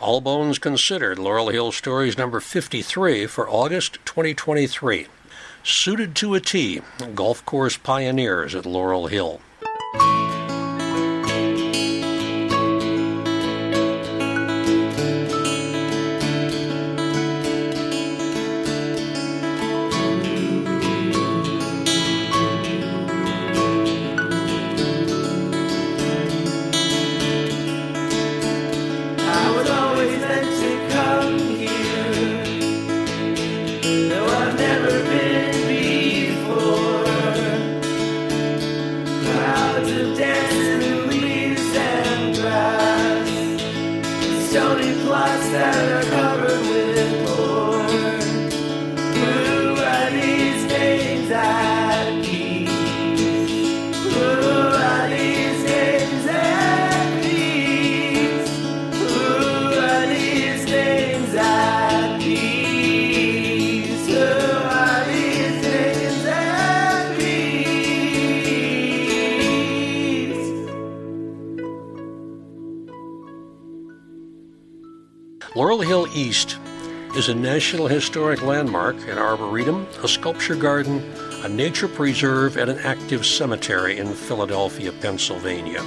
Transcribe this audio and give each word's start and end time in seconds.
All 0.00 0.20
Bones 0.20 0.58
Considered, 0.58 1.18
Laurel 1.18 1.48
Hill 1.48 1.72
Stories 1.72 2.18
number 2.18 2.40
53 2.40 3.26
for 3.26 3.48
August 3.48 3.98
2023. 4.04 5.06
Suited 5.62 6.14
to 6.16 6.34
a 6.34 6.40
Tee, 6.40 6.82
Golf 7.14 7.44
Course 7.46 7.76
Pioneers 7.76 8.54
at 8.54 8.66
Laurel 8.66 9.06
Hill. 9.06 9.40
National 77.64 77.88
Historic 77.88 78.42
Landmark, 78.42 78.94
an 79.08 79.16
arboretum, 79.16 79.86
a 80.02 80.06
sculpture 80.06 80.54
garden, 80.54 80.98
a 81.44 81.48
nature 81.48 81.88
preserve, 81.88 82.58
and 82.58 82.68
an 82.68 82.78
active 82.80 83.24
cemetery 83.24 83.96
in 83.96 84.12
Philadelphia, 84.12 84.92
Pennsylvania. 84.92 85.82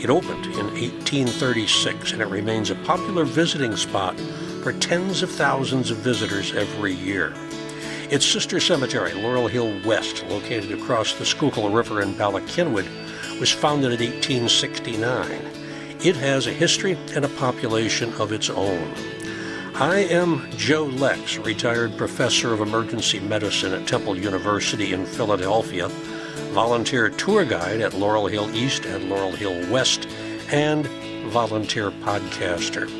It 0.00 0.10
opened 0.10 0.46
in 0.46 0.66
1836 0.78 2.12
and 2.12 2.22
it 2.22 2.28
remains 2.28 2.70
a 2.70 2.76
popular 2.76 3.24
visiting 3.24 3.74
spot 3.74 4.16
for 4.62 4.72
tens 4.74 5.24
of 5.24 5.30
thousands 5.32 5.90
of 5.90 5.96
visitors 5.96 6.54
every 6.54 6.94
year. 6.94 7.34
Its 8.10 8.24
sister 8.24 8.60
cemetery, 8.60 9.12
Laurel 9.14 9.48
Hill 9.48 9.74
West, 9.84 10.24
located 10.28 10.70
across 10.70 11.14
the 11.14 11.24
Schuylkill 11.24 11.70
River 11.70 12.00
in 12.00 12.16
Bala 12.16 12.42
Cynwyd, 12.42 12.86
was 13.40 13.50
founded 13.50 14.00
in 14.00 14.12
1869. 14.12 15.32
It 16.04 16.14
has 16.14 16.46
a 16.46 16.52
history 16.52 16.96
and 17.16 17.24
a 17.24 17.28
population 17.30 18.12
of 18.20 18.30
its 18.30 18.48
own. 18.50 18.94
I 19.80 19.98
am 20.10 20.50
Joe 20.56 20.86
Lex, 20.86 21.36
retired 21.38 21.96
professor 21.96 22.52
of 22.52 22.60
emergency 22.60 23.20
medicine 23.20 23.72
at 23.72 23.86
Temple 23.86 24.18
University 24.18 24.92
in 24.92 25.06
Philadelphia, 25.06 25.86
volunteer 26.50 27.10
tour 27.10 27.44
guide 27.44 27.80
at 27.80 27.94
Laurel 27.94 28.26
Hill 28.26 28.52
East 28.56 28.86
and 28.86 29.08
Laurel 29.08 29.30
Hill 29.30 29.70
West, 29.70 30.08
and 30.50 30.84
volunteer 31.30 31.92
podcaster. 31.92 32.90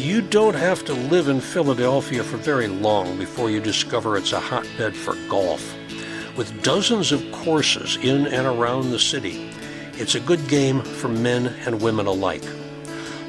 You 0.00 0.22
don't 0.22 0.54
have 0.54 0.82
to 0.86 0.94
live 0.94 1.28
in 1.28 1.42
Philadelphia 1.42 2.24
for 2.24 2.38
very 2.38 2.66
long 2.66 3.18
before 3.18 3.50
you 3.50 3.60
discover 3.60 4.16
it's 4.16 4.32
a 4.32 4.40
hotbed 4.40 4.96
for 4.96 5.14
golf. 5.28 5.76
With 6.38 6.62
dozens 6.62 7.12
of 7.12 7.30
courses 7.32 7.98
in 7.98 8.28
and 8.28 8.46
around 8.46 8.92
the 8.92 8.98
city, 8.98 9.50
it's 9.98 10.14
a 10.14 10.20
good 10.20 10.48
game 10.48 10.80
for 10.80 11.08
men 11.08 11.48
and 11.66 11.82
women 11.82 12.06
alike. 12.06 12.44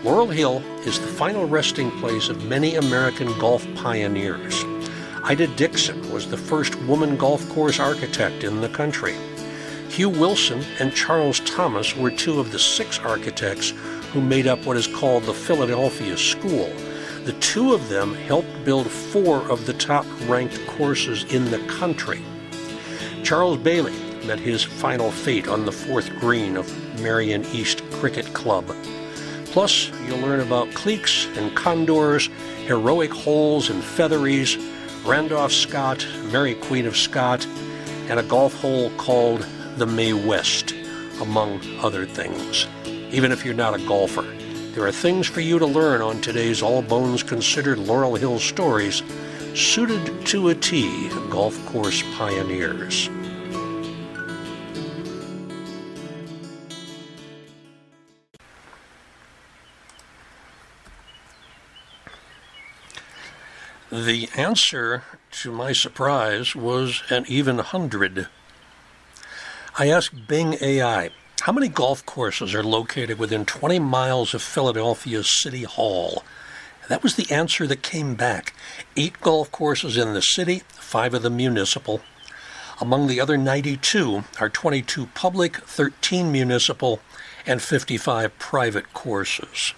Laurel 0.03 0.25
Hill 0.25 0.63
is 0.83 0.99
the 0.99 1.05
final 1.05 1.45
resting 1.45 1.91
place 1.99 2.27
of 2.27 2.45
many 2.45 2.73
American 2.73 3.37
golf 3.37 3.67
pioneers. 3.75 4.65
Ida 5.23 5.45
Dixon 5.55 6.11
was 6.11 6.27
the 6.27 6.37
first 6.37 6.75
woman 6.83 7.17
golf 7.17 7.47
course 7.49 7.79
architect 7.79 8.43
in 8.43 8.61
the 8.61 8.69
country. 8.69 9.13
Hugh 9.89 10.09
Wilson 10.09 10.63
and 10.79 10.91
Charles 10.95 11.39
Thomas 11.41 11.95
were 11.95 12.09
two 12.09 12.39
of 12.39 12.51
the 12.51 12.57
six 12.57 12.97
architects 12.97 13.73
who 14.11 14.21
made 14.21 14.47
up 14.47 14.65
what 14.65 14.75
is 14.75 14.87
called 14.87 15.25
the 15.25 15.35
Philadelphia 15.35 16.17
School. 16.17 16.73
The 17.25 17.37
two 17.39 17.75
of 17.75 17.87
them 17.87 18.15
helped 18.15 18.65
build 18.65 18.89
four 18.89 19.47
of 19.51 19.67
the 19.67 19.73
top 19.73 20.07
ranked 20.27 20.65
courses 20.65 21.31
in 21.31 21.51
the 21.51 21.59
country. 21.67 22.23
Charles 23.21 23.59
Baily 23.59 24.25
met 24.25 24.39
his 24.39 24.63
final 24.63 25.11
fate 25.11 25.47
on 25.47 25.63
the 25.63 25.71
fourth 25.71 26.09
green 26.19 26.57
of 26.57 26.67
Merion 26.99 27.45
East 27.53 27.83
Cricket 27.91 28.33
Club. 28.33 28.65
Plus, 29.51 29.91
you'll 30.07 30.19
learn 30.19 30.39
about 30.39 30.69
cleeks 30.69 31.25
and 31.37 31.53
condors, 31.57 32.29
heroic 32.65 33.11
holes 33.11 33.69
and 33.69 33.83
featheries, 33.83 34.55
Randolph 35.05 35.51
Scott, 35.51 36.07
Mary 36.31 36.55
Queen 36.55 36.85
of 36.85 36.95
Scots, 36.95 37.45
and 38.07 38.17
a 38.17 38.23
golf 38.23 38.53
hole 38.61 38.89
called 38.91 39.45
the 39.75 39.85
Mae 39.85 40.13
West, 40.13 40.73
among 41.19 41.59
other 41.79 42.05
things. 42.05 42.65
Even 43.11 43.33
if 43.33 43.43
you're 43.43 43.53
not 43.53 43.73
a 43.73 43.85
golfer, 43.85 44.21
there 44.73 44.85
are 44.85 44.91
things 44.91 45.27
for 45.27 45.41
you 45.41 45.59
to 45.59 45.65
learn 45.65 46.01
on 46.01 46.21
today's 46.21 46.61
All 46.61 46.81
Bones 46.81 47.21
Considered 47.21 47.77
Laurel 47.77 48.15
Hill 48.15 48.39
Stories, 48.39 49.03
suited 49.53 50.25
to 50.27 50.47
a 50.47 50.55
Tee 50.55 51.09
golf 51.29 51.63
course 51.65 52.03
pioneers. 52.15 53.09
The 63.91 64.29
answer, 64.37 65.03
to 65.31 65.51
my 65.51 65.73
surprise, 65.73 66.55
was 66.55 67.03
an 67.09 67.25
even 67.27 67.57
hundred. 67.57 68.29
I 69.77 69.89
asked 69.89 70.29
Bing 70.29 70.55
AI, 70.61 71.09
how 71.41 71.51
many 71.51 71.67
golf 71.67 72.05
courses 72.05 72.55
are 72.55 72.63
located 72.63 73.19
within 73.19 73.43
20 73.43 73.79
miles 73.79 74.33
of 74.33 74.41
Philadelphia's 74.41 75.29
City 75.29 75.63
Hall? 75.63 76.23
That 76.87 77.03
was 77.03 77.15
the 77.15 77.29
answer 77.29 77.67
that 77.67 77.83
came 77.83 78.15
back. 78.15 78.53
Eight 78.95 79.19
golf 79.19 79.51
courses 79.51 79.97
in 79.97 80.13
the 80.13 80.21
city, 80.21 80.59
five 80.69 81.13
of 81.13 81.23
them 81.23 81.35
municipal. 81.35 81.99
Among 82.79 83.07
the 83.07 83.19
other 83.19 83.37
92 83.37 84.23
are 84.39 84.47
22 84.47 85.07
public, 85.07 85.57
13 85.57 86.31
municipal, 86.31 87.01
and 87.45 87.61
55 87.61 88.39
private 88.39 88.93
courses. 88.93 89.73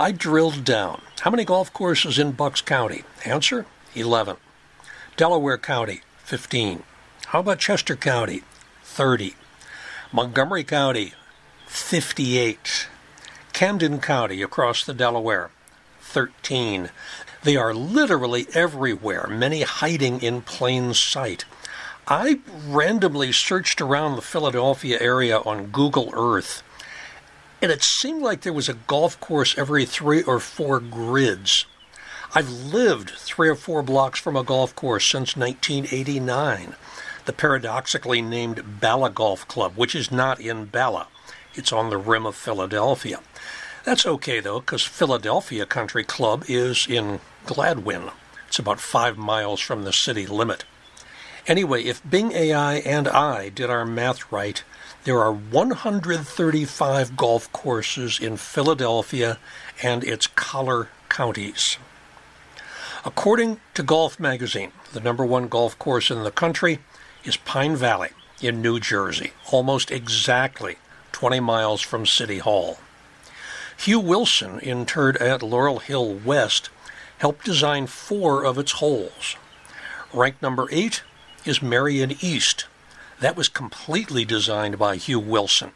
I 0.00 0.12
drilled 0.12 0.64
down. 0.64 1.02
How 1.20 1.30
many 1.30 1.44
golf 1.44 1.74
courses 1.74 2.18
in 2.18 2.32
Bucks 2.32 2.62
County? 2.62 3.04
Answer 3.26 3.66
11. 3.94 4.38
Delaware 5.18 5.58
County 5.58 6.00
15. 6.24 6.84
How 7.26 7.40
about 7.40 7.58
Chester 7.58 7.96
County? 7.96 8.42
30. 8.82 9.34
Montgomery 10.10 10.64
County 10.64 11.12
58. 11.66 12.88
Camden 13.52 14.00
County 14.00 14.40
across 14.40 14.82
the 14.82 14.94
Delaware 14.94 15.50
13. 16.00 16.88
They 17.42 17.56
are 17.56 17.74
literally 17.74 18.46
everywhere, 18.54 19.26
many 19.28 19.60
hiding 19.60 20.22
in 20.22 20.40
plain 20.40 20.94
sight. 20.94 21.44
I 22.08 22.40
randomly 22.66 23.32
searched 23.32 23.82
around 23.82 24.16
the 24.16 24.22
Philadelphia 24.22 24.96
area 24.98 25.40
on 25.40 25.66
Google 25.66 26.10
Earth 26.14 26.62
and 27.62 27.70
it 27.70 27.82
seemed 27.82 28.22
like 28.22 28.40
there 28.40 28.52
was 28.52 28.68
a 28.68 28.74
golf 28.74 29.20
course 29.20 29.56
every 29.58 29.84
three 29.84 30.22
or 30.22 30.40
four 30.40 30.80
grids. 30.80 31.66
I've 32.34 32.50
lived 32.50 33.10
three 33.10 33.48
or 33.48 33.56
four 33.56 33.82
blocks 33.82 34.20
from 34.20 34.36
a 34.36 34.44
golf 34.44 34.74
course 34.76 35.08
since 35.10 35.36
1989, 35.36 36.74
the 37.24 37.32
paradoxically 37.32 38.22
named 38.22 38.80
Bala 38.80 39.10
Golf 39.10 39.46
Club, 39.48 39.72
which 39.76 39.94
is 39.94 40.12
not 40.12 40.40
in 40.40 40.66
Bala. 40.66 41.08
It's 41.54 41.72
on 41.72 41.90
the 41.90 41.98
rim 41.98 42.26
of 42.26 42.36
Philadelphia. 42.36 43.20
That's 43.84 44.06
okay 44.06 44.40
though, 44.40 44.60
because 44.60 44.84
Philadelphia 44.84 45.66
Country 45.66 46.04
Club 46.04 46.44
is 46.48 46.86
in 46.88 47.20
Gladwyne. 47.46 48.12
It's 48.46 48.58
about 48.58 48.80
five 48.80 49.18
miles 49.18 49.60
from 49.60 49.84
the 49.84 49.92
city 49.92 50.26
limit. 50.26 50.64
Anyway, 51.46 51.82
if 51.84 52.08
Bing 52.08 52.32
AI 52.32 52.74
and 52.76 53.08
I 53.08 53.48
did 53.48 53.70
our 53.70 53.84
math 53.84 54.30
right, 54.30 54.62
there 55.04 55.18
are 55.18 55.32
135 55.32 57.16
golf 57.16 57.52
courses 57.52 58.18
in 58.18 58.36
Philadelphia 58.36 59.38
and 59.82 60.04
its 60.04 60.26
collar 60.26 60.88
counties. 61.08 61.78
According 63.04 63.60
to 63.74 63.82
Golf 63.82 64.20
Magazine, 64.20 64.72
the 64.92 65.00
number 65.00 65.24
one 65.24 65.48
golf 65.48 65.78
course 65.78 66.10
in 66.10 66.22
the 66.22 66.30
country 66.30 66.80
is 67.24 67.36
Pine 67.36 67.76
Valley 67.76 68.10
in 68.42 68.60
New 68.60 68.78
Jersey, 68.78 69.32
almost 69.50 69.90
exactly 69.90 70.76
20 71.12 71.40
miles 71.40 71.80
from 71.80 72.04
City 72.04 72.38
Hall. 72.38 72.78
Hugh 73.76 74.00
Wilson, 74.00 74.58
interred 74.60 75.16
at 75.16 75.42
Laurel 75.42 75.78
Hill 75.78 76.12
West, 76.14 76.68
helped 77.18 77.46
design 77.46 77.86
four 77.86 78.44
of 78.44 78.58
its 78.58 78.72
holes. 78.72 79.36
Ranked 80.12 80.42
number 80.42 80.68
eight 80.70 81.02
is 81.46 81.62
Merion 81.62 82.12
East. 82.20 82.66
That 83.20 83.36
was 83.36 83.48
completely 83.48 84.24
designed 84.24 84.78
by 84.78 84.96
Hugh 84.96 85.20
Wilson. 85.20 85.72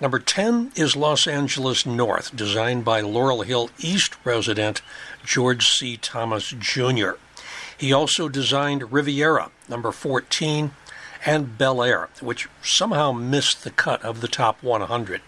Number 0.00 0.18
10 0.18 0.72
is 0.74 0.96
Los 0.96 1.28
Angeles 1.28 1.86
North, 1.86 2.34
designed 2.34 2.84
by 2.84 3.00
Laurel 3.00 3.42
Hill 3.42 3.70
East 3.78 4.16
resident 4.24 4.82
George 5.24 5.68
C. 5.68 5.96
Thomas 5.96 6.52
Jr. 6.58 7.12
He 7.78 7.92
also 7.92 8.28
designed 8.28 8.92
Riviera, 8.92 9.52
number 9.68 9.92
14, 9.92 10.72
and 11.24 11.56
Bel 11.56 11.82
Air, 11.82 12.08
which 12.20 12.48
somehow 12.62 13.12
missed 13.12 13.62
the 13.62 13.70
cut 13.70 14.02
of 14.02 14.20
the 14.20 14.28
top 14.28 14.60
100. 14.64 15.20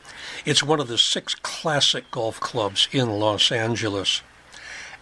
It's 0.45 0.65
one 0.65 0.81
of 0.81 0.89
the 0.89 0.99
six 0.99 1.37
classic 1.37 2.11
golf 2.11 2.41
clubs 2.41 2.89
in 2.91 3.21
Los 3.21 3.53
Angeles. 3.53 4.23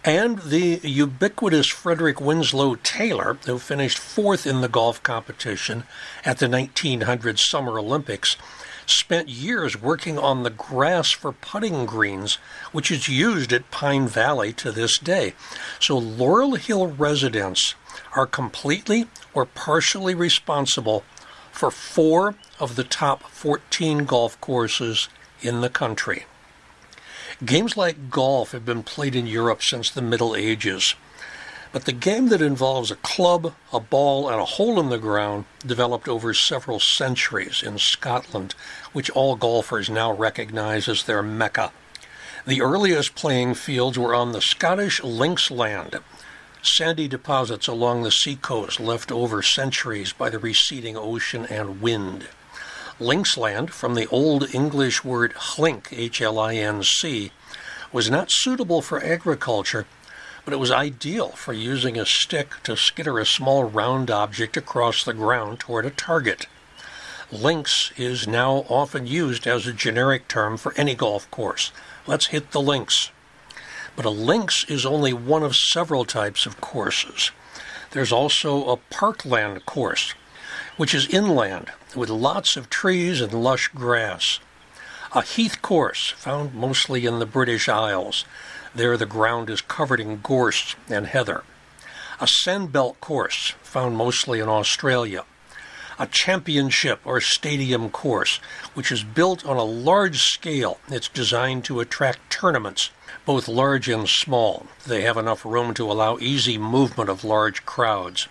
And 0.04 0.40
the 0.40 0.80
ubiquitous 0.82 1.68
Frederick 1.68 2.20
Winslow 2.20 2.74
Taylor, 2.74 3.38
who 3.46 3.60
finished 3.60 3.98
fourth 3.98 4.48
in 4.48 4.60
the 4.60 4.68
golf 4.68 5.00
competition 5.04 5.84
at 6.24 6.38
the 6.38 6.48
1900 6.48 7.38
Summer 7.38 7.78
Olympics, 7.78 8.36
spent 8.84 9.28
years 9.28 9.80
working 9.80 10.18
on 10.18 10.42
the 10.42 10.50
grass 10.50 11.12
for 11.12 11.30
putting 11.30 11.86
greens, 11.86 12.34
which 12.72 12.90
is 12.90 13.08
used 13.08 13.52
at 13.52 13.70
Pine 13.70 14.08
Valley 14.08 14.52
to 14.54 14.72
this 14.72 14.98
day. 14.98 15.34
So 15.78 15.98
Laurel 15.98 16.56
Hill 16.56 16.88
residents 16.88 17.76
are 18.16 18.26
completely 18.26 19.06
or 19.32 19.46
partially 19.46 20.16
responsible 20.16 21.04
for 21.52 21.70
four 21.70 22.34
of 22.58 22.74
the 22.74 22.84
top 22.84 23.22
14 23.22 24.04
golf 24.04 24.40
courses 24.40 25.08
in 25.42 25.60
the 25.60 25.70
country. 25.70 26.24
Games 27.44 27.76
like 27.76 28.08
golf 28.08 28.52
have 28.52 28.64
been 28.64 28.84
played 28.84 29.16
in 29.16 29.26
Europe 29.26 29.64
since 29.64 29.90
the 29.90 30.00
Middle 30.00 30.36
Ages, 30.36 30.94
but 31.72 31.86
the 31.86 31.92
game 31.92 32.28
that 32.28 32.40
involves 32.40 32.92
a 32.92 32.96
club, 32.96 33.54
a 33.72 33.80
ball, 33.80 34.28
and 34.28 34.40
a 34.40 34.44
hole 34.44 34.78
in 34.78 34.90
the 34.90 34.98
ground 34.98 35.46
developed 35.66 36.08
over 36.08 36.34
several 36.34 36.78
centuries 36.78 37.60
in 37.60 37.78
Scotland, 37.78 38.54
which 38.92 39.10
all 39.10 39.34
golfers 39.34 39.90
now 39.90 40.12
recognize 40.12 40.86
as 40.86 41.02
their 41.02 41.20
mecca. 41.20 41.72
The 42.46 42.62
earliest 42.62 43.16
playing 43.16 43.54
fields 43.54 43.98
were 43.98 44.14
on 44.14 44.30
the 44.30 44.40
Scottish 44.40 45.00
linksland, 45.00 46.00
sandy 46.62 47.08
deposits 47.08 47.66
along 47.66 48.04
the 48.04 48.12
seacoast 48.12 48.78
left 48.78 49.10
over 49.10 49.42
centuries 49.42 50.12
by 50.12 50.30
the 50.30 50.38
receding 50.38 50.96
ocean 50.96 51.46
and 51.46 51.80
wind. 51.80 52.28
Linksland, 53.02 53.70
from 53.70 53.94
the 53.94 54.06
Old 54.08 54.54
English 54.54 55.02
word 55.02 55.34
hlinc, 55.34 55.88
H 55.90 56.22
L 56.22 56.38
I 56.38 56.54
N 56.54 56.84
C, 56.84 57.32
was 57.92 58.08
not 58.08 58.30
suitable 58.30 58.80
for 58.80 59.02
agriculture, 59.02 59.86
but 60.44 60.54
it 60.54 60.58
was 60.58 60.70
ideal 60.70 61.30
for 61.30 61.52
using 61.52 61.98
a 61.98 62.06
stick 62.06 62.54
to 62.62 62.76
skitter 62.76 63.18
a 63.18 63.26
small 63.26 63.64
round 63.64 64.08
object 64.08 64.56
across 64.56 65.02
the 65.02 65.12
ground 65.12 65.58
toward 65.58 65.84
a 65.84 65.90
target. 65.90 66.46
Links 67.32 67.92
is 67.96 68.28
now 68.28 68.64
often 68.68 69.06
used 69.06 69.46
as 69.48 69.66
a 69.66 69.72
generic 69.72 70.28
term 70.28 70.56
for 70.56 70.72
any 70.76 70.94
golf 70.94 71.28
course. 71.30 71.72
Let's 72.06 72.26
hit 72.26 72.52
the 72.52 72.60
links. 72.60 73.10
But 73.96 74.04
a 74.04 74.10
links 74.10 74.64
is 74.68 74.86
only 74.86 75.12
one 75.12 75.42
of 75.42 75.56
several 75.56 76.04
types 76.04 76.46
of 76.46 76.60
courses. 76.60 77.32
There's 77.90 78.12
also 78.12 78.70
a 78.70 78.76
parkland 78.76 79.66
course, 79.66 80.14
which 80.76 80.94
is 80.94 81.08
inland 81.08 81.72
with 81.94 82.10
lots 82.10 82.56
of 82.56 82.70
trees 82.70 83.20
and 83.20 83.32
lush 83.32 83.68
grass. 83.68 84.38
A 85.14 85.22
heath 85.22 85.60
course, 85.60 86.10
found 86.10 86.54
mostly 86.54 87.04
in 87.04 87.18
the 87.18 87.26
British 87.26 87.68
Isles. 87.68 88.24
There 88.74 88.96
the 88.96 89.06
ground 89.06 89.50
is 89.50 89.60
covered 89.60 90.00
in 90.00 90.20
gorse 90.22 90.74
and 90.88 91.06
heather. 91.06 91.44
A 92.20 92.26
sandbelt 92.26 92.98
course, 93.00 93.54
found 93.62 93.96
mostly 93.96 94.40
in 94.40 94.48
Australia. 94.48 95.24
A 95.98 96.06
championship 96.06 97.00
or 97.04 97.20
stadium 97.20 97.90
course, 97.90 98.38
which 98.72 98.90
is 98.90 99.04
built 99.04 99.44
on 99.44 99.56
a 99.56 99.64
large 99.64 100.22
scale. 100.22 100.78
It's 100.88 101.08
designed 101.08 101.64
to 101.66 101.80
attract 101.80 102.30
tournaments, 102.30 102.90
both 103.26 103.48
large 103.48 103.88
and 103.88 104.08
small. 104.08 104.66
They 104.86 105.02
have 105.02 105.18
enough 105.18 105.44
room 105.44 105.74
to 105.74 105.92
allow 105.92 106.18
easy 106.18 106.56
movement 106.56 107.10
of 107.10 107.24
large 107.24 107.66
crowds 107.66 108.28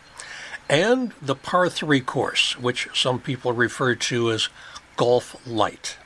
and 0.72 1.12
the 1.22 1.36
par 1.36 1.70
3 1.70 2.00
course, 2.00 2.58
which 2.58 2.88
some 2.94 3.20
people 3.20 3.52
refer 3.52 3.94
to 3.94 4.32
as 4.32 4.48
Golf 4.96 5.36
Light. 5.46 5.98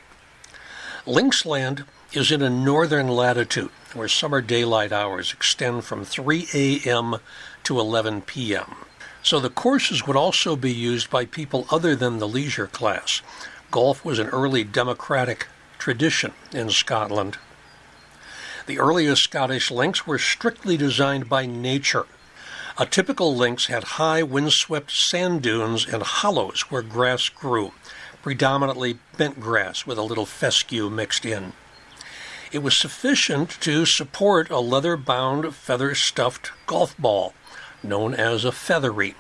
Linksland 1.06 1.86
is 2.12 2.32
in 2.32 2.42
a 2.42 2.50
northern 2.50 3.08
latitude 3.08 3.70
where 3.94 4.08
summer 4.08 4.42
daylight 4.42 4.92
hours 4.92 5.32
extend 5.32 5.84
from 5.84 6.04
3 6.04 6.48
a.m. 6.52 7.18
to 7.64 7.80
11 7.80 8.24
p.m. 8.24 8.78
So 9.22 9.40
the 9.40 9.52
courses 9.52 10.08
would 10.08 10.16
also 10.16 10.56
be 10.56 10.74
used 10.74 11.12
by 11.12 11.26
people 11.26 11.68
other 11.70 11.96
than 11.96 12.18
the 12.18 12.28
leisure 12.28 12.68
class. 12.68 13.22
Golf 13.70 14.04
was 14.04 14.18
an 14.18 14.30
early 14.30 14.64
democratic 14.64 15.48
tradition 15.78 16.34
in 16.52 16.72
Scotland. 16.72 17.38
The 18.66 18.80
earliest 18.80 19.24
Scottish 19.24 19.70
links 19.70 20.08
were 20.08 20.18
strictly 20.18 20.76
designed 20.76 21.30
by 21.30 21.46
nature 21.46 22.08
a 22.78 22.86
typical 22.86 23.34
links 23.34 23.68
had 23.68 23.84
high 23.84 24.22
windswept 24.22 24.92
sand 24.92 25.42
dunes 25.42 25.88
and 25.88 26.04
hollows 26.04 26.62
where 26.70 26.82
grass 26.82 27.30
grew, 27.30 27.72
predominantly 28.22 29.00
bent 29.18 29.40
grass 29.40 29.86
with 29.86 29.98
a 29.98 30.04
little 30.04 30.26
fescue 30.26 30.90
mixed 30.90 31.26
in. 31.26 31.54
It 32.52 32.60
was 32.60 32.78
sufficient 32.78 33.50
to 33.62 33.86
support 33.86 34.50
a 34.50 34.60
leather 34.60 34.98
bound, 34.98 35.56
feather 35.56 35.96
stuffed 35.96 36.52
golf 36.68 36.98
ball, 36.98 37.34
known 37.82 38.14
as 38.14 38.44
a 38.44 38.52
feathery. 38.52 39.16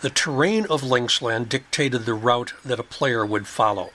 The 0.00 0.10
terrain 0.10 0.66
of 0.70 0.80
Linksland 0.80 1.50
dictated 1.50 2.06
the 2.06 2.14
route 2.14 2.54
that 2.64 2.80
a 2.80 2.84
player 2.84 3.26
would 3.26 3.46
follow. 3.46 3.90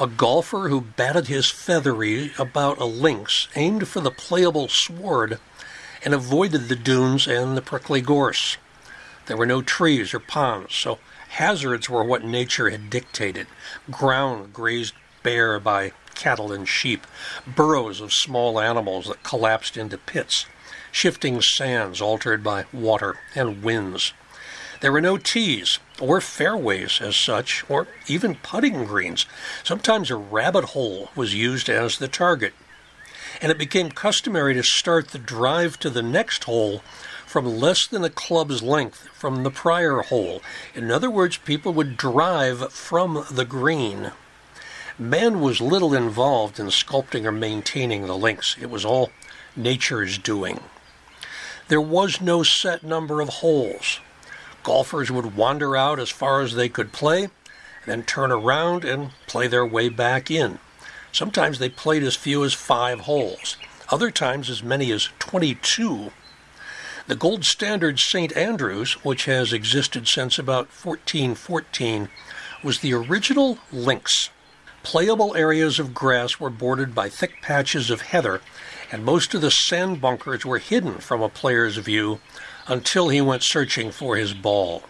A 0.00 0.06
golfer 0.06 0.68
who 0.68 0.80
batted 0.80 1.26
his 1.26 1.50
feathery 1.50 2.32
about 2.38 2.78
a 2.78 2.84
links 2.84 3.48
aimed 3.56 3.88
for 3.88 4.00
the 4.00 4.12
playable 4.12 4.68
sward 4.68 5.40
and 6.04 6.14
avoided 6.14 6.68
the 6.68 6.76
dunes 6.76 7.26
and 7.26 7.56
the 7.56 7.62
prickly 7.62 8.00
gorse. 8.00 8.56
There 9.26 9.36
were 9.36 9.46
no 9.46 9.62
trees 9.62 10.12
or 10.12 10.18
ponds, 10.18 10.74
so 10.74 10.98
hazards 11.30 11.88
were 11.88 12.02
what 12.02 12.24
nature 12.24 12.70
had 12.70 12.90
dictated 12.90 13.46
ground 13.90 14.52
grazed 14.52 14.94
bare 15.22 15.60
by 15.60 15.92
cattle 16.14 16.52
and 16.52 16.68
sheep, 16.68 17.06
burrows 17.46 18.00
of 18.00 18.12
small 18.12 18.60
animals 18.60 19.06
that 19.06 19.22
collapsed 19.22 19.76
into 19.76 19.96
pits, 19.96 20.46
shifting 20.90 21.40
sands 21.40 22.00
altered 22.00 22.42
by 22.42 22.66
water 22.72 23.18
and 23.34 23.62
winds. 23.62 24.12
There 24.80 24.92
were 24.92 25.00
no 25.00 25.18
tees 25.18 25.78
or 26.00 26.20
fairways 26.20 27.00
as 27.00 27.14
such, 27.14 27.64
or 27.68 27.86
even 28.06 28.34
putting 28.36 28.84
greens. 28.86 29.26
Sometimes 29.62 30.10
a 30.10 30.16
rabbit 30.16 30.64
hole 30.64 31.10
was 31.14 31.34
used 31.34 31.68
as 31.68 31.98
the 31.98 32.08
target 32.08 32.54
and 33.40 33.50
it 33.50 33.58
became 33.58 33.90
customary 33.90 34.54
to 34.54 34.62
start 34.62 35.08
the 35.08 35.18
drive 35.18 35.78
to 35.80 35.90
the 35.90 36.02
next 36.02 36.44
hole 36.44 36.82
from 37.26 37.46
less 37.46 37.86
than 37.86 38.02
a 38.02 38.10
club's 38.10 38.62
length 38.62 39.08
from 39.12 39.44
the 39.44 39.50
prior 39.50 40.02
hole. 40.02 40.42
In 40.74 40.90
other 40.90 41.10
words, 41.10 41.36
people 41.36 41.72
would 41.74 41.96
drive 41.96 42.72
from 42.72 43.24
the 43.30 43.44
green. 43.44 44.12
Man 44.98 45.40
was 45.40 45.60
little 45.60 45.94
involved 45.94 46.58
in 46.58 46.66
sculpting 46.66 47.24
or 47.24 47.32
maintaining 47.32 48.06
the 48.06 48.16
links, 48.16 48.56
it 48.60 48.68
was 48.68 48.84
all 48.84 49.10
nature's 49.56 50.18
doing. 50.18 50.60
There 51.68 51.80
was 51.80 52.20
no 52.20 52.42
set 52.42 52.82
number 52.82 53.20
of 53.20 53.28
holes. 53.28 54.00
Golfers 54.62 55.10
would 55.10 55.36
wander 55.36 55.76
out 55.76 56.00
as 56.00 56.10
far 56.10 56.40
as 56.40 56.54
they 56.54 56.68
could 56.68 56.92
play, 56.92 57.28
then 57.86 58.02
turn 58.02 58.32
around 58.32 58.84
and 58.84 59.12
play 59.26 59.46
their 59.46 59.64
way 59.64 59.88
back 59.88 60.30
in. 60.30 60.58
Sometimes 61.12 61.58
they 61.58 61.68
played 61.68 62.02
as 62.02 62.16
few 62.16 62.44
as 62.44 62.54
five 62.54 63.00
holes, 63.00 63.56
other 63.90 64.10
times 64.10 64.48
as 64.48 64.62
many 64.62 64.92
as 64.92 65.08
22. 65.18 66.12
The 67.06 67.16
gold 67.16 67.44
standard 67.44 67.98
St. 67.98 68.36
Andrews, 68.36 68.92
which 69.04 69.24
has 69.24 69.52
existed 69.52 70.06
since 70.06 70.38
about 70.38 70.68
1414, 70.68 72.08
was 72.62 72.78
the 72.78 72.94
original 72.94 73.58
links. 73.72 74.30
Playable 74.82 75.34
areas 75.34 75.78
of 75.78 75.92
grass 75.92 76.38
were 76.38 76.50
bordered 76.50 76.94
by 76.94 77.08
thick 77.08 77.42
patches 77.42 77.90
of 77.90 78.02
heather, 78.02 78.40
and 78.92 79.04
most 79.04 79.34
of 79.34 79.40
the 79.40 79.50
sand 79.50 80.00
bunkers 80.00 80.44
were 80.44 80.58
hidden 80.58 80.98
from 80.98 81.20
a 81.20 81.28
player's 81.28 81.76
view 81.78 82.20
until 82.68 83.08
he 83.08 83.20
went 83.20 83.42
searching 83.42 83.90
for 83.90 84.16
his 84.16 84.32
ball. 84.32 84.84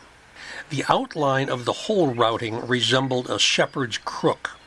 The 0.68 0.84
outline 0.88 1.48
of 1.48 1.64
the 1.64 1.72
hole 1.72 2.14
routing 2.14 2.66
resembled 2.66 3.30
a 3.30 3.38
shepherd's 3.38 3.98
crook. 3.98 4.59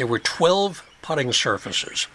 There 0.00 0.06
were 0.06 0.18
12 0.18 0.82
putting 1.02 1.30
surfaces. 1.30 2.06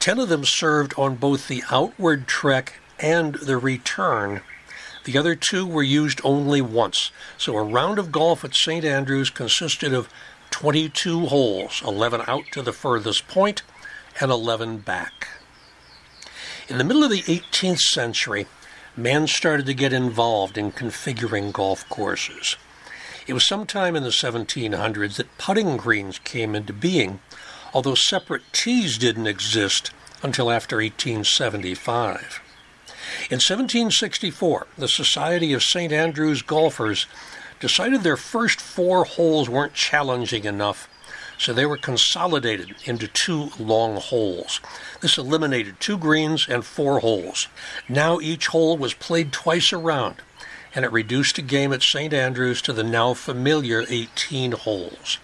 10 0.00 0.18
of 0.18 0.28
them 0.28 0.44
served 0.44 0.92
on 0.98 1.14
both 1.14 1.46
the 1.46 1.62
outward 1.70 2.26
trek 2.26 2.80
and 2.98 3.36
the 3.36 3.56
return. 3.56 4.40
The 5.04 5.16
other 5.16 5.36
two 5.36 5.64
were 5.64 5.84
used 5.84 6.20
only 6.24 6.60
once. 6.60 7.12
So 7.38 7.56
a 7.56 7.62
round 7.62 8.00
of 8.00 8.10
golf 8.10 8.44
at 8.44 8.56
St. 8.56 8.84
Andrews 8.84 9.30
consisted 9.30 9.94
of 9.94 10.08
22 10.50 11.26
holes, 11.26 11.80
11 11.86 12.22
out 12.26 12.46
to 12.50 12.62
the 12.62 12.72
furthest 12.72 13.28
point 13.28 13.62
and 14.20 14.32
11 14.32 14.78
back. 14.78 15.28
In 16.68 16.78
the 16.78 16.84
middle 16.84 17.04
of 17.04 17.10
the 17.10 17.22
18th 17.22 17.78
century, 17.78 18.48
man 18.96 19.28
started 19.28 19.66
to 19.66 19.74
get 19.74 19.92
involved 19.92 20.58
in 20.58 20.72
configuring 20.72 21.52
golf 21.52 21.88
courses. 21.88 22.56
It 23.30 23.34
was 23.34 23.46
sometime 23.46 23.94
in 23.94 24.02
the 24.02 24.08
1700s 24.08 25.14
that 25.14 25.38
putting 25.38 25.76
greens 25.76 26.18
came 26.18 26.56
into 26.56 26.72
being, 26.72 27.20
although 27.72 27.94
separate 27.94 28.42
tees 28.52 28.98
didn't 28.98 29.28
exist 29.28 29.92
until 30.20 30.50
after 30.50 30.78
1875. 30.78 32.40
In 33.30 33.36
1764, 33.36 34.66
the 34.76 34.88
Society 34.88 35.52
of 35.52 35.62
St. 35.62 35.92
Andrews 35.92 36.42
Golfers 36.42 37.06
decided 37.60 38.02
their 38.02 38.16
first 38.16 38.60
four 38.60 39.04
holes 39.04 39.48
weren't 39.48 39.74
challenging 39.74 40.42
enough, 40.42 40.88
so 41.38 41.52
they 41.52 41.66
were 41.66 41.76
consolidated 41.76 42.74
into 42.84 43.06
two 43.06 43.50
long 43.60 43.94
holes. 43.94 44.60
This 45.02 45.16
eliminated 45.16 45.78
two 45.78 45.98
greens 45.98 46.48
and 46.48 46.64
four 46.64 46.98
holes. 46.98 47.46
Now 47.88 48.18
each 48.18 48.48
hole 48.48 48.76
was 48.76 48.92
played 48.92 49.30
twice 49.30 49.72
around, 49.72 50.16
and 50.74 50.84
it 50.84 50.92
reduced 50.92 51.38
a 51.38 51.42
game 51.42 51.72
at 51.72 51.82
St. 51.82 52.12
Andrews 52.12 52.62
to 52.62 52.72
the 52.72 52.84
now 52.84 53.14
familiar 53.14 53.84
18 53.88 54.52
holes. 54.52 55.18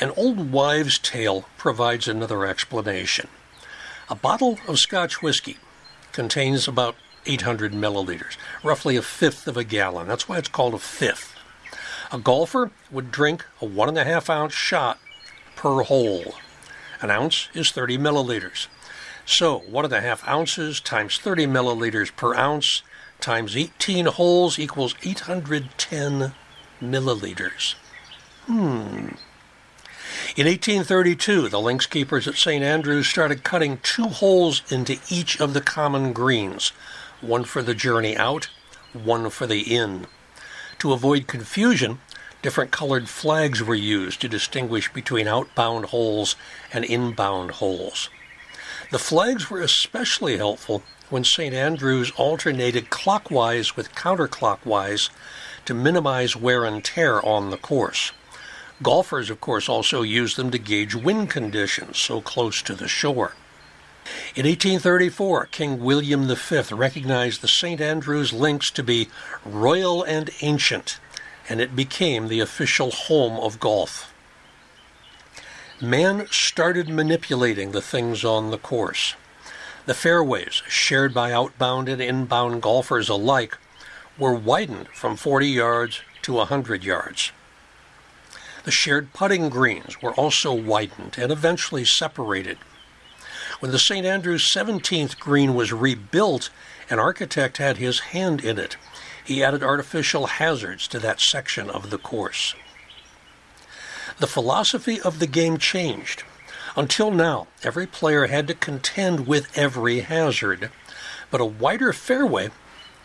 An 0.00 0.10
old 0.16 0.52
wives' 0.52 0.98
tale 0.98 1.46
provides 1.56 2.06
another 2.06 2.44
explanation. 2.44 3.28
A 4.10 4.14
bottle 4.14 4.58
of 4.68 4.78
Scotch 4.78 5.22
whiskey 5.22 5.56
contains 6.12 6.68
about 6.68 6.96
800 7.24 7.72
milliliters, 7.72 8.36
roughly 8.62 8.96
a 8.96 9.02
fifth 9.02 9.48
of 9.48 9.56
a 9.56 9.64
gallon. 9.64 10.06
That's 10.06 10.28
why 10.28 10.38
it's 10.38 10.48
called 10.48 10.74
a 10.74 10.78
fifth. 10.78 11.34
A 12.12 12.18
golfer 12.18 12.70
would 12.90 13.10
drink 13.10 13.44
a 13.60 13.64
one 13.64 13.88
and 13.88 13.98
a 13.98 14.04
half 14.04 14.30
ounce 14.30 14.52
shot 14.52 14.98
per 15.56 15.82
hole. 15.82 16.34
An 17.00 17.10
ounce 17.10 17.48
is 17.52 17.70
30 17.70 17.98
milliliters. 17.98 18.68
So, 19.24 19.58
one 19.58 19.84
and 19.84 19.92
a 19.94 20.00
half 20.00 20.26
ounces 20.28 20.78
times 20.78 21.18
30 21.18 21.46
milliliters 21.46 22.14
per 22.14 22.34
ounce 22.34 22.82
times 23.20 23.56
18 23.56 24.06
holes 24.06 24.58
equals 24.58 24.94
810 25.02 26.32
milliliters. 26.80 27.74
Hmm. 28.46 29.08
In 30.36 30.46
1832, 30.46 31.48
the 31.48 31.60
links 31.60 31.86
keepers 31.86 32.28
at 32.28 32.36
St. 32.36 32.62
Andrews 32.62 33.08
started 33.08 33.44
cutting 33.44 33.78
two 33.82 34.08
holes 34.08 34.62
into 34.70 34.98
each 35.08 35.40
of 35.40 35.54
the 35.54 35.60
common 35.60 36.12
greens, 36.12 36.72
one 37.20 37.44
for 37.44 37.62
the 37.62 37.74
journey 37.74 38.16
out, 38.16 38.48
one 38.92 39.30
for 39.30 39.46
the 39.46 39.60
in. 39.74 40.06
To 40.80 40.92
avoid 40.92 41.26
confusion, 41.26 41.98
different 42.42 42.70
colored 42.70 43.08
flags 43.08 43.62
were 43.62 43.74
used 43.74 44.20
to 44.20 44.28
distinguish 44.28 44.92
between 44.92 45.26
outbound 45.26 45.86
holes 45.86 46.36
and 46.72 46.84
inbound 46.84 47.52
holes. 47.52 48.10
The 48.90 48.98
flags 48.98 49.50
were 49.50 49.60
especially 49.60 50.36
helpful 50.36 50.82
when 51.10 51.24
St. 51.24 51.54
Andrews 51.54 52.10
alternated 52.12 52.90
clockwise 52.90 53.76
with 53.76 53.94
counterclockwise 53.94 55.10
to 55.64 55.74
minimize 55.74 56.36
wear 56.36 56.64
and 56.64 56.84
tear 56.84 57.24
on 57.24 57.50
the 57.50 57.56
course. 57.56 58.12
Golfers, 58.82 59.30
of 59.30 59.40
course, 59.40 59.68
also 59.68 60.02
used 60.02 60.36
them 60.36 60.50
to 60.50 60.58
gauge 60.58 60.94
wind 60.94 61.30
conditions 61.30 61.98
so 61.98 62.20
close 62.20 62.60
to 62.62 62.74
the 62.74 62.88
shore. 62.88 63.34
In 64.34 64.46
1834, 64.46 65.46
King 65.46 65.82
William 65.82 66.28
V 66.28 66.62
recognized 66.72 67.40
the 67.40 67.48
St. 67.48 67.80
Andrews 67.80 68.32
links 68.32 68.70
to 68.70 68.82
be 68.82 69.08
royal 69.44 70.02
and 70.02 70.30
ancient, 70.42 71.00
and 71.48 71.60
it 71.60 71.74
became 71.74 72.28
the 72.28 72.40
official 72.40 72.90
home 72.90 73.40
of 73.40 73.58
golf. 73.58 74.12
Man 75.80 76.26
started 76.30 76.88
manipulating 76.88 77.72
the 77.72 77.82
things 77.82 78.24
on 78.24 78.50
the 78.50 78.58
course. 78.58 79.14
The 79.86 79.94
fairways, 79.94 80.62
shared 80.68 81.14
by 81.14 81.32
outbound 81.32 81.88
and 81.88 82.02
inbound 82.02 82.60
golfers 82.60 83.08
alike, 83.08 83.56
were 84.18 84.34
widened 84.34 84.88
from 84.88 85.16
40 85.16 85.46
yards 85.46 86.00
to 86.22 86.32
100 86.34 86.82
yards. 86.82 87.30
The 88.64 88.72
shared 88.72 89.12
putting 89.12 89.48
greens 89.48 90.02
were 90.02 90.12
also 90.14 90.52
widened 90.52 91.16
and 91.18 91.30
eventually 91.30 91.84
separated. 91.84 92.58
When 93.60 93.70
the 93.70 93.78
St. 93.78 94.04
Andrews 94.04 94.52
17th 94.52 95.20
green 95.20 95.54
was 95.54 95.72
rebuilt, 95.72 96.50
an 96.90 96.98
architect 96.98 97.58
had 97.58 97.76
his 97.76 98.00
hand 98.00 98.44
in 98.44 98.58
it. 98.58 98.76
He 99.24 99.44
added 99.44 99.62
artificial 99.62 100.26
hazards 100.26 100.88
to 100.88 100.98
that 100.98 101.20
section 101.20 101.70
of 101.70 101.90
the 101.90 101.98
course. 101.98 102.56
The 104.18 104.26
philosophy 104.26 105.00
of 105.00 105.20
the 105.20 105.26
game 105.28 105.58
changed. 105.58 106.24
Until 106.76 107.10
now, 107.10 107.46
every 107.62 107.86
player 107.86 108.26
had 108.26 108.46
to 108.48 108.54
contend 108.54 109.26
with 109.26 109.56
every 109.56 110.00
hazard, 110.00 110.70
but 111.30 111.40
a 111.40 111.44
wider 111.46 111.94
fairway, 111.94 112.50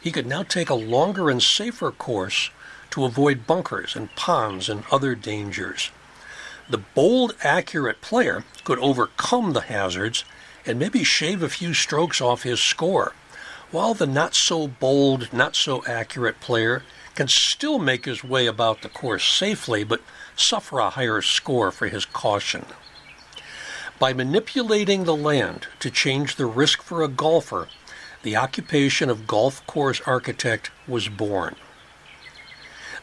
he 0.02 0.12
could 0.12 0.28
now 0.28 0.44
take 0.44 0.70
a 0.70 0.74
longer 0.74 1.30
and 1.30 1.42
safer 1.42 1.90
course 1.90 2.50
to 2.90 3.06
avoid 3.06 3.48
bunkers 3.48 3.96
and 3.96 4.14
ponds 4.16 4.68
and 4.68 4.84
other 4.92 5.16
dangers. 5.16 5.90
The 6.70 6.80
bold, 6.80 7.34
accurate 7.44 8.02
player 8.02 8.44
could 8.66 8.80
overcome 8.80 9.54
the 9.54 9.62
hazards 9.62 10.26
and 10.66 10.78
maybe 10.78 11.06
shave 11.06 11.42
a 11.42 11.48
few 11.48 11.74
strokes 11.74 12.20
off 12.20 12.44
his 12.44 12.62
score, 12.62 13.14
while 13.72 13.94
the 13.94 14.06
not 14.06 14.36
so 14.36 14.68
bold, 14.68 15.32
not 15.32 15.56
so 15.56 15.82
accurate 15.86 16.42
player 16.42 16.84
can 17.16 17.30
still 17.30 17.80
make 17.80 18.04
his 18.04 18.22
way 18.22 18.48
about 18.48 18.82
the 18.82 18.90
course 18.90 19.26
safely 19.26 19.86
but 19.86 20.02
suffer 20.36 20.80
a 20.80 20.90
higher 20.90 21.22
score 21.22 21.72
for 21.72 21.88
his 21.88 22.04
caution. 22.04 22.66
By 24.02 24.14
manipulating 24.14 25.04
the 25.04 25.16
land 25.16 25.68
to 25.80 25.92
change 25.92 26.36
the 26.36 26.48
risk 26.48 26.82
for 26.82 27.04
a 27.04 27.08
golfer, 27.08 27.68
the 28.24 28.36
occupation 28.36 29.12
of 29.12 29.28
golf 29.28 29.64
course 29.68 30.02
architect 30.08 30.72
was 30.88 31.08
born. 31.08 31.56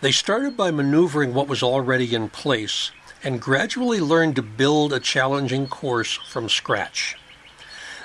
They 0.01 0.11
started 0.11 0.57
by 0.57 0.73
maneuvering 0.73 1.35
what 1.35 1.47
was 1.47 1.63
already 1.63 2.13
in 2.13 2.31
place 2.31 2.91
and 3.23 3.41
gradually 3.41 4.01
learned 4.01 4.35
to 4.35 4.43
build 4.43 4.93
a 4.93 4.99
challenging 4.99 5.69
course 5.69 6.15
from 6.29 6.49
scratch. 6.49 7.15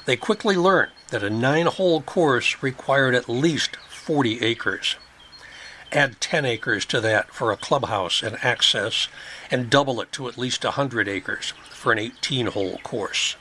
They 0.05 0.15
quickly 0.15 0.55
learned 0.55 0.91
that 1.09 1.23
a 1.23 1.31
nine 1.31 1.65
hole 1.65 2.03
course 2.03 2.61
required 2.61 3.15
at 3.15 3.27
least 3.27 3.75
40 3.89 4.43
acres. 4.43 4.97
Add 5.91 6.21
10 6.21 6.45
acres 6.45 6.85
to 6.85 7.01
that 7.01 7.33
for 7.33 7.51
a 7.51 7.57
clubhouse 7.57 8.21
and 8.21 8.37
access, 8.43 9.07
and 9.49 9.71
double 9.71 9.99
it 9.99 10.11
to 10.11 10.27
at 10.27 10.37
least 10.37 10.63
100 10.63 11.07
acres 11.07 11.53
for 11.83 11.91
an 11.91 11.99
18 11.99 12.47
hole 12.47 12.77
course. 12.81 13.35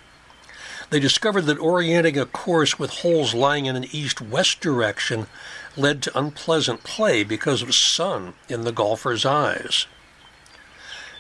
They 0.90 0.99
discovered 0.99 1.42
that 1.42 1.61
orienting 1.61 2.18
a 2.18 2.26
course 2.26 2.76
with 2.76 2.90
holes 2.90 3.34
lying 3.34 3.66
in 3.66 3.76
an 3.76 3.87
east 3.92 4.20
west 4.20 4.61
direction 4.61 5.28
led 5.76 6.02
to 6.02 6.18
unpleasant 6.18 6.82
play 6.82 7.22
because 7.22 7.62
of 7.62 7.72
sun 7.72 8.34
in 8.49 8.62
the 8.62 8.72
golfer's 8.72 9.25
eyes. 9.25 9.87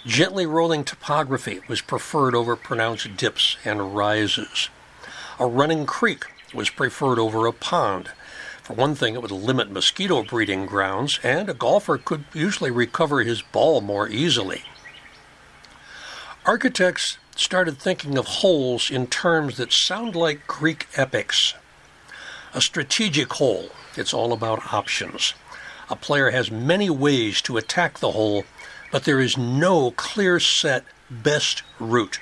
Gently 0.04 0.46
rolling 0.46 0.82
topography 0.82 1.60
was 1.68 1.80
preferred 1.80 2.34
over 2.34 2.56
pronounced 2.56 3.16
dips 3.16 3.56
and 3.64 3.94
rises. 3.94 4.68
A 5.38 5.46
running 5.46 5.86
creek 5.86 6.24
was 6.52 6.70
preferred 6.70 7.20
over 7.20 7.46
a 7.46 7.52
pond. 7.52 8.08
For 8.64 8.74
one 8.74 8.96
thing, 8.96 9.14
it 9.14 9.22
would 9.22 9.30
limit 9.30 9.70
mosquito 9.70 10.24
breeding 10.24 10.66
grounds, 10.66 11.20
and 11.22 11.48
a 11.48 11.54
golfer 11.54 11.98
could 11.98 12.24
usually 12.34 12.72
recover 12.72 13.22
his 13.22 13.42
ball 13.42 13.80
more 13.80 14.08
easily. 14.08 14.64
Architects 16.44 17.18
started 17.36 17.78
thinking 17.78 18.18
of 18.18 18.26
holes 18.26 18.90
in 18.90 19.06
terms 19.06 19.58
that 19.58 19.72
sound 19.72 20.16
like 20.16 20.48
Greek 20.48 20.88
epics. 20.96 21.54
A 22.52 22.60
strategic 22.60 23.34
hole, 23.34 23.68
it's 23.96 24.12
all 24.12 24.32
about 24.32 24.74
options. 24.74 25.34
A 25.88 25.94
player 25.94 26.30
has 26.30 26.50
many 26.50 26.90
ways 26.90 27.40
to 27.42 27.56
attack 27.56 28.00
the 28.00 28.10
hole, 28.10 28.42
but 28.90 29.04
there 29.04 29.20
is 29.20 29.38
no 29.38 29.92
clear 29.92 30.40
set 30.40 30.84
best 31.08 31.62
route. 31.78 32.18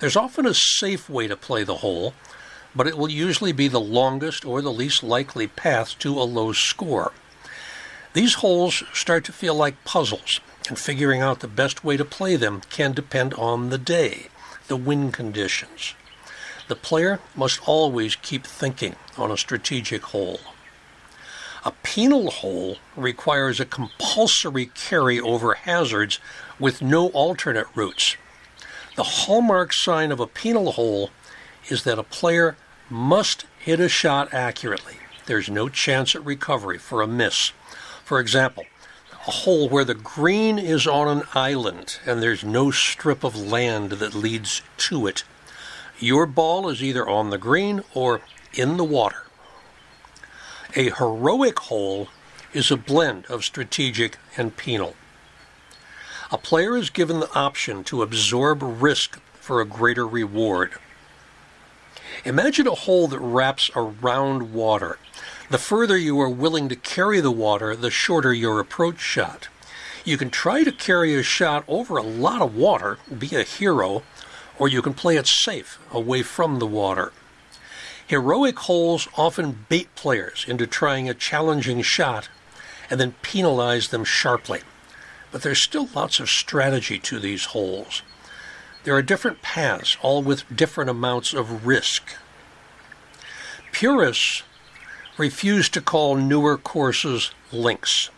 There's 0.00 0.16
often 0.16 0.44
a 0.44 0.52
safe 0.52 1.08
way 1.08 1.28
to 1.28 1.36
play 1.36 1.62
the 1.62 1.76
hole, 1.76 2.14
but 2.74 2.88
it 2.88 2.98
will 2.98 3.10
usually 3.10 3.52
be 3.52 3.68
the 3.68 3.78
longest 3.78 4.44
or 4.44 4.60
the 4.60 4.72
least 4.72 5.04
likely 5.04 5.46
path 5.46 5.96
to 6.00 6.20
a 6.20 6.24
low 6.24 6.52
score. 6.52 7.12
These 8.12 8.34
holes 8.34 8.82
start 8.92 9.24
to 9.26 9.32
feel 9.32 9.54
like 9.54 9.84
puzzles, 9.84 10.40
and 10.68 10.78
figuring 10.78 11.20
out 11.20 11.40
the 11.40 11.48
best 11.48 11.84
way 11.84 11.96
to 11.96 12.04
play 12.04 12.36
them 12.36 12.62
can 12.70 12.92
depend 12.92 13.34
on 13.34 13.70
the 13.70 13.78
day, 13.78 14.28
the 14.68 14.76
wind 14.76 15.12
conditions. 15.12 15.94
The 16.68 16.76
player 16.76 17.20
must 17.34 17.60
always 17.68 18.16
keep 18.16 18.44
thinking 18.44 18.96
on 19.16 19.30
a 19.30 19.36
strategic 19.36 20.02
hole. 20.02 20.40
A 21.64 21.72
penal 21.82 22.30
hole 22.30 22.78
requires 22.96 23.58
a 23.58 23.64
compulsory 23.64 24.66
carry 24.66 25.18
over 25.18 25.54
hazards 25.54 26.18
with 26.58 26.82
no 26.82 27.08
alternate 27.08 27.66
routes. 27.74 28.16
The 28.96 29.02
hallmark 29.02 29.72
sign 29.72 30.12
of 30.12 30.20
a 30.20 30.26
penal 30.26 30.72
hole 30.72 31.10
is 31.68 31.84
that 31.84 31.98
a 31.98 32.04
player 32.04 32.56
must 32.88 33.46
hit 33.58 33.80
a 33.80 33.88
shot 33.88 34.32
accurately. 34.32 34.98
There's 35.26 35.50
no 35.50 35.68
chance 35.68 36.14
at 36.14 36.24
recovery 36.24 36.78
for 36.78 37.02
a 37.02 37.06
miss. 37.06 37.52
For 38.04 38.20
example, 38.20 38.64
a 39.26 39.30
hole 39.30 39.68
where 39.68 39.84
the 39.84 39.94
green 39.94 40.58
is 40.58 40.86
on 40.86 41.08
an 41.08 41.24
island 41.34 41.98
and 42.06 42.22
there's 42.22 42.44
no 42.44 42.70
strip 42.70 43.24
of 43.24 43.36
land 43.36 43.90
that 43.90 44.14
leads 44.14 44.62
to 44.76 45.06
it. 45.06 45.24
Your 45.98 46.26
ball 46.26 46.68
is 46.68 46.82
either 46.82 47.08
on 47.08 47.30
the 47.30 47.38
green 47.38 47.82
or 47.92 48.20
in 48.54 48.76
the 48.76 48.84
water. 48.84 49.24
A 50.76 50.90
heroic 50.90 51.58
hole 51.58 52.08
is 52.52 52.70
a 52.70 52.76
blend 52.76 53.26
of 53.26 53.44
strategic 53.44 54.16
and 54.36 54.56
penal. 54.56 54.94
A 56.30 56.38
player 56.38 56.76
is 56.76 56.90
given 56.90 57.20
the 57.20 57.32
option 57.34 57.82
to 57.84 58.02
absorb 58.02 58.60
risk 58.62 59.20
for 59.34 59.60
a 59.60 59.66
greater 59.66 60.06
reward. 60.06 60.74
Imagine 62.24 62.66
a 62.66 62.74
hole 62.74 63.08
that 63.08 63.18
wraps 63.18 63.70
around 63.74 64.52
water. 64.52 64.98
The 65.48 65.58
further 65.58 65.96
you 65.96 66.20
are 66.20 66.28
willing 66.28 66.68
to 66.68 66.76
carry 66.76 67.20
the 67.20 67.30
water, 67.30 67.76
the 67.76 67.90
shorter 67.90 68.32
your 68.32 68.58
approach 68.58 68.98
shot. 68.98 69.48
You 70.04 70.18
can 70.18 70.30
try 70.30 70.64
to 70.64 70.72
carry 70.72 71.14
a 71.14 71.22
shot 71.22 71.64
over 71.68 71.96
a 71.96 72.02
lot 72.02 72.42
of 72.42 72.56
water, 72.56 72.98
be 73.16 73.36
a 73.36 73.44
hero, 73.44 74.02
or 74.58 74.68
you 74.68 74.82
can 74.82 74.94
play 74.94 75.16
it 75.16 75.28
safe, 75.28 75.78
away 75.92 76.22
from 76.22 76.58
the 76.58 76.66
water. 76.66 77.12
Heroic 78.08 78.58
holes 78.60 79.08
often 79.16 79.66
bait 79.68 79.94
players 79.94 80.44
into 80.48 80.66
trying 80.66 81.08
a 81.08 81.14
challenging 81.14 81.82
shot 81.82 82.28
and 82.90 82.98
then 82.98 83.14
penalize 83.22 83.88
them 83.88 84.04
sharply. 84.04 84.62
But 85.30 85.42
there's 85.42 85.62
still 85.62 85.88
lots 85.94 86.18
of 86.18 86.28
strategy 86.28 86.98
to 87.00 87.20
these 87.20 87.46
holes. 87.46 88.02
There 88.84 88.94
are 88.94 89.02
different 89.02 89.42
paths, 89.42 89.96
all 90.02 90.22
with 90.22 90.44
different 90.54 90.90
amounts 90.90 91.32
of 91.32 91.66
risk. 91.66 92.14
Purists 93.72 94.42
refused 95.18 95.72
to 95.74 95.80
call 95.80 96.16
newer 96.16 96.56
courses 96.56 97.30
links. 97.52 98.10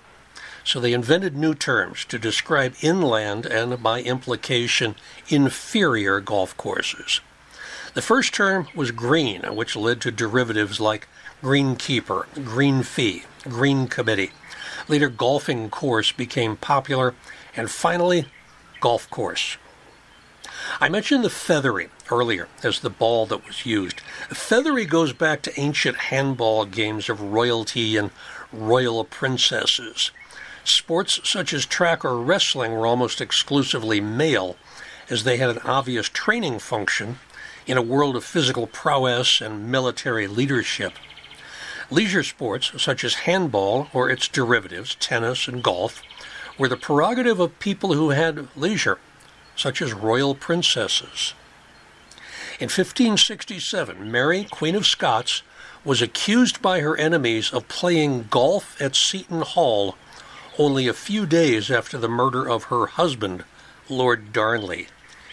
So 0.64 0.81
they 0.81 0.93
invented 0.93 1.37
new 1.37 1.55
terms 1.55 2.05
to 2.07 2.19
describe 2.19 2.75
inland 2.83 3.47
and, 3.47 3.83
by 3.83 4.02
implication, 4.02 4.97
inferior 5.28 6.21
golf 6.21 6.57
courses. 6.57 7.21
The 7.95 8.02
first 8.02 8.35
term 8.35 8.69
was 8.75 8.90
green, 8.90 9.43
which 9.55 9.76
led 9.76 10.00
to 10.02 10.11
derivatives 10.11 10.78
like 10.78 11.09
greenkeeper, 11.43 12.26
green 12.45 12.83
fee, 12.83 13.25
green 13.45 13.87
committee. 13.87 14.33
Later, 14.88 15.09
golfing 15.09 15.71
course 15.71 16.12
became 16.12 16.57
popular, 16.57 17.14
and 17.57 17.71
finally, 17.71 18.26
golf 18.81 19.09
course. 19.11 19.57
I 20.81 20.88
mentioned 20.88 21.25
the 21.25 21.31
feathery 21.31 21.88
earlier 22.11 22.49
as 22.62 22.81
the 22.81 22.91
ball 22.91 23.27
that 23.27 23.47
was 23.47 23.67
used. 23.67 24.00
Feathery 24.31 24.85
goes 24.85 25.12
back 25.12 25.43
to 25.43 25.61
ancient 25.61 25.97
handball 25.97 26.65
games 26.65 27.09
of 27.09 27.21
royalty 27.21 27.97
and 27.97 28.11
royal 28.53 29.05
princesses. 29.05 30.11
Sports 30.65 31.21
such 31.25 31.53
as 31.53 31.65
track 31.65 32.05
or 32.05 32.19
wrestling 32.19 32.73
were 32.73 32.87
almost 32.87 33.21
exclusively 33.21 34.00
male, 34.00 34.57
as 35.11 35.25
they 35.25 35.38
had 35.38 35.50
an 35.50 35.59
obvious 35.59 36.09
training 36.09 36.59
function 36.59 37.19
in 37.67 37.79
a 37.79 37.83
world 37.83 38.17
of 38.17 38.25
physical 38.25 38.67
prowess 38.67 39.41
and 39.41 39.71
military 39.71 40.27
leadership. 40.27 40.95
Leisure 41.91 42.23
sports, 42.23 42.71
such 42.83 43.03
as 43.03 43.15
handball 43.15 43.88
or 43.95 44.11
its 44.11 44.29
derivatives, 44.29 44.95
tennis 44.97 45.49
and 45.49 45.62
golf, 45.62 46.03
were 46.59 46.69
the 46.69 46.77
prerogative 46.77 47.41
of 47.41 47.59
people 47.61 47.95
who 47.95 48.11
had 48.11 48.49
leisure, 48.57 48.99
such 49.57 49.81
as 49.81 49.95
royal 49.95 50.35
princesses. 50.35 51.33
In 52.61 52.65
1567, 52.65 54.11
Mary, 54.11 54.43
Queen 54.50 54.75
of 54.75 54.85
Scots, 54.85 55.43
was 55.85 56.03
accused 56.03 56.61
by 56.61 56.81
her 56.81 56.97
enemies 56.97 57.53
of 57.53 57.69
playing 57.69 58.27
golf 58.31 58.81
at 58.83 58.97
Seton 58.97 59.43
Hall 59.43 59.97
only 60.59 60.88
a 60.88 60.93
few 60.93 61.25
days 61.25 61.71
after 61.71 61.97
the 61.97 62.09
murder 62.09 62.50
of 62.50 62.65
her 62.65 62.87
husband, 62.87 63.45
Lord 63.88 64.33
Darnley, 64.33 64.88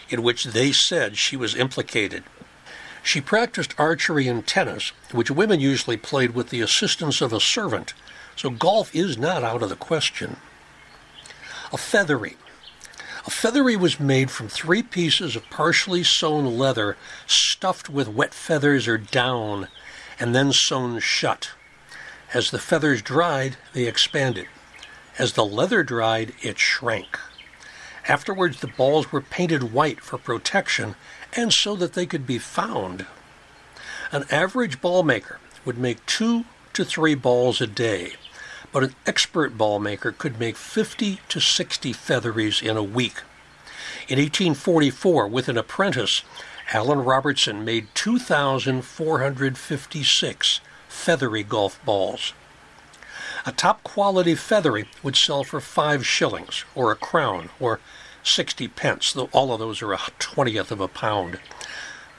in 0.08 0.22
which 0.22 0.44
they 0.44 0.70
said 0.70 1.16
she 1.16 1.36
was 1.36 1.56
implicated. 1.56 2.22
She 3.02 3.20
practiced 3.20 3.74
archery 3.76 4.28
and 4.28 4.46
tennis, 4.46 4.92
which 5.10 5.28
women 5.28 5.58
usually 5.58 5.96
played 5.96 6.30
with 6.30 6.50
the 6.50 6.60
assistance 6.60 7.20
of 7.20 7.32
a 7.32 7.40
servant, 7.40 7.92
so 8.36 8.50
golf 8.50 8.94
is 8.94 9.18
not 9.18 9.42
out 9.42 9.64
of 9.64 9.68
the 9.68 9.74
question. 9.74 10.36
A 11.72 11.76
feathery. 11.76 12.36
A 13.26 13.30
feathery 13.30 13.74
was 13.74 13.98
made 13.98 14.30
from 14.30 14.48
three 14.48 14.84
pieces 14.84 15.34
of 15.34 15.50
partially 15.50 16.04
sewn 16.04 16.56
leather 16.56 16.96
stuffed 17.26 17.90
with 17.90 18.06
wet 18.06 18.32
feathers 18.32 18.86
or 18.86 18.98
down 18.98 19.66
and 20.20 20.32
then 20.32 20.52
sewn 20.52 21.00
shut. 21.00 21.50
As 22.32 22.52
the 22.52 22.60
feathers 22.60 23.02
dried, 23.02 23.56
they 23.72 23.86
expanded. 23.86 24.46
As 25.18 25.32
the 25.32 25.44
leather 25.44 25.82
dried, 25.82 26.34
it 26.40 26.60
shrank. 26.60 27.18
Afterwards, 28.06 28.60
the 28.60 28.68
balls 28.68 29.10
were 29.10 29.20
painted 29.20 29.72
white 29.72 30.00
for 30.00 30.18
protection 30.18 30.94
and 31.32 31.52
so 31.52 31.74
that 31.74 31.94
they 31.94 32.06
could 32.06 32.28
be 32.28 32.38
found. 32.38 33.06
An 34.12 34.24
average 34.30 34.80
ball 34.80 35.02
maker 35.02 35.40
would 35.64 35.78
make 35.78 36.06
two 36.06 36.44
to 36.74 36.84
three 36.84 37.16
balls 37.16 37.60
a 37.60 37.66
day, 37.66 38.12
but 38.72 38.84
an 38.84 38.94
expert 39.06 39.56
ball 39.56 39.78
maker 39.78 40.12
could 40.12 40.38
make 40.38 40.56
50 40.56 41.20
to 41.28 41.40
60 41.40 41.92
featheries 41.92 42.62
in 42.62 42.76
a 42.76 42.82
week. 42.82 43.22
In 44.08 44.18
1844, 44.18 45.28
with 45.28 45.48
an 45.48 45.58
apprentice, 45.58 46.22
Allan 46.72 47.04
Robertson 47.04 47.64
made 47.64 47.88
2,456 47.94 50.60
feathery 50.88 51.42
golf 51.42 51.84
balls. 51.84 52.32
A 53.44 53.52
top 53.52 53.82
quality 53.84 54.34
feathery 54.34 54.88
would 55.02 55.16
sell 55.16 55.44
for 55.44 55.60
five 55.60 56.06
shillings, 56.06 56.64
or 56.74 56.90
a 56.90 56.96
crown, 56.96 57.50
or 57.60 57.80
60 58.24 58.68
pence, 58.68 59.12
though 59.12 59.28
all 59.32 59.52
of 59.52 59.60
those 59.60 59.82
are 59.82 59.92
a 59.92 60.00
twentieth 60.18 60.72
of 60.72 60.80
a 60.80 60.88
pound. 60.88 61.38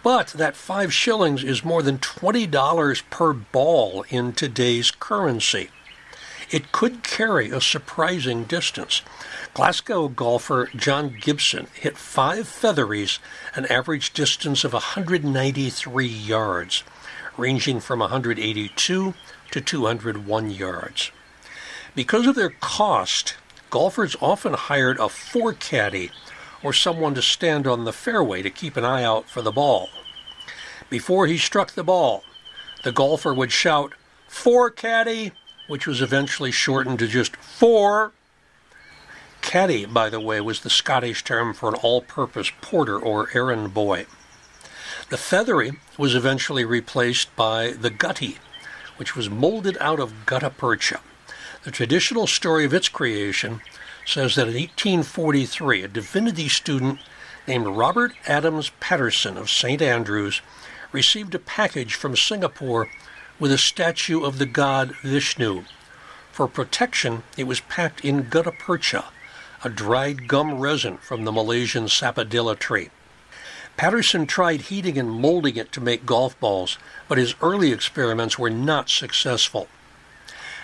But 0.03 0.27
that 0.27 0.55
five 0.55 0.93
shillings 0.93 1.43
is 1.43 1.65
more 1.65 1.83
than 1.83 1.97
$20 1.97 3.03
per 3.09 3.33
ball 3.33 4.05
in 4.09 4.31
today's 4.31 4.89
currency. 4.89 5.69
It 6.49 6.71
could 6.71 7.03
carry 7.03 7.49
a 7.49 7.59
surprising 7.59 8.45
distance. 8.45 9.01
Glasgow 9.53 10.07
golfer 10.07 10.69
John 10.75 11.17
Gibson 11.19 11.67
hit 11.73 11.97
five 11.97 12.47
featheries, 12.47 13.19
an 13.53 13.65
average 13.65 14.13
distance 14.13 14.63
of 14.63 14.71
193 14.71 16.07
yards, 16.07 16.83
ranging 17.35 17.81
from 17.81 17.99
182 17.99 19.13
to 19.51 19.61
201 19.61 20.49
yards. 20.51 21.11
Because 21.95 22.27
of 22.27 22.35
their 22.35 22.51
cost, 22.61 23.35
golfers 23.69 24.15
often 24.21 24.53
hired 24.53 24.99
a 24.99 25.09
fore 25.09 25.53
caddy 25.53 26.11
or 26.63 26.71
someone 26.71 27.13
to 27.15 27.21
stand 27.21 27.67
on 27.67 27.83
the 27.83 27.93
fairway 27.93 28.41
to 28.41 28.49
keep 28.49 28.77
an 28.77 28.85
eye 28.85 29.03
out 29.03 29.27
for 29.27 29.41
the 29.41 29.51
ball. 29.51 29.89
Before 30.89 31.27
he 31.27 31.37
struck 31.37 31.73
the 31.73 31.83
ball, 31.83 32.23
the 32.83 32.93
golfer 32.93 33.33
would 33.33 33.51
shout, 33.51 33.93
Fore 34.27 34.69
caddy, 34.69 35.31
which 35.67 35.87
was 35.87 36.01
eventually 36.01 36.51
shortened 36.51 36.99
to 36.99 37.07
just 37.07 37.35
fore. 37.37 38.11
Caddy, 39.41 39.85
by 39.85 40.09
the 40.09 40.19
way, 40.19 40.41
was 40.41 40.61
the 40.61 40.69
Scottish 40.69 41.23
term 41.23 41.53
for 41.53 41.69
an 41.69 41.75
all 41.75 42.01
purpose 42.01 42.51
porter 42.61 42.99
or 42.99 43.29
errand 43.33 43.73
boy. 43.73 44.05
The 45.09 45.17
feathery 45.17 45.71
was 45.97 46.15
eventually 46.15 46.65
replaced 46.65 47.33
by 47.35 47.71
the 47.71 47.89
gutty, 47.89 48.39
which 48.97 49.15
was 49.15 49.29
molded 49.29 49.77
out 49.79 49.99
of 49.99 50.25
gutta 50.25 50.49
percha. 50.49 50.99
The 51.63 51.71
traditional 51.71 52.27
story 52.27 52.65
of 52.65 52.73
its 52.73 52.89
creation 52.89 53.61
says 54.05 54.35
that 54.35 54.47
in 54.47 54.55
1843, 54.55 55.83
a 55.83 55.87
divinity 55.87 56.49
student 56.49 56.99
named 57.47 57.67
Robert 57.67 58.13
Adams 58.25 58.71
Paterson 58.79 59.37
of 59.37 59.49
St. 59.49 59.81
Andrews 59.81 60.41
received 60.91 61.35
a 61.35 61.39
package 61.39 61.95
from 61.95 62.15
Singapore 62.15 62.89
with 63.39 63.51
a 63.51 63.57
statue 63.57 64.23
of 64.23 64.37
the 64.37 64.45
god 64.45 64.95
Vishnu. 65.03 65.63
For 66.31 66.47
protection, 66.47 67.23
it 67.35 67.45
was 67.45 67.59
packed 67.61 68.03
in 68.03 68.29
gutta 68.29 68.51
percha, 68.51 69.05
a 69.63 69.69
dried 69.69 70.27
gum 70.27 70.59
resin 70.59 70.97
from 70.97 71.25
the 71.25 71.31
Malaysian 71.31 71.85
sapodilla 71.87 72.57
tree. 72.57 72.89
Paterson 73.75 74.25
tried 74.25 74.61
heating 74.61 74.97
and 74.97 75.09
molding 75.09 75.55
it 75.55 75.71
to 75.71 75.81
make 75.81 76.05
golf 76.05 76.39
balls, 76.39 76.77
but 77.07 77.17
his 77.17 77.35
early 77.41 77.71
experiments 77.71 78.39
were 78.39 78.49
not 78.49 78.89
successful. 78.89 79.67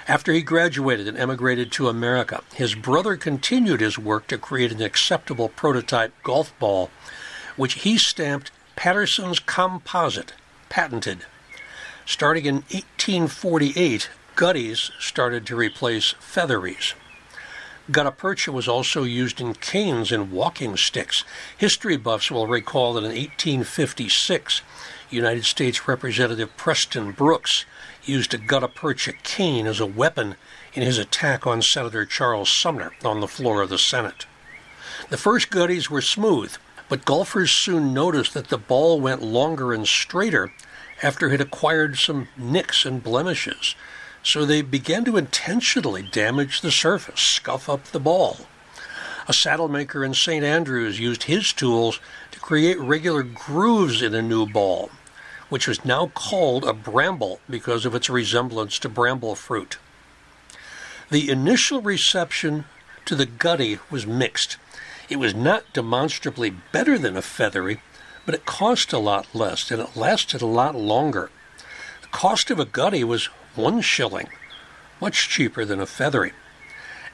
After 0.07 0.33
he 0.33 0.41
graduated 0.41 1.07
and 1.07 1.17
emigrated 1.17 1.71
to 1.73 1.87
America, 1.87 2.43
his 2.53 2.75
brother 2.75 3.15
continued 3.15 3.79
his 3.79 3.97
work 3.97 4.27
to 4.27 4.37
create 4.37 4.71
an 4.71 4.81
acceptable 4.81 5.47
prototype 5.47 6.11
golf 6.23 6.57
ball, 6.59 6.89
which 7.55 7.75
he 7.75 7.97
stamped 7.97 8.51
Paterson's 8.75 9.39
Composite, 9.39 10.33
patented. 10.69 11.25
Starting 12.05 12.45
in 12.45 12.55
1848, 12.55 14.09
gutties 14.35 14.91
started 14.99 15.45
to 15.45 15.55
replace 15.55 16.15
featheries. 16.19 16.93
Gutta 17.91 18.11
percha 18.11 18.51
was 18.51 18.67
also 18.67 19.03
used 19.03 19.41
in 19.41 19.53
canes 19.55 20.11
and 20.11 20.31
walking 20.31 20.77
sticks. 20.77 21.23
History 21.57 21.97
buffs 21.97 22.31
will 22.31 22.47
recall 22.47 22.93
that 22.93 23.03
in 23.03 23.11
1856, 23.11 24.61
United 25.09 25.45
States 25.45 25.87
Representative 25.87 26.55
Preston 26.55 27.11
Brooks 27.11 27.65
used 28.03 28.33
a 28.33 28.37
gutta 28.37 28.67
percha 28.69 29.13
cane 29.23 29.67
as 29.67 29.79
a 29.79 29.85
weapon 29.85 30.35
in 30.73 30.81
his 30.81 30.97
attack 30.97 31.45
on 31.45 31.61
Senator 31.61 32.05
Charles 32.05 32.53
Sumner 32.55 32.93
on 33.03 33.19
the 33.19 33.27
floor 33.27 33.61
of 33.61 33.69
the 33.69 33.77
Senate. 33.77 34.25
The 35.09 35.17
first 35.17 35.49
gutties 35.49 35.89
were 35.89 36.01
smooth, 36.01 36.55
But 36.89 37.05
golfers 37.05 37.51
soon 37.51 37.93
noticed 37.93 38.33
that 38.33 38.49
the 38.49 38.57
ball 38.57 38.99
went 38.99 39.21
longer 39.21 39.73
and 39.73 39.87
straighter 39.87 40.53
after 41.03 41.29
it 41.31 41.41
acquired 41.41 41.97
some 41.97 42.29
nicks 42.37 42.85
and 42.85 43.03
blemishes, 43.03 43.75
so 44.23 44.45
they 44.45 44.61
began 44.61 45.03
to 45.03 45.17
intentionally 45.17 46.01
damage 46.01 46.61
the 46.61 46.71
surface, 46.71 47.19
scuff 47.19 47.67
up 47.67 47.83
the 47.85 47.99
ball. 47.99 48.37
A 49.27 49.33
saddle 49.33 49.67
maker 49.67 50.03
in 50.03 50.13
St. 50.13 50.43
Andrews 50.43 50.99
used 50.99 51.23
his 51.23 51.53
tools 51.53 51.99
to 52.31 52.39
create 52.39 52.79
regular 52.79 53.23
grooves 53.23 54.01
in 54.01 54.15
a 54.15 54.21
new 54.21 54.45
ball, 54.45 54.89
which 55.49 55.67
was 55.67 55.85
now 55.85 56.07
called 56.07 56.63
a 56.63 56.73
bramble 56.73 57.39
because 57.49 57.85
of 57.85 57.93
its 57.93 58.09
resemblance 58.09 58.79
to 58.79 58.89
bramble 58.89 59.35
fruit. 59.35 59.77
The 61.09 61.29
initial 61.29 61.81
reception 61.81 62.65
to 63.05 63.15
the 63.15 63.25
gutty 63.25 63.79
was 63.91 64.07
mixed. 64.07 64.57
It 65.09 65.17
was 65.17 65.35
not 65.35 65.71
demonstrably 65.73 66.49
better 66.49 66.97
than 66.97 67.17
a 67.17 67.21
feathery, 67.21 67.81
but 68.25 68.35
it 68.35 68.45
cost 68.45 68.93
a 68.93 68.99
lot 68.99 69.27
less 69.33 69.69
and 69.71 69.81
it 69.81 69.95
lasted 69.95 70.41
a 70.41 70.45
lot 70.45 70.75
longer. 70.75 71.29
The 72.01 72.07
cost 72.07 72.49
of 72.51 72.59
a 72.59 72.65
gutty 72.65 73.03
was 73.03 73.25
one 73.55 73.81
shilling, 73.81 74.29
much 75.01 75.29
cheaper 75.29 75.65
than 75.65 75.79
a 75.79 75.85
feathery, 75.85 76.33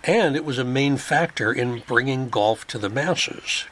and 0.04 0.36
it 0.36 0.45
was 0.45 0.58
a 0.58 0.63
main 0.63 0.98
factor 0.98 1.52
in 1.52 1.84
bringing 1.88 2.30
golf 2.30 2.65
to 2.67 2.78
the 2.78 2.89
masses. 2.89 3.65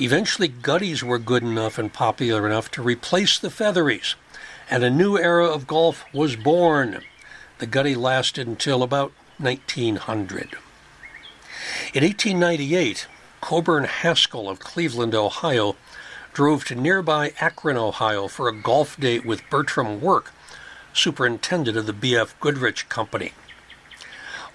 Eventually, 0.00 0.48
gutties 0.48 1.02
were 1.02 1.18
good 1.18 1.42
enough 1.42 1.76
and 1.76 1.92
popular 1.92 2.46
enough 2.46 2.70
to 2.72 2.82
replace 2.82 3.38
the 3.38 3.50
featheries, 3.50 4.14
and 4.70 4.84
a 4.84 4.90
new 4.90 5.18
era 5.18 5.46
of 5.46 5.66
golf 5.66 6.04
was 6.12 6.36
born. 6.36 7.02
The 7.58 7.66
gutty 7.66 7.96
lasted 7.96 8.46
until 8.46 8.84
about 8.84 9.12
1900. 9.38 10.56
In 11.94 12.04
1898, 12.04 13.08
Coburn 13.40 13.84
Haskell 13.84 14.48
of 14.48 14.60
Cleveland, 14.60 15.14
Ohio, 15.14 15.76
drove 16.32 16.64
to 16.66 16.74
nearby 16.74 17.32
Akron, 17.40 17.76
Ohio 17.76 18.28
for 18.28 18.48
a 18.48 18.56
golf 18.56 18.96
date 18.98 19.24
with 19.24 19.48
Bertram 19.50 20.00
Work, 20.00 20.32
superintendent 20.92 21.76
of 21.76 21.86
the 21.86 21.92
B.F. 21.92 22.38
Goodrich 22.40 22.88
Company. 22.88 23.32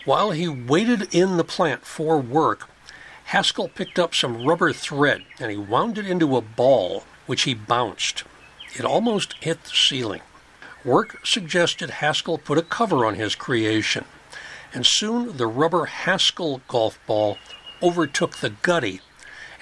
While 0.06 0.32
he 0.32 0.48
waited 0.48 1.14
in 1.14 1.38
the 1.38 1.44
plant 1.44 1.86
for 1.86 2.20
work, 2.20 2.70
Haskell 3.26 3.70
picked 3.70 3.98
up 3.98 4.14
some 4.14 4.46
rubber 4.46 4.74
thread 4.74 5.24
and 5.40 5.50
he 5.50 5.58
wound 5.58 5.98
it 5.98 6.06
into 6.06 6.36
a 6.36 6.42
ball, 6.42 7.04
which 7.26 7.44
he 7.44 7.54
bounced. 7.54 8.24
It 8.76 8.84
almost 8.84 9.36
hit 9.42 9.64
the 9.64 9.70
ceiling. 9.70 10.22
Work 10.84 11.26
suggested 11.26 11.90
Haskell 11.90 12.38
put 12.38 12.58
a 12.58 12.64
cover 12.64 13.06
on 13.06 13.16
his 13.16 13.36
creation, 13.36 14.04
and 14.74 14.86
soon 14.86 15.38
the 15.38 15.48
rubber 15.48 15.86
Haskell 15.86 16.62
golf 16.68 17.00
ball 17.08 17.38
overtook 17.82 18.38
the 18.38 18.50
gutty 18.50 19.00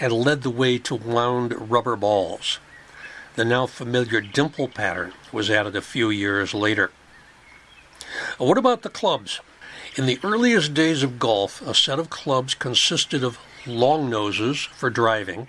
and 0.01 0.11
led 0.11 0.41
the 0.41 0.49
way 0.49 0.79
to 0.79 0.95
wound 0.95 1.71
rubber 1.71 1.95
balls. 1.95 2.59
The 3.35 3.45
now 3.45 3.67
familiar 3.67 4.19
dimple 4.19 4.67
pattern 4.67 5.13
was 5.31 5.49
added 5.49 5.75
a 5.75 5.81
few 5.81 6.09
years 6.09 6.53
later. 6.53 6.91
Uh, 8.39 8.45
what 8.45 8.57
about 8.57 8.81
the 8.81 8.89
clubs? 8.89 9.39
In 9.95 10.07
the 10.07 10.19
earliest 10.23 10.73
days 10.73 11.03
of 11.03 11.19
golf, 11.19 11.61
a 11.61 11.75
set 11.75 11.99
of 11.99 12.09
clubs 12.09 12.55
consisted 12.55 13.23
of 13.23 13.37
long 13.67 14.09
noses 14.09 14.63
for 14.73 14.89
driving, 14.89 15.47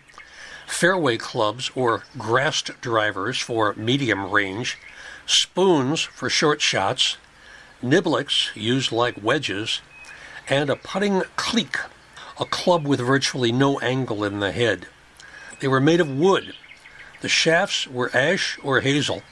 fairway 0.66 1.16
clubs 1.16 1.70
or 1.74 2.04
grassed 2.18 2.70
drivers 2.80 3.38
for 3.38 3.74
medium 3.74 4.30
range, 4.30 4.76
spoons 5.24 6.02
for 6.02 6.28
short 6.28 6.60
shots, 6.60 7.16
niblicks 7.80 8.50
used 8.54 8.92
like 8.92 9.22
wedges, 9.22 9.80
and 10.48 10.68
a 10.68 10.76
putting 10.76 11.22
cleek 11.36 11.78
a 12.38 12.44
club 12.44 12.86
with 12.86 13.00
virtually 13.00 13.52
no 13.52 13.78
angle 13.80 14.24
in 14.24 14.40
the 14.40 14.52
head. 14.52 14.86
They 15.60 15.68
were 15.68 15.80
made 15.80 16.00
of 16.00 16.08
wood. 16.08 16.54
The 17.20 17.28
shafts 17.28 17.86
were 17.86 18.10
ash 18.14 18.58
or 18.62 18.80
hazel, 18.80 19.22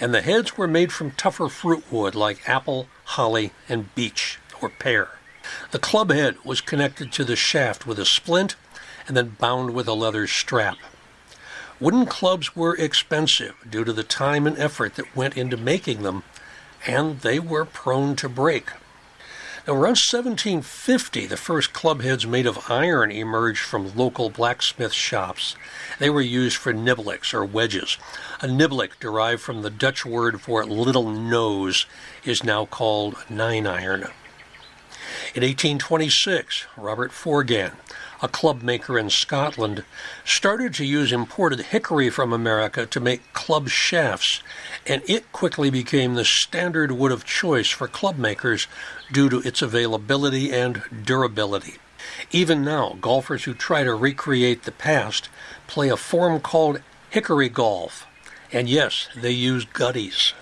and 0.00 0.14
the 0.14 0.22
heads 0.22 0.56
were 0.56 0.68
made 0.68 0.92
from 0.92 1.10
tougher 1.10 1.48
fruit 1.48 1.84
wood 1.90 2.14
like 2.14 2.48
apple, 2.48 2.88
holly, 3.04 3.52
and 3.68 3.94
beech 3.94 4.38
or 4.62 4.68
pear. 4.68 5.10
The 5.70 5.78
club 5.78 6.10
head 6.10 6.36
was 6.44 6.60
connected 6.60 7.12
to 7.12 7.24
the 7.24 7.36
shaft 7.36 7.86
with 7.86 7.98
a 7.98 8.04
splint 8.04 8.56
and 9.06 9.16
then 9.16 9.36
bound 9.38 9.74
with 9.74 9.86
a 9.86 9.94
leather 9.94 10.26
strap. 10.26 10.78
Wooden 11.78 12.06
clubs 12.06 12.56
were 12.56 12.74
expensive 12.76 13.54
due 13.68 13.84
to 13.84 13.92
the 13.92 14.02
time 14.02 14.46
and 14.46 14.58
effort 14.58 14.94
that 14.94 15.14
went 15.14 15.36
into 15.36 15.56
making 15.56 16.02
them, 16.02 16.22
and 16.86 17.20
they 17.20 17.38
were 17.38 17.64
prone 17.64 18.16
to 18.16 18.28
break. 18.28 18.70
Now, 19.66 19.72
around 19.72 19.98
1750, 19.98 21.26
the 21.26 21.36
first 21.36 21.72
club 21.72 22.00
heads 22.00 22.24
made 22.24 22.46
of 22.46 22.70
iron 22.70 23.10
emerged 23.10 23.62
from 23.62 23.96
local 23.96 24.30
blacksmith 24.30 24.92
shops. 24.92 25.56
They 25.98 26.08
were 26.08 26.20
used 26.20 26.56
for 26.56 26.72
niblicks 26.72 27.34
or 27.34 27.44
wedges. 27.44 27.98
A 28.40 28.46
niblick, 28.46 29.00
derived 29.00 29.42
from 29.42 29.62
the 29.62 29.70
Dutch 29.70 30.06
word 30.06 30.40
for 30.40 30.64
little 30.64 31.10
nose, 31.10 31.86
is 32.24 32.44
now 32.44 32.66
called 32.66 33.16
nine 33.28 33.66
iron. 33.66 34.02
In 35.34 35.42
1826, 35.42 36.66
Robert 36.76 37.10
Forgan, 37.10 37.72
a 38.22 38.28
club 38.28 38.62
maker 38.62 38.98
in 38.98 39.10
Scotland, 39.10 39.84
started 40.24 40.74
to 40.74 40.84
use 40.84 41.12
imported 41.12 41.60
hickory 41.60 42.10
from 42.10 42.32
America 42.32 42.86
to 42.86 43.00
make 43.00 43.32
club 43.32 43.68
shafts, 43.68 44.42
and 44.86 45.02
it 45.06 45.30
quickly 45.32 45.70
became 45.70 46.14
the 46.14 46.24
standard 46.24 46.92
wood 46.92 47.12
of 47.12 47.24
choice 47.24 47.70
for 47.70 47.88
club 47.88 48.18
makers 48.18 48.66
due 49.12 49.28
to 49.28 49.40
its 49.40 49.62
availability 49.62 50.52
and 50.52 50.82
durability. 51.04 51.74
Even 52.30 52.64
now, 52.64 52.96
golfers 53.00 53.44
who 53.44 53.54
try 53.54 53.84
to 53.84 53.94
recreate 53.94 54.62
the 54.62 54.72
past 54.72 55.28
play 55.66 55.88
a 55.88 55.96
form 55.96 56.40
called 56.40 56.80
hickory 57.10 57.48
golf, 57.48 58.06
and 58.52 58.68
yes, 58.68 59.08
they 59.16 59.30
use 59.30 59.64
gutties. 59.64 60.32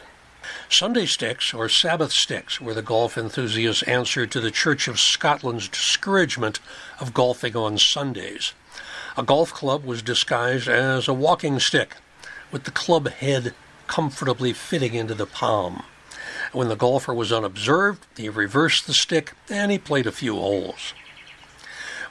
Sunday 0.68 1.06
sticks, 1.06 1.54
or 1.54 1.68
Sabbath 1.68 2.12
sticks, 2.12 2.60
were 2.60 2.74
the 2.74 2.82
golf 2.82 3.16
enthusiasts' 3.16 3.82
answer 3.84 4.26
to 4.26 4.40
the 4.40 4.50
Church 4.50 4.88
of 4.88 5.00
Scotland's 5.00 5.68
discouragement 5.68 6.60
of 7.00 7.14
golfing 7.14 7.56
on 7.56 7.78
Sundays. 7.78 8.52
A 9.16 9.22
golf 9.22 9.52
club 9.52 9.84
was 9.84 10.02
disguised 10.02 10.68
as 10.68 11.06
a 11.08 11.14
walking 11.14 11.60
stick, 11.60 11.96
with 12.50 12.64
the 12.64 12.70
club 12.70 13.08
head 13.08 13.54
comfortably 13.86 14.52
fitting 14.52 14.94
into 14.94 15.14
the 15.14 15.26
palm. 15.26 15.84
When 16.52 16.68
the 16.68 16.76
golfer 16.76 17.14
was 17.14 17.32
unobserved, 17.32 18.06
he 18.16 18.28
reversed 18.28 18.86
the 18.86 18.94
stick 18.94 19.32
and 19.48 19.70
he 19.70 19.78
played 19.78 20.06
a 20.06 20.12
few 20.12 20.34
holes. 20.34 20.94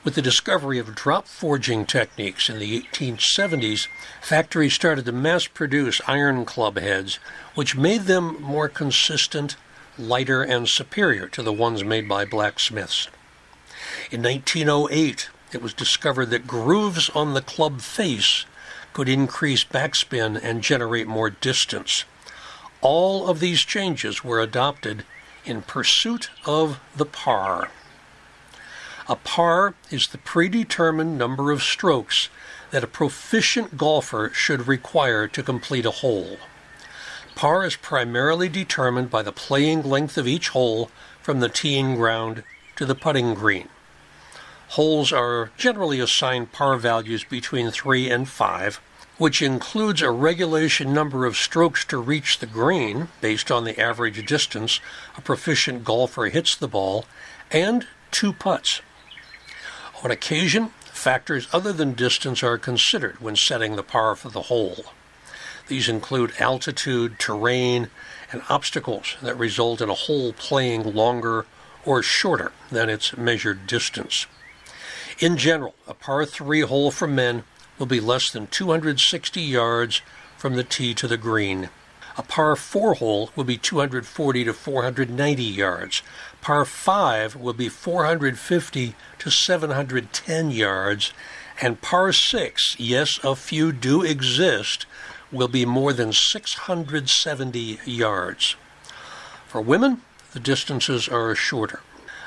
With 0.03 0.15
the 0.15 0.21
discovery 0.21 0.79
of 0.79 0.95
drop 0.95 1.27
forging 1.29 1.85
techniques 1.85 2.49
in 2.49 2.59
the 2.59 2.81
1870s, 2.81 3.87
factories 4.21 4.73
started 4.73 5.05
to 5.05 5.13
mass 5.13 5.47
produce 5.47 6.01
iron 6.05 6.43
club 6.43 6.77
heads, 6.77 7.19
which 7.55 7.77
made 7.77 8.01
them 8.01 8.41
more 8.41 8.67
consistent, 8.67 9.55
lighter, 9.97 10.43
and 10.43 10.67
superior 10.67 11.29
to 11.29 11.41
the 11.41 11.53
ones 11.53 11.85
made 11.85 12.09
by 12.09 12.25
blacksmiths. 12.25 13.07
In 14.11 14.21
1908, 14.21 15.29
it 15.53 15.61
was 15.61 15.73
discovered 15.73 16.31
that 16.31 16.47
grooves 16.47 17.09
on 17.11 17.33
the 17.33 17.41
club 17.41 17.79
face 17.79 18.45
could 18.91 19.07
increase 19.07 19.63
backspin 19.63 20.37
and 20.43 20.61
generate 20.61 21.07
more 21.07 21.29
distance. 21.29 22.03
All 22.81 23.29
of 23.29 23.39
these 23.39 23.61
changes 23.61 24.21
were 24.21 24.41
adopted 24.41 25.05
in 25.45 25.61
pursuit 25.61 26.29
of 26.45 26.81
the 26.93 27.05
par. 27.05 27.69
A 29.09 29.17
par 29.17 29.75
is 29.91 30.07
the 30.07 30.17
predetermined 30.17 31.17
number 31.17 31.51
of 31.51 31.61
strokes 31.61 32.29
that 32.71 32.85
a 32.85 32.87
proficient 32.87 33.77
golfer 33.77 34.31
should 34.33 34.65
require 34.65 35.27
to 35.27 35.43
complete 35.43 35.85
a 35.85 35.91
hole. 35.91 36.37
Par 37.35 37.65
is 37.65 37.75
primarily 37.75 38.47
determined 38.47 39.09
by 39.09 39.21
the 39.21 39.33
playing 39.33 39.83
length 39.83 40.17
of 40.17 40.25
each 40.25 40.49
hole 40.49 40.89
from 41.21 41.41
the 41.41 41.49
teeing 41.49 41.95
ground 41.95 42.43
to 42.77 42.85
the 42.85 42.95
putting 42.95 43.33
green. 43.33 43.67
Holes 44.69 45.11
are 45.11 45.51
generally 45.57 45.99
assigned 45.99 46.53
par 46.53 46.77
values 46.77 47.25
between 47.25 47.71
3 47.71 48.09
and 48.09 48.29
5, 48.29 48.79
which 49.17 49.41
includes 49.41 50.01
a 50.01 50.11
regulation 50.11 50.93
number 50.93 51.25
of 51.25 51.35
strokes 51.35 51.83
to 51.85 51.97
reach 51.97 52.39
the 52.39 52.45
green 52.45 53.09
based 53.19 53.51
on 53.51 53.65
the 53.65 53.77
average 53.77 54.25
distance 54.25 54.79
a 55.17 55.21
proficient 55.21 55.83
golfer 55.83 56.27
hits 56.27 56.55
the 56.55 56.69
ball, 56.69 57.03
and 57.51 57.85
two 58.09 58.31
putts. 58.31 58.81
On 60.03 60.11
occasion, 60.11 60.67
factors 60.91 61.47
other 61.53 61.71
than 61.71 61.93
distance 61.93 62.43
are 62.43 62.57
considered 62.57 63.21
when 63.21 63.37
setting 63.37 63.77
the 63.77 63.83
par 63.83 64.17
for 64.17 64.29
the 64.29 64.43
hole. 64.43 64.85
These 65.69 65.87
include 65.87 66.33
altitude, 66.39 67.17
terrain, 67.19 67.89
and 68.29 68.41
obstacles 68.49 69.15
that 69.21 69.37
result 69.37 69.79
in 69.79 69.89
a 69.89 69.93
hole 69.93 70.33
playing 70.33 70.93
longer 70.93 71.45
or 71.85 72.03
shorter 72.03 72.51
than 72.69 72.89
its 72.89 73.15
measured 73.15 73.65
distance. 73.65 74.25
In 75.19 75.37
general, 75.37 75.73
a 75.87 75.93
par 75.93 76.25
3 76.25 76.61
hole 76.61 76.91
for 76.91 77.07
men 77.07 77.45
will 77.79 77.85
be 77.85 78.01
less 78.01 78.29
than 78.29 78.47
260 78.47 79.41
yards 79.41 80.01
from 80.37 80.55
the 80.55 80.65
tee 80.65 80.93
to 80.95 81.07
the 81.07 81.17
green. 81.17 81.69
A 82.17 82.23
par 82.23 82.57
4 82.57 82.95
hole 82.95 83.31
will 83.35 83.45
be 83.45 83.57
240 83.57 84.43
to 84.43 84.53
490 84.53 85.43
yards. 85.43 86.03
Par 86.43 86.65
5 86.65 87.37
will 87.37 87.53
be 87.53 87.69
450 87.69 88.95
to 89.19 89.31
710 89.31 90.51
yards, 90.51 91.13
And 91.61 91.81
par 91.81 92.11
6, 92.11 92.75
yes, 92.77 93.17
a 93.23 93.33
few 93.33 93.71
do 93.71 94.01
exist, 94.01 94.85
will 95.31 95.47
be 95.47 95.65
more 95.65 95.93
than 95.93 96.11
670 96.11 97.79
yards. 97.85 98.57
For 99.47 99.61
women, 99.61 100.01
the 100.33 100.41
distances 100.41 101.07
are 101.07 101.33
shorter. 101.33 101.79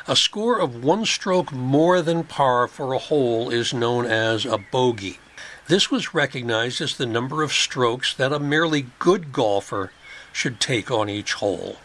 A 0.08 0.16
score 0.16 0.58
of 0.58 0.82
one 0.82 1.04
stroke 1.04 1.52
more 1.52 2.00
than 2.00 2.24
par 2.24 2.66
for 2.68 2.94
a 2.94 2.98
hole 2.98 3.50
is 3.50 3.74
known 3.74 4.06
as 4.06 4.46
a 4.46 4.56
bogey. 4.56 5.18
This 5.66 5.90
was 5.90 6.14
recognized 6.14 6.80
as 6.80 6.96
the 6.96 7.04
number 7.04 7.42
of 7.42 7.52
strokes 7.52 8.14
that 8.14 8.32
a 8.32 8.40
merely 8.40 8.86
good 8.98 9.34
golfer 9.34 9.92
should 10.32 10.58
take 10.58 10.90
on 10.90 11.10
each 11.10 11.34
hole. 11.34 11.76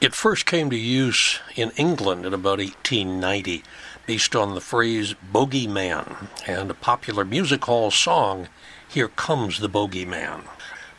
It 0.00 0.14
first 0.14 0.46
came 0.46 0.70
to 0.70 0.76
use 0.76 1.40
in 1.56 1.72
England 1.72 2.24
in 2.24 2.32
about 2.32 2.60
1890, 2.60 3.64
based 4.06 4.36
on 4.36 4.54
the 4.54 4.60
phrase 4.60 5.16
bogeyman 5.32 6.28
and 6.46 6.70
a 6.70 6.74
popular 6.74 7.24
music 7.24 7.64
hall 7.64 7.90
song, 7.90 8.46
Here 8.86 9.08
Comes 9.08 9.58
the 9.58 9.68
Bogeyman. 9.68 10.44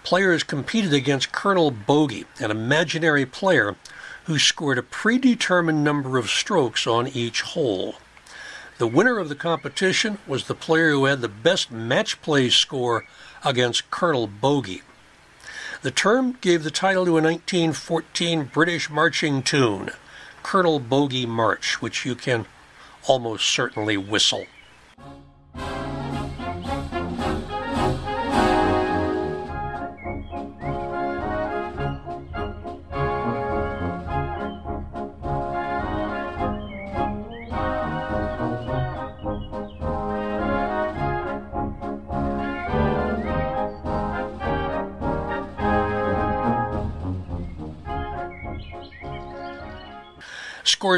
Players 0.03 0.43
competed 0.43 0.93
against 0.93 1.31
Colonel 1.31 1.71
Bogey, 1.71 2.25
an 2.41 2.51
imaginary 2.51 3.25
player 3.25 3.77
who 4.25 4.37
scored 4.37 4.77
a 4.77 4.83
predetermined 4.83 5.81
number 5.81 6.17
of 6.17 6.29
strokes 6.29 6.85
on 6.85 7.07
each 7.07 7.41
hole. 7.43 7.95
The 8.79 8.87
winner 8.87 9.17
of 9.17 9.29
the 9.29 9.35
competition 9.35 10.17
was 10.27 10.47
the 10.47 10.55
player 10.55 10.91
who 10.91 11.05
had 11.05 11.21
the 11.21 11.29
best 11.29 11.71
match 11.71 12.21
play 12.21 12.49
score 12.49 13.05
against 13.45 13.91
Colonel 13.91 14.27
Bogey. 14.27 14.81
The 15.81 15.91
term 15.91 16.37
gave 16.41 16.65
the 16.65 16.71
title 16.71 17.05
to 17.05 17.17
a 17.17 17.21
1914 17.21 18.49
British 18.51 18.89
marching 18.89 19.41
tune, 19.41 19.91
Colonel 20.43 20.77
Bogey 20.77 21.25
March, 21.25 21.81
which 21.81 22.05
you 22.05 22.15
can 22.15 22.47
almost 23.07 23.47
certainly 23.47 23.95
whistle. 23.95 24.45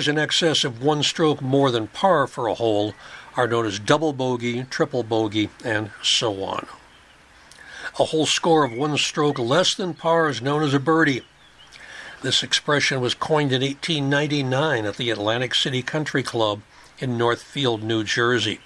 Scores 0.01 0.07
in 0.07 0.17
excess 0.17 0.63
of 0.63 0.81
one 0.81 1.03
stroke 1.03 1.43
more 1.43 1.69
than 1.69 1.85
par 1.85 2.25
for 2.25 2.47
a 2.47 2.55
hole 2.55 2.95
are 3.37 3.47
known 3.47 3.67
as 3.67 3.77
double 3.77 4.13
bogey, 4.13 4.63
triple 4.63 5.03
bogey, 5.03 5.49
and 5.63 5.91
so 6.01 6.43
on. 6.43 6.65
A 7.99 8.05
hole 8.05 8.25
score 8.25 8.65
of 8.65 8.73
one 8.73 8.97
stroke 8.97 9.37
less 9.37 9.75
than 9.75 9.93
par 9.93 10.27
is 10.27 10.41
known 10.41 10.63
as 10.63 10.73
a 10.73 10.79
birdie. 10.79 11.21
This 12.23 12.41
expression 12.41 12.99
was 12.99 13.13
coined 13.13 13.51
in 13.51 13.61
1899 13.61 14.85
at 14.85 14.97
the 14.97 15.11
Atlantic 15.11 15.53
City 15.53 15.83
Country 15.83 16.23
Club 16.23 16.61
in 16.97 17.15
Northfield, 17.15 17.83
New 17.83 18.03
Jersey. 18.03 18.59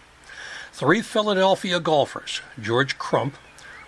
Three 0.72 1.02
Philadelphia 1.02 1.82
golfers, 1.82 2.40
George 2.62 2.98
Crump, 2.98 3.36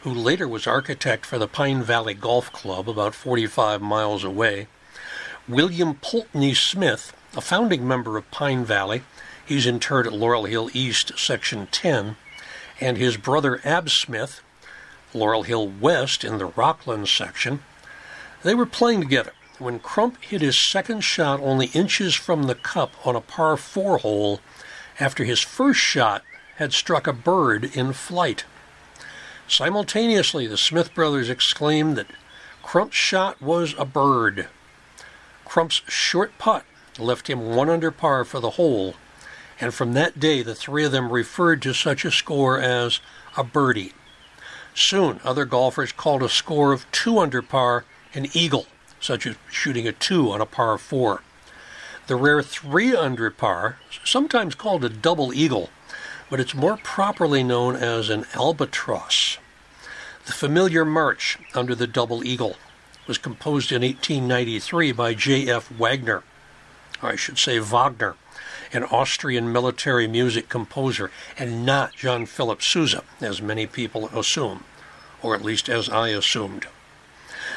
who 0.02 0.14
later 0.14 0.50
was 0.50 0.68
architect 0.68 1.26
for 1.26 1.40
the 1.40 1.48
Pine 1.48 1.82
Valley 1.82 2.14
Golf 2.14 2.52
Club 2.52 2.90
about 2.90 3.16
45 3.16 3.82
miles 3.82 4.26
away, 4.26 4.68
William 5.48 5.96
Pulteney 5.96 6.54
Smith, 6.54 7.14
a 7.36 7.42
founding 7.42 7.88
member 7.88 8.18
of 8.18 8.30
Pine 8.32 8.64
Valley, 8.64 9.04
he's 9.46 9.68
interred 9.68 10.08
at 10.08 10.14
Laurel 10.14 10.46
Hill 10.46 10.70
East, 10.74 11.18
Section 11.18 11.68
10, 11.72 12.16
and 12.80 12.98
his 12.98 13.18
brother 13.18 13.60
Ab 13.64 13.90
Smith, 13.90 14.42
Laurel 15.14 15.44
Hill 15.44 15.68
West 15.68 16.24
in 16.24 16.38
the 16.38 16.46
Rockland 16.46 17.08
section. 17.10 17.62
They 18.44 18.56
were 18.56 18.66
playing 18.66 19.02
together 19.02 19.32
when 19.60 19.80
Crump 19.80 20.22
hit 20.22 20.42
his 20.42 20.60
second 20.60 21.02
shot 21.02 21.40
only 21.40 21.68
inches 21.68 22.14
from 22.14 22.44
the 22.44 22.56
cup 22.56 22.94
on 23.06 23.16
a 23.16 23.22
par 23.22 23.58
4 23.58 24.00
hole 24.00 24.40
after 25.00 25.24
his 25.24 25.42
first 25.42 25.80
shot 25.80 26.24
had 26.58 26.74
struck 26.74 27.08
a 27.08 27.14
bird 27.14 27.76
in 27.76 27.94
flight. 27.94 28.46
Simultaneously, 29.48 30.46
the 30.46 30.58
Smith 30.58 30.94
brothers 30.94 31.30
exclaimed 31.30 31.96
that 31.96 32.08
Crump's 32.62 32.98
shot 32.98 33.42
was 33.42 33.74
a 33.78 33.86
bird. 33.86 34.48
Crump's 35.46 35.82
short 35.88 36.38
putt 36.38 36.66
left 37.00 37.30
him 37.30 37.56
one 37.56 37.70
under 37.70 37.92
par 37.92 38.26
for 38.26 38.40
the 38.40 38.52
hole, 38.52 38.96
and 39.60 39.74
from 39.74 39.94
that 39.94 40.20
day 40.20 40.42
the 40.42 40.56
three 40.56 40.86
of 40.86 40.92
them 40.92 41.12
referred 41.12 41.62
to 41.62 41.74
such 41.74 42.06
a 42.06 42.12
score 42.12 42.60
as 42.60 43.00
a 43.36 43.44
birdie. 43.44 43.94
Soon, 44.74 45.20
other 45.24 45.46
golfers 45.46 45.92
called 45.92 46.22
a 46.22 46.30
score 46.30 46.72
of 46.72 46.90
two 46.92 47.20
under 47.20 47.42
par 47.42 47.84
an 48.14 48.28
eagle, 48.34 48.68
such 49.00 49.26
as 49.26 49.36
shooting 49.50 49.88
a 49.88 49.92
two 49.92 50.32
on 50.32 50.42
a 50.42 50.46
par 50.46 50.78
four. 50.78 51.22
The 52.08 52.16
rare 52.16 52.42
three 52.42 52.96
under 52.96 53.30
par, 53.32 53.78
sometimes 54.06 54.56
called 54.56 54.86
a 54.86 54.90
double 54.90 55.34
eagle, 55.34 55.70
but 56.30 56.40
it's 56.40 56.54
more 56.54 56.78
properly 56.78 57.44
known 57.44 57.76
as 57.76 58.10
an 58.10 58.26
albatross. 58.34 59.38
The 60.26 60.32
familiar 60.32 60.86
march 60.86 61.38
under 61.54 61.74
the 61.74 61.88
double 61.88 62.24
eagle 62.24 62.56
was 63.08 63.18
composed 63.18 63.72
in 63.72 63.82
1893 63.82 64.92
by 64.92 65.14
J.F. 65.14 65.72
Wagner, 65.72 66.24
or 67.02 67.10
I 67.10 67.16
should 67.16 67.38
say 67.38 67.60
Wagner, 67.60 68.16
an 68.74 68.84
Austrian 68.84 69.52
military 69.52 70.08
music 70.08 70.50
composer, 70.50 71.12
and 71.38 71.66
not 71.66 71.96
John 71.96 72.26
Philip 72.26 72.62
Sousa, 72.62 73.04
as 73.22 73.42
many 73.42 73.66
people 73.66 74.10
assume, 74.10 74.64
or 75.22 75.36
at 75.36 75.44
least 75.44 75.70
as 75.70 75.90
I 75.90 76.10
assumed. 76.10 76.68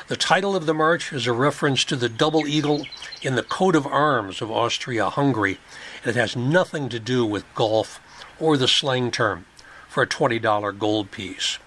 The 0.08 0.16
title 0.16 0.56
of 0.56 0.66
the 0.66 0.74
march 0.74 1.12
is 1.12 1.26
a 1.26 1.32
reference 1.32 1.84
to 1.84 1.96
the 1.96 2.08
double 2.08 2.46
eagle 2.46 2.86
in 3.22 3.36
the 3.36 3.42
coat 3.42 3.76
of 3.76 3.86
arms 3.86 4.42
of 4.42 4.50
Austria 4.50 5.08
Hungary, 5.08 5.58
and 6.02 6.16
it 6.16 6.18
has 6.18 6.34
nothing 6.34 6.88
to 6.88 6.98
do 6.98 7.24
with 7.24 7.44
golf 7.54 8.00
or 8.38 8.56
the 8.56 8.68
slang 8.68 9.10
term 9.10 9.46
for 9.88 10.02
a 10.02 10.06
$20 10.06 10.78
gold 10.78 11.10
piece. 11.10 11.58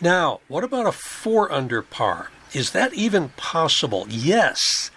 Now, 0.00 0.40
what 0.46 0.62
about 0.62 0.86
a 0.86 0.92
four 0.92 1.50
under 1.52 1.82
par? 1.82 2.30
Is 2.52 2.70
that 2.70 2.94
even 2.94 3.30
possible? 3.30 4.06
Yes, 4.08 4.90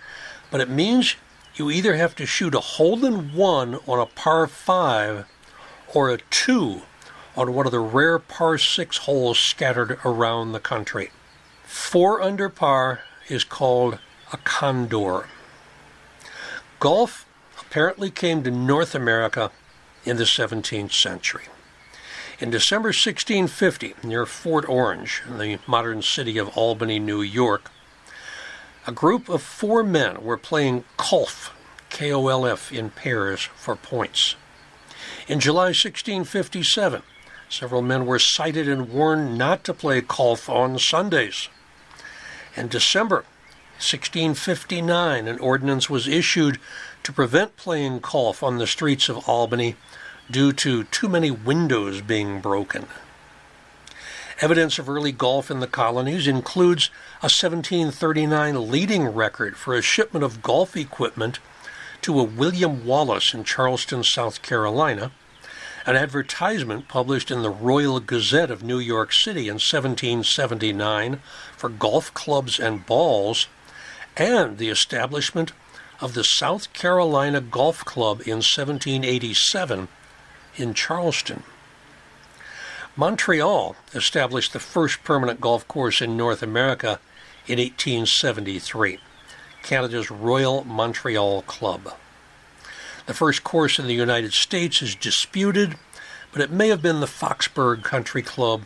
but 0.52 0.62
it 0.62 0.70
means 0.70 1.16
you 1.56 1.72
either 1.72 1.96
have 1.96 2.16
to 2.16 2.26
shoot 2.26 2.54
a 2.54 2.60
hole 2.60 3.04
in 3.04 3.34
one 3.34 3.76
on 3.88 4.00
a 4.00 4.06
par 4.06 4.46
five 4.46 5.26
or 5.94 6.12
a 6.12 6.20
two 6.30 6.84
on 7.36 7.54
one 7.54 7.66
of 7.66 7.72
the 7.72 7.80
rare 7.80 8.20
par 8.20 8.58
six 8.58 8.98
holes 8.98 9.40
scattered 9.40 9.98
around 10.06 10.52
the 10.52 10.60
country. 10.60 11.10
Four 11.64 12.22
under 12.22 12.48
par 12.48 13.02
is 13.28 13.44
called 13.44 13.98
a 14.32 14.38
condor. 14.38 15.28
Golf 16.80 17.26
apparently 17.60 18.12
came 18.12 18.44
to 18.44 18.52
North 18.52 18.94
America 18.94 19.52
in 20.06 20.18
the 20.18 20.26
17th 20.26 20.94
century. 20.94 21.46
In 22.42 22.50
December 22.50 22.88
1650, 22.88 23.98
near 24.04 24.26
Fort 24.26 24.68
Orange, 24.68 25.22
in 25.28 25.38
the 25.38 25.60
modern 25.68 26.02
city 26.02 26.40
of 26.40 26.58
Albany, 26.58 26.98
New 26.98 27.22
York, 27.22 27.70
a 28.88 28.92
group 28.92 29.30
of 29.30 29.44
four 29.44 29.84
men 29.84 30.24
were 30.24 30.38
playing 30.38 30.84
kolf, 30.98 31.52
K 31.92 32.12
O 32.12 32.28
L 32.30 32.48
F, 32.48 32.72
in 32.72 32.90
pairs 32.90 33.42
for 33.56 33.76
points. 33.76 34.36
In 35.28 35.40
July 35.40 35.66
1657, 35.66 37.04
several 37.48 37.84
men 37.84 38.08
were 38.08 38.18
cited 38.18 38.68
and 38.68 38.90
warned 38.90 39.38
not 39.38 39.64
to 39.66 39.74
play 39.76 40.02
kolf 40.02 40.50
on 40.50 40.80
Sundays. 40.80 41.48
In 42.58 42.70
December 42.70 43.18
1659, 43.78 45.28
an 45.28 45.38
ordinance 45.38 45.92
was 45.92 46.08
issued 46.08 46.60
to 47.04 47.14
prevent 47.14 47.56
playing 47.56 48.00
kolf 48.00 48.42
on 48.42 48.58
the 48.58 48.66
streets 48.66 49.10
of 49.10 49.30
Albany 49.30 49.76
due 50.32 50.54
to 50.54 50.86
too 50.86 51.10
many 51.10 51.30
windows 51.30 52.02
being 52.02 52.40
broken. 52.40 52.88
Evidence 54.40 54.80
of 54.80 54.90
early 54.90 55.12
golf 55.12 55.52
in 55.52 55.60
the 55.60 55.68
colonies 55.68 56.28
includes 56.28 56.90
a 57.22 57.30
1739 57.30 58.72
leading 58.72 59.06
record 59.08 59.56
for 59.56 59.76
a 59.76 59.84
shipment 59.84 60.26
of 60.26 60.42
golf 60.42 60.76
equipment 60.76 61.40
to 62.02 62.20
a 62.20 62.24
William 62.24 62.84
Wallace 62.84 63.36
in 63.36 63.44
Charleston, 63.44 64.04
South 64.04 64.42
Carolina, 64.42 65.12
An 65.86 65.96
advertisement 65.96 66.88
published 66.88 67.32
in 67.32 67.42
the 67.42 67.50
Royal 67.50 68.00
Gazette 68.00 68.52
of 68.52 68.64
New 68.64 68.80
York 68.80 69.14
City 69.14 69.48
in 69.48 69.56
1779 69.56 71.22
for 71.58 71.70
golf 71.70 72.14
clubs 72.14 72.60
and 72.60 72.86
balls, 72.86 73.48
and 74.16 74.58
the 74.58 74.70
establishment 74.70 75.54
of 76.00 76.14
the 76.14 76.24
South 76.24 76.72
Carolina 76.74 77.42
Golf 77.42 77.84
Club 77.86 78.22
in 78.22 78.42
1787 78.42 79.88
in 80.58 80.74
Charleston. 80.74 81.44
Montreal 82.96 83.76
established 83.94 84.54
the 84.54 84.60
first 84.60 85.04
permanent 85.04 85.40
golf 85.40 85.68
course 85.68 86.02
in 86.02 86.18
North 86.18 86.44
America 86.44 87.00
in 87.48 87.58
1873, 87.58 89.00
Canada's 89.64 90.12
Royal 90.12 90.64
Montreal 90.66 91.42
Club. 91.44 91.94
The 93.06 93.14
first 93.14 93.44
course 93.44 93.80
in 93.80 93.88
the 93.88 93.94
United 93.94 94.34
States 94.34 94.82
is 94.82 94.96
disputed, 94.96 95.76
but 96.32 96.42
it 96.42 96.52
may 96.52 96.68
have 96.68 96.82
been 96.82 97.00
the 97.00 97.08
Foxburg 97.08 97.84
Country 97.84 98.22
Club 98.22 98.66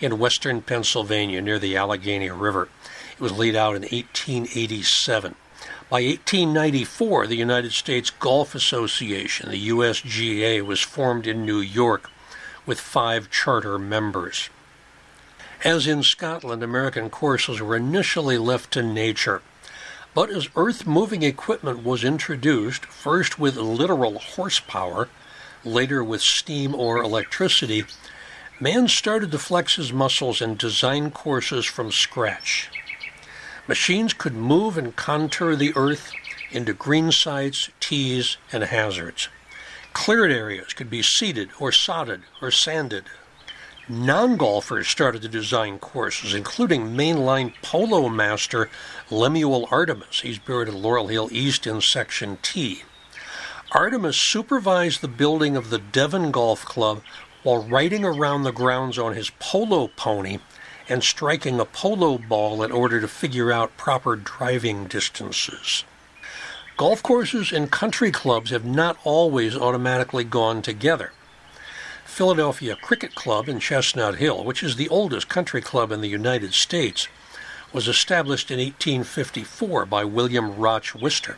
in 0.00 0.18
western 0.18 0.62
Pennsylvania 0.62 1.40
near 1.40 1.58
the 1.58 1.76
Allegheny 1.76 2.30
River. 2.30 2.68
It 3.12 3.20
was 3.20 3.32
laid 3.32 3.56
out 3.56 3.76
in 3.76 3.82
1887. 3.82 5.34
By 5.88 6.02
1894, 6.02 7.28
the 7.28 7.36
United 7.36 7.72
States 7.72 8.10
Golf 8.10 8.56
Association, 8.56 9.50
the 9.50 9.68
USGA, 9.68 10.60
was 10.66 10.80
formed 10.80 11.28
in 11.28 11.46
New 11.46 11.60
York 11.60 12.10
with 12.66 12.80
five 12.80 13.30
charter 13.30 13.78
members. 13.78 14.50
As 15.62 15.86
in 15.86 16.02
Scotland, 16.02 16.64
American 16.64 17.08
courses 17.08 17.60
were 17.60 17.76
initially 17.76 18.36
left 18.36 18.72
to 18.72 18.82
nature. 18.82 19.42
But 20.12 20.28
as 20.28 20.48
earth 20.56 20.88
moving 20.88 21.22
equipment 21.22 21.84
was 21.84 22.02
introduced, 22.02 22.84
first 22.86 23.38
with 23.38 23.56
literal 23.56 24.18
horsepower, 24.18 25.08
later 25.62 26.02
with 26.02 26.20
steam 26.20 26.74
or 26.74 27.00
electricity, 27.00 27.84
man 28.58 28.88
started 28.88 29.30
to 29.30 29.38
flex 29.38 29.76
his 29.76 29.92
muscles 29.92 30.40
and 30.40 30.58
design 30.58 31.12
courses 31.12 31.64
from 31.64 31.92
scratch. 31.92 32.70
Machines 33.68 34.12
could 34.12 34.34
move 34.34 34.78
and 34.78 34.94
contour 34.94 35.56
the 35.56 35.72
earth 35.74 36.12
into 36.52 36.72
green 36.72 37.10
sites, 37.10 37.68
tees, 37.80 38.36
and 38.52 38.62
hazards. 38.62 39.28
Cleared 39.92 40.30
areas 40.30 40.72
could 40.72 40.88
be 40.88 41.02
seeded 41.02 41.50
or 41.58 41.72
sodded 41.72 42.22
or 42.40 42.52
sanded. 42.52 43.04
Non 43.88 44.36
golfers 44.36 44.86
started 44.86 45.22
to 45.22 45.28
design 45.28 45.78
courses, 45.78 46.34
including 46.34 46.94
mainline 46.94 47.54
polo 47.62 48.08
master 48.08 48.68
Lemuel 49.10 49.66
Altemus. 49.68 50.20
He's 50.20 50.38
buried 50.38 50.68
at 50.68 50.74
Laurel 50.74 51.08
Hill 51.08 51.28
East 51.32 51.66
in 51.66 51.80
Section 51.80 52.38
T. 52.42 52.82
Artemis 53.72 54.20
supervised 54.20 55.00
the 55.00 55.08
building 55.08 55.56
of 55.56 55.70
the 55.70 55.78
Devon 55.78 56.30
Golf 56.30 56.64
Club 56.64 57.02
while 57.42 57.64
riding 57.64 58.04
around 58.04 58.42
the 58.42 58.52
grounds 58.52 58.98
on 58.98 59.14
his 59.14 59.30
polo 59.38 59.88
pony 59.88 60.38
and 60.88 61.02
striking 61.02 61.58
a 61.58 61.64
polo 61.64 62.18
ball 62.18 62.62
in 62.62 62.70
order 62.70 63.00
to 63.00 63.08
figure 63.08 63.50
out 63.50 63.76
proper 63.76 64.16
driving 64.16 64.86
distances. 64.86 65.84
Golf 66.76 67.02
courses 67.02 67.52
and 67.52 67.70
country 67.70 68.10
clubs 68.10 68.50
have 68.50 68.64
not 68.64 68.98
always 69.02 69.56
automatically 69.56 70.24
gone 70.24 70.62
together. 70.62 71.12
Philadelphia 72.04 72.76
Cricket 72.76 73.14
Club 73.14 73.48
in 73.48 73.60
Chestnut 73.60 74.16
Hill, 74.16 74.44
which 74.44 74.62
is 74.62 74.76
the 74.76 74.88
oldest 74.88 75.28
country 75.28 75.60
club 75.60 75.90
in 75.90 76.00
the 76.00 76.08
United 76.08 76.54
States, 76.54 77.08
was 77.72 77.88
established 77.88 78.50
in 78.50 78.58
1854 78.58 79.86
by 79.86 80.04
William 80.04 80.56
Rotch 80.56 80.94
Wister. 80.94 81.36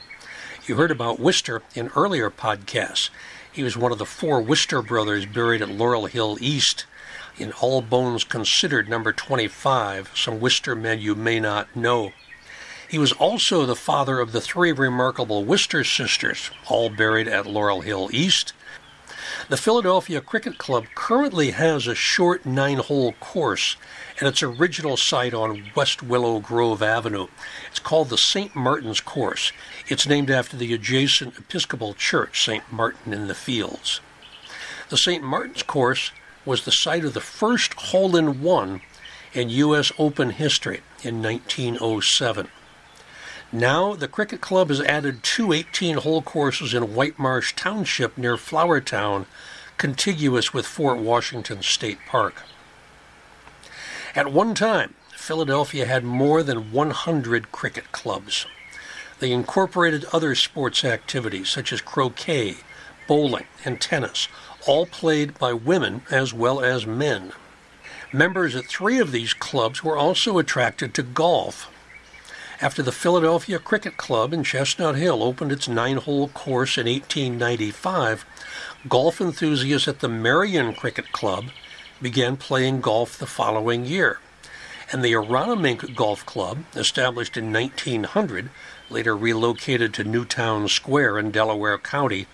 You 0.66 0.76
heard 0.76 0.90
about 0.90 1.18
Wister 1.18 1.62
in 1.74 1.90
earlier 1.96 2.30
podcasts. 2.30 3.10
He 3.50 3.62
was 3.62 3.76
one 3.76 3.90
of 3.90 3.98
the 3.98 4.04
four 4.04 4.40
Wister 4.40 4.82
brothers 4.82 5.24
buried 5.24 5.62
at 5.62 5.70
Laurel 5.70 6.06
Hill 6.06 6.36
East 6.40 6.84
in 7.38 7.52
All 7.52 7.80
Bones 7.82 8.24
Considered, 8.24 8.88
number 8.88 9.12
25, 9.12 10.10
some 10.14 10.40
Wister 10.40 10.74
men 10.74 10.98
you 10.98 11.14
may 11.14 11.40
not 11.40 11.74
know. 11.76 12.12
He 12.88 12.98
was 12.98 13.12
also 13.12 13.66
the 13.66 13.76
father 13.76 14.18
of 14.18 14.32
the 14.32 14.40
three 14.40 14.72
remarkable 14.72 15.44
Wister 15.44 15.84
sisters, 15.84 16.50
all 16.68 16.90
buried 16.90 17.28
at 17.28 17.46
Laurel 17.46 17.82
Hill 17.82 18.08
East. 18.12 18.52
The 19.48 19.56
Philadelphia 19.56 20.20
Cricket 20.20 20.58
Club 20.58 20.86
currently 20.94 21.50
has 21.52 21.86
a 21.86 21.94
short 21.94 22.44
nine 22.44 22.78
hole 22.78 23.12
course 23.20 23.76
at 24.20 24.26
its 24.26 24.42
original 24.42 24.96
site 24.96 25.34
on 25.34 25.70
West 25.74 26.02
Willow 26.02 26.40
Grove 26.40 26.82
Avenue. 26.82 27.28
It's 27.70 27.78
called 27.78 28.08
the 28.08 28.18
St. 28.18 28.56
Martin's 28.56 29.00
Course. 29.00 29.52
It's 29.86 30.06
named 30.06 30.30
after 30.30 30.56
the 30.56 30.72
adjacent 30.72 31.38
Episcopal 31.38 31.94
Church, 31.94 32.42
St. 32.42 32.64
Martin 32.72 33.12
in 33.12 33.28
the 33.28 33.34
Fields. 33.34 34.00
The 34.88 34.96
St. 34.96 35.22
Martin's 35.22 35.62
Course 35.62 36.10
was 36.48 36.64
the 36.64 36.72
site 36.72 37.04
of 37.04 37.12
the 37.12 37.20
first 37.20 37.74
hole 37.74 38.16
in 38.16 38.42
one 38.42 38.80
in 39.34 39.50
U.S. 39.50 39.92
Open 39.98 40.30
history 40.30 40.80
in 41.04 41.22
1907. 41.22 42.48
Now, 43.52 43.94
the 43.94 44.08
Cricket 44.08 44.40
Club 44.40 44.70
has 44.70 44.80
added 44.80 45.22
two 45.22 45.52
18 45.52 45.98
hole 45.98 46.22
courses 46.22 46.72
in 46.72 46.94
White 46.94 47.18
Marsh 47.18 47.54
Township 47.54 48.16
near 48.16 48.36
Flourtown, 48.36 49.26
contiguous 49.76 50.54
with 50.54 50.66
Fort 50.66 50.98
Washington 50.98 51.62
State 51.62 51.98
Park. 52.08 52.42
At 54.14 54.32
one 54.32 54.54
time, 54.54 54.94
Philadelphia 55.12 55.84
had 55.84 56.02
more 56.02 56.42
than 56.42 56.72
100 56.72 57.52
cricket 57.52 57.92
clubs. 57.92 58.46
They 59.18 59.32
incorporated 59.32 60.06
other 60.14 60.34
sports 60.34 60.82
activities 60.82 61.50
such 61.50 61.74
as 61.74 61.82
croquet, 61.82 62.56
bowling, 63.06 63.46
and 63.66 63.80
tennis, 63.80 64.28
all 64.68 64.86
played 64.86 65.38
by 65.38 65.52
women 65.52 66.02
as 66.10 66.34
well 66.34 66.60
as 66.60 66.86
men. 66.86 67.32
Members 68.12 68.54
at 68.54 68.66
three 68.66 68.98
of 68.98 69.12
these 69.12 69.34
clubs 69.34 69.82
were 69.82 69.96
also 69.96 70.38
attracted 70.38 70.94
to 70.94 71.02
golf. 71.02 71.70
After 72.60 72.82
the 72.82 72.92
Philadelphia 72.92 73.58
Cricket 73.58 73.96
Club 73.96 74.32
in 74.32 74.42
Chestnut 74.42 74.96
Hill 74.96 75.22
opened 75.22 75.52
its 75.52 75.68
nine 75.68 75.96
hole 75.96 76.28
course 76.28 76.76
in 76.76 76.86
1895, 76.86 78.26
golf 78.88 79.20
enthusiasts 79.20 79.88
at 79.88 80.00
the 80.00 80.08
Merion 80.08 80.74
Cricket 80.74 81.12
Club 81.12 81.46
began 82.02 82.36
playing 82.36 82.80
golf 82.80 83.18
the 83.18 83.26
following 83.26 83.84
year. 83.84 84.18
And 84.90 85.04
the 85.04 85.12
Aronimink 85.12 85.94
Golf 85.94 86.24
Club, 86.26 86.64
established 86.74 87.36
in 87.36 87.52
1900, 87.52 88.50
later 88.90 89.16
relocated 89.16 89.94
to 89.94 90.04
Newtown 90.04 90.66
Square 90.68 91.18
in 91.18 91.30
Delaware 91.30 91.78
County, 91.78 92.26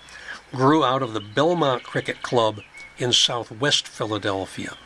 grew 0.54 0.84
out 0.84 1.02
of 1.02 1.12
the 1.12 1.20
Belmont 1.20 1.82
Cricket 1.82 2.22
Club 2.22 2.60
in 2.96 3.12
southwest 3.12 3.88
Philadelphia. 3.88 4.76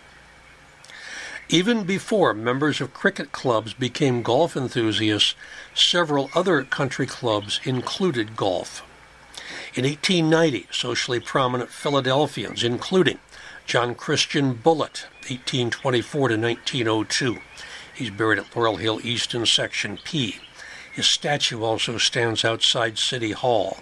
Even 1.51 1.85
before 1.85 2.35
members 2.35 2.81
of 2.81 2.93
cricket 2.93 3.33
clubs 3.33 3.73
became 3.73 4.23
golf 4.23 4.57
enthusiasts, 4.57 5.35
several 5.75 6.31
other 6.35 6.63
country 6.63 7.07
clubs 7.07 7.61
included 7.65 8.37
golf. 8.37 8.83
In 9.75 9.85
1890, 9.85 10.67
socially 10.71 11.21
prominent 11.21 11.71
Philadelphians, 11.71 12.65
including 12.65 13.19
John 13.67 13.95
Christian 13.95 14.55
Bullitt, 14.55 15.07
1824 15.29 16.29
to 16.29 16.37
1902, 16.37 17.39
he's 17.95 18.11
buried 18.11 18.39
at 18.39 18.55
Laurel 18.57 18.77
Hill 18.77 19.01
East 19.03 19.35
in 19.35 19.47
Section 19.47 19.99
P. 20.05 20.37
His 20.93 21.11
statue 21.11 21.63
also 21.63 21.97
stands 21.97 22.45
outside 22.45 22.99
City 22.99 23.33
Hall 23.33 23.79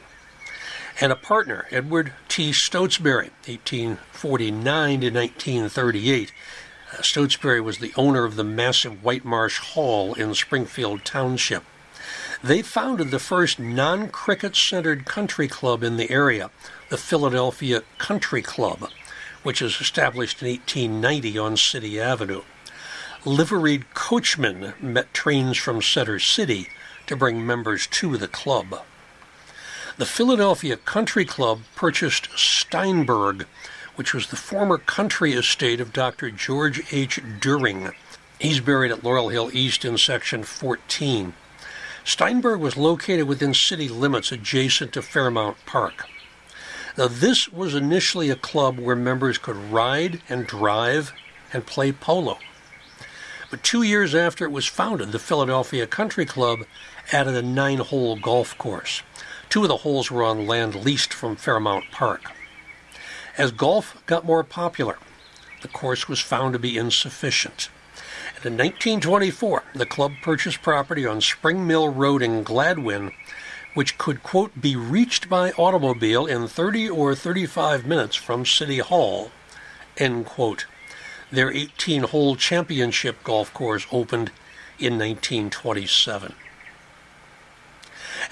and 1.00 1.12
a 1.12 1.16
partner, 1.16 1.66
Edward 1.70 2.12
T. 2.28 2.52
Stotesbury, 2.52 3.30
1849 3.46 5.00
to 5.00 5.10
1938. 5.10 6.32
Uh, 6.92 7.02
Stotesbury 7.02 7.60
was 7.60 7.78
the 7.78 7.92
owner 7.96 8.24
of 8.24 8.36
the 8.36 8.44
massive 8.44 9.04
White 9.04 9.24
Marsh 9.24 9.58
Hall 9.58 10.14
in 10.14 10.34
Springfield 10.34 11.04
Township. 11.04 11.64
They 12.42 12.62
founded 12.62 13.10
the 13.10 13.18
first 13.18 13.58
non 13.58 14.08
cricket 14.08 14.56
centered 14.56 15.04
country 15.04 15.48
club 15.48 15.82
in 15.82 15.96
the 15.96 16.10
area, 16.10 16.50
the 16.88 16.98
Philadelphia 16.98 17.82
Country 17.98 18.42
Club, 18.42 18.88
which 19.42 19.60
was 19.60 19.80
established 19.80 20.40
in 20.42 20.48
1890 20.48 21.38
on 21.38 21.56
City 21.56 22.00
Avenue. 22.00 22.42
Liveried 23.24 23.92
coachmen 23.94 24.74
met 24.80 25.12
trains 25.12 25.58
from 25.58 25.82
Center 25.82 26.18
City 26.18 26.68
to 27.06 27.16
bring 27.16 27.44
members 27.44 27.86
to 27.88 28.16
the 28.16 28.28
club. 28.28 28.82
The 29.98 30.04
Philadelphia 30.04 30.76
Country 30.76 31.24
Club 31.24 31.62
purchased 31.74 32.28
Steinberg, 32.36 33.46
which 33.94 34.12
was 34.12 34.26
the 34.26 34.36
former 34.36 34.76
country 34.76 35.32
estate 35.32 35.80
of 35.80 35.94
Dr. 35.94 36.30
George 36.30 36.82
H. 36.92 37.18
During. 37.40 37.92
He's 38.38 38.60
buried 38.60 38.92
at 38.92 39.02
Laurel 39.02 39.30
Hill 39.30 39.48
East 39.54 39.86
in 39.86 39.96
Section 39.96 40.44
14. 40.44 41.32
Steinberg 42.04 42.60
was 42.60 42.76
located 42.76 43.26
within 43.26 43.54
city 43.54 43.88
limits 43.88 44.30
adjacent 44.30 44.92
to 44.92 45.00
Fairmount 45.00 45.56
Park. 45.64 46.06
Now, 46.98 47.08
this 47.08 47.48
was 47.48 47.74
initially 47.74 48.28
a 48.28 48.36
club 48.36 48.78
where 48.78 48.96
members 48.96 49.38
could 49.38 49.56
ride 49.56 50.20
and 50.28 50.46
drive 50.46 51.14
and 51.54 51.64
play 51.64 51.90
polo. 51.92 52.36
But 53.50 53.62
two 53.62 53.82
years 53.82 54.14
after 54.14 54.44
it 54.44 54.52
was 54.52 54.66
founded, 54.66 55.12
the 55.12 55.18
Philadelphia 55.18 55.86
Country 55.86 56.26
Club 56.26 56.66
added 57.12 57.34
a 57.34 57.40
nine 57.40 57.78
hole 57.78 58.16
golf 58.16 58.58
course. 58.58 59.02
Two 59.56 59.62
of 59.62 59.68
the 59.68 59.78
holes 59.78 60.10
were 60.10 60.22
on 60.22 60.46
land 60.46 60.74
leased 60.74 61.14
from 61.14 61.34
Fairmount 61.34 61.90
Park. 61.90 62.30
As 63.38 63.52
golf 63.52 63.96
got 64.04 64.22
more 64.22 64.44
popular, 64.44 64.98
the 65.62 65.68
course 65.68 66.06
was 66.06 66.20
found 66.20 66.52
to 66.52 66.58
be 66.58 66.76
insufficient. 66.76 67.70
And 68.36 68.44
in 68.44 68.52
1924, 68.58 69.62
the 69.74 69.86
club 69.86 70.12
purchased 70.20 70.60
property 70.60 71.06
on 71.06 71.22
Spring 71.22 71.66
Mill 71.66 71.88
Road 71.88 72.20
in 72.20 72.44
Gladwyne, 72.44 73.14
which 73.72 73.96
could, 73.96 74.22
quote, 74.22 74.60
be 74.60 74.76
reached 74.76 75.30
by 75.30 75.52
automobile 75.52 76.26
in 76.26 76.48
30 76.48 76.90
or 76.90 77.14
35 77.14 77.86
minutes 77.86 78.14
from 78.14 78.44
City 78.44 78.80
Hall, 78.80 79.30
end 79.96 80.26
quote. 80.26 80.66
Their 81.32 81.50
18 81.50 82.02
hole 82.02 82.36
championship 82.36 83.24
golf 83.24 83.54
course 83.54 83.86
opened 83.90 84.32
in 84.78 84.98
1927. 84.98 86.34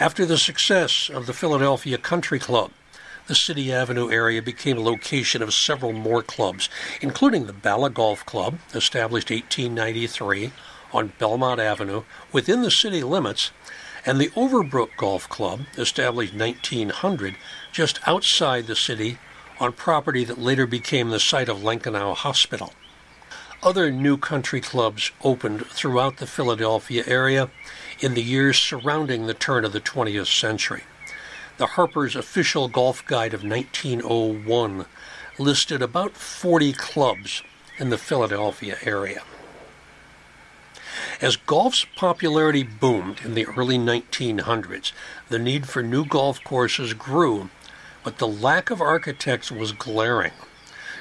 After 0.01 0.27
the 0.27 0.39
success 0.39 1.11
of 1.13 1.27
the 1.27 1.33
Philadelphia 1.33 1.99
Country 1.99 2.39
Club, 2.39 2.71
the 3.27 3.35
City 3.35 3.73
Avenue 3.73 4.11
area 4.11 4.43
became 4.43 4.77
a 4.77 4.83
location 4.83 5.43
of 5.43 5.55
several 5.55 5.93
more 5.93 6.23
clubs, 6.23 6.69
including 7.01 7.47
the 7.47 7.53
Bala 7.53 7.91
Golf 7.91 8.25
Club, 8.27 8.59
established 8.75 9.31
1893 9.31 10.53
on 10.93 11.13
Belmont 11.19 11.61
Avenue 11.61 12.05
within 12.33 12.63
the 12.63 12.71
city 12.71 13.03
limits, 13.03 13.51
and 14.05 14.21
the 14.21 14.29
Overbrook 14.31 14.97
Golf 14.97 15.29
Club, 15.29 15.61
established 15.79 16.35
1900 16.35 17.37
just 17.73 17.99
outside 18.07 18.67
the 18.67 18.77
city 18.77 19.19
on 19.59 19.73
property 19.73 20.25
that 20.25 20.39
later 20.39 20.67
became 20.67 21.11
the 21.11 21.21
site 21.21 21.49
of 21.49 21.63
Lankenau 21.63 22.15
Hospital. 22.15 22.75
Other 23.63 23.91
new 23.91 24.19
country 24.19 24.61
clubs 24.61 25.11
opened 25.23 25.67
throughout 25.67 26.19
the 26.19 26.27
Philadelphia 26.27 27.03
area 27.07 27.51
in 28.05 28.13
the 28.13 28.23
years 28.23 28.59
surrounding 28.59 29.27
the 29.27 29.33
turn 29.33 29.65
of 29.65 29.73
the 29.73 29.81
20th 29.81 30.27
century. 30.27 30.83
The 31.57 31.69
Harper's 31.69 32.15
Official 32.15 32.69
Golf 32.69 33.03
Guide 33.07 33.33
of 33.33 33.43
1901 33.43 34.85
listed 35.39 35.81
about 35.81 36.13
40 36.13 36.75
clubs 36.75 37.43
in 37.79 37.89
the 37.89 37.97
Philadelphia 37.97 38.77
area. 38.83 39.23
As 41.23 41.37
golf's 41.37 41.87
popularity 41.97 42.63
boomed 42.63 43.23
in 43.25 43.33
the 43.33 43.47
early 43.47 43.79
1900s, 43.79 44.93
the 45.31 45.39
need 45.39 45.67
for 45.67 45.83
new 45.83 46.05
golf 46.05 46.45
courses 46.45 46.93
grew, 46.93 47.49
but 48.03 48.19
the 48.19 48.29
lack 48.29 48.69
of 48.69 48.83
architects 48.83 49.51
was 49.51 49.73
glaring. 49.73 50.33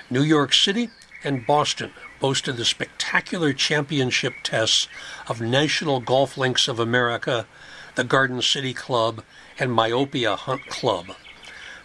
New 0.10 0.24
York 0.24 0.54
City 0.54 0.90
and 1.22 1.46
Boston 1.46 1.92
boasted 2.24 2.56
the 2.56 2.64
spectacular 2.64 3.52
championship 3.52 4.34
tests 4.44 4.88
of 5.28 5.42
National 5.42 6.00
Golf 6.00 6.38
Links 6.38 6.70
of 6.70 6.80
America, 6.80 7.46
the 7.96 8.06
Garden 8.06 8.42
City 8.42 8.74
Club, 8.74 9.22
and 9.60 9.74
Myopia 9.74 10.38
Hunt 10.38 10.66
Club. 10.68 11.08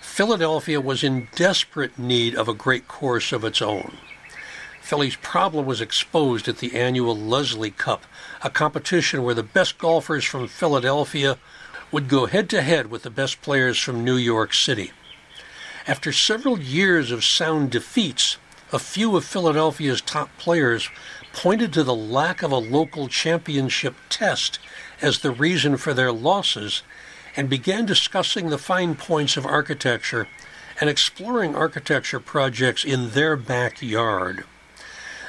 Philadelphia 0.00 0.80
was 0.80 1.02
in 1.02 1.26
desperate 1.34 1.98
need 1.98 2.36
of 2.36 2.46
a 2.46 2.54
great 2.54 2.86
course 2.86 3.32
of 3.32 3.42
its 3.42 3.60
own. 3.60 3.96
Philly's 4.80 5.16
problem 5.16 5.66
was 5.66 5.80
exposed 5.80 6.46
at 6.46 6.58
the 6.58 6.76
annual 6.76 7.16
Lesley 7.16 7.72
Cup, 7.72 8.04
a 8.40 8.48
competition 8.48 9.24
where 9.24 9.34
the 9.34 9.42
best 9.42 9.76
golfers 9.76 10.24
from 10.24 10.46
Philadelphia 10.46 11.36
would 11.90 12.06
go 12.06 12.26
head 12.26 12.48
to 12.50 12.62
head 12.62 12.92
with 12.92 13.02
the 13.02 13.10
best 13.10 13.42
players 13.42 13.80
from 13.80 14.04
New 14.04 14.14
York 14.14 14.54
City. 14.54 14.92
After 15.88 16.12
several 16.12 16.60
years 16.60 17.10
of 17.10 17.24
sound 17.24 17.72
defeats, 17.72 18.38
a 18.70 18.78
few 18.78 19.16
of 19.16 19.24
Philadelphia's 19.24 20.02
top 20.02 20.28
players 20.36 20.90
pointed 21.32 21.72
to 21.72 21.82
the 21.82 21.94
lack 21.94 22.42
of 22.42 22.52
a 22.52 22.56
local 22.56 23.08
championship 23.08 23.94
test 24.10 24.58
as 25.00 25.20
the 25.20 25.30
reason 25.30 25.76
for 25.76 25.94
their 25.94 26.12
losses 26.12 26.82
and 27.34 27.48
began 27.48 27.86
discussing 27.86 28.48
the 28.48 28.58
fine 28.58 28.94
points 28.94 29.36
of 29.36 29.46
architecture 29.46 30.28
and 30.80 30.90
exploring 30.90 31.54
architecture 31.54 32.20
projects 32.20 32.84
in 32.84 33.10
their 33.10 33.36
backyard. 33.36 34.44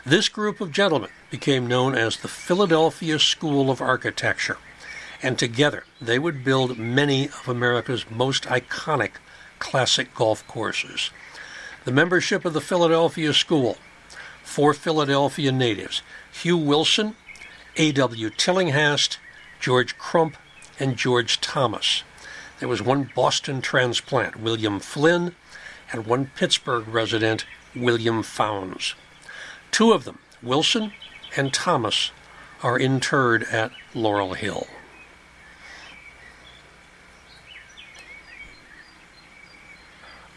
This 0.05 0.27
group 0.27 0.59
of 0.59 0.71
gentlemen 0.71 1.09
became 1.29 1.67
known 1.67 1.95
as 1.95 2.17
the 2.17 2.27
Philadelphia 2.27 3.19
School 3.19 3.69
of 3.69 3.81
Architecture, 3.81 4.57
and 5.21 5.37
together 5.37 5.85
they 6.01 6.19
would 6.19 6.43
build 6.43 6.77
many 6.77 7.27
of 7.27 7.47
America's 7.47 8.09
most 8.09 8.43
iconic 8.43 9.11
classic 9.59 10.13
golf 10.13 10.45
courses 10.47 11.11
the 11.85 11.91
membership 11.91 12.45
of 12.45 12.53
the 12.53 12.61
Philadelphia 12.61 13.33
School, 13.33 13.77
four 14.43 14.73
Philadelphia 14.73 15.51
natives 15.51 16.01
Hugh 16.31 16.57
Wilson, 16.57 17.15
A.W. 17.77 18.29
Tillinghast, 18.31 19.17
George 19.59 19.97
Crump, 19.97 20.37
and 20.79 20.97
George 20.97 21.41
Thomas. 21.41 22.03
There 22.59 22.69
was 22.69 22.81
one 22.81 23.09
Boston 23.15 23.61
transplant, 23.61 24.39
William 24.39 24.79
Flynn, 24.79 25.35
and 25.91 26.05
one 26.05 26.31
Pittsburgh 26.35 26.87
resident, 26.87 27.45
William 27.75 28.23
Fownes. 28.23 28.95
Two 29.71 29.93
of 29.93 30.03
them, 30.05 30.19
Wilson 30.41 30.93
and 31.35 31.53
Thomas, 31.53 32.11
are 32.61 32.77
interred 32.77 33.43
at 33.43 33.71
Laurel 33.93 34.33
Hill. 34.33 34.67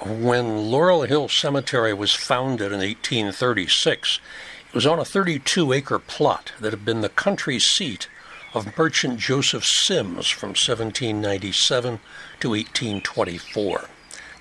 When 0.04 0.68
Laurel 0.72 1.02
Hill 1.02 1.28
Cemetery 1.28 1.94
was 1.94 2.12
founded 2.12 2.72
in 2.72 2.80
1836, 2.80 4.18
it 4.66 4.74
was 4.74 4.84
on 4.84 4.98
a 4.98 5.04
32 5.04 5.72
acre 5.72 6.00
plot 6.00 6.50
that 6.58 6.72
had 6.72 6.84
been 6.84 7.02
the 7.02 7.08
country 7.08 7.60
seat 7.60 8.08
of 8.52 8.76
merchant 8.76 9.20
Joseph 9.20 9.64
Sims 9.64 10.28
from 10.28 10.50
1797 10.50 12.00
to 12.40 12.50
1824, 12.50 13.84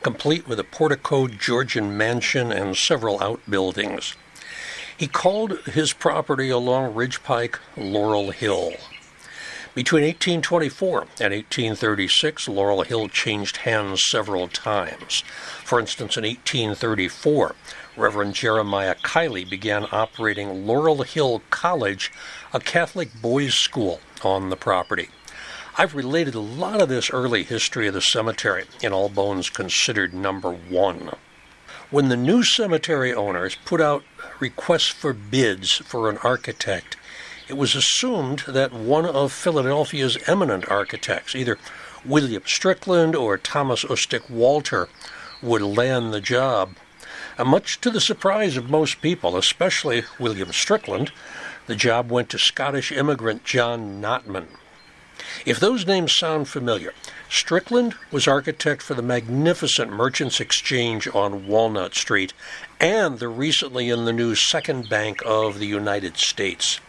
complete 0.02 0.48
with 0.48 0.60
a 0.60 0.64
porticoed 0.64 1.40
Georgian 1.40 1.96
mansion 1.96 2.52
and 2.52 2.76
several 2.76 3.22
outbuildings. 3.22 4.16
He 4.98 5.06
called 5.06 5.60
his 5.66 5.94
property 5.94 6.50
along 6.50 6.96
Ridge 6.96 7.22
Pike 7.22 7.60
Laurel 7.78 8.32
Hill. 8.32 8.74
Between 9.74 10.04
1824 10.04 11.00
and 11.22 11.34
1836, 11.34 12.50
Laurel 12.50 12.82
Hill 12.82 13.08
changed 13.08 13.58
hands 13.58 14.04
several 14.04 14.50
times. 14.50 15.24
For 15.64 15.80
instance, 15.80 16.18
in 16.18 16.26
1834, 16.26 17.56
Reverend 17.96 18.36
Jeremiah 18.36 18.96
Kiley 18.96 19.50
began 19.50 19.88
operating 19.94 20.68
Laurel 20.68 21.04
Hill 21.04 21.42
College, 21.52 22.12
a 22.54 22.60
Catholic 22.60 23.10
boys' 23.22 23.54
school 23.54 24.02
on 24.26 24.50
the 24.50 24.58
property. 24.58 25.08
I've 25.78 25.96
related 25.96 26.36
a 26.36 26.42
lot 26.42 26.82
of 26.82 26.90
this 26.90 27.10
early 27.10 27.44
history 27.44 27.88
of 27.88 27.94
the 27.94 28.02
cemetery 28.02 28.66
in 28.84 28.92
All 28.92 29.08
Bones 29.08 29.50
Considered 29.50 30.14
number 30.14 30.52
one. 30.52 31.12
When 31.90 32.10
the 32.10 32.18
new 32.18 32.44
cemetery 32.44 33.14
owners 33.14 33.56
put 33.64 33.80
out 33.80 34.04
requests 34.42 34.90
for 34.90 35.14
bids 35.14 35.76
for 35.76 36.10
an 36.10 36.18
architect, 36.18 36.98
it 37.52 37.58
was 37.58 37.76
assumed 37.76 38.46
that 38.48 38.72
one 38.72 39.06
of 39.06 39.34
Philadelphia's 39.34 40.18
eminent 40.26 40.72
architects, 40.72 41.36
either 41.36 41.58
William 42.06 42.44
Strickland 42.46 43.14
or 43.14 43.38
Thomas 43.38 43.84
Ustick 43.84 44.30
Walter, 44.30 44.88
would 45.42 45.62
land 45.62 46.14
the 46.14 46.22
job. 46.22 46.78
And 47.38 47.50
much 47.50 47.82
to 47.82 47.90
the 47.90 48.00
surprise 48.00 48.56
of 48.56 48.70
most 48.70 49.02
people, 49.02 49.36
especially 49.36 50.04
William 50.18 50.54
Strickland, 50.54 51.12
the 51.68 51.76
job 51.76 52.10
went 52.10 52.30
to 52.30 52.40
Scottish 52.40 52.90
immigrant 52.90 53.44
John 53.44 54.00
Notman. 54.00 54.48
If 55.46 55.60
those 55.60 55.86
names 55.86 56.14
sound 56.14 56.48
familiar, 56.48 56.94
Strickland 57.28 57.96
was 58.14 58.30
architect 58.30 58.82
for 58.82 58.94
the 58.94 59.02
magnificent 59.02 59.92
Merchants 59.92 60.40
Exchange 60.40 61.06
on 61.14 61.48
Walnut 61.48 61.96
Street 61.96 62.32
and 62.80 63.20
the 63.20 63.28
recently 63.28 63.90
in 63.90 64.06
the 64.06 64.14
news 64.14 64.42
Second 64.42 64.88
Bank 64.88 65.22
of 65.26 65.60
the 65.60 65.68
United 65.68 66.16
States. 66.16 66.80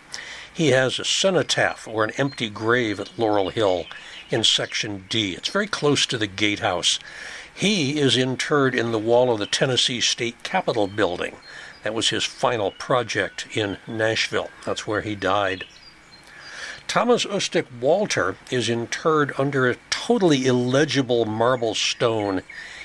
He 0.54 0.68
has 0.68 0.98
a 0.98 1.04
cenotaph 1.04 1.88
or 1.88 2.04
an 2.04 2.12
empty 2.18 2.50
grave 2.50 3.00
at 3.00 3.18
Laurel 3.18 3.48
Hill 3.48 3.86
in 4.30 4.44
Section 4.44 5.06
D. 5.08 5.32
It's 5.32 5.48
very 5.48 5.66
close 5.66 6.04
to 6.06 6.18
the 6.18 6.26
gatehouse. 6.26 6.98
He 7.54 7.98
is 7.98 8.18
interred 8.18 8.74
in 8.74 8.92
the 8.92 8.98
wall 8.98 9.32
of 9.32 9.38
the 9.38 9.46
Tennessee 9.46 10.02
State 10.02 10.42
Capitol 10.42 10.88
building. 10.88 11.36
That 11.84 11.94
was 11.94 12.10
his 12.10 12.24
final 12.24 12.70
project 12.70 13.46
in 13.56 13.78
Nashville. 13.86 14.50
That's 14.66 14.86
where 14.86 15.00
he 15.00 15.14
died. 15.14 15.64
Thomas 16.86 17.24
Ustick 17.24 17.66
Walter 17.80 18.36
is 18.50 18.68
interred 18.68 19.32
under 19.38 19.70
a 19.70 19.76
totally 19.88 20.44
illegible 20.44 21.24
marble 21.24 21.74
stone 21.74 22.42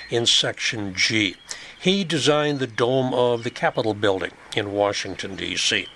in 0.10 0.26
Section 0.26 0.94
G. 0.94 1.36
He 1.78 2.06
designed 2.06 2.60
the 2.60 2.68
dome 2.68 3.14
of 3.14 3.44
the 3.44 3.50
Capitol 3.50 3.94
building 3.94 4.32
in 4.56 4.72
Washington, 4.72 5.36
D.C. 5.36 5.88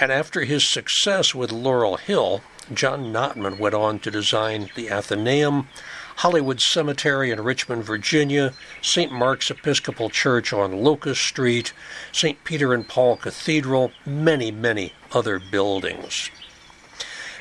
And 0.00 0.10
after 0.10 0.44
his 0.44 0.66
success 0.66 1.34
with 1.34 1.52
Laurel 1.52 1.98
Hill, 1.98 2.40
John 2.72 3.12
Notman 3.12 3.58
went 3.58 3.74
on 3.74 3.98
to 3.98 4.10
design 4.10 4.70
the 4.74 4.90
Athenaeum, 4.90 5.68
Hollywood 6.16 6.62
Cemetery 6.62 7.30
in 7.30 7.42
Richmond, 7.42 7.84
Virginia, 7.84 8.54
St. 8.80 9.12
Mark's 9.12 9.50
Episcopal 9.50 10.08
Church 10.08 10.54
on 10.54 10.82
Locust 10.82 11.22
Street, 11.22 11.74
St. 12.12 12.42
Peter 12.44 12.72
and 12.72 12.88
Paul 12.88 13.18
Cathedral, 13.18 13.92
many, 14.06 14.50
many 14.50 14.94
other 15.12 15.38
buildings. 15.38 16.30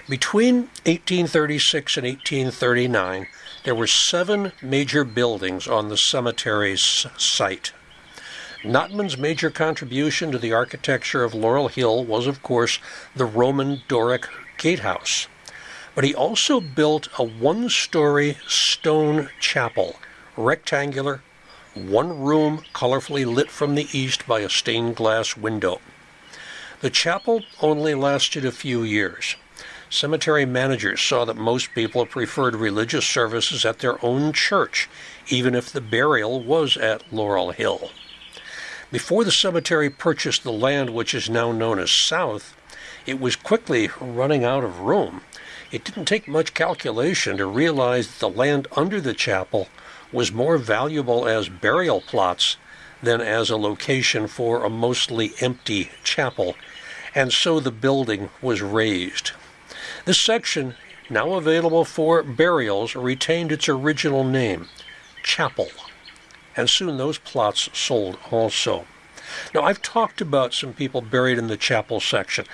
Between 0.09 0.63
1836 0.85 1.95
and 1.95 2.07
1839, 2.07 3.27
there 3.63 3.75
were 3.75 3.87
seven 3.87 4.51
major 4.61 5.05
buildings 5.05 5.65
on 5.65 5.87
the 5.87 5.97
cemetery's 5.97 7.05
site. 7.17 7.71
Notman's 8.63 9.17
major 9.17 9.49
contribution 9.49 10.33
to 10.33 10.37
the 10.37 10.51
architecture 10.51 11.23
of 11.23 11.33
Laurel 11.33 11.69
Hill 11.69 12.03
was, 12.03 12.27
of 12.27 12.43
course, 12.43 12.79
the 13.15 13.23
Roman 13.23 13.83
Doric 13.87 14.27
gatehouse. 14.57 15.27
But 15.95 16.03
he 16.03 16.13
also 16.13 16.59
built 16.59 17.07
a 17.17 17.23
one 17.23 17.69
story 17.69 18.37
stone 18.47 19.29
chapel, 19.39 19.95
rectangular, 20.35 21.21
one 21.73 22.19
room 22.19 22.65
colorfully 22.73 23.25
lit 23.25 23.49
from 23.49 23.75
the 23.75 23.87
east 23.93 24.27
by 24.27 24.41
a 24.41 24.49
stained 24.49 24.97
glass 24.97 25.37
window. 25.37 25.79
The 26.81 26.89
chapel 26.89 27.43
only 27.61 27.95
lasted 27.95 28.43
a 28.43 28.51
few 28.51 28.83
years. 28.83 29.37
Cemetery 29.89 30.45
managers 30.45 31.01
saw 31.01 31.23
that 31.23 31.37
most 31.37 31.73
people 31.73 32.05
preferred 32.05 32.55
religious 32.55 33.07
services 33.07 33.63
at 33.63 33.79
their 33.79 34.03
own 34.03 34.33
church, 34.33 34.89
even 35.29 35.55
if 35.55 35.71
the 35.71 35.81
burial 35.81 36.43
was 36.43 36.75
at 36.75 37.13
Laurel 37.13 37.51
Hill. 37.51 37.91
Before 38.91 39.23
the 39.23 39.31
cemetery 39.31 39.91
purchased 39.91 40.43
the 40.43 40.51
land 40.51 40.89
which 40.89 41.13
is 41.13 41.29
now 41.29 41.51
known 41.51 41.77
as 41.77 41.91
South, 41.91 42.55
it 43.05 43.19
was 43.19 43.35
quickly 43.35 43.91
running 44.01 44.43
out 44.43 44.63
of 44.63 44.79
room. 44.79 45.21
It 45.71 45.83
didn't 45.83 46.05
take 46.05 46.27
much 46.27 46.55
calculation 46.55 47.37
to 47.37 47.45
realize 47.45 48.07
that 48.07 48.19
the 48.19 48.29
land 48.29 48.67
under 48.75 48.99
the 48.99 49.13
chapel 49.13 49.67
was 50.11 50.31
more 50.31 50.57
valuable 50.57 51.27
as 51.27 51.49
burial 51.49 52.01
plots 52.01 52.57
than 53.03 53.21
as 53.21 53.51
a 53.51 53.57
location 53.57 54.27
for 54.27 54.65
a 54.65 54.71
mostly 54.71 55.33
empty 55.39 55.91
chapel, 56.03 56.55
and 57.13 57.31
so 57.31 57.59
the 57.59 57.71
building 57.71 58.31
was 58.41 58.63
razed. 58.63 59.33
This 60.05 60.23
section, 60.23 60.73
now 61.11 61.33
available 61.33 61.85
for 61.85 62.23
burials, 62.23 62.95
retained 62.95 63.51
its 63.51 63.69
original 63.69 64.23
name, 64.23 64.67
Chapel 65.21 65.69
and 66.55 66.69
soon 66.69 66.97
those 66.97 67.17
plots 67.17 67.69
sold 67.73 68.17
also. 68.31 68.85
Now, 69.53 69.61
I've 69.61 69.81
talked 69.81 70.21
about 70.21 70.53
some 70.53 70.73
people 70.73 71.01
buried 71.01 71.37
in 71.37 71.47
the 71.47 71.57
chapel 71.57 71.99
section. 71.99 72.45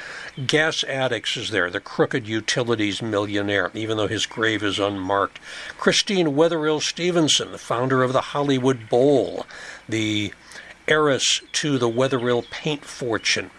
Gas 0.45 0.83
Addicks 0.83 1.37
is 1.37 1.49
there, 1.49 1.69
the 1.69 1.79
crooked 1.79 2.27
utilities 2.27 3.01
millionaire, 3.01 3.71
even 3.73 3.97
though 3.97 4.07
his 4.07 4.25
grave 4.25 4.61
is 4.61 4.77
unmarked. 4.77 5.39
Christine 5.77 6.35
Wetherill 6.35 6.81
Stevenson, 6.81 7.51
the 7.51 7.57
founder 7.57 8.03
of 8.03 8.13
the 8.13 8.21
Hollywood 8.21 8.89
Bowl, 8.89 9.45
the 9.87 10.33
heiress 10.87 11.41
to 11.53 11.77
the 11.77 11.89
Wetherill 11.89 12.43
paint 12.49 12.83
fortune, 12.83 13.51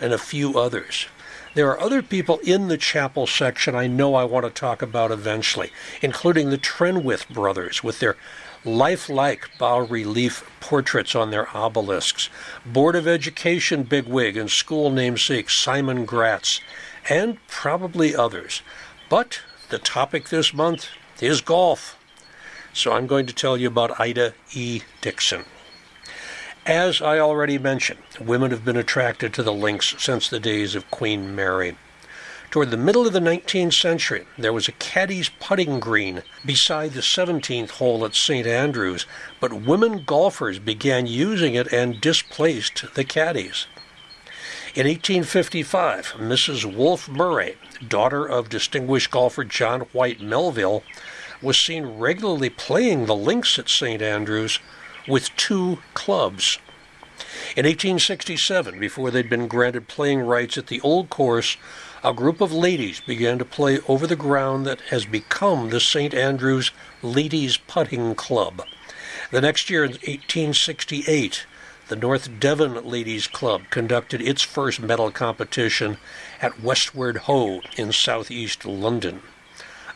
and 0.00 0.12
a 0.12 0.18
few 0.18 0.58
others. 0.58 1.06
There 1.54 1.68
are 1.68 1.80
other 1.80 2.00
people 2.00 2.38
in 2.38 2.68
the 2.68 2.78
chapel 2.78 3.26
section 3.26 3.74
I 3.74 3.86
know 3.86 4.14
I 4.14 4.24
want 4.24 4.46
to 4.46 4.50
talk 4.50 4.80
about 4.80 5.10
eventually, 5.10 5.70
including 6.00 6.48
the 6.48 6.56
Trenwith 6.56 7.28
brothers 7.28 7.84
with 7.84 7.98
their 7.98 8.16
lifelike 8.64 9.50
bas 9.58 9.90
relief 9.90 10.48
portraits 10.60 11.14
on 11.14 11.30
their 11.30 11.48
obelisks, 11.56 12.28
Board 12.64 12.96
of 12.96 13.08
Education 13.08 13.82
bigwig 13.82 14.36
and 14.36 14.50
school 14.50 14.90
namesake 14.90 15.50
Simon 15.50 16.04
Gratz, 16.04 16.60
and 17.08 17.38
probably 17.48 18.14
others. 18.14 18.62
But 19.08 19.40
the 19.68 19.78
topic 19.78 20.28
this 20.28 20.54
month 20.54 20.88
is 21.20 21.40
golf. 21.40 21.98
So 22.72 22.92
I'm 22.92 23.06
going 23.06 23.26
to 23.26 23.34
tell 23.34 23.56
you 23.56 23.68
about 23.68 24.00
Ida 24.00 24.34
E. 24.54 24.82
Dixon. 25.00 25.44
As 26.64 27.02
I 27.02 27.18
already 27.18 27.58
mentioned, 27.58 28.02
women 28.20 28.52
have 28.52 28.64
been 28.64 28.76
attracted 28.76 29.34
to 29.34 29.42
the 29.42 29.52
links 29.52 29.96
since 29.98 30.28
the 30.28 30.38
days 30.38 30.74
of 30.74 30.90
Queen 30.90 31.34
Mary. 31.34 31.76
Toward 32.52 32.70
the 32.70 32.76
middle 32.76 33.06
of 33.06 33.14
the 33.14 33.18
19th 33.18 33.72
century, 33.72 34.26
there 34.36 34.52
was 34.52 34.68
a 34.68 34.72
caddy's 34.72 35.30
putting 35.40 35.80
green 35.80 36.22
beside 36.44 36.92
the 36.92 37.00
17th 37.00 37.70
hole 37.70 38.04
at 38.04 38.14
St. 38.14 38.46
Andrews, 38.46 39.06
but 39.40 39.54
women 39.54 40.04
golfers 40.04 40.58
began 40.58 41.06
using 41.06 41.54
it 41.54 41.72
and 41.72 41.98
displaced 41.98 42.84
the 42.92 43.04
caddies. 43.04 43.68
In 44.74 44.86
1855, 44.86 46.16
Mrs. 46.18 46.76
Wolfe 46.76 47.08
Murray, 47.08 47.56
daughter 47.88 48.26
of 48.26 48.50
distinguished 48.50 49.10
golfer 49.10 49.44
John 49.44 49.80
Whyte 49.94 50.20
Melville, 50.20 50.82
was 51.40 51.58
seen 51.58 51.86
regularly 51.86 52.50
playing 52.50 53.06
the 53.06 53.16
links 53.16 53.58
at 53.58 53.70
St. 53.70 54.02
Andrews 54.02 54.58
with 55.08 55.34
two 55.36 55.78
clubs. 55.94 56.58
In 57.56 57.64
1867, 57.64 58.78
before 58.78 59.10
they'd 59.10 59.30
been 59.30 59.48
granted 59.48 59.88
playing 59.88 60.20
rights 60.20 60.58
at 60.58 60.66
the 60.66 60.82
old 60.82 61.08
course, 61.08 61.56
a 62.04 62.12
group 62.12 62.40
of 62.40 62.52
ladies 62.52 63.00
began 63.00 63.38
to 63.38 63.44
play 63.44 63.78
over 63.86 64.08
the 64.08 64.16
ground 64.16 64.66
that 64.66 64.80
has 64.90 65.04
become 65.04 65.70
the 65.70 65.78
St. 65.78 66.12
Andrews 66.12 66.72
Ladies 67.00 67.56
Putting 67.56 68.16
Club. 68.16 68.62
The 69.30 69.40
next 69.40 69.70
year, 69.70 69.84
in 69.84 69.92
1868, 69.92 71.46
the 71.86 71.94
North 71.94 72.40
Devon 72.40 72.84
Ladies 72.84 73.28
Club 73.28 73.62
conducted 73.70 74.20
its 74.20 74.42
first 74.42 74.80
medal 74.80 75.12
competition 75.12 75.96
at 76.40 76.60
Westward 76.60 77.18
Ho 77.18 77.60
in 77.76 77.92
southeast 77.92 78.64
London, 78.64 79.22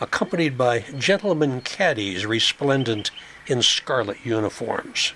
accompanied 0.00 0.56
by 0.56 0.84
gentlemen 0.96 1.60
caddies 1.60 2.24
resplendent 2.24 3.10
in 3.48 3.62
scarlet 3.62 4.24
uniforms. 4.24 5.12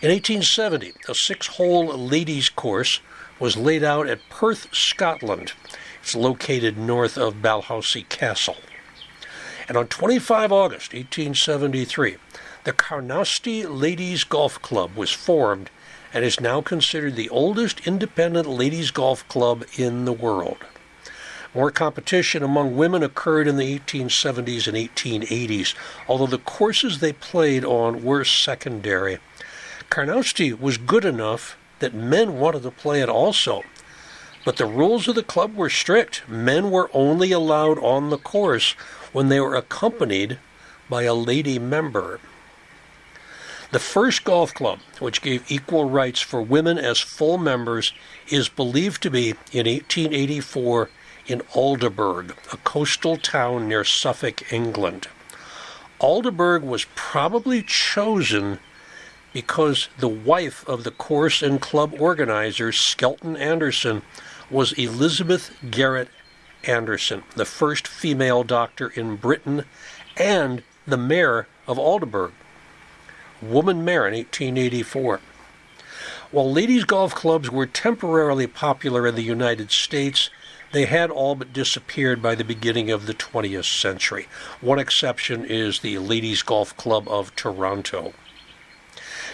In 0.00 0.10
1870, 0.10 0.94
a 1.08 1.14
six 1.14 1.46
hole 1.46 1.86
ladies 1.86 2.48
course 2.48 3.00
was 3.42 3.56
laid 3.56 3.82
out 3.82 4.06
at 4.06 4.28
Perth, 4.28 4.72
Scotland. 4.72 5.52
It's 6.00 6.14
located 6.14 6.78
north 6.78 7.18
of 7.18 7.42
Balhousie 7.42 8.08
Castle. 8.08 8.58
And 9.66 9.76
on 9.76 9.88
25 9.88 10.52
August 10.52 10.92
1873, 10.92 12.18
the 12.62 12.72
Carnoustie 12.72 13.66
Ladies 13.66 14.22
Golf 14.22 14.62
Club 14.62 14.94
was 14.94 15.10
formed 15.10 15.70
and 16.14 16.24
is 16.24 16.38
now 16.38 16.60
considered 16.60 17.16
the 17.16 17.28
oldest 17.30 17.84
independent 17.84 18.46
ladies 18.46 18.92
golf 18.92 19.26
club 19.26 19.64
in 19.76 20.04
the 20.04 20.12
world. 20.12 20.58
More 21.52 21.72
competition 21.72 22.44
among 22.44 22.76
women 22.76 23.02
occurred 23.02 23.48
in 23.48 23.56
the 23.56 23.76
1870s 23.76 24.68
and 24.68 24.76
1880s, 24.76 25.74
although 26.06 26.28
the 26.28 26.38
courses 26.38 27.00
they 27.00 27.12
played 27.12 27.64
on 27.64 28.04
were 28.04 28.24
secondary. 28.24 29.18
Carnoustie 29.90 30.52
was 30.52 30.78
good 30.78 31.04
enough 31.04 31.56
that 31.82 31.92
men 31.92 32.38
wanted 32.38 32.62
to 32.62 32.70
play 32.70 33.02
it 33.02 33.08
also. 33.08 33.62
But 34.44 34.56
the 34.56 34.66
rules 34.66 35.06
of 35.06 35.14
the 35.14 35.22
club 35.22 35.54
were 35.54 35.70
strict. 35.70 36.28
Men 36.28 36.70
were 36.70 36.90
only 36.92 37.30
allowed 37.30 37.78
on 37.78 38.10
the 38.10 38.18
course 38.18 38.72
when 39.12 39.28
they 39.28 39.38
were 39.38 39.54
accompanied 39.54 40.38
by 40.88 41.02
a 41.02 41.14
lady 41.14 41.58
member. 41.58 42.18
The 43.70 43.78
first 43.78 44.24
golf 44.24 44.52
club, 44.52 44.80
which 44.98 45.22
gave 45.22 45.50
equal 45.50 45.88
rights 45.88 46.20
for 46.20 46.42
women 46.42 46.78
as 46.78 47.00
full 47.00 47.38
members, 47.38 47.92
is 48.28 48.48
believed 48.48 49.02
to 49.02 49.10
be 49.10 49.30
in 49.52 49.66
1884 49.66 50.90
in 51.26 51.40
Aldeburgh, 51.54 52.36
a 52.52 52.56
coastal 52.58 53.16
town 53.16 53.68
near 53.68 53.84
Suffolk, 53.84 54.52
England. 54.52 55.08
Aldeburgh 56.00 56.62
was 56.62 56.86
probably 56.94 57.62
chosen 57.62 58.58
because 59.32 59.88
the 59.98 60.08
wife 60.08 60.66
of 60.68 60.84
the 60.84 60.90
course 60.90 61.42
and 61.42 61.60
club 61.60 61.94
organizer, 61.98 62.72
Skelton 62.72 63.36
Anderson, 63.36 64.02
was 64.50 64.72
Elizabeth 64.72 65.56
Garrett 65.70 66.08
Anderson, 66.64 67.24
the 67.34 67.44
first 67.44 67.88
female 67.88 68.44
doctor 68.44 68.88
in 68.88 69.16
Britain 69.16 69.64
and 70.16 70.62
the 70.86 70.96
mayor 70.96 71.46
of 71.66 71.78
Aldeburgh. 71.78 72.32
Woman 73.40 73.84
mayor 73.84 74.06
in 74.06 74.14
1884. 74.14 75.20
While 76.30 76.52
ladies' 76.52 76.84
golf 76.84 77.14
clubs 77.14 77.50
were 77.50 77.66
temporarily 77.66 78.46
popular 78.46 79.06
in 79.06 79.16
the 79.16 79.22
United 79.22 79.70
States, 79.70 80.30
they 80.72 80.86
had 80.86 81.10
all 81.10 81.34
but 81.34 81.52
disappeared 81.52 82.22
by 82.22 82.34
the 82.34 82.44
beginning 82.44 82.90
of 82.90 83.06
the 83.06 83.14
20th 83.14 83.66
century. 83.78 84.28
One 84.60 84.78
exception 84.78 85.44
is 85.44 85.80
the 85.80 85.98
Ladies' 85.98 86.42
Golf 86.42 86.74
Club 86.76 87.06
of 87.08 87.36
Toronto. 87.36 88.14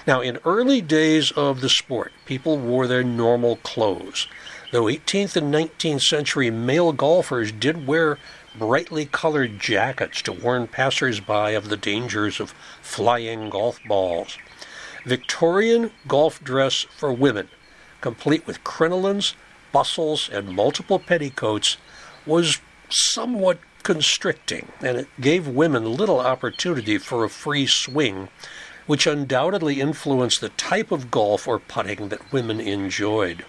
Now, 0.07 0.21
in 0.21 0.39
early 0.45 0.81
days 0.81 1.31
of 1.33 1.61
the 1.61 1.69
sport, 1.69 2.13
people 2.25 2.59
wore 2.59 2.87
their 2.87 3.05
normal 3.05 3.57
clothes, 3.57 4.29
though 4.71 4.85
18th 4.85 5.37
and 5.37 5.53
19th 5.53 6.03
century 6.03 6.51
male 6.51 6.93
golfers 6.93 7.53
did 7.53 7.87
wear 7.87 8.19
brightly 8.59 9.07
colored 9.07 9.59
jackets 9.59 10.23
to 10.23 10.33
warn 10.33 10.67
passersby 10.67 11.55
of 11.55 11.69
the 11.69 11.77
dangers 11.77 12.41
of 12.41 12.55
flying 12.83 13.51
golf 13.51 13.79
balls. 13.87 14.39
Victorian 15.05 15.91
golf 16.07 16.43
dress 16.43 16.83
for 16.97 17.13
women, 17.13 17.49
complete 18.01 18.47
with 18.47 18.65
crinolines, 18.65 19.35
bustles, 19.73 20.29
and 20.29 20.49
multiple 20.49 20.99
petticoats, 20.99 21.77
was 22.27 22.59
somewhat 22.89 23.59
constricting, 23.83 24.69
and 24.81 24.99
it 24.99 25.09
gave 25.21 25.47
women 25.47 25.85
little 25.85 26.21
opportunity 26.21 26.99
for 26.99 27.25
a 27.25 27.31
free 27.31 27.67
swing 27.67 28.29
which 28.89 29.07
undoubtedly 29.07 29.81
influenced 29.81 30.41
the 30.41 30.49
type 30.49 30.91
of 30.91 31.11
golf 31.11 31.47
or 31.47 31.59
putting 31.59 32.09
that 32.09 32.33
women 32.33 32.59
enjoyed. 32.59 33.45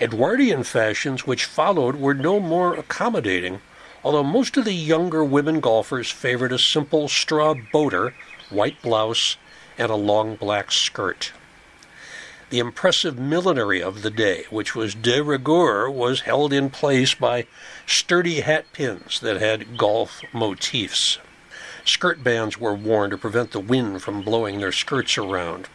Edwardian 0.00 0.64
fashions 0.64 1.24
which 1.24 1.44
followed 1.44 1.94
were 1.94 2.14
no 2.14 2.40
more 2.40 2.74
accommodating, 2.74 3.60
although 4.02 4.24
most 4.24 4.56
of 4.56 4.64
the 4.64 4.74
younger 4.74 5.22
women 5.22 5.60
golfers 5.60 6.10
favored 6.10 6.52
a 6.52 6.58
simple 6.58 7.06
straw 7.06 7.54
boater, 7.72 8.12
white 8.50 8.82
blouse, 8.82 9.36
and 9.78 9.88
a 9.88 9.94
long 9.96 10.34
black 10.34 10.72
skirt. 10.72 11.32
The 12.50 12.58
impressive 12.58 13.16
millinery 13.16 13.80
of 13.80 14.02
the 14.02 14.10
day, 14.10 14.46
which 14.50 14.74
was 14.74 14.96
de 14.96 15.22
rigueur, 15.22 15.88
was 15.88 16.22
held 16.22 16.52
in 16.52 16.70
place 16.70 17.14
by 17.14 17.46
sturdy 17.86 18.40
hat 18.40 18.64
pins 18.72 19.20
that 19.20 19.40
had 19.40 19.78
golf 19.78 20.22
motifs. 20.32 21.18
Skirt 21.84 22.22
bands 22.22 22.58
were 22.58 22.74
worn 22.74 23.10
to 23.10 23.18
prevent 23.18 23.52
the 23.52 23.60
wind 23.60 24.02
from 24.02 24.22
blowing 24.22 24.60
their 24.60 24.72
skirts 24.72 25.16
around. 25.18 25.68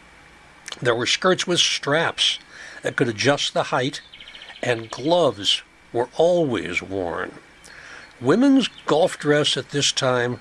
There 0.80 0.94
were 0.94 1.06
skirts 1.06 1.46
with 1.46 1.60
straps 1.60 2.38
that 2.82 2.96
could 2.96 3.08
adjust 3.08 3.54
the 3.54 3.64
height, 3.64 4.00
and 4.62 4.90
gloves 4.90 5.62
were 5.92 6.08
always 6.16 6.82
worn. 6.82 7.32
Women's 8.20 8.68
golf 8.86 9.18
dress 9.18 9.56
at 9.56 9.70
this 9.70 9.92
time 9.92 10.40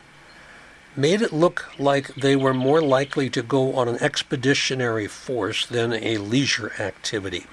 made 0.95 1.21
it 1.21 1.33
look 1.33 1.69
like 1.77 2.15
they 2.15 2.35
were 2.35 2.53
more 2.53 2.81
likely 2.81 3.29
to 3.29 3.41
go 3.41 3.75
on 3.75 3.87
an 3.87 4.01
expeditionary 4.01 5.07
force 5.07 5.65
than 5.65 5.91
a 5.93 6.17
leisure 6.17 6.71
activity. 6.79 7.45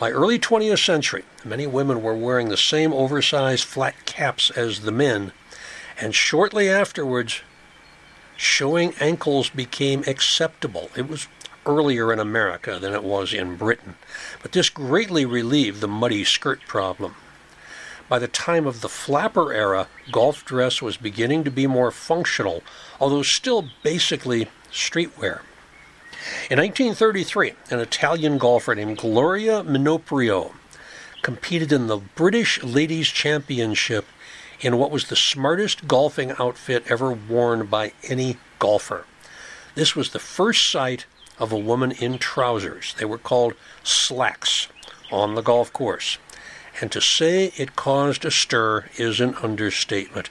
By 0.00 0.10
early 0.10 0.40
20th 0.40 0.84
century, 0.84 1.24
many 1.44 1.68
women 1.68 2.02
were 2.02 2.16
wearing 2.16 2.48
the 2.48 2.56
same 2.56 2.92
oversized 2.92 3.64
flat 3.64 4.04
caps 4.06 4.50
as 4.50 4.80
the 4.80 4.90
men, 4.90 5.32
and 6.00 6.14
shortly 6.14 6.68
afterwards, 6.68 7.42
showing 8.36 8.94
ankles 9.00 9.48
became 9.50 10.02
acceptable. 10.06 10.90
It 10.96 11.08
was 11.08 11.28
earlier 11.66 12.12
in 12.12 12.18
America 12.18 12.78
than 12.78 12.92
it 12.92 13.02
was 13.02 13.32
in 13.32 13.56
Britain, 13.56 13.94
but 14.42 14.52
this 14.52 14.68
greatly 14.68 15.24
relieved 15.24 15.80
the 15.80 15.88
muddy 15.88 16.24
skirt 16.24 16.60
problem. 16.66 17.14
By 18.08 18.18
the 18.18 18.28
time 18.28 18.66
of 18.66 18.80
the 18.80 18.88
flapper 18.88 19.52
era, 19.52 19.88
golf 20.12 20.44
dress 20.44 20.82
was 20.82 20.98
beginning 20.98 21.44
to 21.44 21.50
be 21.50 21.66
more 21.66 21.90
functional, 21.90 22.62
although 23.00 23.22
still 23.22 23.70
basically 23.82 24.48
streetwear. 24.70 25.40
In 26.50 26.58
1933, 26.58 27.52
an 27.70 27.80
Italian 27.80 28.38
golfer 28.38 28.74
named 28.74 28.98
Gloria 28.98 29.62
Minoprio 29.62 30.52
competed 31.22 31.72
in 31.72 31.86
the 31.86 31.96
British 31.96 32.62
Ladies 32.62 33.08
Championship 33.08 34.04
in 34.64 34.78
what 34.78 34.90
was 34.90 35.08
the 35.08 35.16
smartest 35.16 35.86
golfing 35.86 36.32
outfit 36.38 36.84
ever 36.88 37.12
worn 37.12 37.66
by 37.66 37.92
any 38.08 38.38
golfer. 38.58 39.04
This 39.74 39.94
was 39.94 40.10
the 40.10 40.18
first 40.18 40.70
sight 40.70 41.06
of 41.38 41.52
a 41.52 41.58
woman 41.58 41.92
in 41.92 42.18
trousers. 42.18 42.94
They 42.98 43.04
were 43.04 43.18
called 43.18 43.54
slacks 43.82 44.68
on 45.12 45.34
the 45.34 45.42
golf 45.42 45.72
course 45.72 46.18
and 46.80 46.90
to 46.92 47.00
say 47.00 47.52
it 47.56 47.76
caused 47.76 48.24
a 48.24 48.30
stir 48.30 48.86
is 48.96 49.20
an 49.20 49.34
understatement. 49.36 50.30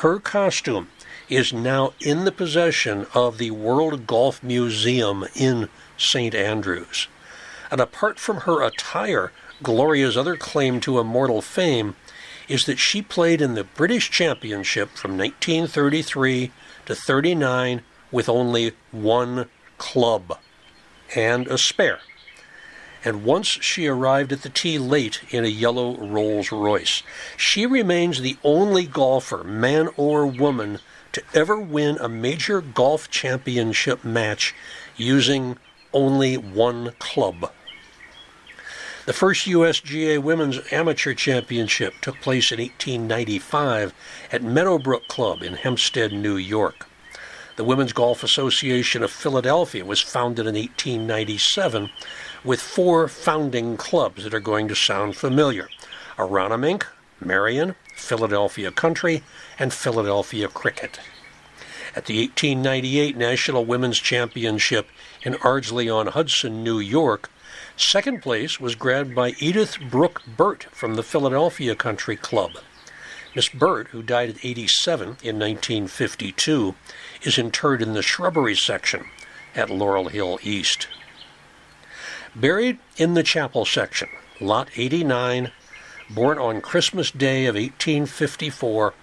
Her 0.00 0.18
costume 0.18 0.88
is 1.28 1.52
now 1.52 1.92
in 2.00 2.24
the 2.24 2.32
possession 2.32 3.06
of 3.14 3.38
the 3.38 3.50
World 3.50 4.06
Golf 4.06 4.42
Museum 4.42 5.24
in 5.34 5.68
St. 5.96 6.34
Andrews. 6.34 7.08
And 7.70 7.80
apart 7.80 8.18
from 8.18 8.38
her 8.38 8.62
attire, 8.62 9.32
Gloria's 9.62 10.16
other 10.16 10.36
claim 10.36 10.80
to 10.80 10.98
immortal 10.98 11.40
fame 11.40 11.94
is 12.52 12.66
that 12.66 12.78
she 12.78 13.00
played 13.00 13.40
in 13.40 13.54
the 13.54 13.64
British 13.64 14.10
Championship 14.10 14.90
from 14.90 15.16
1933 15.16 16.52
to 16.84 16.94
39 16.94 17.80
with 18.10 18.28
only 18.28 18.72
one 18.90 19.48
club 19.78 20.38
and 21.16 21.46
a 21.46 21.56
spare 21.56 22.00
and 23.04 23.24
once 23.24 23.46
she 23.48 23.86
arrived 23.86 24.32
at 24.32 24.42
the 24.42 24.48
tee 24.48 24.78
late 24.78 25.22
in 25.30 25.44
a 25.44 25.48
yellow 25.48 25.96
Rolls 25.96 26.52
Royce. 26.52 27.02
She 27.36 27.66
remains 27.66 28.20
the 28.20 28.36
only 28.44 28.86
golfer, 28.86 29.42
man 29.42 29.88
or 29.96 30.26
woman, 30.26 30.78
to 31.12 31.22
ever 31.34 31.58
win 31.58 31.98
a 32.00 32.08
major 32.08 32.60
golf 32.60 33.10
championship 33.10 34.04
match 34.04 34.54
using 34.96 35.56
only 35.92 36.36
one 36.36 36.92
club. 36.98 37.50
The 39.04 39.12
first 39.12 39.48
USGA 39.48 40.22
Women's 40.22 40.60
Amateur 40.72 41.12
Championship 41.12 41.94
took 42.00 42.20
place 42.20 42.52
in 42.52 42.60
1895 42.60 43.92
at 44.30 44.44
Meadowbrook 44.44 45.08
Club 45.08 45.42
in 45.42 45.54
Hempstead, 45.54 46.12
New 46.12 46.36
York. 46.36 46.86
The 47.56 47.64
Women's 47.64 47.92
Golf 47.92 48.22
Association 48.22 49.02
of 49.02 49.10
Philadelphia 49.10 49.84
was 49.84 50.00
founded 50.00 50.46
in 50.46 50.54
1897 50.54 51.90
with 52.44 52.60
four 52.60 53.08
founding 53.08 53.76
clubs 53.76 54.22
that 54.22 54.34
are 54.34 54.38
going 54.40 54.68
to 54.68 54.76
sound 54.76 55.16
familiar 55.16 55.68
Aronimink, 56.16 56.84
Merion, 57.18 57.74
Philadelphia 57.96 58.70
Country, 58.70 59.24
and 59.58 59.72
Philadelphia 59.72 60.46
Cricket. 60.46 61.00
At 61.96 62.06
the 62.06 62.20
1898 62.20 63.16
National 63.16 63.64
Women's 63.64 63.98
Championship 63.98 64.86
in 65.22 65.34
Ardsley 65.42 65.90
on 65.90 66.06
Hudson, 66.06 66.62
New 66.62 66.78
York, 66.78 67.30
second 67.82 68.22
place 68.22 68.60
was 68.60 68.74
grabbed 68.74 69.14
by 69.14 69.34
Edith 69.38 69.78
Brooke 69.90 70.22
Burt 70.26 70.64
from 70.72 70.94
the 70.94 71.02
Philadelphia 71.02 71.74
Country 71.74 72.16
Club. 72.16 72.52
Miss 73.34 73.48
Burt, 73.48 73.88
who 73.88 74.02
died 74.02 74.30
at 74.30 74.44
87 74.44 75.02
in 75.22 75.38
1952, 75.38 76.74
is 77.22 77.38
interred 77.38 77.82
in 77.82 77.94
the 77.94 78.02
shrubbery 78.02 78.54
section 78.54 79.06
at 79.54 79.70
Laurel 79.70 80.08
Hill 80.08 80.38
East. 80.42 80.86
Buried 82.34 82.78
in 82.96 83.14
the 83.14 83.22
chapel 83.22 83.64
section, 83.64 84.08
Lot 84.40 84.68
89, 84.76 85.50
born 86.08 86.38
on 86.38 86.60
Christmas 86.60 87.10
Day 87.10 87.46
of 87.46 87.54
1854, 87.54 88.94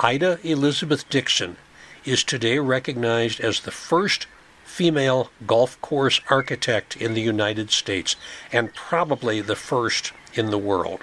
Ida 0.00 0.38
Elizabeth 0.42 1.08
Dixon 1.08 1.56
is 2.04 2.22
today 2.22 2.58
recognized 2.58 3.40
as 3.40 3.60
the 3.60 3.70
first 3.70 4.26
female 4.66 5.30
golf 5.46 5.80
course 5.80 6.20
architect 6.28 6.96
in 6.96 7.14
the 7.14 7.22
United 7.22 7.70
States 7.70 8.16
and 8.52 8.74
probably 8.74 9.40
the 9.40 9.56
first 9.56 10.12
in 10.34 10.50
the 10.50 10.58
world. 10.58 11.00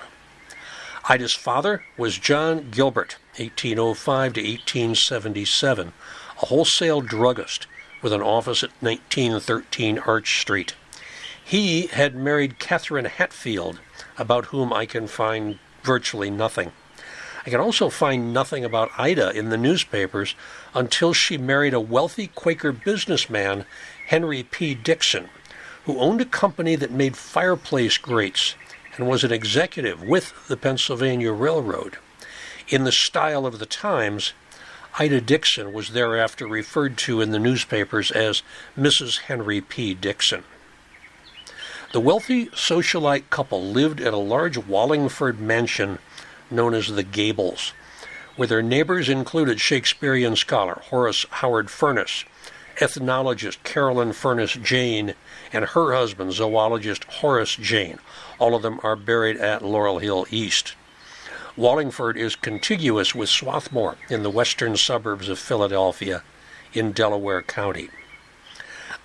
Ida's 1.09 1.33
father 1.33 1.83
was 1.97 2.17
John 2.17 2.69
Gilbert, 2.69 3.17
1805 3.37 4.33
to 4.33 4.41
1877, 4.41 5.93
a 6.41 6.45
wholesale 6.45 7.01
druggist 7.01 7.65
with 8.01 8.13
an 8.13 8.21
office 8.21 8.63
at 8.63 8.69
1913 8.81 9.97
Arch 9.99 10.39
Street. 10.39 10.75
He 11.43 11.87
had 11.87 12.15
married 12.15 12.59
Catherine 12.59 13.05
Hatfield, 13.05 13.79
about 14.17 14.45
whom 14.45 14.71
I 14.71 14.85
can 14.85 15.07
find 15.07 15.59
virtually 15.83 16.29
nothing. 16.29 16.71
I 17.45 17.49
can 17.49 17.59
also 17.59 17.89
find 17.89 18.33
nothing 18.33 18.63
about 18.63 18.91
Ida 18.97 19.31
in 19.31 19.49
the 19.49 19.57
newspapers 19.57 20.35
until 20.73 21.13
she 21.13 21.37
married 21.37 21.73
a 21.73 21.79
wealthy 21.79 22.27
Quaker 22.27 22.71
businessman, 22.71 23.65
Henry 24.07 24.43
P. 24.43 24.73
Dixon, 24.73 25.29
who 25.85 25.99
owned 25.99 26.21
a 26.21 26.25
company 26.25 26.75
that 26.77 26.91
made 26.91 27.17
fireplace 27.17 27.97
grates 27.97 28.55
and 28.95 29.07
was 29.07 29.23
an 29.25 29.31
executive 29.33 30.01
with 30.01 30.47
the 30.47 30.55
Pennsylvania 30.55 31.33
Railroad. 31.33 31.97
In 32.69 32.85
the 32.85 32.91
style 32.91 33.45
of 33.45 33.59
the 33.59 33.65
times, 33.65 34.31
Ida 34.97 35.19
Dixon 35.19 35.73
was 35.73 35.89
thereafter 35.89 36.47
referred 36.47 36.97
to 36.99 37.19
in 37.19 37.31
the 37.31 37.39
newspapers 37.39 38.11
as 38.11 38.41
Mrs. 38.77 39.21
Henry 39.21 39.59
P. 39.59 39.93
Dixon. 39.93 40.43
The 41.91 41.99
wealthy 41.99 42.47
socialite 42.47 43.29
couple 43.29 43.61
lived 43.61 43.99
at 43.99 44.13
a 44.13 44.17
large 44.17 44.57
Wallingford 44.57 45.39
mansion 45.39 45.99
known 46.53 46.73
as 46.73 46.87
the 46.87 47.03
Gables, 47.03 47.73
where 48.35 48.47
their 48.47 48.61
neighbors 48.61 49.09
included 49.09 49.59
Shakespearean 49.59 50.35
scholar 50.35 50.81
Horace 50.85 51.25
Howard 51.29 51.69
Furness, 51.69 52.23
ethnologist 52.79 53.63
Carolyn 53.63 54.13
Furness 54.13 54.53
Jayne, 54.53 55.13
and 55.51 55.65
her 55.65 55.93
husband, 55.93 56.33
zoologist 56.33 57.03
Horace 57.05 57.55
Jayne. 57.55 57.99
All 58.39 58.55
of 58.55 58.61
them 58.61 58.79
are 58.83 58.95
buried 58.95 59.37
at 59.37 59.61
Laurel 59.61 59.99
Hill 59.99 60.25
East. 60.31 60.75
Wallingford 61.55 62.17
is 62.17 62.35
contiguous 62.35 63.13
with 63.13 63.29
Swarthmore 63.29 63.97
in 64.09 64.23
the 64.23 64.31
western 64.31 64.75
suburbs 64.75 65.29
of 65.29 65.37
Philadelphia 65.37 66.23
in 66.73 66.91
Delaware 66.91 67.43
County. 67.43 67.89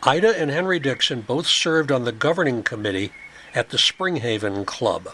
Ida 0.02 0.40
and 0.40 0.50
Henry 0.50 0.78
Dixon 0.78 1.20
both 1.20 1.46
served 1.46 1.92
on 1.92 2.04
the 2.04 2.12
governing 2.12 2.62
committee 2.62 3.12
at 3.54 3.70
the 3.70 3.76
Springhaven 3.76 4.64
Club. 4.64 5.08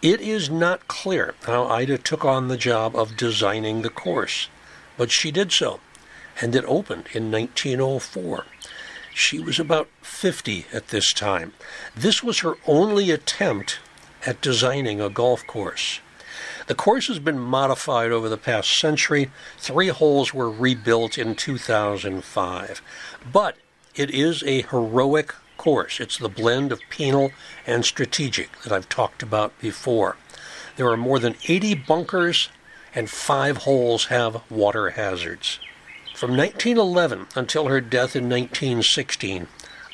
It 0.00 0.20
is 0.20 0.48
not 0.48 0.86
clear 0.86 1.34
how 1.42 1.66
Ida 1.66 1.98
took 1.98 2.24
on 2.24 2.46
the 2.46 2.56
job 2.56 2.94
of 2.94 3.16
designing 3.16 3.82
the 3.82 3.90
course, 3.90 4.48
but 4.96 5.10
she 5.10 5.32
did 5.32 5.50
so, 5.50 5.80
and 6.40 6.54
it 6.54 6.64
opened 6.68 7.08
in 7.14 7.32
1904. 7.32 8.44
She 9.12 9.40
was 9.40 9.58
about 9.58 9.88
50 10.02 10.66
at 10.72 10.88
this 10.88 11.12
time. 11.12 11.52
This 11.96 12.22
was 12.22 12.40
her 12.40 12.54
only 12.64 13.10
attempt 13.10 13.80
at 14.24 14.40
designing 14.40 15.00
a 15.00 15.10
golf 15.10 15.44
course. 15.48 15.98
The 16.68 16.76
course 16.76 17.08
has 17.08 17.18
been 17.18 17.40
modified 17.40 18.12
over 18.12 18.28
the 18.28 18.36
past 18.36 18.70
century. 18.78 19.32
Three 19.56 19.88
holes 19.88 20.32
were 20.32 20.48
rebuilt 20.48 21.18
in 21.18 21.34
2005. 21.34 22.82
But 23.32 23.56
it 23.96 24.10
is 24.10 24.44
a 24.44 24.62
heroic 24.62 25.34
course. 25.58 26.00
It's 26.00 26.16
the 26.16 26.30
blend 26.30 26.72
of 26.72 26.80
penal 26.88 27.32
and 27.66 27.84
strategic 27.84 28.62
that 28.62 28.72
I've 28.72 28.88
talked 28.88 29.22
about 29.22 29.58
before. 29.60 30.16
There 30.76 30.88
are 30.88 30.96
more 30.96 31.18
than 31.18 31.36
80 31.46 31.74
bunkers, 31.74 32.48
and 32.94 33.10
five 33.10 33.58
holes 33.58 34.06
have 34.06 34.50
water 34.50 34.90
hazards. 34.90 35.58
From 36.14 36.36
1911 36.36 37.26
until 37.36 37.66
her 37.66 37.80
death 37.80 38.16
in 38.16 38.24
1916, 38.24 39.46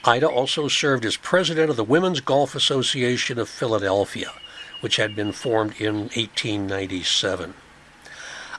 Ida 0.04 0.28
also 0.28 0.68
served 0.68 1.04
as 1.04 1.16
president 1.16 1.70
of 1.70 1.76
the 1.76 1.84
Women's 1.84 2.20
Golf 2.20 2.54
Association 2.54 3.38
of 3.38 3.48
Philadelphia, 3.48 4.32
which 4.80 4.96
had 4.96 5.16
been 5.16 5.32
formed 5.32 5.80
in 5.80 6.10
1897. 6.12 7.54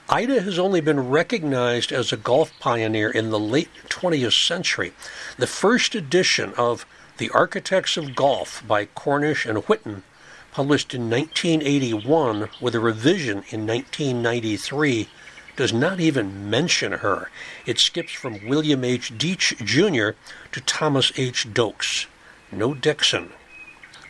Ida 0.08 0.42
has 0.42 0.60
only 0.60 0.82
been 0.82 1.10
recognized 1.10 1.92
as 1.92 2.12
a 2.12 2.18
golf 2.18 2.52
pioneer 2.60 3.10
in 3.10 3.32
the 3.32 3.40
late 3.40 3.70
20th 3.90 4.34
century. 4.34 4.94
The 5.38 5.48
first 5.48 5.96
edition 5.96 6.54
of 6.58 6.86
The 7.18 7.30
Architects 7.30 7.96
of 7.96 8.14
Golf 8.14 8.62
by 8.68 8.88
Cornish 8.88 9.46
and 9.46 9.60
Whitten, 9.60 10.02
published 10.52 10.94
in 10.94 11.10
1981 11.10 12.50
with 12.60 12.76
a 12.76 12.82
revision 12.82 13.46
in 13.52 13.66
1993, 13.66 15.08
does 15.56 15.72
not 15.72 16.02
even 16.02 16.50
mention 16.50 16.92
her. 16.92 17.30
It 17.66 17.80
skips 17.80 18.12
from 18.12 18.46
William 18.46 18.84
H. 18.84 19.18
Deach 19.18 19.56
Jr. 19.64 20.18
to 20.52 20.60
Thomas 20.60 21.14
H. 21.16 21.48
Doakes. 21.54 22.08
No 22.52 22.74
Dixon. 22.74 23.32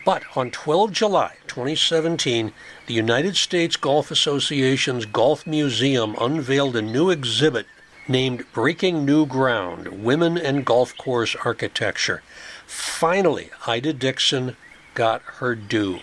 But 0.04 0.24
on 0.34 0.50
12 0.50 0.90
July 0.90 1.36
2017, 1.46 2.52
the 2.86 2.94
United 2.94 3.36
States 3.36 3.76
Golf 3.76 4.10
Association's 4.10 5.06
Golf 5.06 5.46
Museum 5.46 6.16
unveiled 6.20 6.74
a 6.74 6.82
new 6.82 7.10
exhibit 7.10 7.66
named 8.08 8.44
Breaking 8.52 9.04
New 9.04 9.26
Ground 9.26 10.04
Women 10.04 10.36
and 10.36 10.64
Golf 10.64 10.96
Course 10.96 11.36
Architecture. 11.44 12.22
Finally, 12.66 13.50
Ida 13.66 13.92
Dixon 13.92 14.56
got 14.94 15.22
her 15.22 15.54
due. 15.54 16.00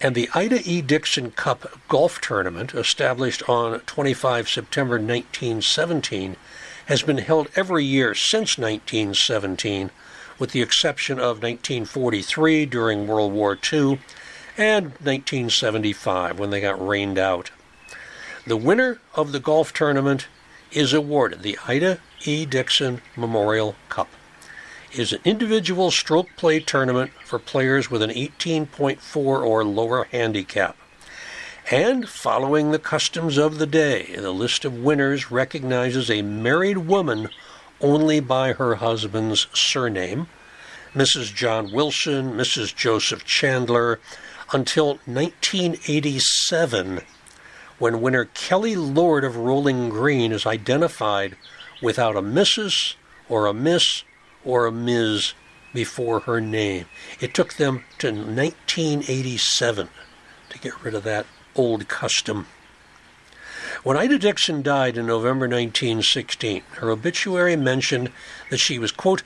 And 0.00 0.14
the 0.14 0.28
Ida 0.34 0.60
E. 0.64 0.82
Dixon 0.82 1.30
Cup 1.30 1.80
Golf 1.88 2.20
Tournament, 2.20 2.74
established 2.74 3.48
on 3.48 3.80
25 3.80 4.48
September 4.48 4.94
1917, 4.94 6.36
has 6.86 7.02
been 7.02 7.18
held 7.18 7.48
every 7.56 7.84
year 7.84 8.14
since 8.14 8.58
1917 8.58 9.90
with 10.38 10.52
the 10.52 10.62
exception 10.62 11.18
of 11.18 11.42
1943 11.42 12.66
during 12.66 13.06
World 13.06 13.32
War 13.32 13.58
II 13.72 14.00
and 14.58 14.86
1975 15.02 16.38
when 16.38 16.50
they 16.50 16.60
got 16.60 16.86
rained 16.86 17.18
out. 17.18 17.50
The 18.46 18.56
winner 18.56 19.00
of 19.14 19.32
the 19.32 19.40
golf 19.40 19.72
tournament 19.72 20.28
is 20.70 20.92
awarded 20.92 21.42
the 21.42 21.58
Ida 21.66 21.98
E. 22.24 22.44
Dixon 22.44 23.00
Memorial 23.16 23.76
Cup. 23.88 24.08
Is 24.92 25.12
an 25.12 25.20
individual 25.24 25.90
stroke 25.90 26.28
play 26.36 26.60
tournament 26.60 27.10
for 27.24 27.38
players 27.38 27.90
with 27.90 28.02
an 28.02 28.10
18.4 28.10 29.16
or 29.16 29.64
lower 29.64 30.04
handicap. 30.04 30.76
And 31.70 32.08
following 32.08 32.70
the 32.70 32.78
customs 32.78 33.36
of 33.36 33.58
the 33.58 33.66
day, 33.66 34.14
the 34.16 34.30
list 34.30 34.64
of 34.64 34.78
winners 34.78 35.32
recognizes 35.32 36.08
a 36.08 36.22
married 36.22 36.78
woman 36.78 37.28
only 37.80 38.20
by 38.20 38.52
her 38.52 38.76
husband's 38.76 39.48
surname, 39.52 40.28
Mrs. 40.94 41.34
John 41.34 41.72
Wilson, 41.72 42.32
Mrs. 42.32 42.74
Joseph 42.74 43.24
Chandler, 43.24 43.98
until 44.52 45.00
1987, 45.06 47.00
when 47.78 48.00
winner 48.00 48.26
Kelly 48.26 48.76
Lord 48.76 49.24
of 49.24 49.36
Rolling 49.36 49.88
Green 49.88 50.32
is 50.32 50.46
identified 50.46 51.36
without 51.82 52.16
a 52.16 52.22
Mrs. 52.22 52.94
or 53.28 53.46
a 53.46 53.52
Miss 53.52 54.04
or 54.46 54.64
a 54.64 54.72
Ms. 54.72 55.34
before 55.74 56.20
her 56.20 56.40
name. 56.40 56.86
It 57.20 57.34
took 57.34 57.54
them 57.54 57.84
to 57.98 58.06
1987 58.08 59.88
to 60.48 60.58
get 60.58 60.82
rid 60.82 60.94
of 60.94 61.04
that 61.04 61.26
old 61.54 61.88
custom. 61.88 62.46
When 63.82 63.96
Ida 63.96 64.18
Dixon 64.18 64.62
died 64.62 64.96
in 64.96 65.06
November 65.06 65.46
1916, 65.46 66.62
her 66.76 66.90
obituary 66.90 67.56
mentioned 67.56 68.10
that 68.50 68.58
she 68.58 68.78
was, 68.78 68.92
quote, 68.92 69.22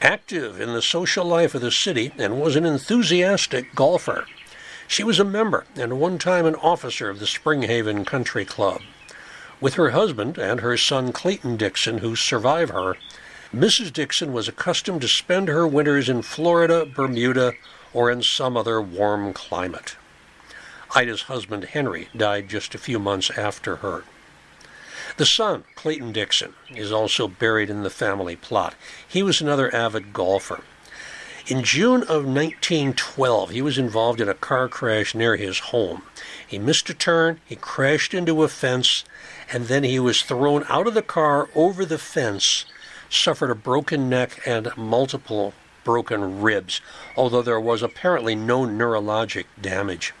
active 0.00 0.60
in 0.60 0.72
the 0.72 0.82
social 0.82 1.24
life 1.24 1.54
of 1.54 1.60
the 1.60 1.70
city 1.70 2.12
and 2.18 2.40
was 2.40 2.56
an 2.56 2.64
enthusiastic 2.64 3.74
golfer. 3.74 4.26
She 4.86 5.04
was 5.04 5.18
a 5.18 5.24
member 5.24 5.64
and 5.76 6.00
one 6.00 6.18
time 6.18 6.46
an 6.46 6.54
officer 6.56 7.10
of 7.10 7.18
the 7.18 7.26
Springhaven 7.26 8.06
Country 8.06 8.44
Club. 8.44 8.80
With 9.60 9.74
her 9.74 9.90
husband 9.90 10.38
and 10.38 10.60
her 10.60 10.76
son 10.76 11.12
Clayton 11.12 11.56
Dixon, 11.56 11.98
who 11.98 12.16
survive 12.16 12.70
her, 12.70 12.96
Mrs. 13.54 13.92
Dixon 13.94 14.34
was 14.34 14.46
accustomed 14.46 15.00
to 15.00 15.08
spend 15.08 15.48
her 15.48 15.66
winters 15.66 16.10
in 16.10 16.20
Florida, 16.20 16.84
Bermuda, 16.84 17.54
or 17.94 18.10
in 18.10 18.22
some 18.22 18.58
other 18.58 18.80
warm 18.80 19.32
climate. 19.32 19.96
Ida's 20.94 21.22
husband 21.22 21.64
Henry 21.64 22.08
died 22.14 22.48
just 22.48 22.74
a 22.74 22.78
few 22.78 22.98
months 22.98 23.30
after 23.38 23.76
her. 23.76 24.04
The 25.16 25.24
son, 25.24 25.64
Clayton 25.74 26.12
Dixon, 26.12 26.52
is 26.70 26.92
also 26.92 27.26
buried 27.26 27.70
in 27.70 27.84
the 27.84 27.90
family 27.90 28.36
plot. 28.36 28.74
He 29.06 29.22
was 29.22 29.40
another 29.40 29.74
avid 29.74 30.12
golfer. 30.12 30.62
In 31.46 31.64
June 31.64 32.02
of 32.02 32.26
1912, 32.26 33.50
he 33.50 33.62
was 33.62 33.78
involved 33.78 34.20
in 34.20 34.28
a 34.28 34.34
car 34.34 34.68
crash 34.68 35.14
near 35.14 35.36
his 35.36 35.58
home. 35.58 36.02
He 36.46 36.58
missed 36.58 36.90
a 36.90 36.94
turn, 36.94 37.40
he 37.46 37.56
crashed 37.56 38.12
into 38.12 38.42
a 38.42 38.48
fence, 38.48 39.04
and 39.50 39.68
then 39.68 39.84
he 39.84 39.98
was 39.98 40.20
thrown 40.20 40.66
out 40.68 40.86
of 40.86 40.92
the 40.92 41.00
car 41.00 41.48
over 41.54 41.86
the 41.86 41.96
fence, 41.96 42.66
suffered 43.10 43.50
a 43.50 43.54
broken 43.54 44.08
neck 44.08 44.40
and 44.46 44.70
multiple 44.76 45.54
broken 45.84 46.40
ribs, 46.42 46.80
although 47.16 47.42
there 47.42 47.60
was 47.60 47.82
apparently 47.82 48.34
no 48.34 48.66
neurologic 48.66 49.46
damage. 49.60 50.12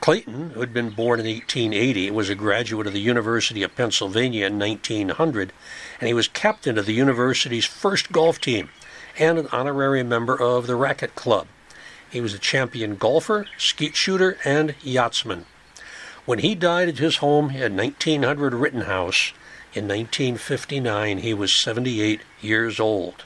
Clayton, 0.00 0.50
who 0.50 0.60
had 0.60 0.72
been 0.72 0.90
born 0.90 1.20
in 1.20 1.26
1880, 1.26 2.10
was 2.10 2.28
a 2.28 2.34
graduate 2.34 2.88
of 2.88 2.92
the 2.92 3.00
University 3.00 3.62
of 3.62 3.76
Pennsylvania 3.76 4.46
in 4.46 4.58
1900, 4.58 5.52
and 6.00 6.08
he 6.08 6.14
was 6.14 6.26
captain 6.26 6.76
of 6.76 6.86
the 6.86 6.92
university's 6.92 7.64
first 7.64 8.10
golf 8.10 8.40
team 8.40 8.68
and 9.18 9.38
an 9.38 9.46
honorary 9.52 10.02
member 10.02 10.40
of 10.40 10.66
the 10.66 10.74
Racquet 10.74 11.14
Club. 11.14 11.46
He 12.10 12.20
was 12.20 12.34
a 12.34 12.38
champion 12.38 12.96
golfer, 12.96 13.46
skeet 13.56 13.94
shooter, 13.94 14.38
and 14.44 14.74
yachtsman. 14.82 15.46
When 16.24 16.40
he 16.40 16.54
died 16.54 16.88
at 16.88 16.98
his 16.98 17.16
home 17.16 17.50
at 17.50 17.72
1900 17.72 18.54
Rittenhouse 18.54 19.32
in 19.74 19.88
1959, 19.88 21.18
he 21.18 21.32
was 21.32 21.56
78 21.56 22.20
years 22.40 22.78
old. 22.78 23.24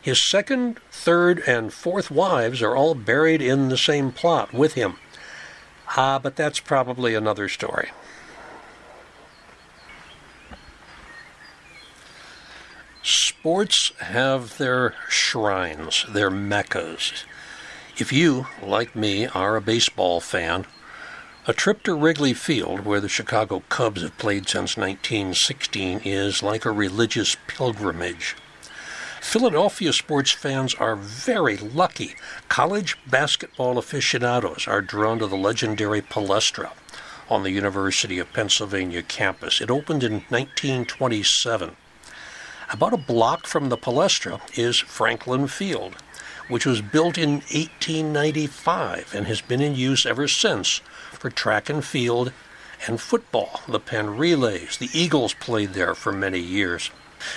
His 0.00 0.22
second, 0.22 0.78
third, 0.90 1.42
and 1.46 1.72
fourth 1.72 2.10
wives 2.10 2.62
are 2.62 2.76
all 2.76 2.94
buried 2.94 3.40
in 3.40 3.70
the 3.70 3.78
same 3.78 4.12
plot 4.12 4.52
with 4.52 4.74
him. 4.74 4.96
Ah, 5.96 6.18
but 6.18 6.36
that's 6.36 6.60
probably 6.60 7.14
another 7.14 7.48
story. 7.48 7.90
Sports 13.02 13.92
have 13.98 14.58
their 14.58 14.94
shrines, 15.08 16.06
their 16.08 16.30
meccas. 16.30 17.24
If 17.96 18.12
you, 18.12 18.46
like 18.62 18.96
me, 18.96 19.26
are 19.26 19.56
a 19.56 19.60
baseball 19.60 20.20
fan, 20.20 20.66
a 21.46 21.52
trip 21.52 21.82
to 21.82 21.94
Wrigley 21.94 22.32
Field, 22.32 22.86
where 22.86 23.00
the 23.00 23.08
Chicago 23.08 23.62
Cubs 23.68 24.00
have 24.00 24.16
played 24.16 24.48
since 24.48 24.78
1916, 24.78 26.00
is 26.02 26.42
like 26.42 26.64
a 26.64 26.70
religious 26.70 27.36
pilgrimage. 27.46 28.34
Philadelphia 29.20 29.92
sports 29.92 30.30
fans 30.30 30.74
are 30.74 30.96
very 30.96 31.58
lucky. 31.58 32.14
College 32.48 32.96
basketball 33.06 33.76
aficionados 33.76 34.66
are 34.66 34.80
drawn 34.80 35.18
to 35.18 35.26
the 35.26 35.36
legendary 35.36 36.00
Palestra 36.00 36.72
on 37.28 37.42
the 37.42 37.50
University 37.50 38.18
of 38.18 38.32
Pennsylvania 38.32 39.02
campus. 39.02 39.60
It 39.60 39.70
opened 39.70 40.02
in 40.02 40.24
1927. 40.30 41.76
About 42.70 42.94
a 42.94 42.98
block 42.98 43.46
from 43.46 43.68
the 43.68 43.76
Palestra 43.76 44.40
is 44.58 44.78
Franklin 44.78 45.46
Field, 45.48 45.96
which 46.48 46.64
was 46.64 46.80
built 46.80 47.18
in 47.18 47.34
1895 47.52 49.14
and 49.14 49.26
has 49.26 49.42
been 49.42 49.60
in 49.60 49.74
use 49.74 50.06
ever 50.06 50.26
since 50.26 50.80
for 51.24 51.30
track 51.30 51.70
and 51.70 51.82
field 51.82 52.34
and 52.86 53.00
football. 53.00 53.62
The 53.66 53.80
Penn 53.80 54.18
Relays, 54.18 54.76
the 54.76 54.90
Eagles 54.92 55.32
played 55.32 55.72
there 55.72 55.94
for 55.94 56.12
many 56.12 56.38
years. 56.38 56.90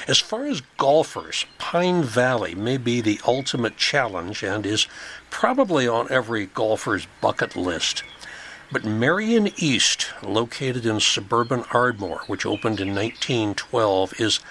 As 0.10 0.20
far 0.20 0.44
as 0.44 0.62
golfers, 0.76 1.46
Pine 1.58 2.04
Valley 2.04 2.54
may 2.54 2.76
be 2.76 3.00
the 3.00 3.22
ultimate 3.26 3.78
challenge 3.78 4.44
and 4.44 4.66
is 4.66 4.90
probably 5.30 5.88
on 5.88 6.12
every 6.12 6.48
golfer's 6.48 7.08
bucket 7.22 7.56
list. 7.56 8.04
But 8.74 8.84
Merion 8.84 9.54
East, 9.56 10.08
located 10.22 10.86
in 10.86 11.00
suburban 11.00 11.64
Ardmore, 11.72 12.24
which 12.28 12.46
opened 12.46 12.82
in 12.82 12.90
1912, 12.90 14.20
is 14.20 14.42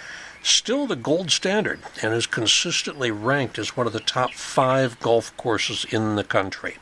still 0.43 0.87
the 0.87 0.97
gold 0.97 1.31
standard 1.31 1.81
and 2.01 2.15
is 2.15 2.27
consistently 2.27 3.11
ranked 3.11 3.59
as 3.59 3.77
one 3.77 3.87
of 3.87 3.93
the 3.93 4.01
top 4.01 4.33
five 4.33 4.99
golf 5.01 5.37
courses 5.37 5.85
in 5.91 6.17
the 6.17 6.25
country. 6.25 6.79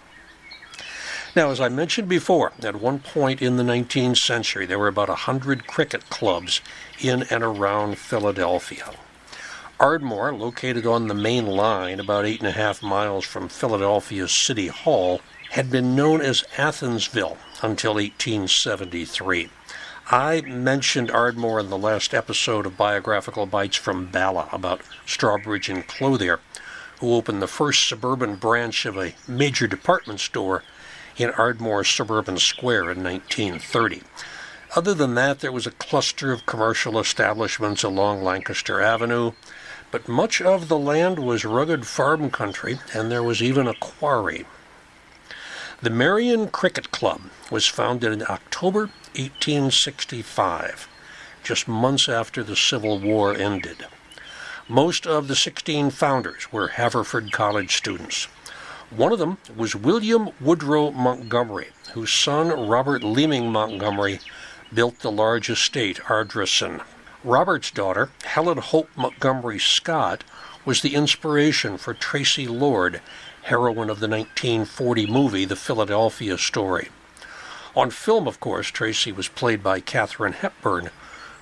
Now, 1.36 1.50
as 1.50 1.60
I 1.60 1.68
mentioned 1.68 2.08
before, 2.08 2.52
at 2.62 2.76
one 2.76 3.00
point 3.00 3.42
in 3.42 3.56
the 3.56 3.64
19th 3.64 4.18
century, 4.18 4.66
there 4.66 4.78
were 4.78 4.86
about 4.86 5.08
100 5.08 5.66
cricket 5.66 6.08
clubs 6.08 6.60
in 7.00 7.24
and 7.24 7.42
around 7.42 7.98
Philadelphia. 7.98 8.92
Ardmore, 9.80 10.32
located 10.32 10.86
on 10.86 11.08
the 11.08 11.14
main 11.14 11.46
line 11.46 11.98
about 11.98 12.24
eight 12.24 12.38
and 12.38 12.46
a 12.46 12.52
half 12.52 12.84
miles 12.84 13.24
from 13.24 13.48
Philadelphia's 13.48 14.32
City 14.32 14.68
Hall, 14.68 15.20
had 15.50 15.72
been 15.72 15.96
known 15.96 16.20
as 16.20 16.44
Athensville 16.56 17.36
until 17.62 17.94
1873. 17.94 19.50
I 20.12 20.40
mentioned 20.42 21.10
Ardmore 21.10 21.58
in 21.58 21.68
the 21.68 21.76
last 21.76 22.14
episode 22.14 22.64
of 22.64 22.76
Biographical 22.76 23.46
Bites 23.46 23.76
from 23.76 24.06
Bala 24.06 24.48
about 24.52 24.82
Strawbridge 25.04 25.68
and 25.68 25.84
Clothier, 25.84 26.38
who 27.00 27.12
opened 27.12 27.42
the 27.42 27.48
first 27.48 27.88
suburban 27.88 28.36
branch 28.36 28.86
of 28.86 28.96
a 28.96 29.14
major 29.26 29.66
department 29.66 30.20
store 30.20 30.62
in 31.16 31.30
Ardmore 31.30 31.84
Suburban 31.84 32.38
Square 32.38 32.90
in 32.90 33.02
1930. 33.02 34.02
Other 34.76 34.94
than 34.94 35.14
that, 35.14 35.40
there 35.40 35.52
was 35.52 35.66
a 35.66 35.72
cluster 35.72 36.32
of 36.32 36.46
commercial 36.46 36.98
establishments 36.98 37.82
along 37.84 38.24
Lancaster 38.24 38.80
Avenue, 38.80 39.32
but 39.90 40.08
much 40.08 40.40
of 40.40 40.68
the 40.68 40.78
land 40.78 41.20
was 41.20 41.44
rugged 41.44 41.86
farm 41.86 42.30
country, 42.30 42.80
and 42.92 43.10
there 43.10 43.22
was 43.22 43.40
even 43.40 43.68
a 43.68 43.74
quarry. 43.74 44.44
The 45.80 45.90
Merion 45.90 46.48
Cricket 46.48 46.90
Club 46.90 47.20
was 47.50 47.66
founded 47.66 48.12
in 48.12 48.22
October 48.28 48.90
1865, 49.14 50.88
just 51.44 51.68
months 51.68 52.08
after 52.08 52.42
the 52.42 52.56
Civil 52.56 52.98
War 52.98 53.32
ended. 53.34 53.86
Most 54.66 55.06
of 55.06 55.28
the 55.28 55.36
16 55.36 55.90
founders 55.90 56.50
were 56.50 56.68
Haverford 56.68 57.30
College 57.30 57.76
students. 57.76 58.28
One 58.90 59.12
of 59.12 59.18
them 59.18 59.38
was 59.56 59.74
William 59.74 60.30
Woodrow 60.40 60.92
Montgomery, 60.92 61.68
whose 61.94 62.12
son 62.12 62.68
Robert 62.68 63.02
Leeming 63.02 63.50
Montgomery 63.50 64.20
built 64.72 65.00
the 65.00 65.10
large 65.10 65.50
estate 65.50 65.98
Ardrossan. 66.08 66.80
Robert's 67.24 67.70
daughter, 67.70 68.10
Helen 68.24 68.58
Hope 68.58 68.90
Montgomery 68.94 69.58
Scott, 69.58 70.22
was 70.64 70.82
the 70.82 70.94
inspiration 70.94 71.76
for 71.76 71.94
Tracy 71.94 72.46
Lord, 72.46 73.00
heroine 73.42 73.90
of 73.90 74.00
the 74.00 74.08
1940 74.08 75.06
movie 75.06 75.44
The 75.44 75.56
Philadelphia 75.56 76.38
Story. 76.38 76.88
On 77.74 77.90
film, 77.90 78.28
of 78.28 78.38
course, 78.38 78.68
Tracy 78.68 79.10
was 79.10 79.26
played 79.26 79.62
by 79.62 79.80
Katharine 79.80 80.34
Hepburn, 80.34 80.90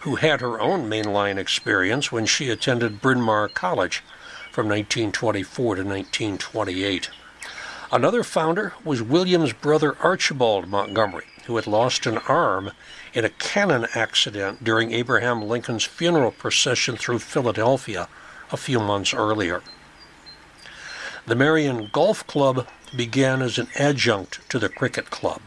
who 0.00 0.16
had 0.16 0.40
her 0.40 0.60
own 0.60 0.88
mainline 0.88 1.36
experience 1.36 2.10
when 2.10 2.24
she 2.24 2.48
attended 2.50 3.02
Bryn 3.02 3.20
Mawr 3.20 3.48
College 3.48 4.02
from 4.50 4.68
1924 4.68 5.76
to 5.76 5.82
1928. 5.82 7.10
Another 7.92 8.22
founder 8.22 8.72
was 8.84 9.02
William's 9.02 9.52
brother 9.52 9.98
Archibald 10.00 10.66
Montgomery, 10.66 11.26
who 11.44 11.56
had 11.56 11.66
lost 11.66 12.06
an 12.06 12.16
arm 12.26 12.70
in 13.12 13.26
a 13.26 13.28
cannon 13.28 13.86
accident 13.94 14.64
during 14.64 14.92
Abraham 14.92 15.42
Lincoln's 15.42 15.84
funeral 15.84 16.30
procession 16.30 16.96
through 16.96 17.18
Philadelphia 17.18 18.08
a 18.50 18.56
few 18.56 18.80
months 18.80 19.12
earlier. 19.12 19.60
The 21.26 21.34
Merion 21.34 21.90
Golf 21.92 22.26
Club 22.26 22.66
began 22.96 23.42
as 23.42 23.58
an 23.58 23.68
adjunct 23.74 24.40
to 24.48 24.58
the 24.58 24.70
Cricket 24.70 25.10
Club, 25.10 25.42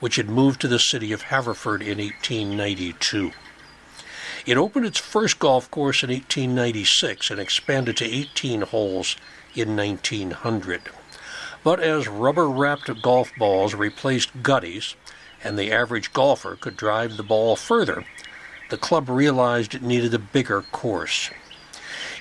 which 0.00 0.16
had 0.16 0.30
moved 0.30 0.62
to 0.62 0.68
the 0.68 0.78
city 0.78 1.12
of 1.12 1.24
Haverford 1.24 1.82
in 1.82 1.98
1892. 1.98 3.32
It 4.46 4.56
opened 4.56 4.86
its 4.86 4.98
first 4.98 5.38
golf 5.38 5.70
course 5.70 6.02
in 6.02 6.08
1896 6.08 7.30
and 7.30 7.38
expanded 7.38 7.98
to 7.98 8.06
18 8.06 8.62
holes 8.62 9.16
in 9.54 9.76
1900. 9.76 10.88
But 11.64 11.80
as 11.80 12.08
rubber 12.08 12.48
wrapped 12.48 13.02
golf 13.02 13.32
balls 13.36 13.74
replaced 13.74 14.42
gutties, 14.42 14.94
and 15.44 15.58
the 15.58 15.72
average 15.72 16.12
golfer 16.12 16.56
could 16.56 16.76
drive 16.76 17.16
the 17.16 17.22
ball 17.22 17.56
further, 17.56 18.04
the 18.70 18.76
club 18.76 19.08
realized 19.08 19.74
it 19.74 19.82
needed 19.82 20.14
a 20.14 20.18
bigger 20.18 20.62
course. 20.62 21.30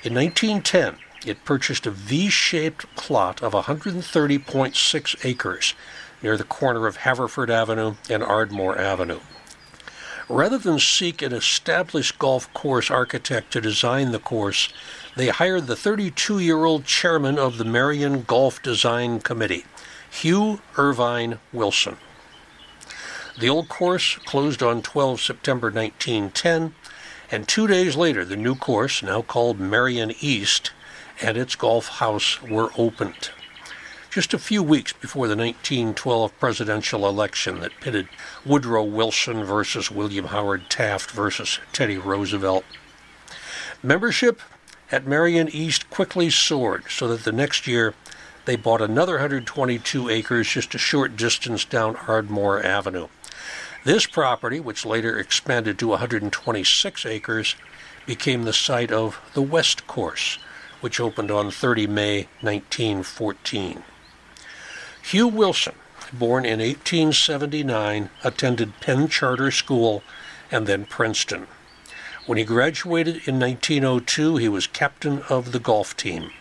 In 0.04 0.14
1910, 0.14 0.98
it 1.26 1.46
purchased 1.46 1.86
a 1.86 1.92
V 1.92 2.30
shaped 2.30 2.94
plot 2.96 3.42
of 3.42 3.54
130.6 3.54 5.26
acres 5.26 5.74
near 6.22 6.38
the 6.38 6.44
corner 6.44 6.88
of 6.88 6.98
Haverford 6.98 7.50
Avenue 7.50 7.96
and 8.10 8.24
Ardmore 8.24 8.78
Avenue. 8.78 9.20
Rather 10.30 10.58
than 10.58 10.80
seek 10.80 11.22
an 11.22 11.34
established 11.34 12.18
golf 12.18 12.52
course 12.54 12.90
architect 12.90 13.52
to 13.54 13.62
design 13.62 14.12
the 14.12 14.20
course, 14.20 14.70
they 15.16 15.28
hired 15.28 15.68
the 15.68 15.76
32 15.76 16.40
year 16.40 16.64
old 16.64 16.86
chairman 16.86 17.38
of 17.38 17.58
the 17.58 17.66
Merion 17.66 18.24
Golf 18.24 18.62
Design 18.62 19.20
Committee, 19.20 19.66
Hugh 20.10 20.62
Irvine 20.78 21.40
Wilson. 21.52 21.98
The 23.40 23.50
old 23.50 23.70
course 23.70 24.16
closed 24.18 24.62
on 24.62 24.82
12 24.82 25.22
September 25.22 25.68
1910, 25.68 26.74
and 27.32 27.48
two 27.48 27.68
days 27.68 27.96
later, 27.96 28.24
the 28.24 28.36
new 28.36 28.56
course, 28.56 29.02
now 29.02 29.22
called 29.22 29.60
Merion 29.60 30.14
East, 30.20 30.72
and 31.22 31.38
its 31.38 31.56
golf 31.56 31.88
house 31.88 32.42
were 32.42 32.72
opened. 32.78 33.32
Just 34.10 34.34
a 34.34 34.40
few 34.40 34.62
weeks 34.62 34.92
before 34.92 35.28
the 35.28 35.38
1912 35.38 36.38
presidential 36.40 37.08
election 37.08 37.62
that 37.62 37.80
pitted 37.80 38.10
Woodrow 38.46 38.84
Wilson 38.84 39.46
versus 39.46 39.90
William 39.90 40.26
Howard 40.26 40.70
Taft 40.70 41.12
versus 41.12 41.60
Teddy 41.72 41.98
Roosevelt. 41.98 42.66
Membership 43.82 44.42
at 44.92 45.08
Merion 45.08 45.48
East 45.50 45.90
quickly 45.90 46.30
soared 46.30 46.84
so 46.90 47.08
that 47.08 47.24
the 47.24 47.32
next 47.32 47.66
year 47.66 47.94
they 48.46 48.56
bought 48.56 48.82
another 48.82 49.14
122 49.14 50.10
acres 50.10 50.50
just 50.50 50.76
a 50.76 50.78
short 50.78 51.16
distance 51.16 51.64
down 51.64 51.96
Ardmore 52.08 52.64
Avenue. 52.64 53.08
This 53.84 54.06
property, 54.06 54.60
which 54.60 54.86
later 54.86 55.18
expanded 55.18 55.80
to 55.80 55.88
126 55.88 57.06
acres, 57.06 57.56
became 58.06 58.44
the 58.44 58.54
site 58.54 58.92
of 58.92 59.20
the 59.34 59.42
West 59.42 59.88
Course, 59.88 60.38
which 60.82 61.00
opened 61.00 61.32
on 61.32 61.52
30 61.52 61.88
May 61.88 62.28
1914. 62.42 63.84
Hugh 65.04 65.28
Wilson, 65.28 65.76
born 66.14 66.46
in 66.46 66.60
1879, 66.60 68.10
attended 68.24 68.80
Penn 68.82 69.08
Charter 69.08 69.52
School 69.52 70.04
and 70.52 70.68
then 70.68 70.86
Princeton. 70.86 71.48
When 72.32 72.38
he 72.38 72.46
graduated 72.46 73.28
in 73.28 73.42
1902, 73.42 74.38
he 74.38 74.48
was 74.48 74.66
captain 74.66 75.22
of 75.28 75.52
the 75.52 75.60
golf 75.60 75.98
team. 75.98 76.32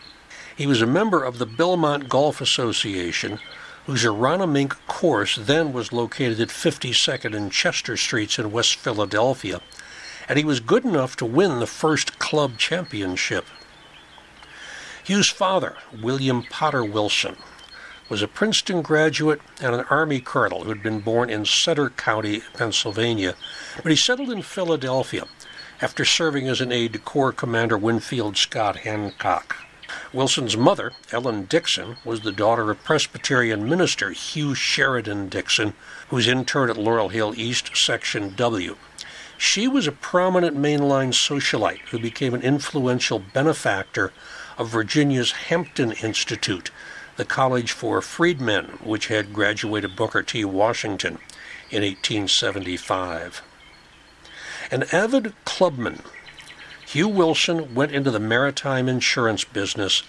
He 0.54 0.64
was 0.64 0.80
a 0.80 0.86
member 0.86 1.24
of 1.24 1.38
the 1.38 1.46
Belmont 1.46 2.08
Golf 2.08 2.40
Association, 2.40 3.40
whose 3.86 4.04
Aronimink 4.04 4.76
course 4.86 5.34
then 5.34 5.72
was 5.72 5.92
located 5.92 6.40
at 6.40 6.50
52nd 6.50 7.36
and 7.36 7.50
Chester 7.50 7.96
Streets 7.96 8.38
in 8.38 8.52
West 8.52 8.76
Philadelphia, 8.76 9.60
and 10.28 10.38
he 10.38 10.44
was 10.44 10.60
good 10.60 10.84
enough 10.84 11.16
to 11.16 11.26
win 11.26 11.58
the 11.58 11.66
first 11.66 12.20
club 12.20 12.56
championship. 12.56 13.46
Hugh's 15.02 15.30
father, 15.30 15.74
William 16.00 16.44
Potter 16.44 16.84
Wilson, 16.84 17.34
was 18.08 18.22
a 18.22 18.28
Princeton 18.28 18.82
graduate 18.82 19.40
and 19.60 19.74
an 19.74 19.84
Army 19.90 20.20
colonel 20.20 20.62
who 20.62 20.68
had 20.68 20.84
been 20.84 21.00
born 21.00 21.30
in 21.30 21.44
Sutter 21.44 21.90
County, 21.90 22.42
Pennsylvania, 22.54 23.34
but 23.82 23.90
he 23.90 23.96
settled 23.96 24.30
in 24.30 24.42
Philadelphia 24.42 25.24
after 25.82 26.04
serving 26.04 26.46
as 26.46 26.60
an 26.60 26.70
aide 26.70 26.92
to 26.92 26.98
Corps 26.98 27.32
Commander 27.32 27.78
Winfield 27.78 28.36
Scott 28.36 28.78
Hancock. 28.78 29.56
Wilson's 30.12 30.56
mother, 30.56 30.92
Ellen 31.10 31.46
Dixon, 31.46 31.96
was 32.04 32.20
the 32.20 32.32
daughter 32.32 32.70
of 32.70 32.84
Presbyterian 32.84 33.68
minister 33.68 34.10
Hugh 34.10 34.54
Sheridan 34.54 35.28
Dixon, 35.28 35.74
who 36.08 36.16
was 36.16 36.28
interned 36.28 36.70
at 36.70 36.76
Laurel 36.76 37.08
Hill 37.08 37.32
East, 37.36 37.76
Section 37.76 38.34
W. 38.36 38.76
She 39.38 39.66
was 39.66 39.86
a 39.86 39.92
prominent 39.92 40.56
mainline 40.56 41.14
socialite 41.14 41.80
who 41.90 41.98
became 41.98 42.34
an 42.34 42.42
influential 42.42 43.18
benefactor 43.18 44.12
of 44.58 44.68
Virginia's 44.68 45.32
Hampton 45.32 45.92
Institute, 45.92 46.70
the 47.16 47.24
college 47.24 47.72
for 47.72 48.02
freedmen, 48.02 48.78
which 48.84 49.06
had 49.06 49.32
graduated 49.32 49.96
Booker 49.96 50.22
T. 50.22 50.44
Washington 50.44 51.18
in 51.70 51.82
1875. 51.82 53.42
An 54.70 54.84
avid 54.92 55.34
clubman, 55.44 56.02
Hugh 56.86 57.08
Wilson 57.08 57.74
went 57.74 57.92
into 57.92 58.10
the 58.10 58.20
maritime 58.20 58.88
insurance 58.88 59.44
business, 59.44 60.02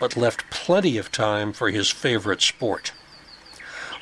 but 0.00 0.16
left 0.16 0.50
plenty 0.50 0.98
of 0.98 1.12
time 1.12 1.52
for 1.52 1.70
his 1.70 1.90
favorite 1.90 2.42
sport. 2.42 2.92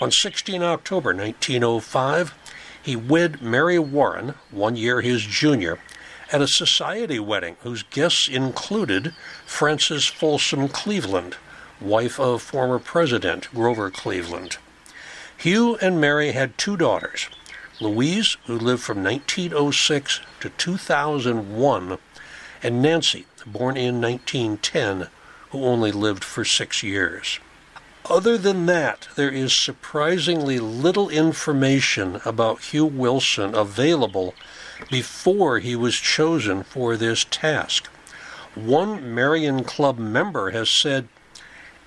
On 0.01 0.11
16 0.11 0.63
October 0.63 1.15
1905, 1.15 2.35
he 2.83 2.97
wed 2.97 3.43
Mary 3.43 3.79
Warren, 3.79 4.35
one 4.51 4.77
year 4.77 5.01
his 5.01 5.23
junior, 5.23 5.79
at 6.33 6.43
a 6.43 6.49
society 6.49 7.19
wedding 7.19 7.57
whose 7.61 7.83
guests 7.83 8.29
included 8.29 9.15
Frances 9.45 10.07
Folsom 10.07 10.69
Cleveland, 10.69 11.37
wife 11.81 12.19
of 12.21 12.43
former 12.43 12.79
President 12.79 13.49
Grover 13.55 13.91
Cleveland. 13.91 14.59
Hugh 15.37 15.77
and 15.77 16.01
Mary 16.01 16.33
had 16.33 16.57
two 16.57 16.77
daughters, 16.77 17.29
Louise, 17.79 18.37
who 18.47 18.59
lived 18.59 18.83
from 18.83 19.05
1906 19.05 20.21
to 20.41 20.49
2001, 20.49 21.99
and 22.63 22.83
Nancy, 22.83 23.27
born 23.47 23.77
in 23.77 24.01
1910, 24.01 25.09
who 25.51 25.65
only 25.65 25.93
lived 25.93 26.25
for 26.25 26.45
six 26.45 26.83
years. 26.83 27.39
Other 28.09 28.39
than 28.39 28.67
that, 28.67 29.09
there 29.17 29.31
is 29.31 29.55
surprisingly 29.55 30.59
little 30.59 31.11
information 31.11 32.21
about 32.25 32.63
Hugh 32.63 32.87
Wilson 32.87 33.55
available 33.55 34.35
before 34.91 35.59
he 35.59 35.75
was 35.75 35.97
chosen 35.97 36.63
for 36.63 36.97
this 36.97 37.25
task. 37.25 37.89
One 38.55 39.13
Merion 39.15 39.65
Club 39.65 39.99
member 39.99 40.53
has 40.53 40.71
said 40.71 41.09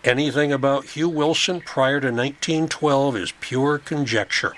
anything 0.04 0.52
about 0.52 0.86
Hugh 0.90 1.10
Wilson 1.10 1.62
prior 1.62 2.00
to 2.00 2.08
1912 2.08 3.16
is 3.16 3.34
pure 3.40 3.80
conjecture. 3.80 4.54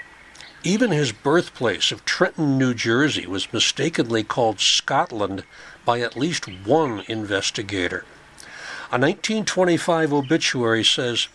Even 0.63 0.91
his 0.91 1.11
birthplace 1.11 1.91
of 1.91 2.05
Trenton, 2.05 2.59
New 2.59 2.75
Jersey, 2.75 3.25
was 3.25 3.51
mistakenly 3.51 4.23
called 4.23 4.59
Scotland 4.59 5.43
by 5.85 6.01
at 6.01 6.15
least 6.15 6.45
one 6.45 7.03
investigator. 7.07 8.05
A 8.91 8.99
1925 8.99 10.13
obituary 10.13 10.83
says, 10.83 11.29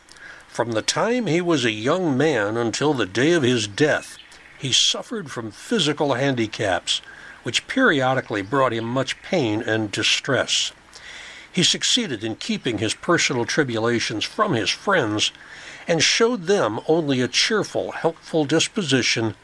From 0.47 0.73
the 0.73 0.83
time 0.83 1.27
he 1.27 1.41
was 1.41 1.65
a 1.65 1.73
young 1.73 2.17
man 2.17 2.57
until 2.57 2.95
the 2.95 3.05
day 3.05 3.33
of 3.33 3.43
his 3.43 3.67
death, 3.67 4.17
he 4.59 4.73
suffered 4.73 5.33
from 5.33 5.51
physical 5.51 6.15
handicaps, 6.15 7.03
which 7.43 7.67
periodically 7.67 8.43
brought 8.43 8.73
him 8.73 8.85
much 8.85 9.21
pain 9.23 9.61
and 9.61 9.91
distress. 9.91 10.71
He 11.51 11.65
succeeded 11.65 12.23
in 12.23 12.37
keeping 12.37 12.79
his 12.79 12.95
personal 12.95 13.45
tribulations 13.45 14.25
from 14.25 14.53
his 14.53 14.71
friends 14.71 15.33
and 15.89 16.03
showed 16.03 16.45
them 16.45 16.81
only 16.89 17.21
a 17.21 17.29
cheerful, 17.29 17.93
helpful 17.93 18.45
disposition, 18.45 19.35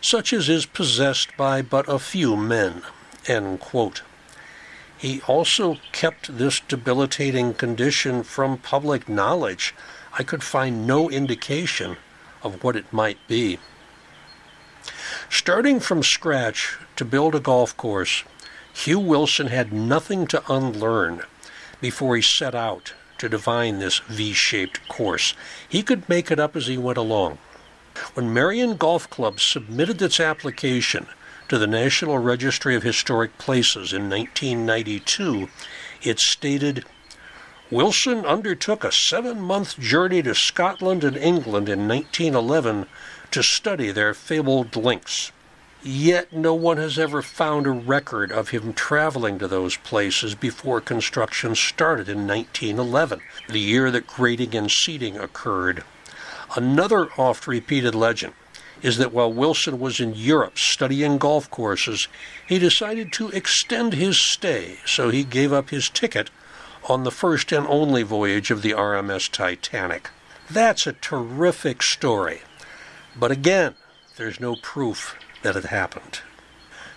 such 0.00 0.32
as 0.32 0.48
is 0.48 0.66
possessed 0.66 1.36
by 1.36 1.62
but 1.62 1.88
a 1.88 1.98
few 1.98 2.36
men. 2.36 2.82
He 4.98 5.20
also 5.26 5.78
kept 5.92 6.38
this 6.38 6.60
debilitating 6.60 7.54
condition 7.54 8.22
from 8.22 8.58
public 8.58 9.08
knowledge. 9.08 9.74
I 10.18 10.22
could 10.22 10.42
find 10.42 10.86
no 10.86 11.10
indication 11.10 11.96
of 12.42 12.62
what 12.62 12.76
it 12.76 12.92
might 12.92 13.18
be. 13.26 13.58
Starting 15.30 15.80
from 15.80 16.02
scratch 16.02 16.76
to 16.96 17.04
build 17.04 17.34
a 17.34 17.40
golf 17.40 17.76
course, 17.76 18.24
Hugh 18.72 18.98
Wilson 18.98 19.46
had 19.46 19.72
nothing 19.72 20.26
to 20.28 20.42
unlearn 20.52 21.22
before 21.80 22.16
he 22.16 22.22
set 22.22 22.54
out 22.54 22.92
to 23.24 23.28
divine 23.30 23.78
this 23.78 24.00
V 24.00 24.34
shaped 24.34 24.86
course. 24.86 25.32
He 25.66 25.82
could 25.82 26.06
make 26.10 26.30
it 26.30 26.38
up 26.38 26.54
as 26.54 26.66
he 26.66 26.76
went 26.76 26.98
along. 26.98 27.38
When 28.12 28.34
Merion 28.34 28.76
Golf 28.76 29.08
Club 29.08 29.40
submitted 29.40 30.02
its 30.02 30.20
application 30.20 31.06
to 31.48 31.56
the 31.56 31.66
National 31.66 32.18
Registry 32.18 32.74
of 32.74 32.82
Historic 32.82 33.38
Places 33.38 33.94
in 33.94 34.10
1992, 34.10 35.48
it 36.02 36.20
stated 36.20 36.84
Wilson 37.70 38.26
undertook 38.26 38.84
a 38.84 38.92
seven 38.92 39.40
month 39.40 39.78
journey 39.80 40.22
to 40.22 40.34
Scotland 40.34 41.02
and 41.02 41.16
England 41.16 41.70
in 41.70 41.88
1911 41.88 42.84
to 43.30 43.42
study 43.42 43.90
their 43.90 44.12
fabled 44.12 44.76
links. 44.76 45.32
Yet 45.86 46.32
no 46.32 46.54
one 46.54 46.78
has 46.78 46.98
ever 46.98 47.20
found 47.20 47.66
a 47.66 47.70
record 47.70 48.32
of 48.32 48.48
him 48.48 48.72
traveling 48.72 49.38
to 49.38 49.46
those 49.46 49.76
places 49.76 50.34
before 50.34 50.80
construction 50.80 51.54
started 51.54 52.08
in 52.08 52.26
1911, 52.26 53.20
the 53.50 53.60
year 53.60 53.90
that 53.90 54.06
grading 54.06 54.54
and 54.54 54.70
seeding 54.70 55.18
occurred. 55.18 55.84
Another 56.56 57.10
oft 57.18 57.46
repeated 57.46 57.94
legend 57.94 58.32
is 58.80 58.96
that 58.96 59.12
while 59.12 59.30
Wilson 59.30 59.78
was 59.78 60.00
in 60.00 60.14
Europe 60.14 60.58
studying 60.58 61.18
golf 61.18 61.50
courses, 61.50 62.08
he 62.46 62.58
decided 62.58 63.12
to 63.12 63.28
extend 63.28 63.92
his 63.92 64.18
stay, 64.18 64.78
so 64.86 65.10
he 65.10 65.22
gave 65.22 65.52
up 65.52 65.68
his 65.68 65.90
ticket 65.90 66.30
on 66.88 67.04
the 67.04 67.10
first 67.10 67.52
and 67.52 67.66
only 67.66 68.02
voyage 68.02 68.50
of 68.50 68.62
the 68.62 68.72
RMS 68.72 69.30
Titanic. 69.30 70.08
That's 70.50 70.86
a 70.86 70.94
terrific 70.94 71.82
story. 71.82 72.40
But 73.14 73.30
again, 73.30 73.74
there's 74.16 74.40
no 74.40 74.56
proof 74.56 75.18
that 75.44 75.54
had 75.54 75.66
happened. 75.66 76.20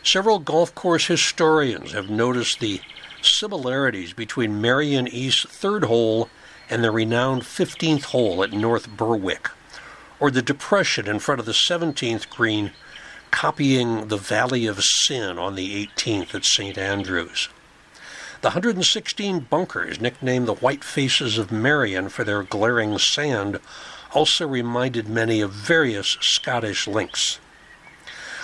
Several 0.02 0.40
golf 0.40 0.74
course 0.74 1.06
historians 1.06 1.92
have 1.92 2.10
noticed 2.10 2.60
the 2.60 2.82
similarities 3.22 4.14
between 4.14 4.62
Merion 4.62 5.08
East's 5.08 5.46
third 5.46 5.84
hole 5.84 6.30
and 6.70 6.84
the 6.84 6.92
renowned 6.92 7.44
15th 7.44 8.06
hole 8.06 8.44
at 8.44 8.52
North 8.52 8.90
Berwick, 8.90 9.50
or 10.20 10.32
the 10.32 10.42
depression 10.42 11.08
in 11.08 11.20
front 11.20 11.40
of 11.40 11.46
the 11.46 11.52
17th 11.52 12.30
green 12.30 12.72
copying 13.32 14.08
the 14.08 14.18
Valley 14.18 14.66
of 14.66 14.84
Sin 14.84 15.38
on 15.38 15.56
the 15.56 15.86
18th 15.86 16.34
at 16.34 16.46
St. 16.46 16.78
Andrews. 16.78 17.50
The 18.42 18.50
116 18.50 19.42
bunkers, 19.42 20.00
nicknamed 20.00 20.48
the 20.48 20.56
White 20.56 20.84
Faces 20.84 21.38
of 21.38 21.52
Merion 21.52 22.08
for 22.08 22.24
their 22.24 22.44
glaring 22.44 22.98
sand, 22.98 23.60
also 24.14 24.48
reminded 24.48 25.10
many 25.10 25.42
of 25.42 25.52
various 25.52 26.18
Scottish 26.22 26.88
links. 26.88 27.40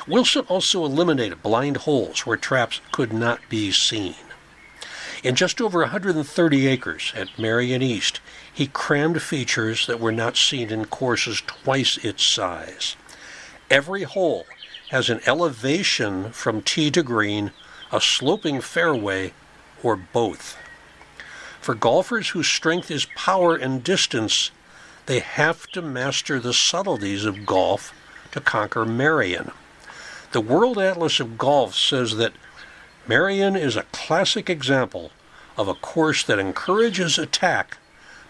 Wilson 0.08 0.46
also 0.50 0.84
eliminated 0.84 1.42
blind 1.42 1.78
holes 1.78 2.26
where 2.26 2.36
traps 2.36 2.82
could 2.92 3.14
not 3.14 3.40
be 3.48 3.72
seen. 3.72 4.16
In 5.24 5.36
just 5.36 5.62
over 5.62 5.80
130 5.80 6.68
acres 6.68 7.14
at 7.16 7.40
Merion 7.40 7.82
East, 7.82 8.20
he 8.54 8.68
crammed 8.68 9.22
features 9.22 9.88
that 9.88 10.02
were 10.02 10.12
not 10.12 10.36
seen 10.36 10.70
in 10.70 10.86
courses 10.86 11.42
twice 11.48 11.98
its 12.04 12.26
size. 12.26 12.98
Every 13.70 14.04
hole 14.04 14.46
has 14.90 15.10
an 15.10 15.22
elevation 15.26 16.32
from 16.34 16.62
tee 16.62 16.92
to 16.92 17.02
green, 17.02 17.52
a 17.92 18.02
sloping 18.02 18.60
fairway, 18.60 19.34
or 19.82 19.96
both. 19.96 20.58
For 21.62 21.74
golfers 21.74 22.30
whose 22.30 22.50
strength 22.50 22.92
is 22.92 23.08
power 23.16 23.56
and 23.56 23.82
distance, 23.82 24.52
they 25.06 25.20
have 25.20 25.66
to 25.68 25.82
master 25.82 26.42
the 26.42 26.54
subtleties 26.54 27.24
of 27.24 27.46
golf 27.46 27.94
to 28.34 28.42
conquer 28.42 28.86
Merion. 28.86 29.52
The 30.34 30.42
World 30.42 30.80
Atlas 30.80 31.20
of 31.20 31.38
Golf 31.38 31.76
says 31.76 32.18
that 32.18 32.34
Merion 33.08 33.56
is 33.56 33.76
a 33.76 33.86
classic 33.92 34.50
example 34.50 35.12
of 35.56 35.68
a 35.68 35.76
course 35.76 36.24
that 36.24 36.40
encourages 36.40 37.20
attack 37.20 37.78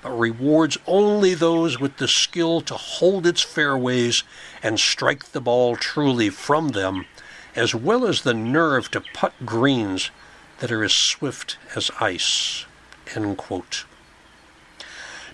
but 0.01 0.10
rewards 0.10 0.78
only 0.86 1.34
those 1.34 1.80
with 1.80 1.95
the 1.95 2.10
skill 2.10 2.60
to 2.60 2.74
hold 2.74 3.26
its 3.26 3.41
fairways 3.41 4.26
and 4.62 4.82
strike 4.82 5.32
the 5.32 5.39
ball 5.39 5.78
truly 5.78 6.30
from 6.30 6.70
them, 6.70 7.06
as 7.56 7.74
well 7.74 8.06
as 8.06 8.24
the 8.24 8.34
nerve 8.34 8.91
to 8.91 8.99
putt 9.14 9.34
greens 9.45 10.12
that 10.60 10.74
are 10.74 10.84
as 10.84 10.93
swift 10.93 11.58
as 11.74 11.89
ice. 12.01 12.66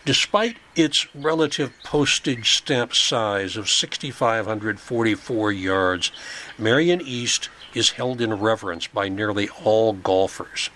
Despite 0.06 0.58
its 0.82 1.14
relative 1.16 1.74
postage 1.84 2.54
stamp 2.54 2.96
size 2.96 3.58
of 3.58 3.70
6,544 3.70 5.52
yards, 5.52 6.12
Merion 6.58 7.02
East 7.02 7.50
is 7.74 7.92
held 7.92 8.22
in 8.22 8.34
reverence 8.34 8.88
by 8.88 9.10
nearly 9.10 9.50
all 9.64 9.94
golfers. 9.94 10.70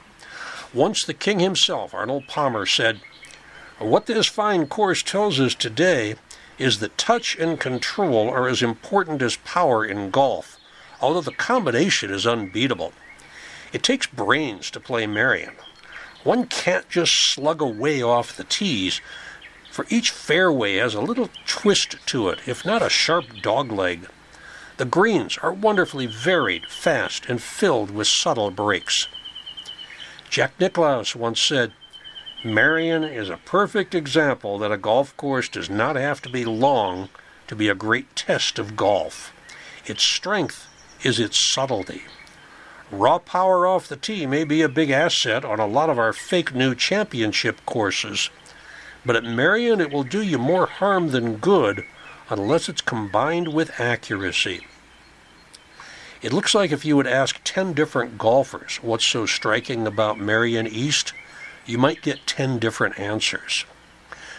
Once 0.74 1.04
the 1.06 1.14
king 1.14 1.39
himself, 1.39 1.93
Arnold 1.93 2.28
Palmer, 2.28 2.66
said, 2.66 2.99
What 3.80 4.06
this 4.06 4.28
fine 4.28 4.68
course 4.68 5.04
tells 5.04 5.39
us 5.39 5.56
today 5.56 6.16
is 6.58 6.80
that 6.80 6.97
touch 6.97 7.36
and 7.38 7.60
control 7.60 8.30
are 8.30 8.47
as 8.47 8.62
important 8.62 9.22
as 9.22 9.36
power 9.38 9.86
in 9.86 10.12
golf, 10.12 10.58
although 11.01 11.22
the 11.22 11.32
combination 11.32 12.12
is 12.12 12.28
unbeatable. 12.28 12.93
It 13.72 13.84
takes 13.84 14.08
brains 14.08 14.70
to 14.72 14.80
play 14.80 15.08
Merion. 15.08 15.56
One 16.24 16.45
can't 16.45 16.88
just 16.89 17.14
slug 17.14 17.62
away 17.62 18.01
off 18.01 18.38
the 18.38 18.45
tees, 18.45 19.01
for 19.74 19.88
each 19.90 20.12
fairway 20.12 20.76
has 20.76 20.94
a 20.94 21.02
little 21.02 21.32
twist 21.48 21.96
to 22.06 22.30
it, 22.30 22.38
if 22.46 22.64
not 22.64 22.84
a 22.84 22.90
sharp 22.90 23.26
dogleg. 23.42 24.08
The 24.78 24.86
greens 24.86 25.40
are 25.40 25.52
wonderfully 25.52 26.06
varied, 26.06 26.68
fast, 26.68 27.26
and 27.26 27.42
filled 27.42 27.90
with 27.90 28.06
subtle 28.06 28.52
breaks. 28.52 29.08
Jack 30.30 30.60
Nicklaus 30.60 31.16
once 31.16 31.42
said, 31.42 31.74
Merion 32.44 33.04
is 33.04 33.32
a 33.32 33.38
perfect 33.46 33.96
example 33.96 34.60
that 34.60 34.72
a 34.72 34.78
golf 34.78 35.18
course 35.18 35.50
does 35.50 35.72
not 35.72 35.96
have 35.96 36.22
to 36.22 36.30
be 36.30 36.46
long 36.46 37.10
to 37.48 37.56
be 37.56 37.68
a 37.68 37.74
great 37.74 38.16
test 38.16 38.60
of 38.60 38.76
golf. 38.76 39.34
Its 39.88 40.04
strength 40.04 40.68
is 41.04 41.20
its 41.20 41.40
subtlety. 41.40 42.04
Raw 42.92 43.18
power 43.18 43.66
off 43.66 43.88
the 43.88 43.98
tee 43.98 44.28
may 44.28 44.44
be 44.44 44.62
a 44.62 44.70
big 44.70 44.92
asset 44.92 45.44
on 45.44 45.60
a 45.60 45.66
lot 45.66 45.90
of 45.90 45.98
our 45.98 46.14
fake 46.14 46.54
new 46.54 46.76
championship 46.76 47.66
courses, 47.66 48.30
but 49.06 49.16
at 49.16 49.24
Merion 49.24 49.82
it 49.82 49.91
will 49.91 50.04
do 50.04 50.22
you 50.22 50.38
more 50.38 50.66
harm 50.66 51.10
than 51.10 51.38
good 51.38 51.86
unless 52.30 52.70
it's 52.70 52.82
combined 52.82 53.54
with 53.54 53.80
accuracy. 53.80 54.66
It 56.22 56.32
looks 56.32 56.56
like 56.56 56.72
if 56.72 56.86
you 56.86 56.95
would 56.95 57.08
ask 57.08 57.41
10 57.43 57.74
different 57.74 58.18
golfers 58.18 58.78
what's 58.78 59.06
so 59.06 59.26
striking 59.26 59.86
about 59.86 60.20
Merion 60.20 60.68
East, 60.68 61.14
you 61.66 61.78
might 61.78 62.01
get 62.01 62.26
10 62.26 62.60
different 62.60 62.97
answers. 62.97 63.66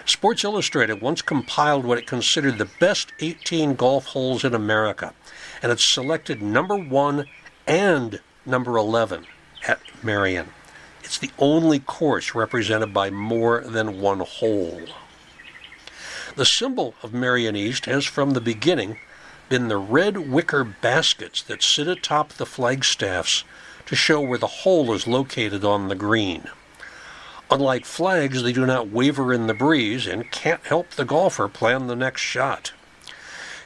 Sports 0.07 0.45
Illustrated 0.45 1.01
once 1.01 1.23
compiled 1.23 1.85
what 1.85 1.99
it 1.99 2.07
considered 2.07 2.59
the 2.59 2.71
best 2.81 3.13
18 3.21 3.75
golf 3.75 4.07
holes 4.07 4.45
in 4.45 4.55
America, 4.55 5.15
and 5.63 5.73
it 5.73 5.81
selected 5.81 6.43
number 6.43 6.77
one 6.77 7.27
and 7.67 8.21
number 8.45 8.77
11 8.77 9.27
at 9.67 9.81
Merion. 10.03 10.51
It's 11.05 11.19
the 11.19 11.31
only 11.39 11.81
course 11.81 12.35
represented 12.35 12.95
by 12.95 13.11
more 13.11 13.61
than 13.61 14.01
one 14.01 14.21
hole. 14.21 14.81
The 16.35 16.47
symbol 16.47 16.95
of 17.03 17.13
Merion 17.13 17.55
East 17.55 17.85
has 17.85 18.07
from 18.07 18.31
the 18.31 18.41
beginning 18.41 18.97
been 19.51 19.69
the 19.69 19.77
red 19.77 20.31
wicker 20.31 20.65
baskets 20.65 21.43
that 21.43 21.63
sit 21.63 21.87
atop 21.87 22.33
the 22.33 22.47
flagstaffs 22.47 23.45
to 23.85 23.95
show 23.95 24.21
where 24.23 24.39
the 24.39 24.47
hole 24.47 24.95
is 24.95 25.07
located 25.07 25.63
on 25.63 25.89
the 25.89 25.95
green. 25.95 26.45
Unlike 27.51 27.85
flags, 27.85 28.43
they 28.43 28.55
do 28.55 28.65
not 28.65 28.89
waver 28.89 29.33
in 29.33 29.47
the 29.47 29.55
breeze 29.55 30.07
and 30.07 30.33
can't 30.33 30.65
help 30.65 30.91
the 30.91 31.05
golfer 31.05 31.49
plan 31.49 31.87
the 31.87 31.95
next 31.95 32.23
shot. 32.23 32.73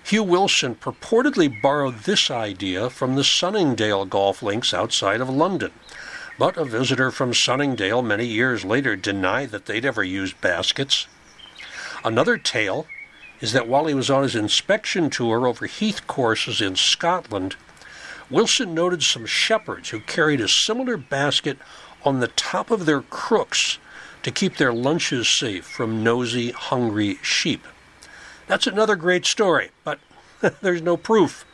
Hugh 0.03 0.25
Wilson 0.25 0.75
purportedly 0.75 1.63
borrowed 1.63 2.01
this 2.01 2.31
idea 2.31 2.91
from 2.91 3.15
the 3.15 3.23
Sunningdale 3.23 4.07
golf 4.07 4.43
links 4.43 4.75
outside 4.75 5.21
of 5.21 5.29
London. 5.29 5.71
But 6.39 6.57
a 6.57 6.65
visitor 6.65 7.11
from 7.11 7.35
Sunningdale 7.35 8.01
many 8.01 8.25
years 8.25 8.65
later 8.65 8.95
denied 8.95 9.51
that 9.51 9.67
they'd 9.67 9.85
ever 9.85 10.05
used 10.05 10.41
baskets. 10.41 11.09
Another 12.05 12.39
tale 12.39 12.87
is 13.41 13.53
that 13.53 13.67
while 13.67 13.87
he 13.87 13.95
was 13.95 14.09
on 14.09 14.23
his 14.23 14.37
inspection 14.37 15.11
tour 15.11 15.49
over 15.49 15.67
heath 15.67 16.07
courses 16.07 16.61
in 16.61 16.77
Scotland, 16.77 17.57
Wilson 18.31 18.73
noted 18.73 19.03
some 19.03 19.27
shepherds 19.27 19.91
who 19.91 20.01
carried 20.01 20.41
a 20.41 20.49
similar 20.49 20.97
basket 20.97 21.59
on 22.05 22.21
the 22.21 22.29
top 22.29 22.71
of 22.71 22.87
their 22.87 23.03
crooks 23.03 23.79
to 24.23 24.31
keep 24.31 24.57
their 24.57 24.73
lunches 24.73 25.29
safe 25.29 25.65
from 25.65 26.05
nosy, 26.05 26.53
hungry 26.53 27.19
sheep. 27.23 27.67
That's 28.47 28.67
another 28.67 28.97
great 28.97 29.27
story, 29.27 29.71
but 29.83 29.99
there's 30.61 30.83
no 30.83 30.97
proof. 30.97 31.45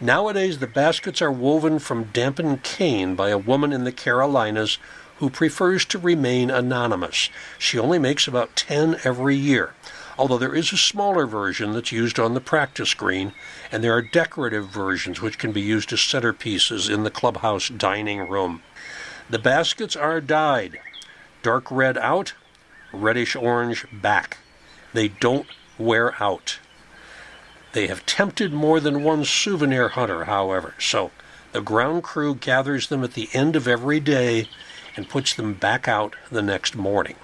Nowadays, 0.00 0.58
the 0.58 0.66
baskets 0.66 1.22
are 1.22 1.32
woven 1.32 1.78
from 1.78 2.10
dampened 2.12 2.62
cane 2.62 3.14
by 3.14 3.30
a 3.30 3.38
woman 3.38 3.72
in 3.72 3.84
the 3.84 3.92
Carolinas 3.92 4.76
who 5.18 5.30
prefers 5.30 5.86
to 5.86 5.98
remain 5.98 6.50
anonymous. 6.50 7.30
She 7.58 7.78
only 7.78 7.98
makes 7.98 8.28
about 8.28 8.56
10 8.56 9.00
every 9.04 9.36
year, 9.36 9.72
although 10.18 10.36
there 10.36 10.54
is 10.54 10.70
a 10.70 10.76
smaller 10.76 11.26
version 11.26 11.72
that's 11.72 11.92
used 11.92 12.18
on 12.18 12.34
the 12.34 12.42
practice 12.42 12.92
green, 12.92 13.32
and 13.72 13.82
there 13.82 13.94
are 13.94 14.02
decorative 14.02 14.68
versions 14.68 15.22
which 15.22 15.38
can 15.38 15.52
be 15.52 15.62
used 15.62 15.90
as 15.94 16.00
centerpieces 16.00 16.92
in 16.92 17.02
the 17.02 17.10
clubhouse 17.10 17.70
dining 17.70 18.28
room. 18.28 18.62
The 19.30 19.38
baskets 19.38 19.96
are 19.96 20.20
dyed 20.20 20.78
dark 21.42 21.70
red 21.70 21.96
out, 21.98 22.34
reddish 22.92 23.36
orange 23.36 23.86
back. 23.92 24.38
They 24.92 25.08
don't 25.08 25.46
wear 25.78 26.20
out. 26.20 26.58
They 27.72 27.86
have 27.88 28.06
tempted 28.06 28.52
more 28.52 28.80
than 28.80 29.02
one 29.02 29.24
souvenir 29.24 29.88
hunter, 29.90 30.24
however, 30.24 30.74
so 30.78 31.10
the 31.52 31.60
ground 31.60 32.02
crew 32.02 32.34
gathers 32.34 32.88
them 32.88 33.04
at 33.04 33.14
the 33.14 33.28
end 33.32 33.56
of 33.56 33.68
every 33.68 34.00
day 34.00 34.48
and 34.96 35.08
puts 35.08 35.34
them 35.34 35.54
back 35.54 35.86
out 35.86 36.16
the 36.30 36.42
next 36.42 36.74
morning. 36.74 37.16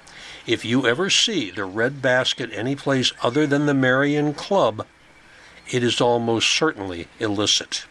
If 0.46 0.64
you 0.64 0.86
ever 0.86 1.08
see 1.08 1.50
the 1.50 1.64
red 1.64 2.02
basket 2.02 2.50
any 2.52 2.74
place 2.76 3.12
other 3.22 3.46
than 3.46 3.66
the 3.66 3.74
Merion 3.74 4.34
Club, 4.34 4.86
it 5.70 5.82
is 5.82 6.00
almost 6.00 6.50
certainly 6.50 7.08
illicit. 7.18 7.86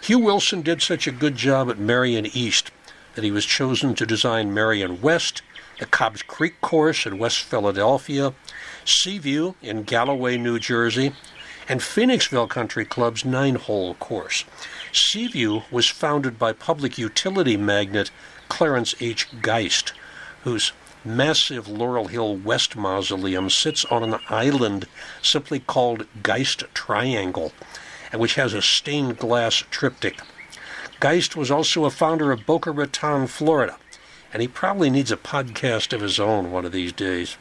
Hugh 0.00 0.20
Wilson 0.20 0.62
did 0.62 0.82
such 0.82 1.06
a 1.06 1.12
good 1.12 1.36
job 1.36 1.70
at 1.70 1.78
Merion 1.78 2.26
East 2.26 2.70
that 3.14 3.24
he 3.24 3.30
was 3.30 3.44
chosen 3.44 3.94
to 3.94 4.06
design 4.06 4.54
Merion 4.54 5.00
West, 5.00 5.42
the 5.78 5.86
Cobbs 5.86 6.22
Creek 6.22 6.60
course 6.60 7.06
in 7.06 7.18
West 7.18 7.40
Philadelphia, 7.40 8.34
Seaview 8.84 9.54
in 9.62 9.84
Galloway, 9.84 10.36
New 10.36 10.58
Jersey, 10.58 11.12
and 11.68 11.80
Phoenixville 11.80 12.48
Country 12.48 12.84
Club's 12.84 13.24
nine 13.24 13.54
hole 13.54 13.94
course. 13.94 14.44
Seaview 14.92 15.62
was 15.70 15.88
founded 15.88 16.38
by 16.38 16.52
public 16.52 16.98
utility 16.98 17.56
magnate 17.56 18.10
Clarence 18.48 18.94
H. 19.00 19.28
Geist, 19.40 19.92
whose 20.42 20.72
massive 21.04 21.68
Laurel 21.68 22.08
Hill 22.08 22.36
West 22.36 22.76
mausoleum 22.76 23.50
sits 23.50 23.84
on 23.86 24.02
an 24.02 24.20
island 24.28 24.86
simply 25.22 25.60
called 25.60 26.06
Geist 26.22 26.64
Triangle, 26.74 27.52
and 28.10 28.20
which 28.20 28.34
has 28.34 28.52
a 28.54 28.62
stained 28.62 29.18
glass 29.18 29.64
triptych. 29.70 30.20
Geist 31.00 31.34
was 31.36 31.50
also 31.50 31.84
a 31.84 31.90
founder 31.90 32.30
of 32.30 32.46
Boca 32.46 32.70
Raton, 32.70 33.26
Florida, 33.26 33.76
and 34.32 34.42
he 34.42 34.48
probably 34.48 34.90
needs 34.90 35.10
a 35.10 35.16
podcast 35.16 35.92
of 35.92 36.00
his 36.00 36.20
own 36.20 36.50
one 36.50 36.64
of 36.64 36.72
these 36.72 36.92
days. 36.92 37.36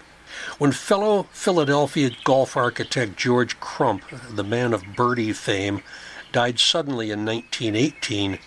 When 0.57 0.71
fellow 0.71 1.23
Philadelphia 1.31 2.11
golf 2.23 2.55
architect 2.55 3.17
George 3.17 3.59
Crump, 3.59 4.03
the 4.29 4.43
man 4.43 4.73
of 4.73 4.95
birdie 4.95 5.33
fame, 5.33 5.81
died 6.31 6.59
suddenly 6.59 7.11
in 7.11 7.25
1918, 7.25 8.39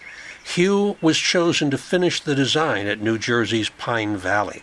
Hugh 0.45 0.97
was 1.01 1.19
chosen 1.19 1.71
to 1.71 1.79
finish 1.79 2.21
the 2.21 2.35
design 2.35 2.87
at 2.87 3.01
New 3.01 3.19
Jersey's 3.19 3.71
Pine 3.71 4.17
Valley, 4.17 4.63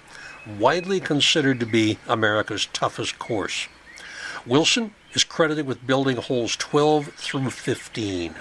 widely 0.60 1.00
considered 1.00 1.60
to 1.60 1.66
be 1.66 1.98
America's 2.08 2.68
toughest 2.68 3.18
course. 3.20 3.68
Wilson 4.46 4.94
is 5.14 5.24
credited 5.24 5.66
with 5.66 5.86
building 5.86 6.18
holes 6.18 6.56
12 6.56 7.14
through 7.14 7.50
15. 7.50 8.36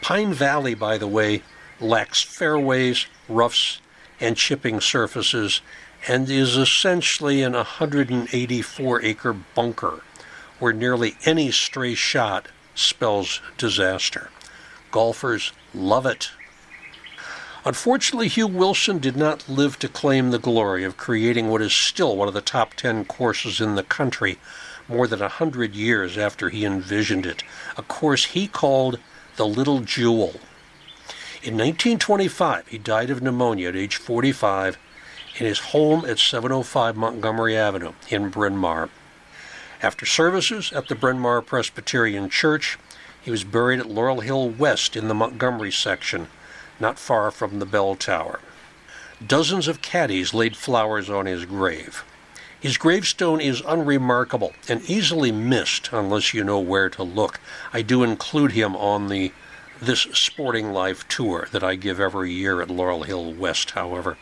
Pine 0.00 0.32
Valley, 0.32 0.74
by 0.74 0.98
the 0.98 1.06
way, 1.06 1.42
lacks 1.80 2.22
fairways, 2.22 3.06
roughs, 3.28 3.80
and 4.20 4.36
chipping 4.36 4.80
surfaces 4.80 5.60
and 6.08 6.28
is 6.28 6.56
essentially 6.56 7.42
an 7.42 7.52
184 7.52 9.02
acre 9.02 9.32
bunker 9.32 10.02
where 10.58 10.72
nearly 10.72 11.16
any 11.24 11.50
stray 11.50 11.94
shot 11.94 12.48
spells 12.74 13.40
disaster. 13.58 14.30
Golfers 14.90 15.52
love 15.74 16.06
it. 16.06 16.30
Unfortunately, 17.64 18.26
Hugh 18.26 18.48
Wilson 18.48 18.98
did 18.98 19.16
not 19.16 19.48
live 19.48 19.78
to 19.78 19.88
claim 19.88 20.30
the 20.30 20.38
glory 20.38 20.82
of 20.82 20.96
creating 20.96 21.48
what 21.48 21.62
is 21.62 21.72
still 21.72 22.16
one 22.16 22.26
of 22.26 22.34
the 22.34 22.40
top 22.40 22.74
10 22.74 23.04
courses 23.04 23.60
in 23.60 23.76
the 23.76 23.84
country 23.84 24.38
more 24.88 25.06
than 25.06 25.22
a 25.22 25.28
hundred 25.28 25.74
years 25.74 26.18
after 26.18 26.48
he 26.48 26.64
envisioned 26.64 27.24
it, 27.24 27.44
a 27.76 27.82
course 27.82 28.26
he 28.26 28.48
called 28.48 28.98
the 29.36 29.46
Little 29.46 29.80
Jewel. 29.80 30.40
In 31.42 31.54
1925, 31.54 32.68
he 32.68 32.78
died 32.78 33.10
of 33.10 33.22
pneumonia 33.22 33.68
at 33.68 33.76
age 33.76 33.96
45 33.96 34.76
in 35.38 35.46
his 35.46 35.58
home 35.58 36.04
at 36.04 36.18
705 36.18 36.96
Montgomery 36.96 37.56
Avenue 37.56 37.92
in 38.08 38.28
Bryn 38.28 38.56
Mawr. 38.56 38.90
After 39.82 40.06
services 40.06 40.72
at 40.72 40.88
the 40.88 40.94
Bryn 40.94 41.18
Mawr 41.18 41.42
Presbyterian 41.42 42.28
Church, 42.28 42.78
he 43.20 43.30
was 43.30 43.44
buried 43.44 43.80
at 43.80 43.88
Laurel 43.88 44.20
Hill 44.20 44.48
West 44.48 44.96
in 44.96 45.08
the 45.08 45.14
Montgomery 45.14 45.72
section, 45.72 46.28
not 46.78 46.98
far 46.98 47.30
from 47.30 47.58
the 47.58 47.66
bell 47.66 47.94
tower. 47.94 48.40
Dozens 49.24 49.68
of 49.68 49.82
caddies 49.82 50.34
laid 50.34 50.56
flowers 50.56 51.08
on 51.08 51.26
his 51.26 51.44
grave. 51.44 52.04
His 52.60 52.76
gravestone 52.76 53.40
is 53.40 53.62
unremarkable 53.66 54.52
and 54.68 54.88
easily 54.88 55.32
missed 55.32 55.90
unless 55.92 56.32
you 56.32 56.44
know 56.44 56.60
where 56.60 56.88
to 56.90 57.02
look. 57.02 57.40
I 57.72 57.82
do 57.82 58.04
include 58.04 58.52
him 58.52 58.76
on 58.76 59.08
the 59.08 59.32
This 59.80 60.02
Sporting 60.12 60.72
Life 60.72 61.08
tour 61.08 61.48
that 61.50 61.64
I 61.64 61.74
give 61.74 61.98
every 61.98 62.32
year 62.32 62.60
at 62.62 62.70
Laurel 62.70 63.02
Hill 63.02 63.32
West, 63.32 63.72
however. 63.72 64.16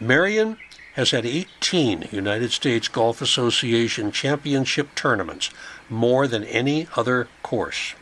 Merion 0.00 0.58
has 0.94 1.10
had 1.10 1.26
18 1.26 2.08
United 2.10 2.52
States 2.52 2.88
Golf 2.88 3.20
Association 3.20 4.12
championship 4.12 4.94
tournaments, 4.94 5.50
more 5.88 6.26
than 6.26 6.44
any 6.44 6.86
other 6.96 7.28
course. 7.42 7.94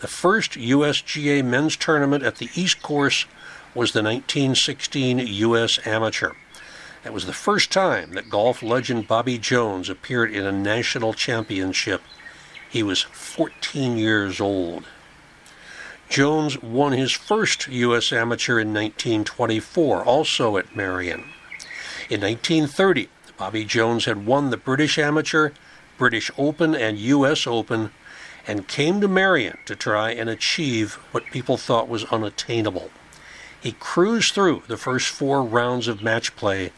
The 0.00 0.08
first 0.08 0.52
USGA 0.52 1.44
men's 1.44 1.76
tournament 1.76 2.24
at 2.24 2.36
the 2.36 2.50
East 2.54 2.82
Course 2.82 3.26
was 3.74 3.92
the 3.92 4.02
1916 4.02 5.18
U.S. 5.18 5.78
Amateur. 5.86 6.32
That 7.02 7.12
was 7.12 7.26
the 7.26 7.32
first 7.32 7.70
time 7.70 8.12
that 8.12 8.30
golf 8.30 8.62
legend 8.62 9.08
Bobby 9.08 9.38
Jones 9.38 9.88
appeared 9.88 10.32
in 10.32 10.46
a 10.46 10.52
national 10.52 11.14
championship. 11.14 12.02
He 12.68 12.82
was 12.82 13.02
14 13.02 13.96
years 13.96 14.40
old. 14.40 14.84
Jones 16.08 16.62
won 16.62 16.92
his 16.92 17.12
first 17.12 17.66
U.S. 17.68 18.12
Amateur 18.12 18.60
in 18.60 18.68
1924, 18.68 20.04
also 20.04 20.56
at 20.56 20.76
Merion. 20.76 21.24
In 22.10 22.20
1930, 22.20 23.08
Bobby 23.36 23.64
Jones 23.64 24.04
had 24.04 24.26
won 24.26 24.50
the 24.50 24.56
British 24.56 24.98
Amateur, 24.98 25.50
British 25.98 26.30
Open, 26.38 26.74
and 26.74 26.98
U.S. 26.98 27.46
Open, 27.46 27.90
and 28.46 28.68
came 28.68 29.00
to 29.00 29.08
Merion 29.08 29.58
to 29.64 29.74
try 29.74 30.10
and 30.10 30.28
achieve 30.28 30.94
what 31.12 31.30
people 31.30 31.56
thought 31.56 31.88
was 31.88 32.04
unattainable. 32.04 32.90
He 33.60 33.72
cruised 33.72 34.34
through 34.34 34.64
the 34.68 34.76
first 34.76 35.08
four 35.08 35.42
rounds 35.42 35.88
of 35.88 36.02
match 36.02 36.36
play 36.36 36.70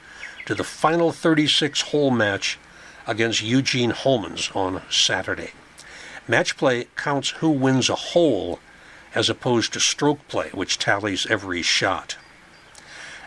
to 0.47 0.55
the 0.55 0.65
final 0.65 1.11
36 1.11 1.81
hole 1.83 2.13
match 2.13 2.59
against 3.07 3.43
Eugene 3.43 3.93
Homans 3.93 4.55
on 4.55 4.83
Saturday. 4.89 5.51
Match 6.29 6.57
play 6.57 6.87
counts 6.97 7.31
who 7.31 7.51
wins 7.51 7.89
a 7.89 7.97
hole 7.97 8.61
as 9.17 9.31
opposed 9.31 9.73
to 9.73 9.81
stroke 9.81 10.29
play, 10.29 10.51
which 10.53 10.79
tallies 10.79 11.27
every 11.29 11.63
shot. 11.63 12.19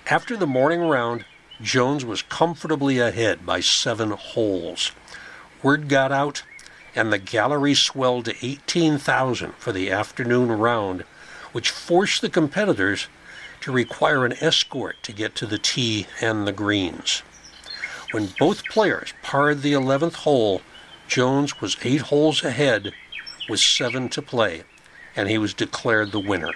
After 0.10 0.38
the 0.38 0.46
morning 0.46 0.82
round, 0.82 1.26
Jones 1.60 2.06
was 2.06 2.22
comfortably 2.22 3.00
ahead 3.00 3.44
by 3.44 3.60
seven 3.60 4.12
holes. 4.12 4.92
Word 5.64 5.90
got 5.90 6.12
out, 6.12 6.44
and 6.96 7.12
the 7.12 7.18
gallery 7.18 7.74
swelled 7.74 8.26
to 8.26 8.46
18,000 8.46 9.54
for 9.56 9.72
the 9.72 9.90
afternoon 9.90 10.52
round, 10.52 11.06
which 11.54 11.72
forced 11.72 12.22
the 12.22 12.30
competitors 12.30 13.08
to 13.62 13.72
require 13.72 14.26
an 14.26 14.34
escort 14.40 15.02
to 15.02 15.12
get 15.12 15.34
to 15.36 15.48
the 15.48 15.58
tee 15.58 16.06
and 16.22 16.48
the 16.48 16.54
greens. 16.54 17.24
When 18.12 18.30
both 18.38 18.64
players 18.66 19.14
parred 19.24 19.64
the 19.64 19.74
11th 19.74 20.18
hole, 20.18 20.62
Jones 21.08 21.60
was 21.60 21.78
eight 21.84 22.02
holes 22.02 22.44
ahead 22.44 22.94
with 23.50 23.60
seven 23.60 24.08
to 24.10 24.22
play 24.22 24.64
and 25.16 25.30
he 25.30 25.38
was 25.38 25.54
declared 25.54 26.12
the 26.12 26.20
winner. 26.20 26.52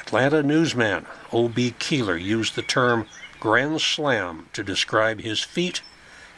Atlanta 0.00 0.42
newsman 0.42 1.06
O.B. 1.32 1.74
Keeler 1.78 2.16
used 2.16 2.54
the 2.54 2.62
term 2.62 3.06
Grand 3.40 3.80
Slam 3.80 4.48
to 4.52 4.64
describe 4.64 5.20
his 5.20 5.42
feat, 5.42 5.82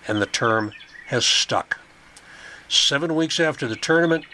and 0.08 0.20
the 0.20 0.26
term 0.26 0.72
has 1.06 1.24
stuck. 1.24 1.78
Seven 2.68 3.14
weeks 3.14 3.40
after 3.40 3.66
the 3.66 3.76
tournament, 3.76 4.24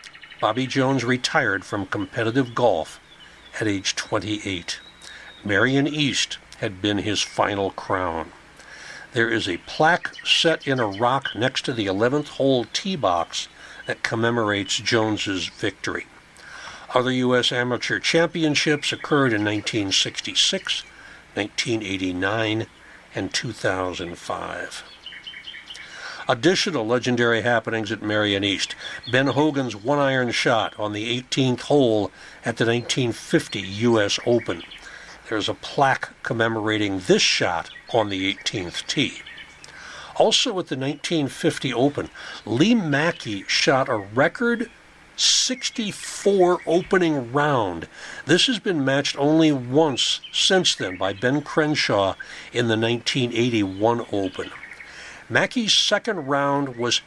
Bobby 0.41 0.67
Jones 0.67 1.05
retired 1.05 1.65
from 1.65 1.87
competitive 1.87 2.55
golf 2.55 3.01
at 3.61 3.67
age 3.67 3.95
28. 3.97 4.81
Merion 5.45 5.87
East 5.87 6.39
had 6.59 6.83
been 6.83 6.99
his 6.99 7.23
final 7.23 7.71
crown. 7.71 8.33
There 9.13 9.31
is 9.31 9.49
a 9.49 9.59
plaque 9.59 10.15
set 10.27 10.67
in 10.67 10.81
a 10.81 10.87
rock 10.87 11.35
next 11.35 11.65
to 11.67 11.73
the 11.73 11.87
11th 11.87 12.29
hole 12.29 12.67
tee 12.73 12.97
box 12.97 13.49
that 13.87 14.03
commemorates 14.03 14.77
Jones's 14.79 15.49
victory. 15.49 16.07
Other 16.97 17.13
U.S. 17.13 17.53
amateur 17.53 17.99
championships 17.99 18.91
occurred 18.91 19.35
in 19.35 19.45
1966, 19.45 20.83
1989, 21.35 22.67
and 23.15 23.35
2005. 23.35 24.83
Additional 26.27 26.87
legendary 26.87 27.43
happenings 27.43 27.93
at 27.93 28.01
Merion 28.01 28.43
East. 28.45 28.75
Ben 29.13 29.27
Hogan's 29.27 29.77
one 29.77 29.99
iron 29.99 30.31
shot 30.31 30.73
on 30.79 30.95
the 30.95 31.21
18th 31.21 31.61
hole 31.61 32.11
at 32.47 32.57
the 32.57 32.65
1950 32.65 33.61
U.S. 33.61 34.19
Open. 34.25 34.63
There's 35.29 35.51
a 35.51 35.55
plaque 35.55 36.23
commemorating 36.23 37.01
this 37.01 37.21
shot 37.21 37.69
on 37.93 38.09
the 38.09 38.33
18th 38.33 38.87
tee. 38.87 39.21
Also 40.15 40.49
at 40.53 40.69
the 40.69 40.79
1950 40.79 41.75
Open, 41.75 42.09
Lee 42.47 42.75
Mackey 42.75 43.45
shot 43.47 43.91
a 43.91 43.99
record 43.99 44.71
64 45.17 46.61
opening 46.67 47.33
round. 47.33 47.89
This 48.27 48.47
has 48.47 48.59
been 48.59 48.85
matched 48.85 49.19
only 49.19 49.51
once 49.51 50.21
since 50.33 50.75
then 50.75 50.97
by 50.97 51.13
Ben 51.13 51.43
Crenshaw 51.43 52.15
in 52.53 52.69
the 52.69 52.77
1981 52.77 54.07
Open. 54.13 54.51
Mackey's 55.29 55.75
second 55.75 56.27
round 56.27 56.77
was 56.77 57.01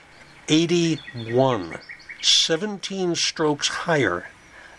81, 0.49 1.77
17 2.21 3.15
strokes 3.15 3.67
higher 3.67 4.27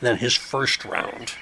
than 0.00 0.16
his 0.16 0.36
first 0.36 0.84
round. 0.84 1.32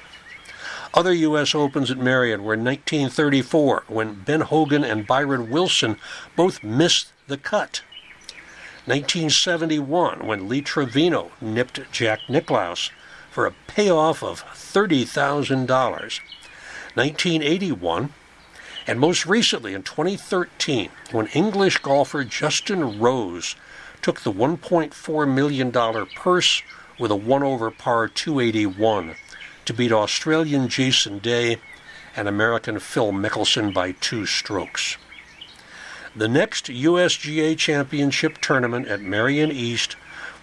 Other 0.94 1.12
U.S. 1.12 1.54
Opens 1.54 1.90
at 1.90 1.98
Merion 1.98 2.42
were 2.42 2.54
in 2.54 2.64
1934 2.64 3.84
when 3.88 4.14
Ben 4.14 4.40
Hogan 4.42 4.84
and 4.84 5.06
Byron 5.06 5.50
Wilson 5.50 5.96
both 6.34 6.62
missed 6.62 7.12
the 7.26 7.36
cut. 7.36 7.82
1971 8.88 10.26
when 10.26 10.48
Lee 10.48 10.62
Trevino 10.62 11.30
nipped 11.42 11.78
Jack 11.92 12.20
Nicklaus 12.26 12.90
for 13.30 13.46
a 13.46 13.54
payoff 13.66 14.22
of 14.22 14.42
$30,000. 14.42 15.68
1981 15.68 18.14
and 18.86 18.98
most 18.98 19.26
recently 19.26 19.74
in 19.74 19.82
2013 19.82 20.88
when 21.10 21.26
English 21.28 21.76
golfer 21.78 22.24
Justin 22.24 22.98
Rose 22.98 23.56
took 24.00 24.22
the 24.22 24.32
$1.4 24.32 25.34
million 25.34 26.06
purse 26.16 26.62
with 26.98 27.10
a 27.10 27.16
1 27.16 27.42
over 27.42 27.70
par 27.70 28.08
281 28.08 29.16
to 29.66 29.74
beat 29.74 29.92
Australian 29.92 30.66
Jason 30.66 31.18
Day 31.18 31.58
and 32.16 32.26
American 32.26 32.78
Phil 32.78 33.12
Mickelson 33.12 33.74
by 33.74 33.92
two 33.92 34.24
strokes. 34.24 34.96
The 36.16 36.28
next 36.28 36.66
USGA 36.66 37.56
Championship 37.58 38.38
tournament 38.38 38.88
at 38.88 39.00
Merion 39.00 39.52
East 39.52 39.96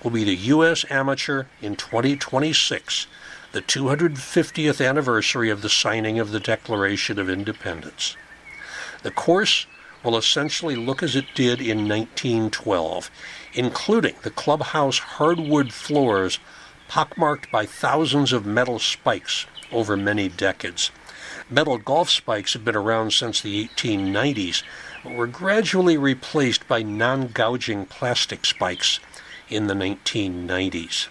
will 0.03 0.11
be 0.11 0.23
the 0.23 0.35
U.S. 0.35 0.85
Amateur 0.89 1.45
in 1.61 1.75
2026, 1.75 3.07
the 3.51 3.61
250th 3.61 4.87
anniversary 4.87 5.49
of 5.49 5.61
the 5.61 5.69
signing 5.69 6.19
of 6.19 6.31
the 6.31 6.39
Declaration 6.39 7.17
of 7.17 7.29
Independence. 7.29 8.15
The 9.01 9.11
course 9.11 9.65
will 10.03 10.17
essentially 10.17 10.75
look 10.75 11.01
as 11.01 11.15
it 11.15 11.25
did 11.33 11.59
in 11.59 11.89
1912, 11.89 13.09
including 13.53 14.15
the 14.21 14.29
clubhouse 14.29 14.99
hardwood 14.99 15.73
floors 15.73 16.39
pockmarked 16.87 17.51
by 17.51 17.65
thousands 17.65 18.31
of 18.31 18.45
metal 18.45 18.77
spikes 18.77 19.47
over 19.71 19.97
many 19.97 20.29
decades. 20.29 20.91
Metal 21.49 21.79
golf 21.79 22.09
spikes 22.11 22.53
have 22.53 22.63
been 22.63 22.75
around 22.75 23.11
since 23.11 23.41
the 23.41 23.67
1890s, 23.67 24.63
but 25.05 25.13
were 25.13 25.27
gradually 25.27 25.97
replaced 25.97 26.67
by 26.67 26.81
non 26.81 27.27
gouging 27.27 27.85
plastic 27.85 28.43
spikes 28.43 28.99
in 29.47 29.67
the 29.67 29.75
1990s. 29.75 31.07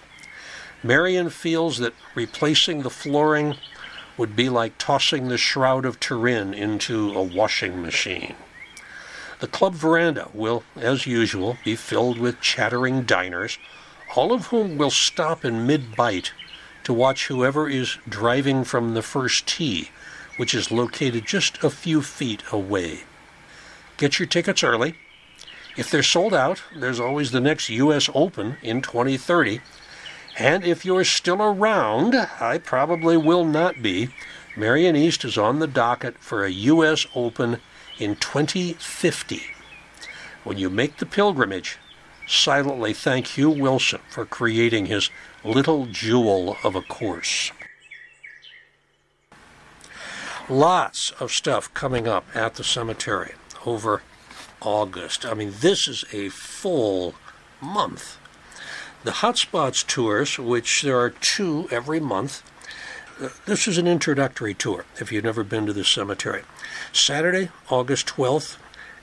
Merion 0.82 1.30
feels 1.30 1.78
that 1.78 1.94
replacing 2.14 2.82
the 2.82 2.90
flooring 2.90 3.54
would 4.16 4.34
be 4.34 4.48
like 4.48 4.76
tossing 4.78 5.28
the 5.28 5.38
Shroud 5.38 5.86
of 5.86 6.00
Turin 6.00 6.52
into 6.52 7.12
a 7.14 7.22
washing 7.22 7.80
machine. 7.80 8.34
The 9.38 9.46
club 9.46 9.74
veranda 9.74 10.28
will, 10.34 10.64
as 10.76 11.06
usual, 11.06 11.56
be 11.64 11.76
filled 11.76 12.18
with 12.18 12.40
chattering 12.40 13.04
diners 13.04 13.58
all 14.16 14.32
of 14.32 14.46
whom 14.46 14.76
will 14.76 14.90
stop 14.90 15.44
in 15.44 15.66
mid 15.66 15.94
bite 15.96 16.32
to 16.82 16.92
watch 16.92 17.26
whoever 17.26 17.68
is 17.68 17.98
driving 18.08 18.64
from 18.64 18.94
the 18.94 19.02
first 19.02 19.46
tee, 19.46 19.90
which 20.36 20.52
is 20.54 20.70
located 20.70 21.26
just 21.26 21.62
a 21.62 21.70
few 21.70 22.02
feet 22.02 22.42
away. 22.52 23.04
Get 23.96 24.18
your 24.18 24.26
tickets 24.26 24.64
early. 24.64 24.94
If 25.76 25.90
they're 25.90 26.02
sold 26.02 26.34
out, 26.34 26.62
there's 26.74 27.00
always 27.00 27.30
the 27.30 27.40
next 27.40 27.68
U.S. 27.68 28.08
Open 28.14 28.56
in 28.62 28.82
2030. 28.82 29.60
And 30.36 30.64
if 30.64 30.84
you're 30.84 31.04
still 31.04 31.40
around, 31.40 32.14
I 32.40 32.58
probably 32.58 33.16
will 33.16 33.44
not 33.44 33.82
be. 33.82 34.08
Merion 34.56 34.96
East 34.96 35.24
is 35.24 35.38
on 35.38 35.58
the 35.58 35.66
docket 35.66 36.18
for 36.18 36.44
a 36.44 36.50
U.S. 36.50 37.06
Open 37.14 37.60
in 37.98 38.16
2050. 38.16 39.42
When 40.42 40.58
you 40.58 40.70
make 40.70 40.96
the 40.96 41.06
pilgrimage, 41.06 41.78
silently 42.26 42.92
thank 42.92 43.28
Hugh 43.28 43.50
Wilson 43.50 44.00
for 44.10 44.24
creating 44.24 44.86
his 44.86 45.10
little 45.44 45.86
jewel 45.86 46.56
of 46.64 46.74
a 46.74 46.82
course. 46.82 47.52
Lots 50.48 51.12
of 51.20 51.30
stuff 51.30 51.72
coming 51.74 52.06
up 52.06 52.26
at 52.34 52.56
the 52.56 52.64
cemetery 52.64 53.34
over 53.66 54.02
August. 54.60 55.24
I 55.26 55.34
mean, 55.34 55.54
this 55.60 55.88
is 55.88 56.04
a 56.12 56.28
full 56.28 57.14
month. 57.60 58.18
The 59.02 59.12
Hotspots 59.12 59.86
tours, 59.86 60.38
which 60.38 60.82
there 60.82 60.98
are 60.98 61.10
two 61.10 61.68
every 61.70 62.00
month, 62.00 62.42
uh, 63.20 63.28
this 63.46 63.68
is 63.68 63.78
an 63.78 63.86
introductory 63.86 64.54
tour 64.54 64.86
if 64.98 65.12
you've 65.12 65.24
never 65.24 65.44
been 65.44 65.66
to 65.66 65.72
the 65.72 65.84
cemetery. 65.84 66.42
Saturday, 66.92 67.50
August 67.68 68.06
12th 68.06 68.56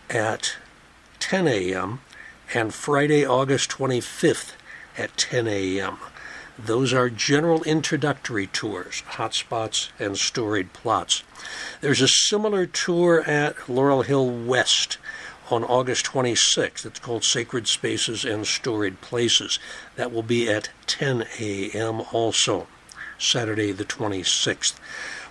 at 0.10 0.58
10 1.20 1.48
a.m 1.48 2.00
and 2.54 2.74
Friday, 2.74 3.26
August 3.26 3.70
25th 3.72 4.54
at 4.98 5.16
10 5.18 5.48
a.m. 5.48 5.98
Those 6.64 6.94
are 6.94 7.10
general 7.10 7.64
introductory 7.64 8.46
tours, 8.46 9.02
hotspots 9.14 9.90
and 9.98 10.16
storied 10.16 10.74
plots. 10.74 11.24
There's 11.82 12.02
a 12.02 12.08
similar 12.08 12.68
tour 12.68 13.22
at 13.22 13.68
Laurel 13.68 14.04
Hill 14.04 14.30
West 14.30 15.00
on 15.50 15.64
August 15.64 16.06
26th. 16.06 16.86
It's 16.86 17.00
called 17.00 17.24
Sacred 17.24 17.68
Spaces 17.68 18.24
and 18.24 18.46
Storied 18.46 19.02
Places. 19.02 19.58
That 19.96 20.12
will 20.12 20.22
be 20.22 20.50
at 20.50 20.70
10 20.86 21.26
a.m. 21.40 22.02
also, 22.12 22.68
Saturday 23.18 23.72
the 23.72 23.86
26th. 23.86 24.76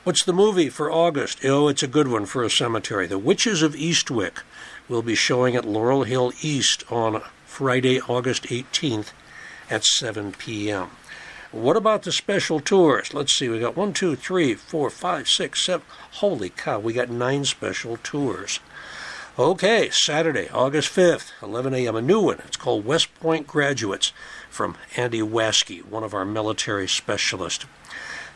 What's 0.02 0.24
the 0.24 0.32
movie 0.32 0.69
for 0.69 0.90
August? 0.90 1.44
Oh, 1.44 1.69
it's 1.69 1.85
a 1.85 1.89
good 1.89 2.09
one 2.09 2.27
for 2.27 2.43
a 2.43 2.51
cemetery. 2.51 3.07
The 3.07 3.19
Witches 3.19 3.62
of 3.62 3.77
Eastwick 3.77 4.43
will 4.89 5.02
be 5.02 5.15
showing 5.15 5.55
at 5.55 5.65
Laurel 5.65 6.02
Hill 6.02 6.32
East 6.43 6.82
on 6.90 7.23
Friday, 7.47 8.01
August 8.01 8.44
18th 8.44 9.12
at 9.70 9.85
7 9.85 10.32
p.m. 10.32 10.90
What 11.53 11.77
about 11.77 12.05
the 12.05 12.13
special 12.13 12.61
tours? 12.61 13.13
Let's 13.13 13.33
see, 13.33 13.49
we 13.49 13.59
got 13.59 13.77
one, 13.77 13.93
two, 13.93 14.15
three, 14.15 14.55
four, 14.55 14.89
five, 14.89 15.29
six, 15.29 15.65
seven. 15.65 15.85
Holy 16.13 16.49
cow, 16.49 16.79
we 16.79 16.93
got 16.93 17.11
nine 17.11 17.45
special 17.45 17.97
tours. 18.05 18.61
Okay, 19.37 19.91
Saturday, 19.91 20.49
August 20.51 20.95
5th, 20.95 21.33
11 21.43 21.75
a.m., 21.75 21.97
a 21.97 22.03
new 22.03 22.21
one. 22.21 22.39
It's 22.47 22.57
called 22.57 22.85
West 22.85 23.13
Point 23.19 23.49
Graduates 23.49 24.13
from 24.49 24.77
Andy 24.97 25.23
Waskey, 25.23 25.85
one 25.85 26.05
of 26.05 26.15
our 26.15 26.25
military 26.25 26.87
specialists. 26.87 27.67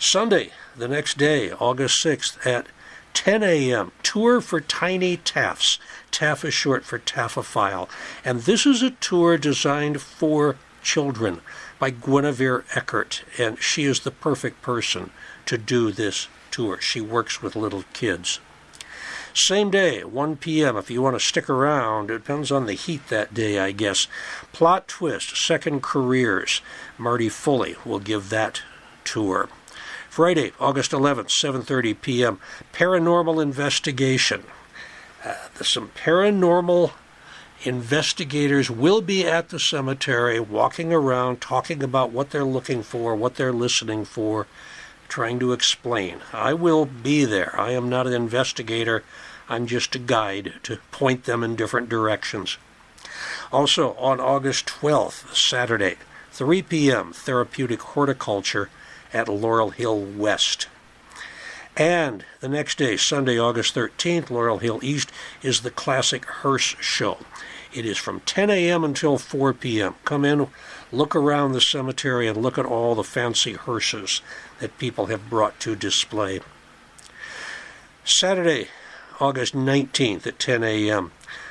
Sunday, 0.01 0.51
the 0.77 0.89
next 0.89 1.17
day, 1.17 1.53
August 1.53 2.05
6th 2.05 2.45
at 2.45 2.67
10 3.13 3.45
a.m. 3.45 3.93
Tour 4.03 4.41
for 4.41 4.61
Tiny 4.61 5.19
Taffs. 5.19 5.79
TAF 6.11 6.45
is 6.45 6.55
short 6.55 6.85
for 6.85 6.99
Taphophile. 6.99 7.89
And 8.25 8.41
this 8.41 8.67
is 8.67 8.83
a 8.83 8.91
tour 8.91 9.39
designed 9.39 10.01
for 10.01 10.57
children 10.83 11.41
by 11.79 11.91
Guinevere 11.91 12.65
Eckert. 12.75 13.23
And 13.39 13.61
she 13.61 13.85
is 13.85 14.01
the 14.01 14.11
perfect 14.11 14.63
person 14.63 15.11
to 15.47 15.59
do 15.59 15.91
this 15.91 16.29
tour. 16.51 16.81
She 16.81 17.01
works 17.01 17.43
with 17.43 17.57
little 17.57 17.85
kids. 17.93 18.41
Same 19.35 19.69
day, 19.69 20.05
1 20.05 20.37
p.m. 20.37 20.77
If 20.77 20.91
you 20.91 21.03
want 21.03 21.19
to 21.19 21.25
stick 21.25 21.51
around, 21.51 22.09
it 22.09 22.19
depends 22.19 22.53
on 22.53 22.67
the 22.67 22.75
heat 22.75 23.09
that 23.09 23.35
day, 23.35 23.59
I 23.59 23.73
guess. 23.73 24.07
Plot 24.53 24.87
Twist, 24.87 25.37
Second 25.37 25.83
Careers. 25.83 26.61
Marty 26.97 27.29
Foley 27.29 27.75
will 27.85 27.99
give 27.99 28.31
that 28.31 28.63
tour. 29.03 29.49
Friday, 30.09 30.53
August 30.61 30.93
11th, 30.93 31.31
7:30 31.31 32.01
p.m. 32.01 32.39
Paranormal 32.73 33.43
Investigation. 33.43 34.45
Uh, 35.25 35.35
some 35.61 35.89
paranormal 35.89 36.93
investigators 37.65 38.71
will 38.71 39.01
be 39.01 39.27
at 39.27 39.49
the 39.49 39.59
cemetery 39.59 40.39
walking 40.39 40.93
around 40.93 41.41
talking 41.41 41.83
about 41.83 42.11
what 42.11 42.31
they're 42.31 42.45
looking 42.45 42.83
for, 42.83 43.17
what 43.17 43.37
they're 43.37 43.53
listening 43.53 44.05
for. 44.05 44.47
trying 45.07 45.39
to 45.39 45.53
explain. 45.53 46.19
I 46.33 46.55
will 46.55 46.87
be 46.87 47.25
there. 47.25 47.55
I 47.61 47.73
am 47.73 47.89
not 47.89 48.07
an 48.07 48.15
investigator, 48.15 49.05
I'm 49.49 49.67
just 49.67 49.95
a 49.95 49.99
guide 49.99 50.55
to 50.65 50.79
point 50.91 51.25
them 51.25 51.45
in 51.45 51.57
different 51.57 51.89
directions. 51.89 52.57
Also, 53.53 53.93
on 53.95 54.19
August 54.19 54.67
12th, 54.67 55.35
Saturday, 55.37 55.97
3 56.33 56.63
p.m., 56.63 57.13
Therapeutic 57.13 57.83
Horticulture 57.83 58.71
at 59.13 59.29
Laurel 59.29 59.71
Hill 59.71 60.01
West. 60.01 60.69
And 61.77 62.25
the 62.41 62.49
next 62.49 62.79
day, 62.79 62.97
Sunday, 62.97 63.39
August 63.39 63.75
13th, 63.75 64.31
Laurel 64.31 64.59
Hill 64.59 64.81
East, 64.83 65.13
is 65.43 65.61
the 65.61 65.71
Classic 65.71 66.25
Hearse 66.25 66.77
Show. 66.81 67.19
It 67.75 67.85
is 67.85 67.99
from 67.99 68.21
10 68.21 68.51
a.m. 68.51 68.85
until 68.85 69.19
4 69.19 69.53
p.m. 69.53 69.97
Come 70.05 70.25
in, 70.25 70.47
look 70.93 71.17
around 71.17 71.53
the 71.53 71.61
cemetery, 71.61 72.29
and 72.29 72.37
look 72.37 72.57
at 72.57 72.65
all 72.65 72.95
the 72.95 73.03
fancy 73.03 73.55
hearses 73.55 74.23
that 74.61 74.79
people 74.79 75.07
have 75.07 75.29
brought 75.29 75.59
to 75.61 75.75
display. 75.75 76.41
Saturday, 78.05 78.69
August 79.19 79.55
19th 79.55 80.25
at 80.25 80.39
10 80.39 80.63
a.m. 80.63 81.11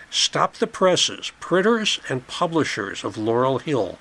Stop 0.09 0.55
the 0.55 0.67
Presses, 0.67 1.33
printers 1.41 1.99
and 2.07 2.25
publishers 2.27 3.03
of 3.03 3.17
Laurel 3.17 3.59
Hill. 3.59 3.99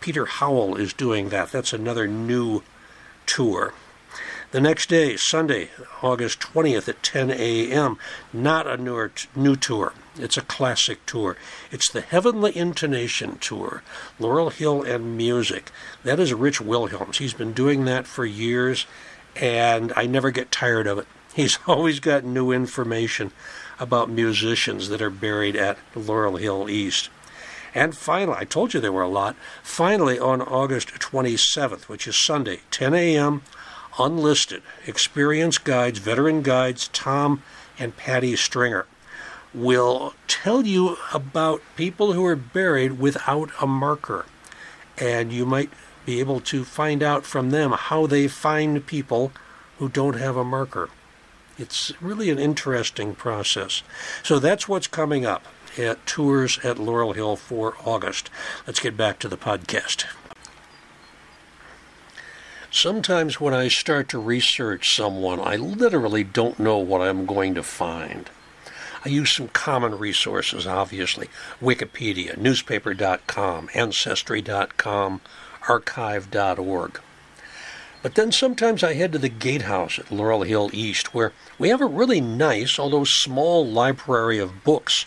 Peter 0.00 0.26
Howell 0.26 0.76
is 0.76 0.92
doing 0.92 1.30
that. 1.30 1.50
That's 1.50 1.72
another 1.72 2.06
new 2.06 2.62
tour. 3.26 3.74
The 4.52 4.60
next 4.60 4.88
day, 4.88 5.16
Sunday, 5.16 5.70
August 6.02 6.38
20th 6.38 6.88
at 6.88 7.02
10 7.02 7.32
a.m., 7.32 7.98
not 8.32 8.68
a 8.68 8.76
newer, 8.76 9.10
new 9.34 9.56
tour. 9.56 9.92
It's 10.16 10.36
a 10.36 10.42
classic 10.42 11.04
tour. 11.06 11.36
It's 11.72 11.90
the 11.90 12.00
Heavenly 12.00 12.56
Intonation 12.56 13.36
Tour, 13.38 13.82
Laurel 14.20 14.50
Hill 14.50 14.82
and 14.84 15.16
Music. 15.16 15.72
That 16.04 16.20
is 16.20 16.32
Rich 16.32 16.60
Wilhelms. 16.60 17.18
He's 17.18 17.34
been 17.34 17.52
doing 17.52 17.84
that 17.86 18.06
for 18.06 18.24
years, 18.24 18.86
and 19.34 19.92
I 19.96 20.06
never 20.06 20.30
get 20.30 20.52
tired 20.52 20.86
of 20.86 20.98
it. 20.98 21.08
He's 21.34 21.58
always 21.66 21.98
got 21.98 22.22
new 22.22 22.52
information 22.52 23.32
about 23.80 24.08
musicians 24.08 24.88
that 24.88 25.02
are 25.02 25.10
buried 25.10 25.56
at 25.56 25.78
Laurel 25.96 26.36
Hill 26.36 26.70
East. 26.70 27.08
And 27.74 27.96
finally, 27.96 28.36
I 28.38 28.44
told 28.44 28.72
you 28.72 28.78
there 28.78 28.92
were 28.92 29.02
a 29.02 29.08
lot. 29.08 29.34
Finally, 29.64 30.20
on 30.20 30.40
August 30.40 30.90
27th, 30.90 31.88
which 31.88 32.06
is 32.06 32.16
Sunday, 32.16 32.60
10 32.70 32.94
a.m., 32.94 33.42
unlisted 33.98 34.62
experienced 34.86 35.64
guides, 35.64 35.98
veteran 35.98 36.42
guides, 36.42 36.86
Tom 36.92 37.42
and 37.80 37.96
Patty 37.96 38.36
Stringer 38.36 38.86
will 39.54 40.14
tell 40.26 40.66
you 40.66 40.96
about 41.12 41.62
people 41.76 42.12
who 42.12 42.24
are 42.24 42.36
buried 42.36 42.98
without 42.98 43.50
a 43.60 43.66
marker. 43.66 44.26
And 44.98 45.32
you 45.32 45.46
might 45.46 45.70
be 46.04 46.20
able 46.20 46.40
to 46.40 46.64
find 46.64 47.02
out 47.02 47.24
from 47.24 47.50
them 47.50 47.72
how 47.72 48.06
they 48.06 48.28
find 48.28 48.86
people 48.86 49.32
who 49.78 49.88
don't 49.88 50.18
have 50.18 50.36
a 50.36 50.44
marker. 50.44 50.90
It's 51.56 51.92
really 52.02 52.30
an 52.30 52.38
interesting 52.38 53.14
process. 53.14 53.82
So 54.22 54.38
that's 54.38 54.68
what's 54.68 54.86
coming 54.86 55.24
up 55.24 55.44
at 55.78 56.04
Tours 56.06 56.58
at 56.64 56.78
Laurel 56.78 57.12
Hill 57.12 57.36
for 57.36 57.74
August. 57.84 58.30
Let's 58.66 58.80
get 58.80 58.96
back 58.96 59.18
to 59.20 59.28
the 59.28 59.36
podcast. 59.36 60.04
Sometimes 62.70 63.40
when 63.40 63.54
I 63.54 63.68
start 63.68 64.08
to 64.08 64.18
research 64.18 64.96
someone, 64.96 65.38
I 65.40 65.54
literally 65.54 66.24
don't 66.24 66.58
know 66.58 66.78
what 66.78 67.02
I'm 67.02 67.24
going 67.24 67.54
to 67.54 67.62
find. 67.62 68.28
I 69.04 69.10
use 69.10 69.32
some 69.32 69.48
common 69.48 69.98
resources, 69.98 70.66
obviously 70.66 71.28
Wikipedia, 71.60 72.38
newspaper.com, 72.38 73.68
ancestry.com, 73.74 75.20
archive.org. 75.68 77.00
But 78.02 78.14
then 78.14 78.32
sometimes 78.32 78.82
I 78.82 78.94
head 78.94 79.12
to 79.12 79.18
the 79.18 79.28
Gatehouse 79.28 79.98
at 79.98 80.10
Laurel 80.10 80.42
Hill 80.42 80.70
East, 80.72 81.14
where 81.14 81.32
we 81.58 81.70
have 81.70 81.80
a 81.80 81.86
really 81.86 82.20
nice, 82.20 82.78
although 82.78 83.04
small, 83.04 83.66
library 83.66 84.38
of 84.38 84.64
books 84.64 85.06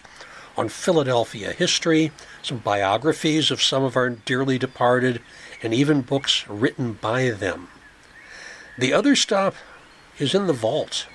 on 0.57 0.69
Philadelphia 0.69 1.51
history, 1.53 2.11
some 2.41 2.57
biographies 2.57 3.51
of 3.51 3.61
some 3.61 3.83
of 3.83 3.95
our 3.95 4.09
dearly 4.09 4.57
departed, 4.57 5.21
and 5.61 5.73
even 5.73 6.01
books 6.01 6.47
written 6.47 6.93
by 6.93 7.29
them. 7.29 7.67
The 8.77 8.93
other 8.93 9.15
stop 9.15 9.55
is 10.19 10.33
in 10.33 10.47
the 10.47 10.53
vault. 10.53 11.07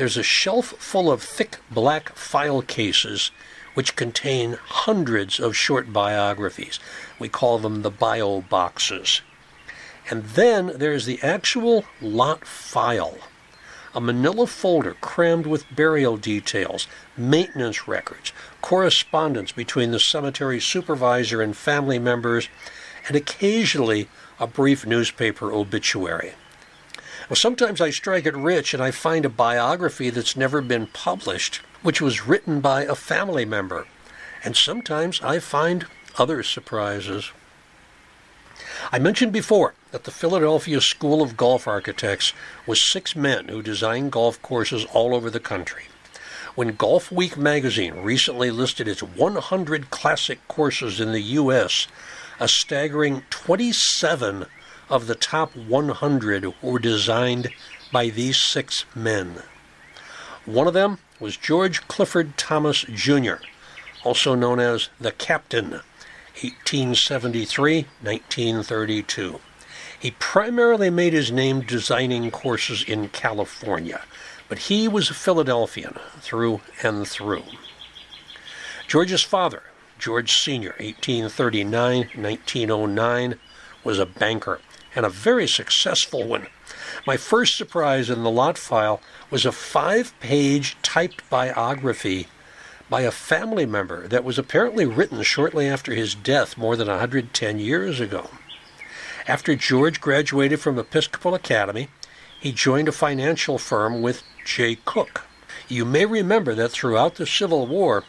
There's 0.00 0.16
a 0.16 0.22
shelf 0.22 0.68
full 0.78 1.12
of 1.12 1.22
thick 1.22 1.58
black 1.70 2.16
file 2.16 2.62
cases 2.62 3.30
which 3.74 3.96
contain 3.96 4.54
hundreds 4.54 5.38
of 5.38 5.54
short 5.54 5.92
biographies. 5.92 6.80
We 7.18 7.28
call 7.28 7.58
them 7.58 7.82
the 7.82 7.90
bio 7.90 8.40
boxes. 8.40 9.20
And 10.08 10.24
then 10.24 10.72
there's 10.74 11.04
the 11.04 11.20
actual 11.22 11.84
lot 12.00 12.46
file 12.46 13.18
a 13.94 14.00
manila 14.00 14.46
folder 14.46 14.96
crammed 15.02 15.44
with 15.46 15.66
burial 15.76 16.16
details, 16.16 16.86
maintenance 17.14 17.86
records, 17.86 18.32
correspondence 18.62 19.52
between 19.52 19.90
the 19.90 20.00
cemetery 20.00 20.60
supervisor 20.60 21.42
and 21.42 21.54
family 21.54 21.98
members, 21.98 22.48
and 23.06 23.18
occasionally 23.18 24.08
a 24.38 24.46
brief 24.46 24.86
newspaper 24.86 25.52
obituary. 25.52 26.32
Well, 27.30 27.36
sometimes 27.36 27.80
I 27.80 27.90
strike 27.90 28.26
it 28.26 28.34
rich 28.34 28.74
and 28.74 28.82
I 28.82 28.90
find 28.90 29.24
a 29.24 29.28
biography 29.28 30.10
that's 30.10 30.36
never 30.36 30.60
been 30.60 30.88
published, 30.88 31.60
which 31.80 32.00
was 32.00 32.26
written 32.26 32.60
by 32.60 32.82
a 32.82 32.96
family 32.96 33.44
member. 33.44 33.86
And 34.42 34.56
sometimes 34.56 35.22
I 35.22 35.38
find 35.38 35.86
other 36.18 36.42
surprises. 36.42 37.30
I 38.90 38.98
mentioned 38.98 39.32
before 39.32 39.74
that 39.92 40.02
the 40.02 40.10
Philadelphia 40.10 40.80
School 40.80 41.22
of 41.22 41.36
Golf 41.36 41.68
Architects 41.68 42.32
was 42.66 42.90
six 42.90 43.14
men 43.14 43.46
who 43.46 43.62
designed 43.62 44.10
golf 44.10 44.42
courses 44.42 44.84
all 44.86 45.14
over 45.14 45.30
the 45.30 45.38
country. 45.38 45.84
When 46.56 46.74
Golf 46.74 47.12
Week 47.12 47.36
magazine 47.36 47.94
recently 47.94 48.50
listed 48.50 48.88
its 48.88 49.04
100 49.04 49.90
classic 49.90 50.40
courses 50.48 50.98
in 50.98 51.12
the 51.12 51.22
U.S., 51.22 51.86
a 52.40 52.48
staggering 52.48 53.22
27 53.30 54.46
of 54.90 55.06
the 55.06 55.14
top 55.14 55.54
100 55.56 56.52
were 56.60 56.78
designed 56.78 57.48
by 57.92 58.08
these 58.08 58.42
six 58.42 58.84
men. 58.94 59.42
One 60.44 60.66
of 60.66 60.74
them 60.74 60.98
was 61.20 61.36
George 61.36 61.86
Clifford 61.86 62.36
Thomas 62.36 62.82
Jr., 62.82 63.34
also 64.04 64.34
known 64.34 64.58
as 64.58 64.88
the 65.00 65.12
Captain, 65.12 65.80
1873 66.42 67.86
1932. 68.02 69.40
He 69.98 70.12
primarily 70.12 70.88
made 70.88 71.12
his 71.12 71.30
name 71.30 71.60
designing 71.60 72.30
courses 72.30 72.82
in 72.82 73.10
California, 73.10 74.00
but 74.48 74.58
he 74.58 74.88
was 74.88 75.10
a 75.10 75.14
Philadelphian 75.14 75.98
through 76.20 76.62
and 76.82 77.06
through. 77.06 77.44
George's 78.88 79.22
father, 79.22 79.62
George 79.98 80.32
Sr., 80.32 80.74
1839 80.78 82.10
1909, 82.16 83.38
was 83.84 83.98
a 83.98 84.06
banker 84.06 84.60
and 84.94 85.06
a 85.06 85.10
very 85.10 85.46
successful 85.46 86.26
one. 86.26 86.46
My 87.06 87.16
first 87.16 87.56
surprise 87.56 88.10
in 88.10 88.22
the 88.22 88.30
lot 88.30 88.58
file 88.58 89.00
was 89.30 89.46
a 89.46 89.52
five 89.52 90.18
page 90.20 90.76
typed 90.82 91.28
biography 91.30 92.28
by 92.88 93.02
a 93.02 93.10
family 93.10 93.66
member 93.66 94.08
that 94.08 94.24
was 94.24 94.38
apparently 94.38 94.84
written 94.84 95.22
shortly 95.22 95.68
after 95.68 95.94
his 95.94 96.14
death 96.14 96.58
more 96.58 96.76
than 96.76 96.88
110 96.88 97.58
years 97.58 98.00
ago. 98.00 98.30
After 99.28 99.54
George 99.54 100.00
graduated 100.00 100.60
from 100.60 100.78
Episcopal 100.78 101.34
Academy, 101.34 101.88
he 102.40 102.52
joined 102.52 102.88
a 102.88 102.92
financial 102.92 103.58
firm 103.58 104.02
with 104.02 104.22
Jay 104.44 104.78
Cooke. 104.84 105.26
You 105.68 105.84
may 105.84 106.04
remember 106.04 106.54
that 106.54 106.70
throughout 106.70 107.14
the 107.14 107.26
Civil 107.26 107.66
War, 107.66 108.02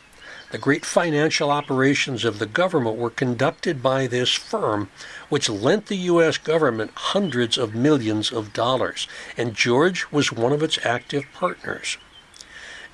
the 0.52 0.58
great 0.58 0.86
financial 0.86 1.50
operations 1.50 2.26
of 2.26 2.40
the 2.40 2.46
government 2.46 2.98
were 2.98 3.10
conducted 3.10 3.82
by 3.82 4.06
this 4.06 4.34
firm, 4.34 4.90
which 5.30 5.50
lent 5.50 5.86
the 5.86 5.96
U.S. 5.96 6.38
government 6.38 6.92
hundreds 6.94 7.58
of 7.58 7.74
millions 7.74 8.32
of 8.32 8.54
dollars, 8.54 9.08
and 9.38 9.56
George 9.56 10.12
was 10.12 10.32
one 10.32 10.52
of 10.52 10.62
its 10.62 10.78
active 10.86 11.26
partners. 11.34 11.98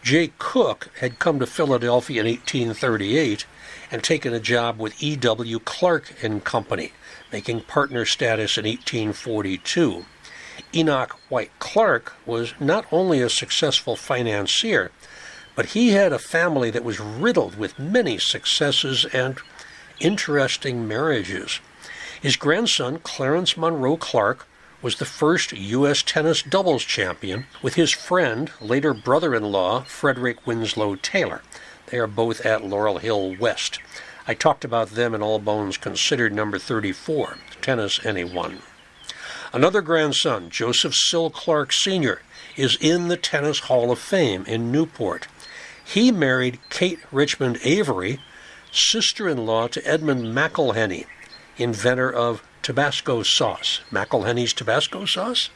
Jay 0.03 0.31
Cooke 0.37 0.89
had 0.99 1.19
come 1.19 1.39
to 1.39 1.47
Philadelphia 1.47 2.21
in 2.21 2.27
1838 2.27 3.45
and 3.91 4.03
taken 4.03 4.33
a 4.33 4.39
job 4.39 4.79
with 4.79 5.01
E.W. 5.01 5.59
Clark 5.59 6.13
and 6.23 6.43
Company, 6.43 6.93
making 7.31 7.61
partner 7.61 8.05
status 8.05 8.57
in 8.57 8.65
1842. 8.65 10.05
Enoch 10.73 11.19
White 11.29 11.51
Clark 11.59 12.13
was 12.25 12.53
not 12.59 12.85
only 12.91 13.21
a 13.21 13.29
successful 13.29 13.95
financier, 13.95 14.91
but 15.57 15.65
he 15.67 15.89
had 15.89 16.13
a 16.13 16.19
family 16.19 16.69
that 16.69 16.83
was 16.83 16.99
riddled 16.99 17.57
with 17.57 17.79
many 17.79 18.19
successes 18.19 19.05
and 19.05 19.39
interesting 19.99 20.87
marriages. 20.87 21.59
His 22.21 22.35
grandson, 22.35 22.99
Clarence 22.99 23.57
Monroe 23.57 23.97
Clark, 23.97 24.47
was 24.83 24.97
the 24.97 25.05
first 25.05 25.53
U.S. 25.53 26.03
tennis 26.03 26.43
doubles 26.43 26.83
champion 26.83 27.47
with 27.63 27.73
his 27.73 27.91
friend, 27.91 28.51
later 28.61 28.93
brother 28.93 29.33
in 29.33 29.45
law, 29.45 29.81
Frederick 29.81 30.45
Winslow 30.45 30.93
Taylor. 30.93 31.41
They 31.87 31.97
are 31.97 32.05
both 32.05 32.45
at 32.45 32.63
Laurel 32.63 32.99
Hill 32.99 33.35
West. 33.39 33.79
I 34.27 34.35
talked 34.35 34.63
about 34.63 34.91
them 34.91 35.15
in 35.15 35.23
All 35.23 35.39
Bones 35.39 35.77
Considered 35.77 36.33
number 36.33 36.59
34, 36.59 37.37
Tennis 37.61 38.05
Anyone. 38.05 38.59
Another 39.51 39.81
grandson, 39.81 40.51
Joseph 40.51 40.93
Sill 40.93 41.31
Clark 41.31 41.73
Sr., 41.73 42.21
is 42.55 42.77
in 42.79 43.07
the 43.07 43.17
Tennis 43.17 43.61
Hall 43.61 43.91
of 43.91 43.97
Fame 43.97 44.45
in 44.45 44.71
Newport. 44.71 45.27
He 45.89 46.11
married 46.11 46.59
Kate 46.69 46.99
Richmond 47.13 47.59
Avery, 47.63 48.19
sister 48.73 49.29
in 49.29 49.45
law 49.45 49.69
to 49.69 49.87
Edmund 49.87 50.35
McIlhenny, 50.35 51.05
inventor 51.57 52.13
of 52.13 52.43
Tabasco 52.61 53.23
sauce. 53.23 53.79
McIlhenny's 53.89 54.51
Tabasco 54.51 55.05
sauce? 55.05 55.49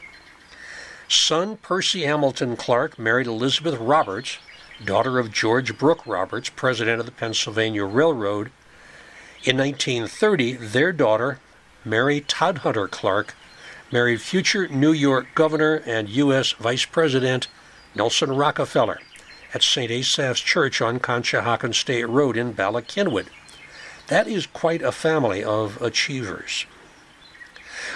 Son 1.06 1.58
Percy 1.58 2.04
Hamilton 2.04 2.56
Clark 2.56 2.98
married 2.98 3.26
Elizabeth 3.26 3.78
Roberts, 3.78 4.38
daughter 4.82 5.18
of 5.18 5.30
George 5.30 5.76
Brooke 5.76 6.06
Roberts, 6.06 6.48
president 6.48 6.98
of 6.98 7.04
the 7.04 7.12
Pennsylvania 7.12 7.84
Railroad. 7.84 8.50
In 9.44 9.58
1930, 9.58 10.54
their 10.54 10.92
daughter, 10.92 11.40
Mary 11.84 12.22
Todhunter 12.22 12.90
Clark, 12.90 13.34
married 13.92 14.22
future 14.22 14.66
New 14.66 14.92
York 14.92 15.26
Governor 15.34 15.82
and 15.84 16.08
U.S. 16.08 16.52
Vice 16.52 16.86
President 16.86 17.48
Nelson 17.94 18.32
Rockefeller 18.32 18.98
at 19.54 19.62
St. 19.62 19.90
Asaph's 19.90 20.40
Church 20.40 20.80
on 20.80 21.00
Conshohocken 21.00 21.74
State 21.74 22.08
Road 22.08 22.36
in 22.36 22.52
Bala 22.52 22.82
Cynwyd. 22.82 23.26
That 24.08 24.26
is 24.26 24.46
quite 24.46 24.82
a 24.82 24.92
family 24.92 25.42
of 25.42 25.80
achievers. 25.80 26.66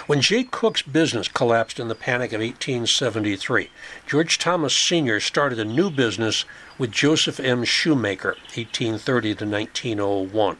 When 0.05 0.21
Jay 0.21 0.43
Cooke's 0.43 0.81
business 0.81 1.27
collapsed 1.27 1.79
in 1.79 1.87
the 1.87 1.95
Panic 1.95 2.31
of 2.33 2.41
1873, 2.41 3.69
George 4.05 4.37
Thomas 4.37 4.77
Sr. 4.77 5.19
started 5.19 5.59
a 5.59 5.65
new 5.65 5.89
business 5.89 6.45
with 6.77 6.91
Joseph 6.91 7.39
M. 7.39 7.63
Shoemaker, 7.63 8.35
1830 8.55 9.35
to 9.35 9.45
1901. 9.45 10.57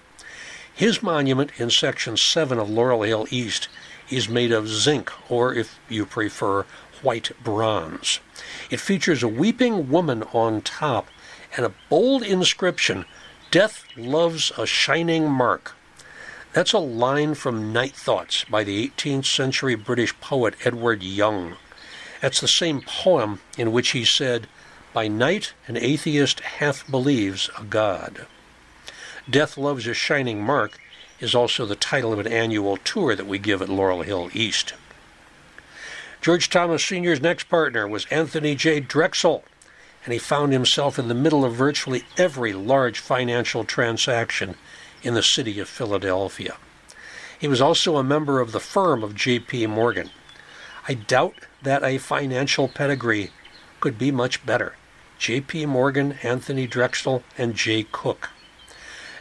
His 0.73 1.03
monument 1.03 1.51
in 1.57 1.69
Section 1.69 2.17
7 2.17 2.59
of 2.59 2.69
Laurel 2.69 3.03
Hill 3.03 3.27
East 3.29 3.67
is 4.09 4.29
made 4.29 4.51
of 4.51 4.67
zinc, 4.67 5.11
or 5.29 5.53
if 5.53 5.79
you 5.89 6.05
prefer, 6.05 6.65
white 7.03 7.31
bronze. 7.43 8.19
It 8.69 8.79
features 8.79 9.23
a 9.23 9.27
weeping 9.27 9.89
woman 9.89 10.23
on 10.33 10.61
top 10.61 11.07
and 11.55 11.65
a 11.65 11.73
bold 11.89 12.23
inscription 12.23 13.05
Death 13.49 13.85
loves 13.95 14.51
a 14.57 14.65
shining 14.65 15.29
mark. 15.31 15.75
That's 16.51 16.73
a 16.73 16.79
line 16.79 17.33
from 17.33 17.71
Night 17.71 17.95
Thoughts 17.95 18.43
by 18.43 18.65
the 18.65 18.89
18th 18.89 19.25
century 19.25 19.75
British 19.75 20.19
poet 20.19 20.55
Edward 20.65 21.01
Young. 21.01 21.55
That's 22.21 22.41
the 22.41 22.47
same 22.47 22.81
poem 22.81 23.39
in 23.57 23.71
which 23.71 23.91
he 23.91 24.03
said, 24.03 24.47
By 24.91 25.07
night 25.07 25.53
an 25.65 25.77
atheist 25.77 26.41
half 26.41 26.85
believes 26.91 27.49
a 27.57 27.63
God. 27.63 28.27
Death 29.29 29.57
Loves 29.57 29.87
a 29.87 29.93
Shining 29.93 30.41
Mark 30.41 30.77
is 31.21 31.33
also 31.33 31.65
the 31.65 31.75
title 31.75 32.11
of 32.11 32.19
an 32.19 32.27
annual 32.27 32.75
tour 32.77 33.15
that 33.15 33.27
we 33.27 33.39
give 33.39 33.61
at 33.61 33.69
Laurel 33.69 34.01
Hill 34.01 34.29
East. 34.33 34.73
George 36.27 36.49
Thomas 36.49 36.83
Sr.'s 36.83 37.21
next 37.21 37.45
partner 37.45 37.87
was 37.87 38.03
Anthony 38.11 38.53
J. 38.53 38.81
Drexel, 38.81 39.45
and 40.03 40.11
he 40.11 40.19
found 40.19 40.51
himself 40.51 40.99
in 40.99 41.07
the 41.07 41.13
middle 41.13 41.45
of 41.45 41.55
virtually 41.55 42.03
every 42.17 42.51
large 42.51 42.99
financial 42.99 43.63
transaction 43.63 44.55
in 45.01 45.13
the 45.13 45.23
city 45.23 45.57
of 45.57 45.69
Philadelphia. 45.69 46.57
He 47.39 47.47
was 47.47 47.61
also 47.61 47.95
a 47.95 48.03
member 48.03 48.41
of 48.41 48.51
the 48.51 48.59
firm 48.59 49.05
of 49.05 49.15
J.P. 49.15 49.67
Morgan. 49.67 50.09
I 50.85 50.95
doubt 50.95 51.35
that 51.61 51.81
a 51.81 51.97
financial 51.97 52.67
pedigree 52.67 53.31
could 53.79 53.97
be 53.97 54.11
much 54.11 54.45
better. 54.45 54.75
J.P. 55.17 55.67
Morgan, 55.67 56.17
Anthony 56.23 56.67
Drexel, 56.67 57.23
and 57.37 57.55
Jay 57.55 57.87
Cooke. 57.89 58.31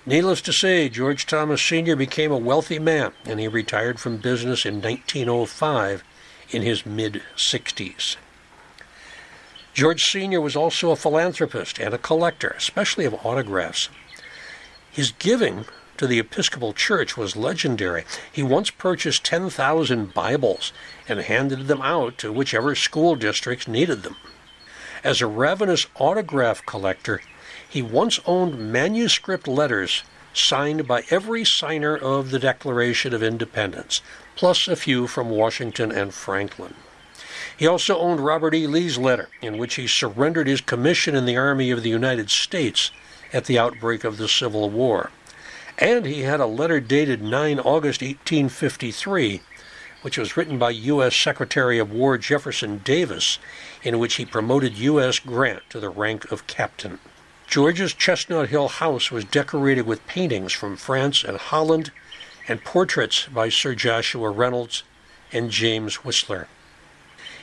Needless 0.04 0.40
to 0.40 0.52
say, 0.52 0.88
George 0.88 1.24
Thomas 1.24 1.62
Sr. 1.62 1.94
became 1.94 2.32
a 2.32 2.36
wealthy 2.36 2.80
man, 2.80 3.12
and 3.24 3.38
he 3.38 3.46
retired 3.46 4.00
from 4.00 4.16
business 4.16 4.66
in 4.66 4.82
1905 4.82 6.02
in 6.50 6.62
his 6.62 6.86
mid 6.86 7.22
60s. 7.36 8.16
George 9.74 10.02
Sr. 10.04 10.40
was 10.40 10.56
also 10.56 10.90
a 10.90 10.96
philanthropist 10.96 11.78
and 11.78 11.92
a 11.92 11.98
collector, 11.98 12.54
especially 12.56 13.04
of 13.04 13.26
autographs. 13.26 13.90
His 14.90 15.10
giving 15.10 15.66
to 15.98 16.06
the 16.06 16.18
Episcopal 16.18 16.72
Church 16.72 17.16
was 17.16 17.36
legendary. 17.36 18.04
He 18.32 18.42
once 18.42 18.70
purchased 18.70 19.24
10,000 19.24 20.14
Bibles 20.14 20.72
and 21.08 21.20
handed 21.20 21.66
them 21.66 21.82
out 21.82 22.18
to 22.18 22.32
whichever 22.32 22.74
school 22.74 23.16
districts 23.16 23.68
needed 23.68 24.02
them. 24.02 24.16
As 25.04 25.20
a 25.20 25.26
ravenous 25.26 25.86
autograph 25.96 26.64
collector, 26.64 27.20
he 27.68 27.82
once 27.82 28.18
owned 28.26 28.72
manuscript 28.72 29.46
letters 29.46 30.02
signed 30.32 30.86
by 30.86 31.04
every 31.10 31.44
signer 31.44 31.96
of 31.96 32.30
the 32.30 32.38
Declaration 32.38 33.14
of 33.14 33.22
Independence, 33.22 34.00
plus 34.36 34.68
a 34.68 34.76
few 34.76 35.06
from 35.06 35.30
Washington 35.30 35.90
and 35.90 36.14
Franklin. 36.14 36.74
He 37.56 37.66
also 37.66 37.98
owned 37.98 38.20
Robert 38.20 38.54
E. 38.54 38.66
Lee's 38.66 38.98
letter, 38.98 39.28
in 39.40 39.56
which 39.56 39.76
he 39.76 39.86
surrendered 39.86 40.46
his 40.46 40.60
commission 40.60 41.16
in 41.16 41.24
the 41.24 41.38
Army 41.38 41.70
of 41.70 41.82
the 41.82 41.90
United 41.90 42.30
States 42.30 42.90
at 43.32 43.46
the 43.46 43.58
outbreak 43.58 44.04
of 44.04 44.18
the 44.18 44.28
Civil 44.28 44.68
War. 44.68 45.10
And 45.78 46.06
he 46.06 46.22
had 46.22 46.40
a 46.40 46.46
letter 46.46 46.80
dated 46.80 47.22
9 47.22 47.58
August 47.58 48.02
1853, 48.02 49.40
which 50.02 50.18
was 50.18 50.36
written 50.36 50.58
by 50.58 50.70
U.S. 50.70 51.16
Secretary 51.16 51.78
of 51.78 51.90
War 51.90 52.18
Jefferson 52.18 52.78
Davis, 52.78 53.38
in 53.82 53.98
which 53.98 54.14
he 54.14 54.24
promoted 54.24 54.78
U.S. 54.78 55.18
Grant 55.18 55.62
to 55.70 55.80
the 55.80 55.88
rank 55.90 56.30
of 56.30 56.46
captain. 56.46 56.98
George's 57.46 57.94
Chestnut 57.94 58.48
Hill 58.48 58.68
house 58.68 59.10
was 59.10 59.24
decorated 59.24 59.86
with 59.86 60.06
paintings 60.06 60.52
from 60.52 60.76
France 60.76 61.24
and 61.24 61.38
Holland 61.38 61.90
and 62.48 62.64
portraits 62.64 63.26
by 63.26 63.48
Sir 63.48 63.74
Joshua 63.74 64.30
Reynolds 64.30 64.82
and 65.32 65.50
James 65.50 66.04
Whistler. 66.04 66.48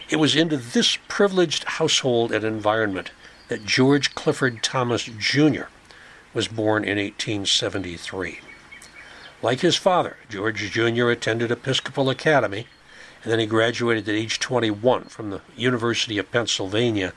It 0.09 0.17
was 0.17 0.35
into 0.35 0.57
this 0.57 0.97
privileged 1.07 1.63
household 1.63 2.31
and 2.31 2.43
environment 2.43 3.11
that 3.47 3.65
George 3.65 4.15
Clifford 4.15 4.63
Thomas 4.63 5.03
Jr. 5.03 5.65
was 6.33 6.47
born 6.47 6.83
in 6.83 6.97
1873. 6.97 8.39
Like 9.41 9.59
his 9.59 9.75
father, 9.75 10.17
George 10.29 10.71
Jr. 10.71 11.09
attended 11.09 11.51
Episcopal 11.51 12.09
Academy, 12.09 12.67
and 13.23 13.31
then 13.31 13.39
he 13.39 13.45
graduated 13.45 14.07
at 14.07 14.15
age 14.15 14.39
21 14.39 15.05
from 15.05 15.29
the 15.29 15.41
University 15.55 16.17
of 16.17 16.31
Pennsylvania 16.31 17.13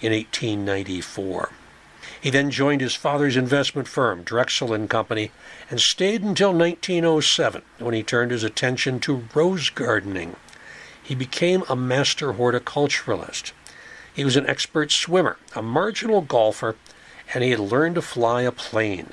in 0.00 0.12
1894. 0.12 1.50
He 2.20 2.30
then 2.30 2.50
joined 2.50 2.80
his 2.80 2.94
father's 2.94 3.36
investment 3.36 3.86
firm, 3.86 4.22
Drexel 4.22 4.72
and 4.72 4.90
Company, 4.90 5.30
and 5.70 5.80
stayed 5.80 6.22
until 6.22 6.52
1907 6.52 7.62
when 7.78 7.94
he 7.94 8.02
turned 8.02 8.32
his 8.32 8.44
attention 8.44 8.98
to 9.00 9.28
rose 9.34 9.70
gardening. 9.70 10.36
He 11.02 11.14
became 11.14 11.62
a 11.68 11.76
master 11.76 12.34
horticulturalist. 12.34 13.52
He 14.12 14.24
was 14.24 14.36
an 14.36 14.46
expert 14.46 14.90
swimmer, 14.90 15.38
a 15.54 15.62
marginal 15.62 16.20
golfer, 16.20 16.76
and 17.32 17.44
he 17.44 17.50
had 17.50 17.60
learned 17.60 17.94
to 17.94 18.02
fly 18.02 18.42
a 18.42 18.52
plane. 18.52 19.12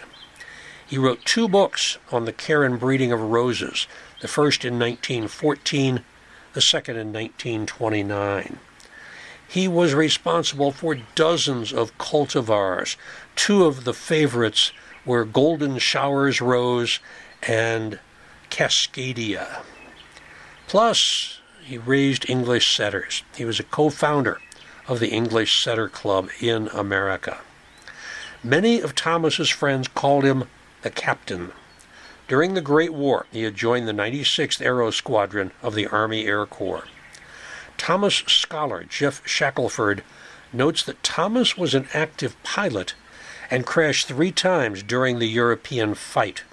He 0.88 0.98
wrote 0.98 1.26
two 1.26 1.48
books 1.48 1.98
on 2.12 2.26
the 2.26 2.34
care 2.34 2.64
and 2.64 2.80
breeding 2.80 3.12
of 3.12 3.22
roses, 3.22 3.88
the 4.22 4.28
first 4.28 4.66
in 4.66 4.80
1914, 4.80 6.04
the 6.54 6.62
second 6.62 6.98
in 6.98 7.14
1929. 7.14 8.60
He 9.56 9.70
was 9.70 9.94
responsible 9.94 10.74
for 10.74 10.96
dozens 11.16 11.72
of 11.72 11.98
cultivars. 11.98 12.98
Two 13.38 13.64
of 13.64 13.86
the 13.86 13.94
favorites 13.94 14.74
were 15.06 15.24
Golden 15.24 15.80
Showers 15.80 16.42
Rose 16.42 17.00
and 17.42 18.00
Cascadia. 18.50 19.62
Plus, 20.68 21.40
he 21.64 21.78
raised 21.78 22.30
English 22.30 22.76
setters. 22.76 23.24
He 23.38 23.46
was 23.46 23.58
a 23.58 23.64
co 23.64 23.90
founder 23.90 24.42
of 24.90 25.00
the 25.00 25.12
English 25.12 25.64
Setter 25.64 25.88
Club 25.88 26.28
in 26.42 26.68
America. 26.74 27.38
Many 28.44 28.82
of 28.82 28.94
Thomas's 28.94 29.50
friends 29.50 29.88
called 29.88 30.26
him 30.26 30.50
the 30.82 30.90
captain. 30.90 31.54
During 32.28 32.56
the 32.56 32.60
Great 32.62 32.94
War, 32.94 33.26
he 33.32 33.44
had 33.44 33.56
joined 33.56 33.88
the 33.88 33.94
96th 33.94 34.62
Aero 34.62 34.92
Squadron 34.92 35.52
of 35.64 35.76
the 35.76 35.88
Army 35.88 36.28
Air 36.28 36.46
Corps. 36.46 36.84
Thomas 37.78 38.16
scholar 38.28 38.84
Geoff 38.84 39.22
Shackelford 39.28 40.04
notes 40.54 40.84
that 40.84 41.04
Thomas 41.04 41.58
was 41.58 41.74
an 41.74 41.88
active 41.94 42.42
pilot 42.44 42.94
and 43.52 43.66
crashed 43.66 44.08
three 44.08 44.32
times 44.32 44.82
during 44.82 45.20
the 45.20 45.28
European 45.28 45.96
fight. 45.96 46.44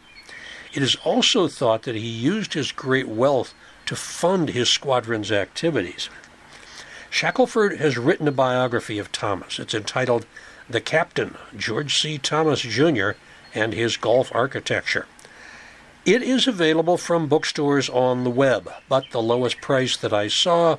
It 0.72 0.82
is 0.82 0.96
also 1.04 1.48
thought 1.48 1.82
that 1.82 1.94
he 1.94 2.00
used 2.00 2.54
his 2.54 2.72
great 2.72 3.08
wealth 3.08 3.54
to 3.86 3.96
fund 3.96 4.50
his 4.50 4.68
squadron's 4.68 5.30
activities. 5.30 6.08
Shackelford 7.10 7.78
has 7.78 7.98
written 7.98 8.26
a 8.26 8.32
biography 8.32 8.98
of 8.98 9.12
Thomas. 9.12 9.58
It's 9.58 9.74
entitled 9.74 10.24
The 10.68 10.80
Captain, 10.80 11.36
George 11.56 12.00
C. 12.00 12.16
Thomas, 12.16 12.60
Jr., 12.60 13.10
and 13.54 13.74
His 13.74 13.98
Golf 13.98 14.34
Architecture. 14.34 15.06
It 16.06 16.22
is 16.22 16.46
available 16.46 16.96
from 16.96 17.28
bookstores 17.28 17.90
on 17.90 18.24
the 18.24 18.30
web, 18.30 18.72
but 18.88 19.10
the 19.10 19.22
lowest 19.22 19.60
price 19.60 19.96
that 19.98 20.12
I 20.12 20.28
saw 20.28 20.78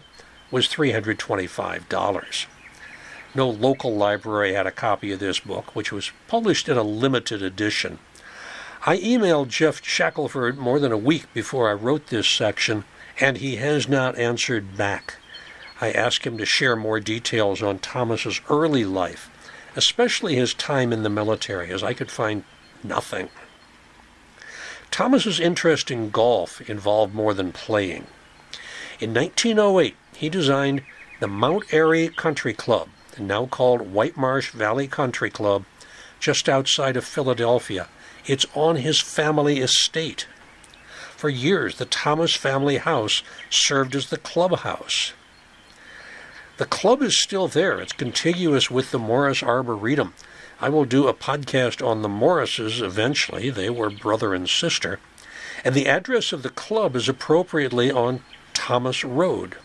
was 0.53 0.67
$325. 0.67 2.45
No 3.33 3.49
local 3.49 3.95
library 3.95 4.53
had 4.53 4.67
a 4.67 4.71
copy 4.71 5.11
of 5.11 5.19
this 5.19 5.39
book, 5.39 5.75
which 5.75 5.91
was 5.91 6.11
published 6.27 6.69
in 6.69 6.77
a 6.77 6.83
limited 6.83 7.41
edition. 7.41 7.97
I 8.85 8.99
emailed 8.99 9.47
Geoff 9.47 9.83
Shackelford 9.83 10.59
more 10.59 10.79
than 10.79 10.91
a 10.91 10.97
week 10.97 11.25
before 11.33 11.71
I 11.71 11.73
wrote 11.73 12.07
this 12.07 12.27
section 12.27 12.83
and 13.19 13.37
he 13.37 13.55
has 13.55 13.89
not 13.89 14.15
answered 14.17 14.77
back. 14.77 15.15
I 15.81 15.91
asked 15.91 16.23
him 16.23 16.37
to 16.37 16.45
share 16.45 16.75
more 16.75 16.99
details 16.99 17.63
on 17.63 17.79
Thomas's 17.79 18.39
early 18.47 18.85
life, 18.85 19.31
especially 19.75 20.35
his 20.35 20.53
time 20.53 20.93
in 20.93 21.01
the 21.01 21.09
military, 21.09 21.71
as 21.71 21.81
I 21.81 21.93
could 21.93 22.11
find 22.11 22.43
nothing. 22.83 23.29
Thomas's 24.91 25.39
interest 25.39 25.89
in 25.89 26.11
golf 26.11 26.61
involved 26.69 27.15
more 27.15 27.33
than 27.33 27.51
playing. 27.51 28.05
In 28.99 29.13
1908, 29.13 29.95
he 30.15 30.29
designed 30.29 30.83
the 31.19 31.27
Mount 31.27 31.73
Airy 31.73 32.09
Country 32.09 32.53
Club, 32.53 32.89
now 33.17 33.45
called 33.45 33.91
Whitemarsh 33.91 34.51
Valley 34.51 34.87
Country 34.87 35.29
Club, 35.29 35.65
just 36.19 36.47
outside 36.47 36.95
of 36.95 37.03
Philadelphia. 37.03 37.87
It's 38.25 38.45
on 38.53 38.77
his 38.77 38.99
family 38.99 39.59
estate. 39.59 40.27
For 41.17 41.29
years, 41.29 41.77
the 41.77 41.85
Thomas 41.85 42.35
family 42.35 42.77
house 42.77 43.23
served 43.49 43.95
as 43.95 44.09
the 44.09 44.17
clubhouse. 44.17 45.13
The 46.57 46.65
club 46.65 47.01
is 47.01 47.21
still 47.21 47.47
there. 47.47 47.79
It's 47.79 47.93
contiguous 47.93 48.69
with 48.69 48.91
the 48.91 48.99
Morris 48.99 49.41
Arboretum. 49.41 50.13
I 50.61 50.69
will 50.69 50.85
do 50.85 51.07
a 51.07 51.13
podcast 51.13 51.85
on 51.85 52.03
the 52.03 52.09
Morrises 52.09 52.81
eventually. 52.81 53.49
They 53.49 53.69
were 53.69 53.89
brother 53.89 54.33
and 54.33 54.47
sister. 54.47 54.99
And 55.65 55.73
the 55.73 55.87
address 55.87 56.31
of 56.31 56.43
the 56.43 56.49
club 56.49 56.95
is 56.95 57.09
appropriately 57.09 57.91
on 57.91 58.21
Thomas 58.53 59.03
Road. 59.03 59.57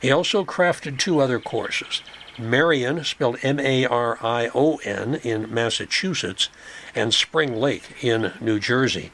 He 0.00 0.10
also 0.10 0.44
crafted 0.44 0.98
two 0.98 1.20
other 1.20 1.40
courses 1.40 2.02
Marion, 2.38 3.04
spelled 3.04 3.38
M 3.42 3.60
A 3.60 3.86
R 3.86 4.18
I 4.20 4.50
O 4.54 4.76
N, 4.84 5.16
in 5.22 5.52
Massachusetts, 5.52 6.48
and 6.94 7.14
Spring 7.14 7.56
Lake 7.56 8.02
in 8.04 8.32
New 8.40 8.58
Jersey. 8.58 9.12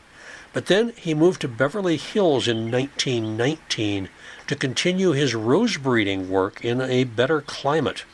But 0.52 0.66
then 0.66 0.92
he 0.96 1.14
moved 1.14 1.40
to 1.42 1.48
Beverly 1.48 1.96
Hills 1.96 2.48
in 2.48 2.70
1919 2.70 4.08
to 4.48 4.56
continue 4.56 5.12
his 5.12 5.34
rose 5.34 5.76
breeding 5.76 6.28
work 6.28 6.64
in 6.64 6.80
a 6.80 7.04
better 7.04 7.40
climate. 7.40 8.04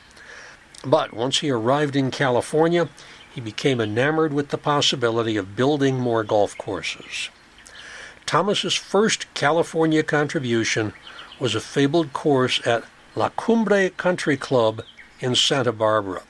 But 0.84 1.14
once 1.14 1.38
he 1.38 1.50
arrived 1.50 1.96
in 1.96 2.10
California, 2.10 2.88
he 3.34 3.40
became 3.40 3.80
enamored 3.80 4.32
with 4.32 4.50
the 4.50 4.58
possibility 4.58 5.36
of 5.36 5.56
building 5.56 5.98
more 5.98 6.24
golf 6.24 6.56
courses. 6.58 7.30
Thomas's 8.26 8.74
first 8.74 9.32
California 9.34 10.02
contribution 10.02 10.92
was 11.38 11.54
a 11.54 11.60
fabled 11.60 12.12
course 12.12 12.60
at 12.66 12.84
La 13.14 13.28
Cumbre 13.28 13.88
Country 13.90 14.36
Club 14.36 14.82
in 15.20 15.36
Santa 15.36 15.70
Barbara. 15.70 16.22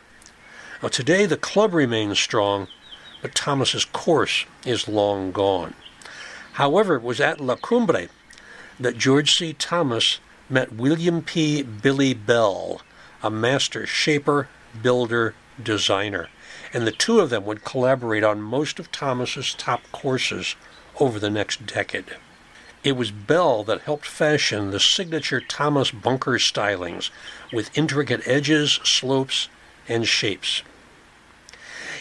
Now, 0.82 0.88
today 0.88 1.24
the 1.24 1.38
club 1.38 1.72
remains 1.72 2.18
strong, 2.18 2.68
but 3.22 3.34
Thomas's 3.34 3.86
course 3.86 4.44
is 4.66 4.88
long 4.88 5.32
gone. 5.32 5.74
However, 6.52 6.96
it 6.96 7.02
was 7.02 7.18
at 7.18 7.40
La 7.40 7.56
Cumbre 7.56 8.08
that 8.78 8.98
George 8.98 9.32
C. 9.32 9.54
Thomas 9.54 10.20
met 10.50 10.74
William 10.74 11.22
P. 11.22 11.62
Billy 11.62 12.12
Bell, 12.12 12.82
a 13.22 13.30
master 13.30 13.86
shaper, 13.86 14.48
builder, 14.82 15.34
designer, 15.60 16.28
and 16.74 16.86
the 16.86 16.92
two 16.92 17.20
of 17.20 17.30
them 17.30 17.46
would 17.46 17.64
collaborate 17.64 18.22
on 18.22 18.42
most 18.42 18.78
of 18.78 18.92
Thomas's 18.92 19.54
top 19.54 19.80
courses 19.92 20.56
over 21.00 21.18
the 21.18 21.30
next 21.30 21.66
decade. 21.66 22.16
It 22.84 22.96
was 22.96 23.10
Bell 23.10 23.64
that 23.64 23.82
helped 23.82 24.06
fashion 24.06 24.70
the 24.70 24.80
signature 24.80 25.40
Thomas 25.40 25.90
bunker 25.90 26.38
stylings 26.38 27.10
with 27.52 27.76
intricate 27.76 28.26
edges, 28.26 28.80
slopes, 28.84 29.48
and 29.88 30.06
shapes. 30.06 30.62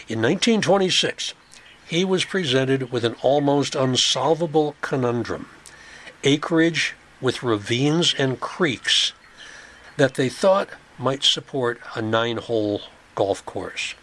In 0.08 0.22
1926, 0.22 1.34
he 1.86 2.04
was 2.04 2.24
presented 2.24 2.92
with 2.92 3.04
an 3.04 3.16
almost 3.22 3.74
unsolvable 3.74 4.76
conundrum 4.80 5.48
acreage 6.24 6.94
with 7.20 7.42
ravines 7.42 8.14
and 8.18 8.40
creeks 8.40 9.12
that 9.96 10.14
they 10.14 10.28
thought 10.28 10.68
might 10.98 11.22
support 11.22 11.80
a 11.94 12.02
nine 12.02 12.36
hole 12.36 12.82
golf 13.14 13.44
course. 13.46 13.94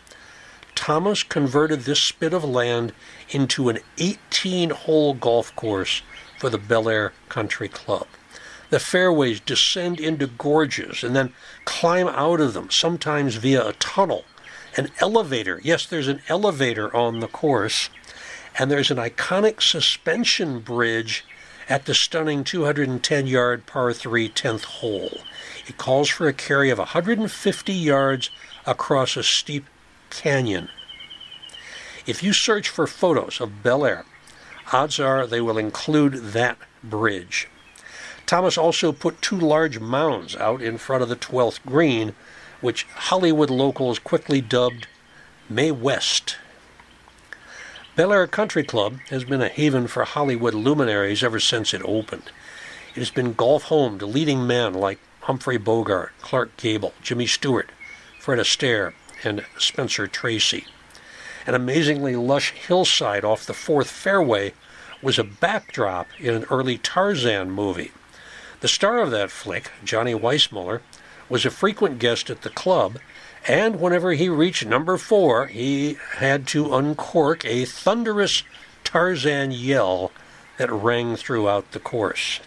Thomas 0.75 1.23
converted 1.23 1.81
this 1.81 1.99
spit 1.99 2.33
of 2.33 2.43
land 2.43 2.93
into 3.33 3.69
an 3.69 3.79
18 3.97 4.69
hole 4.71 5.13
golf 5.13 5.55
course 5.55 6.01
for 6.39 6.49
the 6.49 6.57
Bel 6.57 6.89
Air 6.89 7.13
Country 7.29 7.67
Club. 7.67 8.07
The 8.69 8.79
fairways 8.79 9.39
descend 9.39 9.99
into 9.99 10.27
gorges 10.27 11.03
and 11.03 11.15
then 11.15 11.33
climb 11.65 12.07
out 12.07 12.39
of 12.39 12.53
them, 12.53 12.69
sometimes 12.71 13.35
via 13.35 13.67
a 13.67 13.73
tunnel 13.73 14.25
an 14.75 14.89
elevator. 14.99 15.59
Yes, 15.63 15.85
there's 15.85 16.07
an 16.07 16.21
elevator 16.27 16.95
on 16.95 17.19
the 17.19 17.27
course, 17.27 17.89
and 18.57 18.69
there's 18.69 18.91
an 18.91 18.97
iconic 18.97 19.61
suspension 19.61 20.59
bridge 20.59 21.25
at 21.69 21.85
the 21.85 21.93
stunning 21.93 22.43
210 22.43 23.27
yard 23.27 23.65
par 23.65 23.93
3 23.93 24.29
10th 24.29 24.63
hole. 24.65 25.19
It 25.67 25.77
calls 25.77 26.09
for 26.09 26.27
a 26.27 26.33
carry 26.33 26.69
of 26.69 26.77
150 26.77 27.73
yards 27.73 28.29
across 28.65 29.15
a 29.15 29.23
steep 29.23 29.65
canyon. 30.09 30.69
If 32.05 32.21
you 32.21 32.33
search 32.33 32.67
for 32.67 32.85
photos 32.85 33.39
of 33.39 33.63
Bel 33.63 33.85
Air, 33.85 34.05
odds 34.73 34.99
are 34.99 35.25
they 35.25 35.39
will 35.39 35.57
include 35.57 36.33
that 36.33 36.57
bridge. 36.83 37.47
Thomas 38.25 38.57
also 38.57 38.91
put 38.91 39.21
two 39.21 39.39
large 39.39 39.79
mounds 39.79 40.35
out 40.35 40.61
in 40.61 40.77
front 40.77 41.03
of 41.03 41.09
the 41.09 41.15
12th 41.15 41.59
green 41.65 42.13
which 42.59 42.85
Hollywood 42.95 43.49
locals 43.49 43.99
quickly 43.99 44.41
dubbed 44.41 44.87
Mae 45.49 45.71
West. 45.71 46.37
Bel 47.95 48.11
Air 48.11 48.27
Country 48.27 48.63
Club 48.63 48.97
has 49.09 49.23
been 49.23 49.41
a 49.41 49.47
haven 49.47 49.87
for 49.87 50.03
Hollywood 50.03 50.53
luminaries 50.53 51.23
ever 51.23 51.39
since 51.39 51.73
it 51.73 51.81
opened. 51.85 52.31
It 52.95 52.99
has 52.99 53.11
been 53.11 53.33
golf 53.33 53.63
home 53.63 53.99
to 53.99 54.05
leading 54.05 54.45
men 54.47 54.73
like 54.73 54.99
Humphrey 55.21 55.57
Bogart, 55.57 56.11
Clark 56.21 56.57
Gable, 56.57 56.93
Jimmy 57.01 57.27
Stewart, 57.27 57.69
Fred 58.19 58.39
Astaire, 58.39 58.93
and 59.23 59.45
Spencer 59.57 60.07
Tracy. 60.07 60.65
An 61.45 61.55
amazingly 61.55 62.15
lush 62.15 62.51
hillside 62.51 63.25
off 63.25 63.45
the 63.45 63.53
fourth 63.53 63.89
fairway 63.89 64.53
was 65.01 65.19
a 65.19 65.23
backdrop 65.23 66.07
in 66.19 66.33
an 66.33 66.45
early 66.49 66.77
Tarzan 66.77 67.51
movie. 67.51 67.91
The 68.61 68.69
star 68.69 68.99
of 68.99 69.11
that 69.11 69.29
flick, 69.29 69.71
Johnny 69.83 70.13
Weissmuller, 70.13 70.81
was 71.27 71.45
a 71.45 71.51
frequent 71.51 71.99
guest 71.99 72.29
at 72.29 72.43
the 72.43 72.49
club, 72.49 72.97
and 73.45 73.81
whenever 73.81 74.13
he 74.13 74.29
reached 74.29 74.65
number 74.65 74.97
four, 74.97 75.47
he 75.47 75.97
had 76.17 76.47
to 76.47 76.73
uncork 76.73 77.43
a 77.43 77.65
thunderous 77.65 78.43
Tarzan 78.85 79.51
yell 79.51 80.11
that 80.57 80.71
rang 80.71 81.17
throughout 81.17 81.71
the 81.71 81.79
course. 81.79 82.39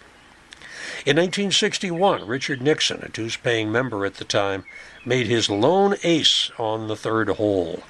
In 1.05 1.17
1961, 1.17 2.25
Richard 2.25 2.61
Nixon, 2.61 3.01
a 3.03 3.09
dues 3.09 3.37
paying 3.37 3.71
member 3.71 4.05
at 4.05 4.15
the 4.15 4.25
time, 4.25 4.65
made 5.05 5.27
his 5.27 5.49
lone 5.49 5.95
ace 6.03 6.49
on 6.57 6.87
the 6.87 6.95
third 6.95 7.29
hole. 7.29 7.83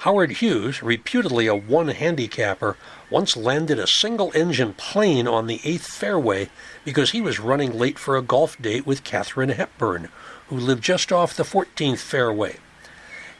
Howard 0.00 0.30
Hughes, 0.38 0.82
reputedly 0.82 1.46
a 1.46 1.54
one 1.54 1.88
handicapper, 1.88 2.78
once 3.10 3.36
landed 3.36 3.78
a 3.78 3.86
single 3.86 4.32
engine 4.34 4.72
plane 4.72 5.28
on 5.28 5.46
the 5.46 5.60
eighth 5.62 5.88
fairway 5.88 6.48
because 6.86 7.10
he 7.10 7.20
was 7.20 7.38
running 7.38 7.78
late 7.78 7.98
for 7.98 8.16
a 8.16 8.22
golf 8.22 8.56
date 8.56 8.86
with 8.86 9.04
Katharine 9.04 9.50
Hepburn, 9.50 10.08
who 10.48 10.56
lived 10.56 10.82
just 10.82 11.12
off 11.12 11.36
the 11.36 11.42
14th 11.42 11.98
fairway. 11.98 12.56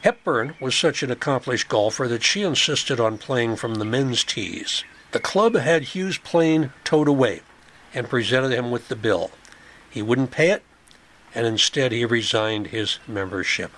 Hepburn 0.03 0.53
was 0.59 0.75
such 0.75 1.01
an 1.01 1.09
accomplished 1.09 1.67
golfer 1.67 2.07
that 2.07 2.21
she 2.21 2.43
insisted 2.43 2.99
on 2.99 3.17
playing 3.17 3.55
from 3.55 3.75
the 3.75 3.85
men's 3.85 4.23
tees. 4.23 4.83
The 5.13 5.19
club 5.19 5.55
had 5.55 5.81
Hughes' 5.95 6.19
plane 6.19 6.73
towed 6.83 7.07
away 7.07 7.41
and 7.91 8.07
presented 8.07 8.51
him 8.51 8.69
with 8.69 8.87
the 8.87 8.95
bill. 8.95 9.31
He 9.89 10.03
wouldn't 10.03 10.29
pay 10.29 10.51
it, 10.51 10.61
and 11.33 11.47
instead 11.47 11.91
he 11.91 12.05
resigned 12.05 12.67
his 12.67 12.99
membership. 13.07 13.71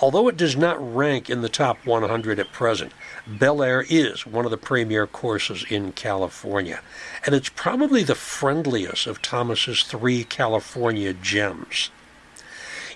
Although 0.00 0.28
it 0.28 0.36
does 0.36 0.56
not 0.56 0.94
rank 0.94 1.28
in 1.28 1.40
the 1.40 1.48
top 1.48 1.84
100 1.84 2.38
at 2.38 2.52
present, 2.52 2.92
Bel 3.26 3.62
Air 3.62 3.84
is 3.88 4.24
one 4.24 4.44
of 4.44 4.52
the 4.52 4.56
premier 4.56 5.08
courses 5.08 5.64
in 5.68 5.90
California, 5.92 6.80
and 7.26 7.34
it's 7.34 7.48
probably 7.48 8.04
the 8.04 8.14
friendliest 8.14 9.08
of 9.08 9.20
Thomas's 9.20 9.82
three 9.82 10.22
California 10.22 11.12
gems. 11.12 11.90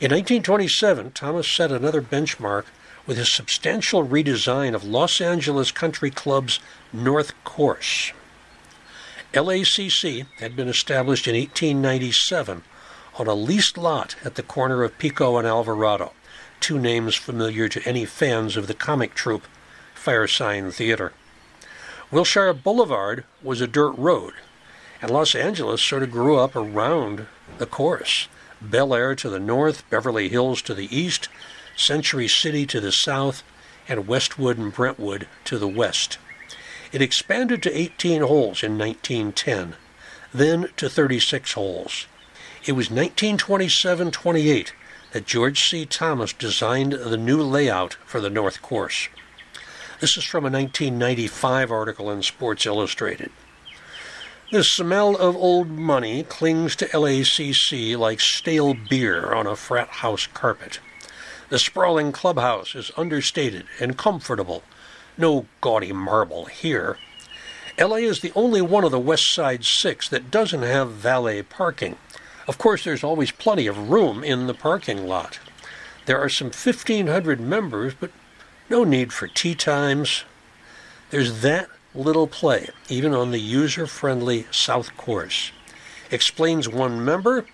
In 0.01 0.11
1927, 0.13 1.11
Thomas 1.11 1.51
set 1.51 1.73
another 1.73 2.01
benchmark 2.03 2.67
with 3.05 3.17
his 3.17 3.33
substantial 3.33 4.07
redesign 4.07 4.73
of 4.73 4.85
Los 4.85 5.21
Angeles 5.21 5.73
Country 5.73 6.11
Club's 6.11 6.61
North 6.93 7.33
Course. 7.43 8.13
LACC 9.35 10.27
had 10.39 10.55
been 10.55 10.69
established 10.69 11.27
in 11.27 11.35
1897 11.35 12.63
on 13.17 13.27
a 13.27 13.35
leased 13.35 13.77
lot 13.77 14.15
at 14.25 14.37
the 14.37 14.43
corner 14.43 14.85
of 14.85 14.99
Pico 14.99 15.37
and 15.37 15.47
Alvarado, 15.47 16.13
two 16.63 16.79
names 16.79 17.17
familiar 17.17 17.69
to 17.69 17.83
any 17.87 18.05
fans 18.05 18.57
of 18.57 18.69
the 18.69 18.75
comic 18.75 19.15
troupe 19.15 19.49
Firesign 19.97 20.73
Theater. 20.73 21.13
Wilshire 22.13 22.55
Boulevard 22.55 23.25
was 23.43 23.61
a 23.61 23.67
dirt 23.67 23.99
road, 23.99 24.35
and 25.01 25.11
Los 25.11 25.35
Angeles 25.35 25.85
sort 25.85 26.05
of 26.05 26.13
grew 26.13 26.39
up 26.39 26.55
around 26.55 27.27
the 27.59 27.67
course. 27.67 28.29
Bel 28.61 28.95
Air 28.95 29.17
to 29.17 29.29
the 29.29 29.41
north, 29.41 29.83
Beverly 29.91 30.29
Hills 30.29 30.63
to 30.63 30.75
the 30.75 30.95
east, 30.97 31.29
Century 31.77 32.29
City 32.29 32.65
to 32.67 32.81
the 32.81 32.93
south, 32.93 33.43
and 33.89 34.07
Westwood 34.07 34.57
and 34.57 34.73
Brentwood 34.73 35.27
to 35.47 35.59
the 35.59 35.67
west. 35.67 36.19
It 36.93 37.03
expanded 37.03 37.61
to 37.65 37.77
18 37.77 38.23
holes 38.23 38.63
in 38.63 38.79
1910. 38.79 39.75
then 40.33 40.69
to 40.77 40.89
36 40.89 41.53
holes. 41.55 42.07
It 42.65 42.73
was 42.73 42.89
1927 42.89 44.13
28 44.13 44.73
that 45.13 45.27
George 45.27 45.69
C. 45.69 45.87
Thomas 45.87 46.33
designed 46.33 46.93
the 46.93 47.17
new 47.17 47.43
layout 47.43 47.95
for 48.07 48.21
the 48.21 48.31
North 48.31 48.63
Course. 48.63 49.09
This 50.01 50.17
is 50.17 50.25
from 50.25 50.45
a 50.45 50.51
1995 50.51 51.71
article 51.71 52.11
in 52.11 52.23
Sports 52.23 52.67
Illustrated. 52.67 53.31
The 54.51 54.65
smell 54.65 55.17
of 55.17 55.37
old 55.37 55.69
money 55.69 56.25
clings 56.25 56.77
to 56.77 56.87
LACC 56.89 57.97
like 57.97 58.21
stale 58.21 58.75
beer 58.75 59.33
on 59.33 59.47
a 59.47 59.57
frat 59.57 59.89
house 59.89 60.27
carpet. 60.27 60.81
The 61.49 61.59
sprawling 61.59 62.13
clubhouse 62.13 62.75
is 62.75 62.91
understated 62.97 63.67
and 63.81 63.97
comfortable. 63.97 64.63
No 65.17 65.47
gaudy 65.61 65.93
marble 65.93 66.47
here. 66.47 66.99
LA 67.79 67.97
is 67.97 68.21
the 68.21 68.33
only 68.35 68.61
one 68.61 68.85
of 68.85 68.91
the 68.91 68.99
West 68.99 69.33
Side 69.33 69.65
Six 69.65 70.09
that 70.09 70.31
doesn't 70.31 70.63
have 70.63 70.91
valet 70.91 71.43
parking. 71.43 71.97
Of 72.49 72.59
course, 72.59 72.85
there's 72.85 73.05
always 73.05 73.31
plenty 73.31 73.67
of 73.67 73.91
room 73.91 74.25
in 74.25 74.47
the 74.47 74.55
parking 74.55 75.07
lot. 75.07 75.39
There 76.07 76.19
are 76.19 76.29
some 76.29 76.49
1,500 76.49 77.41
members, 77.41 77.95
but 77.99 78.11
no 78.69 78.85
need 78.85 79.13
for 79.13 79.29
tee 79.29 79.55
times. 79.55 80.25
There's 81.11 81.43
that 81.43 81.69
little 81.95 82.27
play, 82.27 82.69
even 82.89 83.15
on 83.15 83.31
the 83.31 83.41
user 83.41 83.87
friendly 83.87 84.47
South 84.51 84.97
Course. 84.97 85.53
Explains 86.11 86.69
one 86.69 87.05
member 87.05 87.47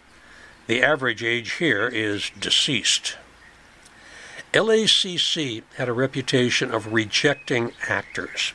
the 0.69 0.83
average 0.83 1.25
age 1.25 1.53
here 1.55 1.89
is 1.89 2.31
deceased. 2.39 3.17
LACC 4.53 5.63
had 5.77 5.89
a 5.89 5.95
reputation 5.95 6.71
of 6.71 6.93
rejecting 6.93 7.73
actors. 7.89 8.53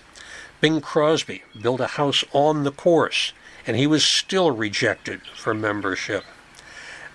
Bing 0.62 0.80
Crosby 0.80 1.44
built 1.60 1.82
a 1.82 1.88
house 1.88 2.24
on 2.32 2.64
the 2.64 2.72
course, 2.72 3.34
and 3.66 3.78
he 3.78 3.88
was 3.88 4.06
still 4.06 4.52
rejected 4.52 5.22
for 5.36 5.54
membership. 5.54 6.24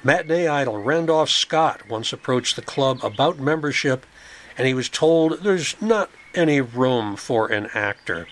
Matinee 0.02 0.46
idol 0.46 0.78
Randolph 0.78 1.30
Scott 1.30 1.88
once 1.88 2.12
approached 2.12 2.56
the 2.56 2.62
club 2.62 3.00
about 3.02 3.38
membership, 3.38 4.06
and 4.56 4.66
he 4.66 4.74
was 4.74 4.88
told 4.88 5.42
there's 5.42 5.80
not 5.80 6.10
any 6.34 6.60
room 6.60 7.16
for 7.16 7.50
an 7.50 7.68
actor. 7.74 8.28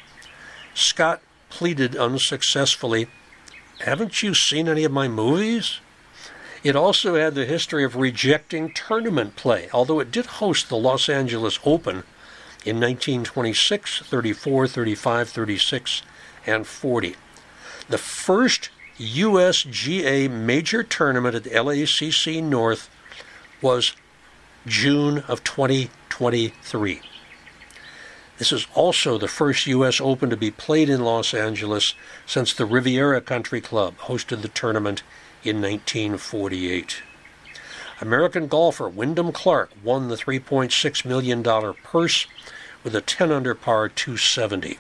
Scott 0.75 1.21
pleaded 1.51 1.97
unsuccessfully, 1.97 3.09
Haven't 3.81 4.23
you 4.23 4.35
seen 4.35 4.69
any 4.69 4.85
of 4.85 4.93
my 4.93 5.09
movies? 5.09 5.81
It 6.63 6.75
also 6.75 7.15
had 7.15 7.35
the 7.35 7.45
history 7.45 7.85
of 7.85 7.97
rejecting 7.97 8.73
tournament 8.73 9.37
play, 9.37 9.69
although 9.73 10.01
it 10.01 10.11
did 10.11 10.27
host 10.27 10.69
the 10.69 10.77
Los 10.77 11.09
Angeles 11.09 11.59
Open 11.65 12.03
in 12.65 12.81
1926, 12.81 14.01
34, 14.01 14.67
35, 14.67 15.29
36, 15.29 16.03
and 16.47 16.67
40. 16.67 17.17
The 17.89 17.99
first 17.99 18.71
USGA 18.99 20.31
major 20.31 20.83
tournament 20.83 21.35
at 21.35 21.45
the 21.45 21.51
LACC 21.51 22.43
North 22.43 22.89
was 23.63 23.95
June 24.67 25.19
of 25.29 25.45
2023. 25.45 27.01
This 28.39 28.53
is 28.53 28.67
also 28.75 29.17
the 29.17 29.29
first 29.29 29.67
U.S. 29.69 30.01
Open 30.01 30.29
to 30.31 30.37
be 30.37 30.51
played 30.51 30.91
in 30.91 31.05
Los 31.05 31.33
Angeles 31.33 31.95
since 32.27 32.53
the 32.53 32.67
Riviera 32.67 33.21
Country 33.21 33.61
Club 33.61 33.97
hosted 33.99 34.43
the 34.43 34.49
tournament 34.49 35.03
in 35.43 35.63
1948. 35.63 37.03
American 38.01 38.47
golfer 38.47 38.89
Wyndham 38.89 39.33
Clark 39.33 39.71
won 39.83 40.09
the 40.09 40.17
$3.6 40.17 41.05
million 41.05 41.43
purse 41.83 42.27
with 42.85 42.95
a 42.95 43.01
10 43.01 43.33
under 43.33 43.55
par 43.55 43.89
270. 43.89 44.79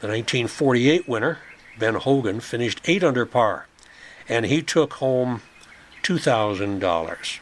The 0.00 0.08
1948 0.08 1.08
winner, 1.08 1.38
Ben 1.78 1.94
Hogan, 1.94 2.40
finished 2.40 2.80
8 2.84 3.02
under 3.02 3.26
par, 3.26 3.66
and 4.28 4.46
he 4.46 4.62
took 4.62 4.94
home 4.94 5.42
$2,000. 6.02 7.38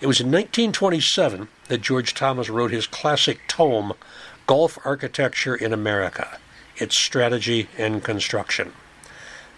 It 0.00 0.06
was 0.06 0.20
in 0.20 0.26
1927 0.26 1.48
that 1.68 1.80
George 1.80 2.14
Thomas 2.14 2.50
wrote 2.50 2.70
his 2.70 2.86
classic 2.86 3.40
tome, 3.48 3.94
Golf 4.46 4.78
Architecture 4.84 5.54
in 5.54 5.72
America 5.72 6.38
Its 6.76 7.00
Strategy 7.00 7.68
and 7.78 8.04
Construction. 8.04 8.72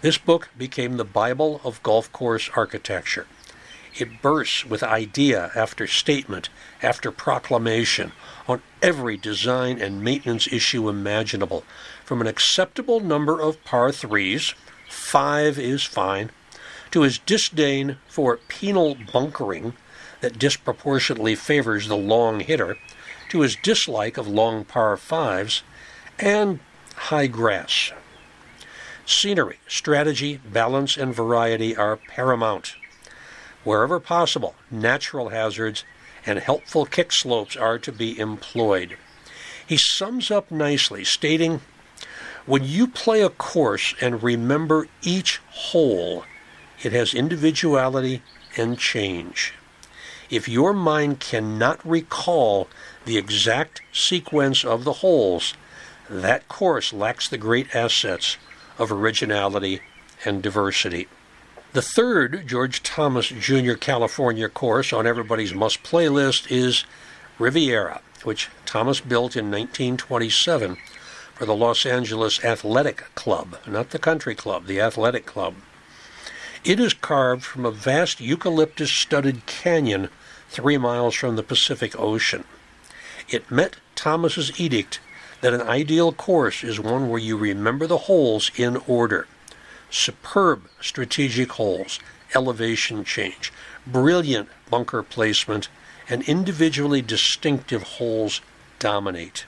This 0.01 0.17
book 0.17 0.49
became 0.57 0.95
the 0.95 1.05
Bible 1.05 1.59
of 1.63 1.83
golf 1.83 2.11
course 2.13 2.49
architecture. 2.55 3.27
It 3.99 4.21
bursts 4.21 4.65
with 4.65 4.81
idea 4.81 5.51
after 5.55 5.85
statement 5.85 6.47
after 6.81 7.11
proclamation 7.11 8.13
on 8.47 8.61
every 8.81 9.17
design 9.17 9.77
and 9.77 10.01
maintenance 10.01 10.47
issue 10.47 10.87
imaginable, 10.87 11.65
from 12.05 12.21
an 12.21 12.27
acceptable 12.27 13.01
number 13.01 13.41
of 13.41 13.61
par 13.65 13.91
threes, 13.91 14.53
five 14.87 15.59
is 15.59 15.83
fine, 15.83 16.31
to 16.91 17.01
his 17.01 17.17
disdain 17.19 17.97
for 18.07 18.37
penal 18.37 18.95
bunkering 19.11 19.73
that 20.21 20.39
disproportionately 20.39 21.35
favors 21.35 21.89
the 21.89 21.97
long 21.97 22.39
hitter, 22.39 22.77
to 23.27 23.41
his 23.41 23.57
dislike 23.57 24.17
of 24.17 24.29
long 24.29 24.63
par 24.63 24.95
fives, 24.95 25.61
and 26.17 26.61
high 26.95 27.27
grass. 27.27 27.91
Scenery, 29.05 29.59
strategy, 29.67 30.37
balance, 30.37 30.95
and 30.95 31.13
variety 31.13 31.75
are 31.75 31.97
paramount. 31.97 32.75
Wherever 33.69 33.99
possible, 33.99 34.55
natural 34.71 35.29
hazards 35.29 35.83
and 36.25 36.39
helpful 36.39 36.87
kick 36.87 37.11
slopes 37.11 37.55
are 37.55 37.77
to 37.77 37.91
be 37.91 38.17
employed. 38.17 38.97
He 39.63 39.77
sums 39.77 40.31
up 40.31 40.49
nicely, 40.49 41.03
stating, 41.03 41.61
When 42.47 42.63
you 42.63 42.87
play 42.87 43.21
a 43.21 43.29
course 43.29 43.93
and 44.01 44.23
remember 44.23 44.87
each 45.03 45.39
hole, 45.51 46.25
it 46.81 46.93
has 46.93 47.13
individuality 47.13 48.23
and 48.57 48.79
change. 48.79 49.53
If 50.31 50.49
your 50.49 50.73
mind 50.73 51.19
cannot 51.19 51.87
recall 51.87 52.69
the 53.05 53.19
exact 53.19 53.83
sequence 53.91 54.65
of 54.65 54.83
the 54.83 54.93
holes, 54.93 55.53
that 56.09 56.47
course 56.47 56.91
lacks 56.91 57.29
the 57.29 57.37
great 57.37 57.75
assets 57.75 58.37
of 58.79 58.91
originality 58.91 59.81
and 60.25 60.41
diversity. 60.41 61.07
The 61.71 61.83
third 61.83 62.47
George 62.47 62.81
Thomas 62.81 63.27
Jr. 63.27 63.73
California 63.73 64.49
course 64.49 64.91
on 64.91 65.05
everybody's 65.05 65.53
must 65.53 65.83
play 65.83 66.09
list 66.09 66.49
is 66.49 66.83
Riviera, 67.37 68.01
which 68.23 68.49
Thomas 68.65 69.01
built 69.01 69.35
in 69.35 69.51
1927 69.51 70.77
for 71.35 71.45
the 71.45 71.53
Los 71.53 71.85
Angeles 71.85 72.43
Athletic 72.43 73.13
Club, 73.13 73.57
not 73.67 73.91
the 73.91 73.99
country 73.99 74.33
club, 74.33 74.65
the 74.65 74.81
athletic 74.81 75.27
club. 75.27 75.53
It 76.65 76.79
is 76.79 76.95
carved 76.95 77.43
from 77.43 77.67
a 77.67 77.71
vast 77.71 78.19
eucalyptus 78.19 78.91
studded 78.91 79.45
canyon 79.45 80.09
three 80.49 80.79
miles 80.79 81.13
from 81.13 81.35
the 81.35 81.43
Pacific 81.43 81.97
Ocean. 81.99 82.45
It 83.29 83.51
met 83.51 83.75
Thomas's 83.93 84.59
edict 84.59 85.01
that 85.41 85.53
an 85.53 85.61
ideal 85.61 86.13
course 86.13 86.63
is 86.63 86.79
one 86.79 87.09
where 87.09 87.19
you 87.19 87.37
remember 87.37 87.85
the 87.85 88.09
holes 88.09 88.49
in 88.55 88.77
order. 88.87 89.27
Superb 89.89 90.69
strategic 90.81 91.53
holes, 91.53 91.99
elevation 92.35 93.03
change, 93.03 93.51
brilliant 93.85 94.49
bunker 94.69 95.03
placement, 95.03 95.69
and 96.07 96.23
individually 96.23 97.01
distinctive 97.01 97.83
holes 97.83 98.41
dominate. 98.79 99.45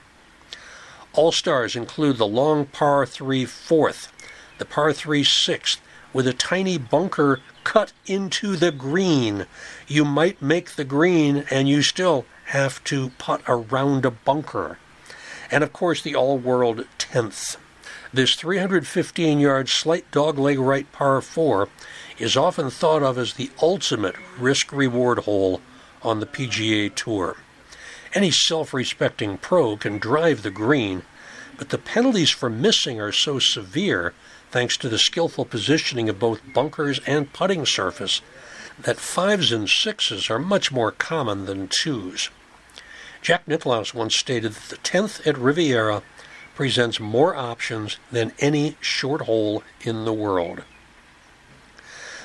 All 1.12 1.32
stars 1.32 1.76
include 1.76 2.16
the 2.16 2.26
long 2.26 2.66
par 2.66 3.06
3 3.06 3.44
fourth, 3.44 4.12
the 4.58 4.64
par 4.64 4.92
3 4.92 5.24
sixth, 5.24 5.80
with 6.12 6.26
a 6.26 6.32
tiny 6.32 6.78
bunker 6.78 7.40
cut 7.64 7.92
into 8.06 8.56
the 8.56 8.72
green. 8.72 9.46
You 9.86 10.04
might 10.04 10.42
make 10.42 10.72
the 10.72 10.84
green 10.84 11.44
and 11.50 11.68
you 11.68 11.82
still 11.82 12.26
have 12.46 12.82
to 12.84 13.10
putt 13.18 13.42
around 13.46 14.04
a 14.04 14.10
bunker 14.10 14.78
and 15.52 15.62
of 15.62 15.72
course 15.72 16.02
the 16.02 16.16
all 16.16 16.38
world 16.38 16.86
10th. 16.98 17.58
This 18.14 18.34
315 18.34 19.40
yard 19.40 19.70
slight 19.70 20.10
dogleg 20.10 20.58
right 20.62 20.90
par 20.92 21.22
4 21.22 21.70
is 22.18 22.36
often 22.36 22.68
thought 22.68 23.02
of 23.02 23.16
as 23.16 23.32
the 23.32 23.50
ultimate 23.62 24.16
risk 24.38 24.70
reward 24.70 25.20
hole 25.20 25.62
on 26.02 26.20
the 26.20 26.26
PGA 26.26 26.94
Tour. 26.94 27.38
Any 28.12 28.30
self 28.30 28.74
respecting 28.74 29.38
pro 29.38 29.78
can 29.78 29.96
drive 29.96 30.42
the 30.42 30.50
green, 30.50 31.04
but 31.56 31.70
the 31.70 31.78
penalties 31.78 32.28
for 32.28 32.50
missing 32.50 33.00
are 33.00 33.12
so 33.12 33.38
severe, 33.38 34.12
thanks 34.50 34.76
to 34.76 34.90
the 34.90 34.98
skillful 34.98 35.46
positioning 35.46 36.10
of 36.10 36.18
both 36.18 36.52
bunkers 36.52 37.00
and 37.06 37.32
putting 37.32 37.64
surface, 37.64 38.20
that 38.78 38.98
fives 38.98 39.52
and 39.52 39.70
sixes 39.70 40.28
are 40.28 40.38
much 40.38 40.70
more 40.70 40.92
common 40.92 41.46
than 41.46 41.66
twos. 41.66 42.28
Jack 43.22 43.48
Nicklaus 43.48 43.94
once 43.94 44.14
stated 44.14 44.52
that 44.52 44.68
the 44.68 44.76
10th 44.76 45.26
at 45.26 45.38
Riviera 45.38 46.02
presents 46.54 47.00
more 47.00 47.34
options 47.34 47.98
than 48.10 48.32
any 48.38 48.76
short 48.80 49.22
hole 49.22 49.62
in 49.82 50.04
the 50.04 50.12
world. 50.12 50.62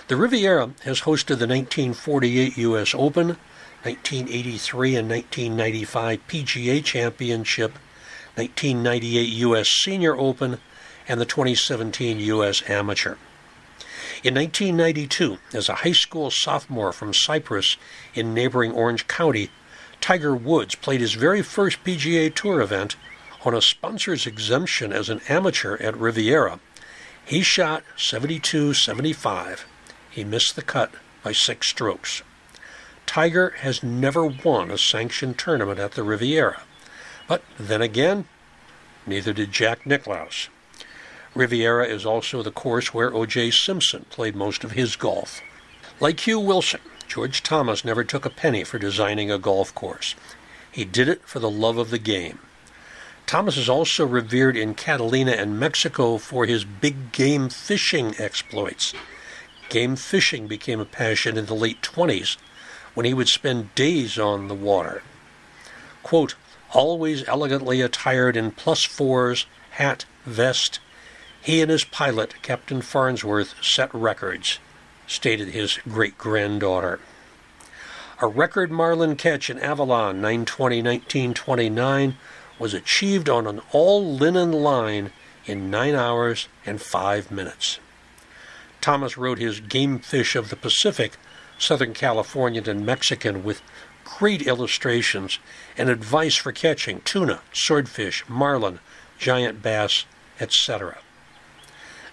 The 0.08 0.16
Riviera 0.16 0.72
has 0.84 1.02
hosted 1.02 1.38
the 1.40 1.48
1948 1.48 2.58
U.S. 2.58 2.96
Open, 2.96 3.38
1983 3.84 4.96
and 4.96 5.10
1995 5.10 6.28
PGA 6.28 6.84
Championship, 6.84 7.74
1998 8.36 9.22
U.S. 9.40 9.70
Senior 9.70 10.16
Open, 10.18 10.60
and 11.08 11.20
the 11.20 11.26
2017 11.26 12.20
U.S. 12.20 12.64
Amateur. 12.70 13.16
In 14.24 14.34
1992, 14.34 15.38
as 15.54 15.70
a 15.70 15.76
high 15.76 15.92
school 15.92 16.32
sophomore 16.32 16.92
from 16.92 17.14
Cypress 17.14 17.78
in 18.14 18.34
neighboring 18.34 18.72
Orange 18.72 19.08
County, 19.08 19.50
Tiger 20.02 20.36
Woods 20.36 20.76
played 20.76 21.02
his 21.02 21.14
very 21.14 21.42
first 21.42 21.84
PGA 21.84 22.34
Tour 22.34 22.62
event 22.62 22.96
on 23.48 23.54
a 23.54 23.62
sponsor's 23.62 24.28
exemption 24.28 24.92
as 24.92 25.08
an 25.08 25.22
amateur 25.30 25.78
at 25.78 25.96
Riviera. 25.96 26.60
He 27.26 27.42
shot 27.42 27.84
72 27.96 28.74
75. 28.74 29.66
He 30.12 30.26
missed 30.26 30.58
the 30.58 30.62
cut 30.62 30.92
by 31.24 31.32
six 31.32 31.70
strokes. 31.70 32.24
Tiger 33.06 33.52
has 33.62 33.82
never 33.82 34.26
won 34.26 34.70
a 34.70 34.78
sanctioned 34.78 35.38
tournament 35.38 35.80
at 35.80 35.94
the 35.94 36.04
Riviera. 36.04 36.64
But 37.26 37.42
then 37.58 37.82
again, 37.82 38.26
neither 39.06 39.32
did 39.32 39.54
Jack 39.54 39.86
Nicklaus. 39.86 40.50
Riviera 41.34 41.88
is 41.88 42.06
also 42.06 42.44
the 42.44 42.52
course 42.52 42.94
where 42.94 43.14
O.J. 43.14 43.52
Simpson 43.52 44.06
played 44.10 44.36
most 44.36 44.66
of 44.66 44.72
his 44.72 44.98
golf. 44.98 45.42
Like 46.02 46.20
Hugh 46.20 46.42
Wilson, 46.42 46.82
George 47.08 47.44
Thomas 47.44 47.86
never 47.86 48.04
took 48.04 48.26
a 48.26 48.30
penny 48.30 48.66
for 48.66 48.78
designing 48.78 49.32
a 49.32 49.40
golf 49.40 49.74
course. 49.74 50.16
He 50.70 50.84
did 50.84 51.08
it 51.08 51.22
for 51.24 51.40
the 51.40 51.50
love 51.50 51.78
of 51.78 51.92
the 51.92 51.98
game. 51.98 52.40
Thomas 53.28 53.58
is 53.58 53.68
also 53.68 54.06
revered 54.06 54.56
in 54.56 54.74
Catalina 54.74 55.34
and 55.34 55.60
Mexico 55.60 56.18
for 56.18 56.46
his 56.46 56.64
big 56.64 57.12
game 57.12 57.50
fishing 57.50 58.16
exploits. 58.18 58.94
Game 59.68 59.98
fishing 59.98 60.48
became 60.48 60.80
a 60.80 60.86
passion 60.86 61.38
in 61.38 61.46
the 61.46 61.54
late 61.54 61.82
20s 61.82 62.38
when 62.94 63.06
he 63.06 63.14
would 63.14 63.28
spend 63.28 63.76
days 63.76 64.18
on 64.18 64.48
the 64.48 64.56
water. 64.56 65.04
Quote, 66.04 66.36
always 66.72 67.28
elegantly 67.28 67.82
attired 67.82 68.38
in 68.38 68.52
plus 68.52 68.86
fours, 68.86 69.46
hat, 69.72 70.06
vest, 70.26 70.80
he 71.42 71.62
and 71.62 71.70
his 71.70 71.84
pilot, 71.84 72.42
Captain 72.42 72.82
Farnsworth, 72.82 73.56
set 73.62 73.94
records, 73.94 74.60
stated 75.06 75.50
his 75.50 75.80
great 75.90 76.18
granddaughter. 76.18 77.02
A 78.22 78.28
record 78.28 78.72
marlin 78.72 79.18
catch 79.18 79.50
in 79.50 79.60
Avalon 79.60 80.22
920 80.22 80.78
1929 80.82 82.16
was 82.60 82.74
achieved 82.74 83.30
on 83.30 83.48
an 83.48 83.62
all 83.72 84.04
linen 84.06 84.52
line 84.52 85.12
in 85.46 85.70
9 85.70 85.96
hours 85.96 86.48
and 86.66 86.82
5 86.82 87.32
minutes. 87.32 87.80
Thomas 88.82 89.18
wrote 89.18 89.40
his 89.40 89.60
Game 89.60 90.00
Fish 90.00 90.36
of 90.36 90.50
the 90.50 90.56
Pacific, 90.56 91.14
Southern 91.58 91.94
Californian 91.94 92.70
and 92.70 92.86
Mexican, 92.86 93.44
with 93.44 93.62
great 94.04 94.42
illustrations 94.44 95.40
and 95.78 95.90
advice 95.90 96.36
for 96.36 96.52
catching 96.52 97.02
tuna, 97.02 97.42
swordfish, 97.52 98.24
marlin, 98.30 98.80
giant 99.18 99.62
bass, 99.62 100.06
etc. 100.40 101.00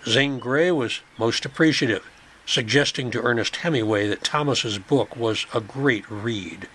Zane 0.06 0.38
Grey 0.38 0.70
was 0.70 1.00
most 1.18 1.44
appreciative, 1.44 2.04
suggesting 2.46 3.10
to 3.10 3.22
Ernest 3.22 3.56
Hemingway 3.56 4.08
that 4.08 4.24
Thomas's 4.24 4.78
book 4.78 5.16
was 5.16 5.46
a 5.54 5.60
great 5.60 6.08
read. 6.10 6.68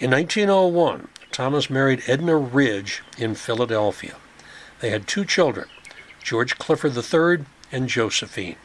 In 0.00 0.10
1901, 0.10 1.08
Thomas 1.32 1.70
married 1.70 2.02
Edna 2.06 2.36
Ridge 2.36 3.02
in 3.16 3.34
Philadelphia. 3.34 4.16
They 4.80 4.90
had 4.90 5.08
two 5.08 5.24
children, 5.24 5.66
George 6.22 6.58
Clifford 6.58 6.94
III 6.94 7.46
and 7.72 7.88
Josephine. 7.88 8.56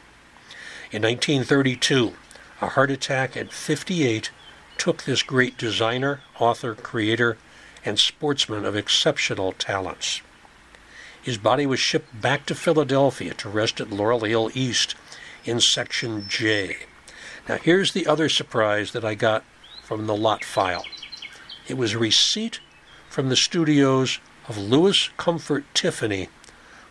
In 0.92 1.02
1932, 1.02 2.14
a 2.60 2.68
heart 2.68 2.90
attack 2.90 3.36
at 3.36 3.52
58 3.52 4.30
took 4.76 5.04
this 5.04 5.22
great 5.22 5.56
designer, 5.56 6.20
author, 6.38 6.74
creator, 6.74 7.38
and 7.84 7.98
sportsman 7.98 8.66
of 8.66 8.76
exceptional 8.76 9.52
talents. 9.52 10.20
His 11.22 11.38
body 11.38 11.64
was 11.64 11.80
shipped 11.80 12.20
back 12.20 12.44
to 12.46 12.54
Philadelphia 12.54 13.32
to 13.34 13.48
rest 13.48 13.80
at 13.80 13.90
Laurel 13.90 14.20
Hill 14.20 14.50
East 14.54 14.94
in 15.44 15.60
Section 15.60 16.26
J. 16.28 16.76
Now, 17.48 17.56
here's 17.56 17.92
the 17.92 18.06
other 18.06 18.28
surprise 18.28 18.92
that 18.92 19.04
I 19.04 19.14
got 19.14 19.42
from 19.82 20.06
the 20.06 20.16
lot 20.16 20.44
file 20.44 20.84
it 21.68 21.76
was 21.76 21.92
a 21.92 21.98
receipt 21.98 22.60
from 23.08 23.28
the 23.28 23.36
studios 23.36 24.18
of 24.48 24.56
Louis 24.56 25.10
Comfort 25.16 25.64
Tiffany 25.74 26.28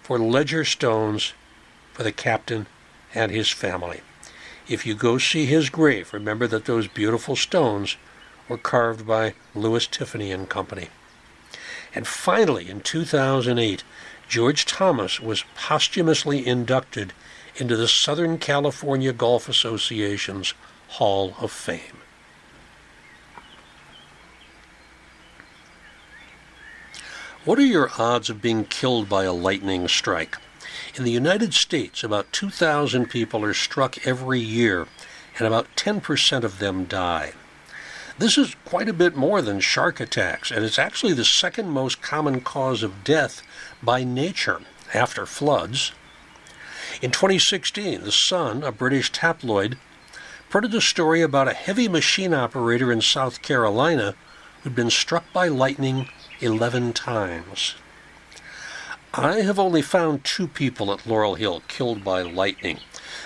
for 0.04 0.20
ledger 0.20 0.64
stones 0.64 1.34
for 1.94 2.04
the 2.04 2.12
captain 2.12 2.68
and 3.14 3.32
his 3.32 3.50
family. 3.50 4.02
If 4.70 4.86
you 4.86 4.94
go 4.94 5.18
see 5.18 5.46
his 5.46 5.70
grave, 5.70 6.14
remember 6.14 6.46
that 6.48 6.66
those 6.66 6.88
beautiful 6.88 7.36
stones 7.36 7.98
were 8.48 8.58
carved 8.58 9.08
by 9.08 9.34
Louis 9.56 9.88
Tiffany 9.88 10.32
and 10.32 10.48
Company. 10.48 10.90
And 11.96 12.06
finally, 12.06 12.70
in 12.70 12.82
2008, 12.82 13.84
George 14.28 14.66
Thomas 14.66 15.20
was 15.20 15.46
posthumously 15.56 16.46
inducted 16.46 17.14
into 17.56 17.76
the 17.76 17.88
Southern 17.88 18.38
California 18.38 19.14
Golf 19.14 19.50
Association's 19.50 20.54
Hall 20.90 21.36
of 21.40 21.52
Fame. 21.52 22.02
What 27.48 27.60
are 27.60 27.66
your 27.66 27.90
odds 27.98 28.30
of 28.30 28.42
being 28.42 28.66
killed 28.66 29.08
by 29.08 29.24
a 29.24 29.32
lightning 29.32 29.88
strike? 29.88 30.36
In 30.96 31.06
the 31.06 31.12
United 31.12 31.54
States, 31.54 32.04
about 32.04 32.34
2,000 32.34 33.06
people 33.10 33.42
are 33.46 33.54
struck 33.54 34.06
every 34.06 34.42
year, 34.42 34.86
and 35.38 35.48
about 35.48 35.74
10% 35.78 36.44
of 36.44 36.60
them 36.60 36.84
die. 36.84 37.32
This 38.18 38.38
is 38.38 38.58
quite 38.66 38.90
a 38.90 38.94
bit 38.94 39.16
more 39.16 39.42
than 39.42 39.62
shark 39.62 40.02
attacks, 40.02 40.52
and 40.52 40.66
it's 40.66 40.78
actually 40.78 41.14
the 41.14 41.24
second 41.24 41.70
most 41.70 42.02
common 42.02 42.42
cause 42.42 42.84
of 42.84 43.06
death 43.06 43.42
by 43.82 44.04
nature 44.04 44.60
after 44.94 45.26
floods. 45.26 45.94
In 47.02 47.12
2016, 47.12 48.04
The 48.04 48.12
Sun, 48.12 48.62
a 48.62 48.74
British 48.74 49.10
tabloid, 49.10 49.78
printed 50.50 50.76
a 50.76 50.82
story 50.82 51.22
about 51.22 51.48
a 51.48 51.54
heavy 51.54 51.88
machine 51.88 52.34
operator 52.34 52.92
in 52.92 53.00
South 53.00 53.42
Carolina 53.42 54.16
who'd 54.64 54.76
been 54.76 54.90
struck 54.90 55.24
by 55.32 55.48
lightning 55.48 56.10
11 56.42 56.94
times. 56.94 57.76
I 59.14 59.42
have 59.42 59.58
only 59.58 59.82
found 59.82 60.24
two 60.24 60.48
people 60.48 60.92
at 60.94 61.08
Laurel 61.08 61.36
Hill 61.36 61.64
killed 61.68 62.04
by 62.04 62.22
lightning. 62.22 62.80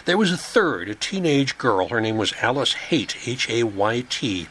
There 0.06 0.18
was 0.18 0.32
a 0.32 0.38
third, 0.38 0.90
a 0.90 0.96
teenage 0.96 1.58
girl. 1.58 1.90
Her 1.90 2.00
name 2.00 2.18
was 2.18 2.34
Alice 2.42 2.74
Hayt, 2.90 3.28
H 3.28 3.50
A 3.50 3.64
Y 3.64 4.06
T. 4.10 4.48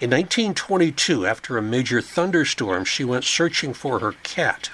In 0.00 0.10
1922, 0.10 1.26
after 1.26 1.56
a 1.56 1.62
major 1.62 2.00
thunderstorm, 2.00 2.84
she 2.84 3.04
went 3.04 3.24
searching 3.24 3.72
for 3.72 4.00
her 4.00 4.12
cat 4.22 4.70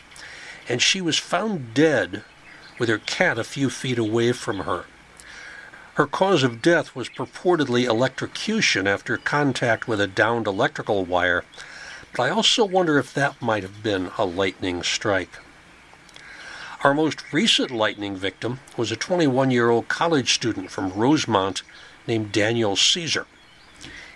and 0.68 0.82
she 0.82 1.00
was 1.00 1.18
found 1.18 1.72
dead 1.74 2.22
with 2.78 2.88
her 2.88 2.98
cat 2.98 3.38
a 3.38 3.44
few 3.44 3.70
feet 3.70 3.98
away 3.98 4.32
from 4.32 4.60
her. 4.60 4.84
Her 5.94 6.06
cause 6.06 6.44
of 6.44 6.62
death 6.62 6.94
was 6.94 7.08
purportedly 7.08 7.84
electrocution 7.84 8.86
after 8.86 9.16
contact 9.16 9.88
with 9.88 10.00
a 10.00 10.06
downed 10.06 10.46
electrical 10.46 11.04
wire, 11.04 11.44
but 12.12 12.22
I 12.22 12.30
also 12.30 12.64
wonder 12.64 12.98
if 12.98 13.12
that 13.14 13.40
might 13.40 13.62
have 13.62 13.82
been 13.82 14.10
a 14.18 14.24
lightning 14.24 14.82
strike. 14.82 15.38
Our 16.84 16.94
most 16.94 17.32
recent 17.32 17.70
lightning 17.70 18.16
victim 18.16 18.60
was 18.76 18.92
a 18.92 18.96
21 18.96 19.50
year 19.50 19.70
old 19.70 19.88
college 19.88 20.32
student 20.34 20.70
from 20.70 20.92
Rosemont 20.92 21.62
named 22.06 22.32
Daniel 22.32 22.76
Caesar. 22.76 23.26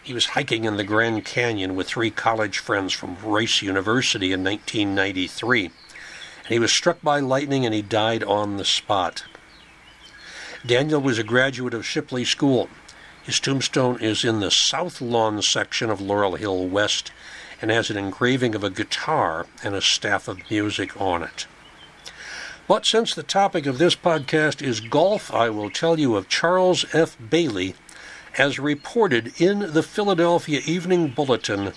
He 0.02 0.14
was 0.14 0.26
hiking 0.26 0.64
in 0.64 0.76
the 0.76 0.84
Grand 0.84 1.24
Canyon 1.24 1.76
with 1.76 1.88
three 1.88 2.10
college 2.10 2.58
friends 2.58 2.92
from 2.92 3.16
Rice 3.22 3.62
University 3.62 4.32
in 4.32 4.42
1993 4.42 5.70
and 6.44 6.48
he 6.48 6.58
was 6.58 6.72
struck 6.72 7.00
by 7.02 7.20
lightning 7.20 7.64
and 7.64 7.74
he 7.74 7.82
died 7.82 8.24
on 8.24 8.56
the 8.56 8.64
spot. 8.64 9.24
Daniel 10.66 11.00
was 11.00 11.18
a 11.18 11.24
graduate 11.24 11.74
of 11.74 11.86
Shipley 11.86 12.24
School. 12.24 12.68
His 13.22 13.38
tombstone 13.38 14.00
is 14.00 14.24
in 14.24 14.40
the 14.40 14.50
South 14.50 15.00
Lawn 15.00 15.40
section 15.42 15.90
of 15.90 16.00
Laurel 16.00 16.34
Hill 16.34 16.66
West 16.66 17.12
and 17.62 17.70
has 17.70 17.88
an 17.88 17.96
engraving 17.96 18.54
of 18.54 18.62
a 18.62 18.70
guitar 18.70 19.46
and 19.62 19.74
a 19.74 19.80
staff 19.80 20.28
of 20.28 20.50
music 20.50 21.00
on 21.00 21.22
it. 21.22 21.46
But 22.68 22.84
since 22.84 23.14
the 23.14 23.22
topic 23.22 23.64
of 23.66 23.78
this 23.78 23.96
podcast 23.96 24.60
is 24.60 24.80
golf, 24.80 25.32
I 25.32 25.48
will 25.48 25.70
tell 25.70 25.98
you 25.98 26.16
of 26.16 26.28
Charles 26.28 26.84
F. 26.92 27.16
Baily 27.18 27.74
as 28.38 28.58
reported 28.58 29.40
in 29.40 29.72
the 29.72 29.82
Philadelphia 29.82 30.60
Evening 30.66 31.08
Bulletin 31.08 31.72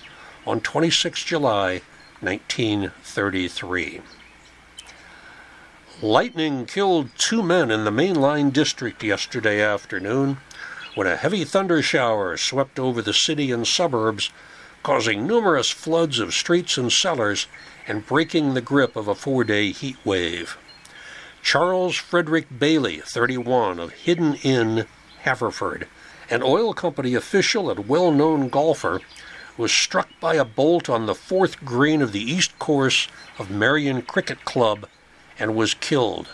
on 0.46 0.60
26 0.60 1.24
July 1.24 1.82
1933. 2.20 4.00
Lightning 6.02 6.66
killed 6.66 7.08
two 7.16 7.42
men 7.42 7.70
in 7.70 7.84
the 7.84 7.90
mainline 7.90 8.52
district 8.52 9.02
yesterday 9.02 9.62
afternoon 9.62 10.38
when 10.94 11.06
a 11.06 11.16
heavy 11.16 11.44
thunder 11.44 11.82
shower 11.82 12.36
swept 12.36 12.78
over 12.78 13.02
the 13.02 13.12
city 13.12 13.50
and 13.50 13.66
suburbs, 13.66 14.30
causing 14.86 15.26
numerous 15.26 15.68
floods 15.68 16.20
of 16.20 16.32
streets 16.32 16.78
and 16.78 16.92
cellars 16.92 17.48
and 17.88 18.06
breaking 18.06 18.54
the 18.54 18.60
grip 18.60 18.94
of 18.94 19.08
a 19.08 19.16
four 19.16 19.42
day 19.42 19.72
heat 19.72 19.96
wave. 20.04 20.56
Charles 21.42 21.96
Frederick 21.96 22.46
Baily, 22.56 23.02
31, 23.02 23.80
of 23.80 23.90
Hidden 23.90 24.36
Inn, 24.44 24.86
Haverford, 25.22 25.88
an 26.30 26.40
oil 26.40 26.72
company 26.72 27.16
official 27.16 27.68
and 27.68 27.88
well 27.88 28.12
known 28.12 28.48
golfer, 28.48 29.00
was 29.56 29.72
struck 29.72 30.08
by 30.20 30.36
a 30.36 30.44
bolt 30.44 30.88
on 30.88 31.06
the 31.06 31.16
fourth 31.16 31.64
green 31.64 32.00
of 32.00 32.12
the 32.12 32.22
east 32.22 32.56
course 32.60 33.08
of 33.40 33.50
Merion 33.50 34.02
Cricket 34.02 34.44
Club 34.44 34.86
and 35.36 35.56
was 35.56 35.74
killed. 35.74 36.28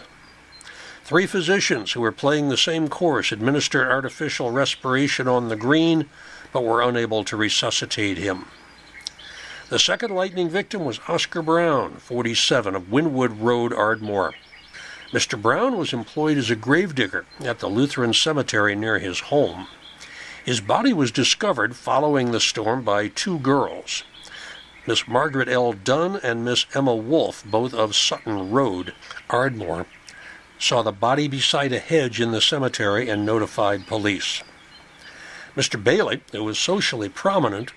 Three 1.05 1.27
physicians 1.27 1.93
who 1.93 2.03
were 2.03 2.13
playing 2.13 2.51
the 2.51 2.59
same 2.59 2.89
course 2.89 3.33
administered 3.33 3.89
artificial 3.89 4.51
respiration 4.51 5.27
on 5.27 5.49
the 5.49 5.57
green, 5.57 6.11
but 6.53 6.65
were 6.65 6.83
unable 6.83 7.25
to 7.25 7.37
resuscitate 7.37 8.19
him. 8.19 8.47
The 9.69 9.79
second 9.79 10.15
lightning 10.15 10.51
victim 10.51 10.85
was 10.85 11.01
Oscar 11.09 11.41
Brown, 11.41 11.95
47, 11.95 12.75
of 12.75 12.91
Wynnewood 12.91 13.41
Road, 13.41 13.73
Ardmore. 13.73 14.35
Mr. 15.13 15.41
Brown 15.41 15.77
was 15.77 15.93
employed 15.93 16.37
as 16.37 16.51
a 16.51 16.57
gravedigger 16.57 17.25
at 17.41 17.59
the 17.59 17.69
Lutheran 17.69 18.13
cemetery 18.13 18.75
near 18.75 18.99
his 18.99 19.21
home. 19.21 19.69
His 20.45 20.61
body 20.61 20.93
was 20.93 21.11
discovered 21.11 21.77
following 21.77 22.33
the 22.33 22.41
storm 22.41 22.83
by 22.83 23.09
two 23.09 23.39
girls. 23.39 24.05
Miss 24.87 25.07
Margaret 25.07 25.49
L. 25.49 25.73
Dunn 25.73 26.17
and 26.17 26.45
Miss 26.45 26.67
Emma 26.75 26.95
Wolfe, 26.95 27.45
both 27.45 27.73
of 27.73 27.95
Sutton 27.95 28.51
Road, 28.51 28.93
Ardmore, 29.31 29.87
saw 30.59 30.83
the 30.83 30.93
body 30.93 31.29
beside 31.29 31.73
a 31.73 31.79
hedge 31.79 32.21
in 32.21 32.33
the 32.33 32.41
cemetery 32.41 33.09
and 33.09 33.25
notified 33.25 33.87
police. 33.87 34.43
Mr. 35.57 35.83
Baily, 35.83 36.21
who 36.33 36.45
was 36.45 36.59
socially 36.59 37.09
prominent, 37.09 37.73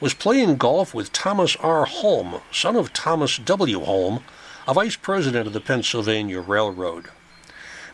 was 0.00 0.12
playing 0.12 0.56
golf 0.56 0.92
with 0.92 1.12
Thomas 1.12 1.56
R. 1.56 1.86
Holm, 1.86 2.40
son 2.52 2.76
of 2.76 2.92
Thomas 2.92 3.38
W. 3.38 3.80
Holm, 3.80 4.22
a 4.68 4.74
vice 4.74 4.96
president 4.96 5.46
of 5.46 5.52
the 5.52 5.60
Pennsylvania 5.60 6.40
Railroad. 6.40 7.06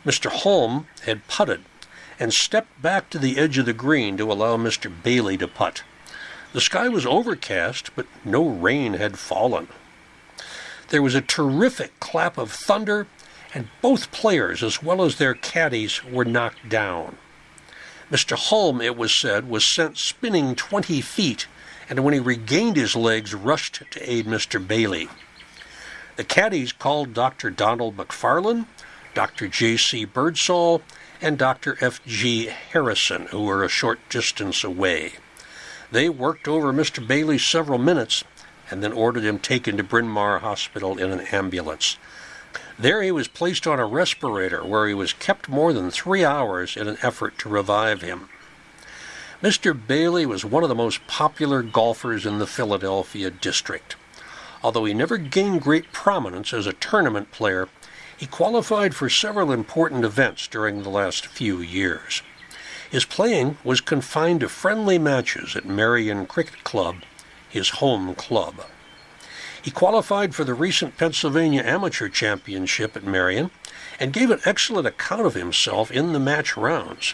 Mr. 0.05 0.29
Holm 0.29 0.87
had 1.05 1.27
putted 1.27 1.63
and 2.19 2.33
stepped 2.33 2.81
back 2.81 3.09
to 3.09 3.17
the 3.17 3.37
edge 3.37 3.57
of 3.57 3.65
the 3.65 3.73
green 3.73 4.17
to 4.17 4.31
allow 4.31 4.57
Mr. 4.57 4.91
Baily 4.91 5.39
to 5.39 5.47
putt. 5.47 5.83
The 6.53 6.61
sky 6.61 6.89
was 6.89 7.05
overcast, 7.05 7.95
but 7.95 8.07
no 8.25 8.47
rain 8.47 8.95
had 8.95 9.17
fallen. 9.17 9.69
There 10.89 11.01
was 11.01 11.15
a 11.15 11.21
terrific 11.21 11.97
clap 11.99 12.37
of 12.37 12.51
thunder, 12.51 13.07
and 13.53 13.69
both 13.81 14.11
players, 14.11 14.61
as 14.61 14.83
well 14.83 15.01
as 15.01 15.17
their 15.17 15.33
caddies, 15.33 16.03
were 16.03 16.25
knocked 16.25 16.67
down. 16.67 17.17
Mr. 18.11 18.37
Holm, 18.37 18.81
it 18.81 18.97
was 18.97 19.15
said, 19.15 19.49
was 19.49 19.65
sent 19.65 19.97
spinning 19.97 20.53
20 20.53 20.99
feet, 20.99 21.47
and 21.89 22.03
when 22.03 22.13
he 22.13 22.19
regained 22.19 22.75
his 22.75 22.93
legs, 22.93 23.33
rushed 23.33 23.83
to 23.89 24.11
aid 24.11 24.25
Mr. 24.25 24.63
Baily. 24.63 25.09
The 26.17 26.25
caddies 26.25 26.73
called 26.73 27.13
Dr. 27.13 27.49
Donald 27.49 27.95
McFarland, 27.95 28.65
Dr. 29.13 29.47
J.C. 29.47 30.03
Birdsall, 30.03 30.81
and 31.21 31.37
Dr. 31.37 31.77
F.G. 31.79 32.47
Harrison, 32.47 33.27
who 33.27 33.45
were 33.45 33.63
a 33.63 33.69
short 33.69 33.99
distance 34.09 34.63
away. 34.63 35.13
They 35.89 36.09
worked 36.09 36.49
over 36.49 36.73
Mr. 36.73 37.05
Baily 37.05 37.39
several 37.39 37.79
minutes 37.79 38.25
and 38.69 38.83
then 38.83 38.91
ordered 38.91 39.23
him 39.23 39.39
taken 39.39 39.77
to 39.77 39.83
Bryn 39.83 40.07
Mawr 40.07 40.39
Hospital 40.39 40.97
in 40.97 41.11
an 41.11 41.21
ambulance. 41.31 41.97
There 42.81 43.03
he 43.03 43.11
was 43.11 43.27
placed 43.27 43.67
on 43.67 43.79
a 43.79 43.85
respirator 43.85 44.65
where 44.65 44.87
he 44.87 44.95
was 44.95 45.13
kept 45.13 45.47
more 45.47 45.71
than 45.71 45.91
three 45.91 46.25
hours 46.25 46.75
in 46.75 46.87
an 46.87 46.97
effort 47.03 47.37
to 47.37 47.49
revive 47.49 48.01
him. 48.01 48.27
Mr. 49.39 49.79
Baily 49.79 50.25
was 50.25 50.43
one 50.43 50.63
of 50.63 50.69
the 50.69 50.73
most 50.73 51.05
popular 51.05 51.61
golfers 51.61 52.25
in 52.25 52.39
the 52.39 52.47
Philadelphia 52.47 53.29
district. 53.29 53.97
Although 54.63 54.85
he 54.85 54.95
never 54.95 55.17
gained 55.17 55.61
great 55.61 55.91
prominence 55.91 56.53
as 56.53 56.65
a 56.65 56.73
tournament 56.73 57.31
player, 57.31 57.69
he 58.17 58.25
qualified 58.25 58.95
for 58.95 59.09
several 59.09 59.51
important 59.51 60.03
events 60.03 60.47
during 60.47 60.81
the 60.81 60.89
last 60.89 61.27
few 61.27 61.59
years. 61.59 62.23
His 62.89 63.05
playing 63.05 63.57
was 63.63 63.79
confined 63.79 64.39
to 64.39 64.49
friendly 64.49 64.97
matches 64.97 65.55
at 65.55 65.65
Merion 65.65 66.25
Cricket 66.25 66.63
Club, 66.63 67.03
his 67.47 67.69
home 67.69 68.15
club. 68.15 68.65
He 69.61 69.69
qualified 69.69 70.33
for 70.33 70.43
the 70.43 70.55
recent 70.55 70.97
Pennsylvania 70.97 71.61
Amateur 71.61 72.09
Championship 72.09 72.97
at 72.97 73.03
Merion 73.03 73.51
and 73.99 74.13
gave 74.13 74.31
an 74.31 74.41
excellent 74.43 74.87
account 74.87 75.25
of 75.25 75.35
himself 75.35 75.91
in 75.91 76.13
the 76.13 76.19
match 76.19 76.57
rounds. 76.57 77.13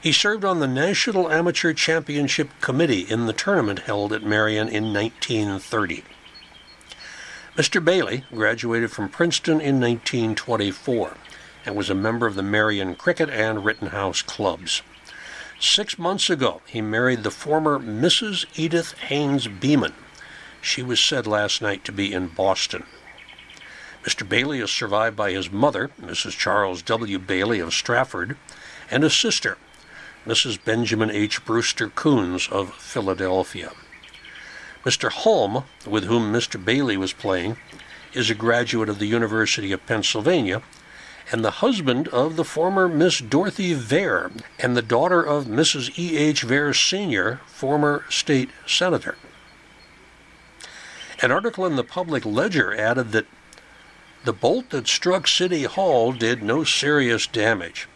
He 0.00 0.12
served 0.12 0.44
on 0.44 0.60
the 0.60 0.68
National 0.68 1.30
Amateur 1.30 1.74
Championship 1.74 2.48
Committee 2.60 3.00
in 3.00 3.26
the 3.26 3.32
tournament 3.32 3.80
held 3.80 4.12
at 4.12 4.22
Merion 4.22 4.68
in 4.68 4.94
1930. 4.94 6.04
Mr. 7.56 7.84
Baily 7.84 8.24
graduated 8.30 8.90
from 8.90 9.08
Princeton 9.08 9.60
in 9.60 9.80
1924 9.80 11.16
and 11.66 11.74
was 11.74 11.90
a 11.90 11.94
member 11.94 12.26
of 12.26 12.36
the 12.36 12.42
Merion 12.42 12.94
Cricket 12.94 13.28
and 13.28 13.64
Rittenhouse 13.64 14.22
clubs. 14.22 14.82
Six 15.58 15.98
months 15.98 16.30
ago, 16.30 16.62
he 16.66 16.80
married 16.80 17.22
the 17.22 17.30
former 17.30 17.78
Mrs. 17.78 18.46
Edith 18.56 18.92
Haynes 18.98 19.48
Beeman. 19.48 19.94
She 20.66 20.82
was 20.82 20.98
said 20.98 21.28
last 21.28 21.62
night 21.62 21.84
to 21.84 21.92
be 21.92 22.12
in 22.12 22.26
Boston. 22.26 22.86
Mr. 24.02 24.26
Baily 24.26 24.60
is 24.60 24.72
survived 24.72 25.14
by 25.16 25.30
his 25.30 25.48
mother, 25.48 25.92
Mrs. 26.02 26.36
Charles 26.36 26.82
W. 26.82 27.20
Baily 27.20 27.62
of 27.62 27.72
Stratford, 27.72 28.36
and 28.90 29.04
a 29.04 29.08
sister, 29.08 29.58
Mrs. 30.26 30.58
Benjamin 30.62 31.08
H. 31.08 31.44
Brewster 31.44 31.88
Coons 31.88 32.48
of 32.48 32.74
Philadelphia. 32.74 33.70
Mr. 34.84 35.12
Holm, 35.12 35.62
with 35.86 36.02
whom 36.02 36.32
Mr. 36.32 36.62
Baily 36.62 36.96
was 36.96 37.12
playing, 37.12 37.58
is 38.12 38.28
a 38.28 38.34
graduate 38.34 38.88
of 38.88 38.98
the 38.98 39.06
University 39.06 39.70
of 39.70 39.86
Pennsylvania 39.86 40.62
and 41.30 41.44
the 41.44 41.62
husband 41.62 42.08
of 42.08 42.34
the 42.34 42.44
former 42.44 42.88
Miss 42.88 43.20
Dorothy 43.20 43.72
Vare 43.72 44.32
and 44.58 44.76
the 44.76 44.82
daughter 44.82 45.22
of 45.22 45.44
Mrs. 45.44 45.96
E. 45.96 46.16
H. 46.18 46.42
Vare 46.42 46.74
Sr., 46.74 47.36
former 47.46 48.04
state 48.10 48.50
senator. 48.66 49.16
An 51.22 51.32
article 51.32 51.64
in 51.64 51.76
the 51.76 51.84
Public 51.84 52.26
Ledger 52.26 52.74
added 52.74 53.12
that 53.12 53.26
the 54.24 54.34
bolt 54.34 54.70
that 54.70 54.86
struck 54.86 55.26
City 55.26 55.62
Hall 55.64 56.12
did 56.12 56.42
no 56.42 56.62
serious 56.62 57.26
damage. 57.26 57.88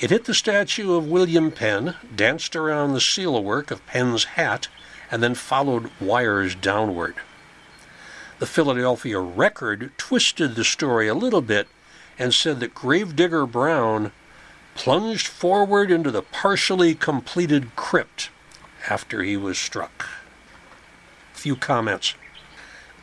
It 0.00 0.10
hit 0.10 0.24
the 0.24 0.34
statue 0.34 0.94
of 0.94 1.06
William 1.06 1.52
Penn, 1.52 1.94
danced 2.14 2.56
around 2.56 2.92
the 2.92 3.00
sealwork 3.00 3.70
of 3.70 3.86
Penn's 3.86 4.24
hat, 4.24 4.68
and 5.10 5.22
then 5.22 5.34
followed 5.34 5.90
wires 6.00 6.54
downward. 6.56 7.14
The 8.40 8.46
Philadelphia 8.46 9.20
Record 9.20 9.92
twisted 9.96 10.54
the 10.54 10.64
story 10.64 11.06
a 11.08 11.14
little 11.14 11.40
bit 11.40 11.68
and 12.18 12.34
said 12.34 12.60
that 12.60 12.74
Gravedigger 12.74 13.46
Brown 13.46 14.10
plunged 14.74 15.28
forward 15.28 15.90
into 15.90 16.10
the 16.10 16.22
partially 16.22 16.94
completed 16.94 17.76
crypt 17.76 18.30
after 18.90 19.22
he 19.22 19.36
was 19.36 19.56
struck. 19.56 20.08
Few 21.32 21.54
comments. 21.54 22.14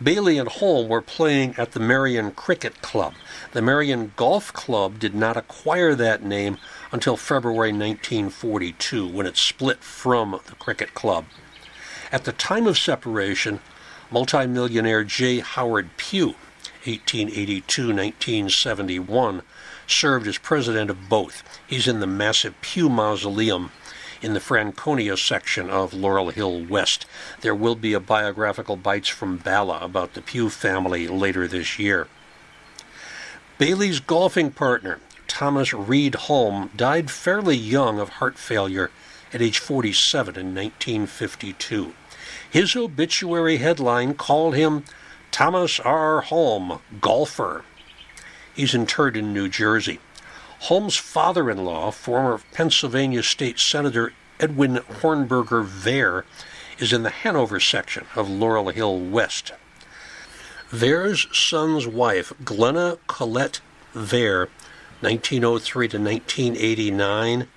Baily 0.01 0.39
and 0.39 0.49
Holm 0.49 0.87
were 0.87 1.01
playing 1.01 1.55
at 1.57 1.73
the 1.73 1.79
Merion 1.79 2.31
Cricket 2.31 2.81
Club. 2.81 3.13
The 3.51 3.61
Merion 3.61 4.11
Golf 4.15 4.51
Club 4.51 4.97
did 4.97 5.13
not 5.13 5.37
acquire 5.37 5.93
that 5.95 6.23
name 6.23 6.57
until 6.91 7.15
February 7.15 7.71
1942 7.71 9.07
when 9.07 9.27
it 9.27 9.37
split 9.37 9.83
from 9.83 10.39
the 10.47 10.55
Cricket 10.55 10.93
Club. 10.93 11.25
At 12.11 12.23
the 12.25 12.31
time 12.31 12.65
of 12.65 12.77
separation, 12.77 13.59
multimillionaire 14.11 15.03
J. 15.03 15.39
Howard 15.39 15.89
Pew 15.97 16.35
1882 16.85 17.87
1971, 17.87 19.41
served 19.87 20.27
as 20.27 20.37
president 20.37 20.89
of 20.89 21.07
both. 21.07 21.43
He's 21.65 21.87
in 21.87 21.99
the 21.99 22.07
massive 22.07 22.59
Pew 22.61 22.89
Mausoleum 22.89 23.71
in 24.23 24.33
the 24.33 24.39
Franconia 24.39 25.17
section 25.17 25.69
of 25.69 25.93
Laurel 25.93 26.29
Hill 26.29 26.63
West. 26.63 27.05
There 27.41 27.53
will 27.53 27.75
be 27.75 27.93
a 27.93 27.99
biographical 27.99 28.77
Bites 28.77 29.09
from 29.09 29.37
Bala 29.37 29.79
about 29.81 30.13
the 30.13 30.21
Pew 30.21 30.49
family 30.49 31.07
later 31.07 31.47
this 31.47 31.77
year. 31.77 32.07
Baily's 33.57 33.99
golfing 33.99 34.51
partner, 34.51 34.99
Thomas 35.27 35.73
Reed 35.73 36.15
Holm, 36.15 36.71
died 36.75 37.11
fairly 37.11 37.57
young 37.57 37.99
of 37.99 38.09
heart 38.09 38.37
failure 38.37 38.91
at 39.33 39.41
age 39.41 39.59
47 39.59 40.35
in 40.37 40.55
1952. 40.55 41.93
His 42.49 42.75
obituary 42.75 43.57
headline 43.57 44.13
called 44.13 44.55
him 44.55 44.85
Thomas 45.31 45.79
R. 45.79 46.21
Holm, 46.21 46.79
golfer. 47.01 47.65
He's 48.55 48.73
interred 48.73 49.17
in 49.17 49.33
New 49.33 49.49
Jersey. 49.49 49.99
Holm's 50.63 50.95
father 50.95 51.51
in 51.51 51.65
law, 51.65 51.91
former 51.91 52.39
Pennsylvania 52.53 53.21
State 53.21 53.59
Senator 53.59 54.13
Edwin 54.39 54.77
Hornberger 54.77 55.65
Vare, 55.65 56.23
is 56.79 56.93
in 56.93 57.03
the 57.03 57.09
Hanover 57.09 57.59
section 57.59 58.05
of 58.15 58.29
Laurel 58.29 58.69
Hill 58.69 58.97
West. 58.97 59.51
Vare's 60.69 61.27
son's 61.37 61.85
wife, 61.85 62.31
Glenna 62.45 62.97
Collett 63.07 63.59
Vare, 63.93 64.47
1903 65.01 65.87
to 65.89 65.97
1989, 65.97 67.47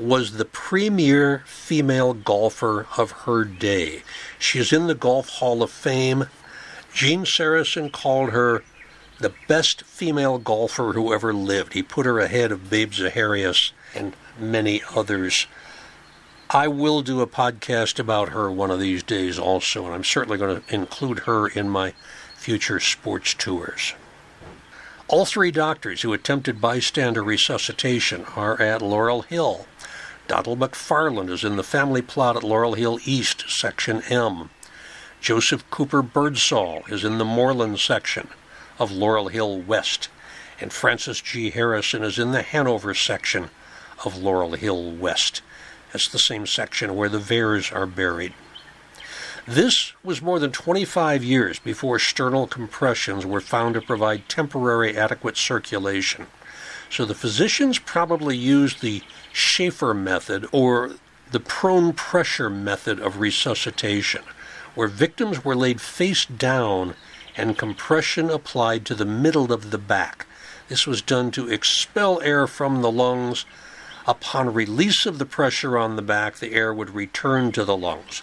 was 0.00 0.32
the 0.32 0.44
premier 0.44 1.44
female 1.46 2.14
golfer 2.14 2.88
of 2.98 3.12
her 3.12 3.44
day. 3.44 4.02
She 4.40 4.58
is 4.58 4.72
in 4.72 4.88
the 4.88 4.96
Golf 4.96 5.28
Hall 5.28 5.62
of 5.62 5.70
Fame 5.70 6.26
Gene 6.92 7.24
Sarazen 7.24 7.92
called 7.92 8.30
her 8.30 8.64
the 9.20 9.34
best 9.46 9.82
female 9.82 10.38
golfer 10.38 10.94
who 10.94 11.12
ever 11.12 11.32
lived. 11.32 11.74
He 11.74 11.82
put 11.82 12.06
her 12.06 12.18
ahead 12.18 12.50
of 12.50 12.70
Babe 12.70 12.92
Zaharias 12.92 13.72
and 13.94 14.16
many 14.38 14.82
others. 14.96 15.46
I 16.48 16.68
will 16.68 17.02
do 17.02 17.20
a 17.20 17.26
podcast 17.26 17.98
about 17.98 18.30
her 18.30 18.50
one 18.50 18.70
of 18.70 18.80
these 18.80 19.02
days 19.02 19.38
also, 19.38 19.84
and 19.84 19.94
I'm 19.94 20.04
certainly 20.04 20.38
going 20.38 20.62
to 20.62 20.74
include 20.74 21.20
her 21.20 21.46
in 21.46 21.68
my 21.68 21.92
future 22.34 22.80
sports 22.80 23.34
tours. 23.34 23.92
All 25.06 25.26
three 25.26 25.50
doctors 25.50 26.00
who 26.00 26.14
attempted 26.14 26.60
bystander 26.60 27.22
resuscitation 27.22 28.24
are 28.36 28.60
at 28.60 28.80
Laurel 28.80 29.22
Hill. 29.22 29.66
Donald 30.28 30.60
McFarland 30.60 31.28
is 31.28 31.44
in 31.44 31.56
the 31.56 31.62
family 31.62 32.00
plot 32.00 32.36
at 32.36 32.42
Laurel 32.42 32.74
Hill 32.74 32.98
East, 33.04 33.44
Section 33.48 34.02
M. 34.08 34.48
Joseph 35.20 35.68
Cooper 35.70 36.00
Birdsall 36.00 36.84
is 36.88 37.04
in 37.04 37.18
the 37.18 37.24
Moreland 37.24 37.80
section 37.80 38.28
of 38.80 38.90
Laurel 38.90 39.28
Hill 39.28 39.60
West, 39.60 40.08
and 40.60 40.72
Francis 40.72 41.20
G. 41.20 41.50
Harrison 41.50 42.02
is 42.02 42.18
in 42.18 42.32
the 42.32 42.42
Hanover 42.42 42.94
section 42.94 43.50
of 44.04 44.16
Laurel 44.16 44.54
Hill 44.54 44.90
West. 44.90 45.42
That's 45.92 46.08
the 46.08 46.18
same 46.18 46.46
section 46.46 46.96
where 46.96 47.08
the 47.08 47.18
Vares 47.18 47.72
are 47.72 47.86
buried. 47.86 48.32
This 49.46 49.92
was 50.02 50.22
more 50.22 50.38
than 50.38 50.52
25 50.52 51.22
years 51.22 51.58
before 51.58 51.98
sternal 51.98 52.46
compressions 52.46 53.26
were 53.26 53.40
found 53.40 53.74
to 53.74 53.80
provide 53.80 54.28
temporary 54.28 54.96
adequate 54.96 55.36
circulation. 55.36 56.26
So 56.88 57.04
the 57.04 57.14
physicians 57.14 57.78
probably 57.78 58.36
used 58.36 58.80
the 58.80 59.02
Schafer 59.32 59.96
method 59.96 60.46
or 60.52 60.92
the 61.30 61.40
prone 61.40 61.92
pressure 61.92 62.50
method 62.50 62.98
of 62.98 63.20
resuscitation 63.20 64.22
where 64.74 64.88
victims 64.88 65.44
were 65.44 65.56
laid 65.56 65.80
face 65.80 66.24
down 66.24 66.94
and 67.40 67.56
compression 67.56 68.28
applied 68.28 68.84
to 68.84 68.94
the 68.94 69.06
middle 69.06 69.50
of 69.50 69.70
the 69.70 69.78
back. 69.78 70.26
This 70.68 70.86
was 70.86 71.00
done 71.00 71.30
to 71.30 71.50
expel 71.50 72.20
air 72.20 72.46
from 72.46 72.82
the 72.82 72.92
lungs. 72.92 73.46
Upon 74.06 74.52
release 74.52 75.06
of 75.06 75.18
the 75.18 75.24
pressure 75.24 75.78
on 75.78 75.96
the 75.96 76.02
back, 76.02 76.36
the 76.36 76.52
air 76.52 76.74
would 76.74 76.90
return 76.90 77.50
to 77.52 77.64
the 77.64 77.76
lungs. 77.76 78.22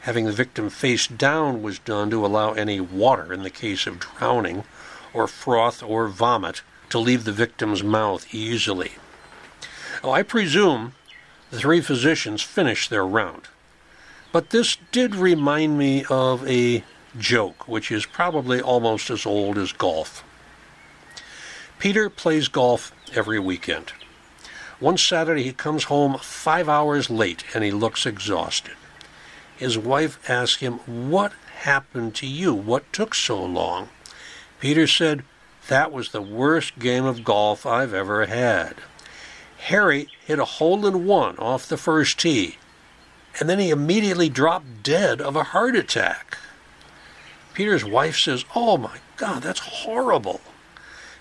Having 0.00 0.24
the 0.24 0.32
victim 0.32 0.70
face 0.70 1.06
down 1.06 1.62
was 1.62 1.78
done 1.78 2.08
to 2.10 2.24
allow 2.24 2.52
any 2.52 2.80
water, 2.80 3.34
in 3.34 3.42
the 3.42 3.50
case 3.50 3.86
of 3.86 4.00
drowning, 4.00 4.64
or 5.12 5.26
froth 5.26 5.82
or 5.82 6.08
vomit, 6.08 6.62
to 6.88 6.98
leave 6.98 7.24
the 7.24 7.32
victim's 7.32 7.82
mouth 7.82 8.34
easily. 8.34 8.92
I 10.02 10.22
presume 10.22 10.94
the 11.50 11.58
three 11.58 11.82
physicians 11.82 12.42
finished 12.42 12.88
their 12.88 13.06
round. 13.06 13.48
But 14.32 14.50
this 14.50 14.78
did 14.90 15.14
remind 15.14 15.76
me 15.76 16.04
of 16.08 16.48
a 16.48 16.82
joke, 17.18 17.68
which 17.68 17.90
is 17.90 18.06
probably 18.06 18.60
almost 18.60 19.10
as 19.10 19.26
old 19.26 19.58
as 19.58 19.72
golf. 19.72 20.24
Peter 21.78 22.10
plays 22.10 22.48
golf 22.48 22.92
every 23.14 23.38
weekend. 23.38 23.92
One 24.80 24.96
Saturday 24.96 25.42
he 25.42 25.52
comes 25.52 25.84
home 25.84 26.18
five 26.18 26.68
hours 26.68 27.10
late 27.10 27.44
and 27.54 27.64
he 27.64 27.70
looks 27.70 28.06
exhausted. 28.06 28.74
His 29.56 29.76
wife 29.76 30.18
asks 30.28 30.60
him, 30.60 30.74
What 31.10 31.32
happened 31.62 32.14
to 32.16 32.26
you? 32.26 32.54
What 32.54 32.92
took 32.92 33.14
so 33.14 33.44
long? 33.44 33.88
Peter 34.60 34.86
said, 34.86 35.24
That 35.68 35.92
was 35.92 36.10
the 36.10 36.22
worst 36.22 36.78
game 36.78 37.04
of 37.04 37.24
golf 37.24 37.66
I've 37.66 37.94
ever 37.94 38.26
had. 38.26 38.76
Harry 39.66 40.08
hit 40.24 40.38
a 40.38 40.44
hole 40.44 40.86
in 40.86 41.06
one 41.06 41.36
off 41.38 41.68
the 41.68 41.76
first 41.76 42.18
tee 42.18 42.56
and 43.38 43.48
then 43.48 43.58
he 43.58 43.70
immediately 43.70 44.28
dropped 44.28 44.82
dead 44.82 45.20
of 45.20 45.36
a 45.36 45.44
heart 45.44 45.76
attack. 45.76 46.38
Peter's 47.58 47.84
wife 47.84 48.16
says, 48.16 48.44
Oh 48.54 48.76
my 48.76 48.98
God, 49.16 49.42
that's 49.42 49.58
horrible. 49.58 50.40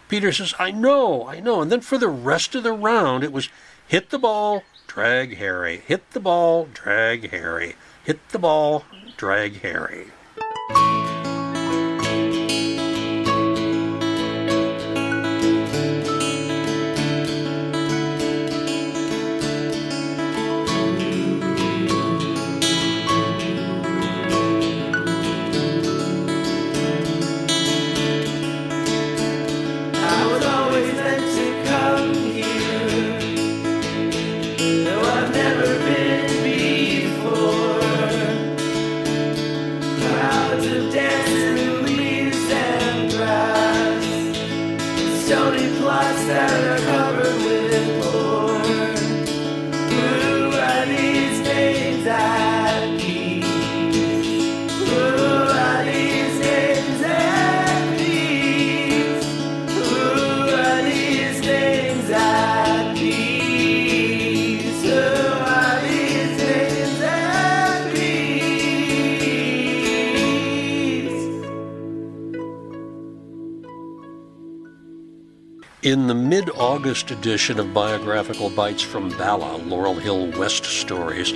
Peter 0.07 0.31
says, 0.31 0.53
I 0.59 0.69
know, 0.69 1.27
I 1.27 1.39
know. 1.39 1.63
And 1.63 1.71
then 1.71 1.81
for 1.81 1.97
the 1.97 2.09
rest 2.09 2.53
of 2.53 2.61
the 2.61 2.73
round, 2.73 3.23
it 3.23 3.31
was 3.31 3.49
hit 3.87 4.11
the 4.11 4.19
ball, 4.19 4.61
drag 4.85 5.37
Harry, 5.37 5.81
hit 5.87 6.11
the 6.11 6.19
ball, 6.19 6.67
drag 6.71 7.31
Harry, 7.31 7.75
hit 8.03 8.19
the 8.29 8.37
ball, 8.37 8.85
drag 9.17 9.61
Harry. 9.61 10.11
In 75.87 76.07
the 76.07 76.13
mid 76.13 76.49
August 76.49 77.11
edition 77.11 77.61
of 77.61 77.73
Biographical 77.73 78.49
Bites 78.49 78.81
from 78.81 79.07
Bala, 79.17 79.55
Laurel 79.55 79.93
Hill 79.93 80.37
West 80.37 80.65
Stories, 80.65 81.31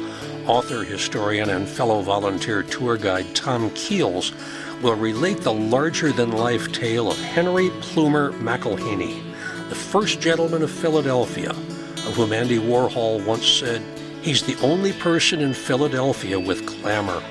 author, 0.45 0.83
historian, 0.83 1.51
and 1.51 1.65
fellow 1.65 2.01
volunteer 2.01 2.61
tour 2.61 2.97
guide 2.97 3.33
Tom 3.33 3.69
Keels 3.69 4.33
will 4.81 4.97
relate 4.97 5.37
the 5.37 5.53
larger 5.53 6.11
than 6.11 6.33
life 6.33 6.69
tale 6.73 7.09
of 7.09 7.17
Henry 7.17 7.69
Plumer 7.79 8.33
McIlhenny, 8.33 9.23
the 9.69 9.75
first 9.75 10.19
gentleman 10.19 10.63
of 10.63 10.69
Philadelphia, 10.69 11.51
of 11.51 12.15
whom 12.17 12.33
Andy 12.33 12.59
Warhol 12.59 13.25
once 13.25 13.47
said, 13.47 13.81
He's 14.21 14.43
the 14.43 14.59
only 14.61 14.91
person 14.91 15.39
in 15.39 15.53
Philadelphia 15.53 16.37
with 16.37 16.65
glamour. 16.65 17.23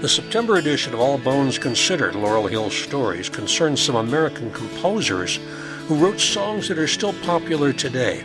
The 0.00 0.08
September 0.08 0.56
edition 0.56 0.94
of 0.94 1.00
All 1.00 1.18
Bones 1.18 1.58
Considered 1.58 2.14
Laurel 2.14 2.46
Hill 2.46 2.70
Stories 2.70 3.28
concerns 3.28 3.82
some 3.82 3.96
American 3.96 4.50
composers 4.52 5.38
who 5.90 5.96
wrote 5.96 6.20
songs 6.20 6.68
that 6.68 6.78
are 6.78 6.86
still 6.86 7.12
popular 7.24 7.72
today. 7.72 8.22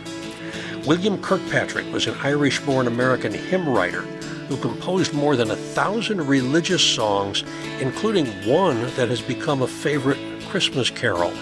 William 0.86 1.20
Kirkpatrick 1.20 1.92
was 1.92 2.06
an 2.06 2.14
Irish 2.22 2.60
born 2.60 2.86
American 2.86 3.34
hymn 3.34 3.68
writer 3.68 4.02
who 4.46 4.56
composed 4.58 5.12
more 5.12 5.34
than 5.34 5.50
a 5.50 5.56
thousand 5.56 6.28
religious 6.28 6.80
songs, 6.80 7.42
including 7.80 8.26
one 8.48 8.82
that 8.94 9.08
has 9.08 9.20
become 9.20 9.62
a 9.62 9.66
favorite 9.66 10.18
Christmas 10.48 10.90
carol. 10.90 11.32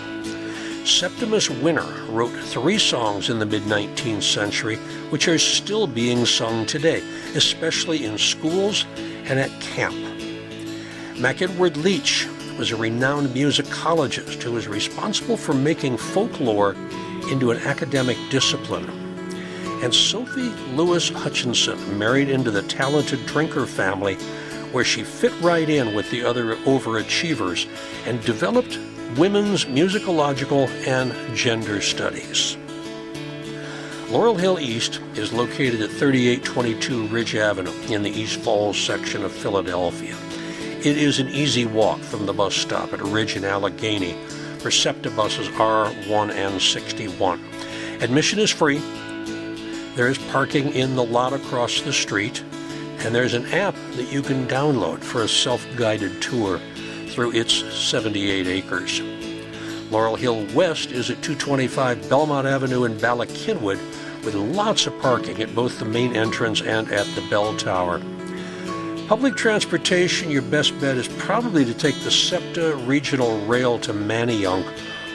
Septimus 0.87 1.51
Winner 1.51 1.93
wrote 2.09 2.33
three 2.45 2.79
songs 2.79 3.29
in 3.29 3.39
the 3.39 3.45
mid 3.45 3.65
19th 3.65 4.23
century 4.23 4.77
which 5.11 5.29
are 5.29 5.39
still 5.39 5.87
being 5.87 6.25
sung 6.25 6.65
today, 6.65 7.03
especially 7.35 8.07
in 8.07 8.17
schools 8.17 8.87
and 9.27 9.39
at 9.39 9.51
camp. 9.61 9.95
MacEdward 11.17 11.77
Leach 11.77 12.27
was 12.59 12.71
a 12.71 12.77
renowned 12.77 13.29
musicologist 13.29 14.43
who 14.43 14.53
was 14.53 14.69
responsible 14.69 15.37
for 15.37 15.55
making 15.55 15.97
folklore 15.97 16.75
into 17.31 17.51
an 17.51 17.59
academic 17.59 18.17
discipline. 18.31 18.89
And 19.83 19.95
Sophie 19.95 20.51
Lewis 20.75 21.09
Hutchinson 21.09 21.99
married 21.99 22.29
into 22.29 22.51
the 22.51 22.63
talented 22.63 23.27
Drinker 23.27 23.67
family, 23.67 24.15
where 24.73 24.85
she 24.85 25.05
fit 25.05 25.33
right 25.41 25.69
in 25.69 25.95
with 25.95 26.11
the 26.11 26.25
other 26.25 26.57
overachievers 26.57 27.69
and 28.07 28.23
developed 28.25 28.79
women's 29.17 29.65
musicological 29.65 30.69
and 30.87 31.37
gender 31.37 31.81
studies. 31.81 32.57
Laurel 34.11 34.37
Hill 34.37 34.61
East 34.61 35.01
is 35.15 35.33
located 35.33 35.81
at 35.81 35.91
3822 35.91 37.07
Ridge 37.09 37.35
Avenue 37.35 37.73
in 37.89 38.03
the 38.03 38.11
East 38.11 38.41
Falls 38.41 38.79
section 38.79 39.25
of 39.25 39.33
Philadelphia. 39.33 40.17
It 40.85 40.99
is 40.99 41.19
an 41.19 41.31
easy 41.31 41.65
walk 41.65 42.01
from 42.01 42.27
the 42.27 42.35
bus 42.35 42.55
stop 42.55 42.93
at 42.93 43.01
Ridge 43.01 43.37
and 43.37 43.45
Allegheny 43.47 44.13
for 44.59 44.71
SEPTA 44.71 45.09
buses 45.13 45.49
R1 45.49 46.31
and 46.31 46.61
61. 46.61 47.43
Admission 48.03 48.39
is 48.39 48.51
free. 48.51 48.83
There 49.97 50.09
is 50.09 50.19
parking 50.31 50.75
in 50.75 50.95
the 50.95 51.03
lot 51.03 51.33
across 51.33 51.81
the 51.81 51.93
street, 51.95 52.45
and 52.99 53.15
there's 53.15 53.33
an 53.33 53.47
app 53.47 53.75
that 53.97 54.13
you 54.13 54.21
can 54.21 54.47
download 54.47 54.99
for 54.99 55.23
a 55.23 55.29
self 55.29 55.67
guided 55.75 56.21
tour 56.21 56.61
through 57.09 57.33
its 57.33 57.55
78 57.75 58.47
acres. 58.47 59.01
Laurel 59.91 60.17
Hill 60.17 60.47
West 60.55 60.93
is 60.93 61.09
at 61.09 61.23
225 61.23 62.11
Belmont 62.11 62.47
Avenue 62.47 62.85
in 62.85 62.99
Bala 62.99 63.27
Cynwyd 63.27 63.79
with 64.23 64.35
lots 64.35 64.87
of 64.87 65.01
parking 65.01 65.41
at 65.41 65.55
both 65.55 65.79
the 65.79 65.87
main 65.87 66.15
entrance 66.15 66.61
and 66.61 66.93
at 66.93 67.07
the 67.15 67.27
bell 67.31 67.57
tower. 67.57 68.03
Public 69.09 69.37
transportation, 69.37 70.31
your 70.31 70.41
best 70.41 70.81
bet 70.81 70.97
is 70.97 71.09
probably 71.19 71.63
to 71.67 71.75
take 71.75 71.95
the 72.05 72.11
SEPTA 72.11 72.75
Regional 72.87 73.39
Rail 73.45 73.79
to 73.81 73.93
Manayunk 73.93 74.67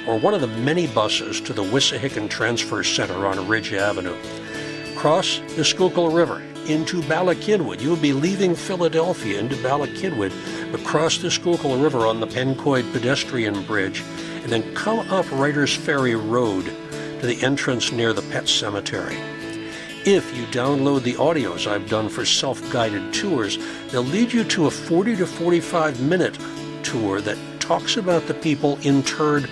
or 0.07 0.19
one 0.19 0.35
of 0.35 0.41
the 0.41 0.47
many 0.47 0.85
buses 0.85 1.41
to 1.41 1.53
the 1.53 1.63
Wissahickon 1.63 2.29
Transfer 2.29 2.83
Center 2.83 3.25
on 3.25 3.47
Ridge 3.47 3.73
Avenue. 3.73 4.15
Cross 4.95 5.41
the 5.55 5.63
Schuylkill 5.63 6.11
River 6.11 6.39
into 6.67 7.01
Bala 7.09 7.33
Cynwyd. 7.33 7.81
You 7.81 7.89
will 7.89 7.97
be 7.97 8.13
leaving 8.13 8.53
Philadelphia 8.53 9.39
into 9.39 9.59
Bala 9.63 9.87
Cynwyd, 9.87 10.71
but 10.71 10.83
cross 10.83 11.17
the 11.17 11.31
Schuylkill 11.31 11.81
River 11.81 12.05
on 12.05 12.19
the 12.19 12.27
Pencoyd 12.27 12.93
pedestrian 12.93 13.63
bridge, 13.65 14.03
and 14.43 14.51
then 14.51 14.75
come 14.75 14.99
up 15.11 15.25
Righters 15.31 15.75
Ferry 15.75 16.13
Road 16.13 16.65
to 16.65 17.25
the 17.25 17.41
entrance 17.41 17.91
near 17.91 18.13
the 18.13 18.21
Pet 18.21 18.47
Cemetery. 18.47 19.17
If 20.05 20.35
you 20.35 20.45
download 20.45 21.03
the 21.03 21.15
audios 21.15 21.67
I've 21.67 21.89
done 21.89 22.07
for 22.07 22.23
self 22.23 22.61
guided 22.71 23.13
tours, 23.13 23.57
they'll 23.91 24.01
lead 24.01 24.31
you 24.31 24.45
to 24.45 24.67
a 24.67 24.71
40 24.71 25.17
to 25.17 25.27
45 25.27 26.01
minute 26.01 26.39
tour 26.83 27.19
that 27.19 27.37
talks 27.59 27.97
about 27.97 28.25
the 28.25 28.33
people 28.33 28.79
interred 28.81 29.49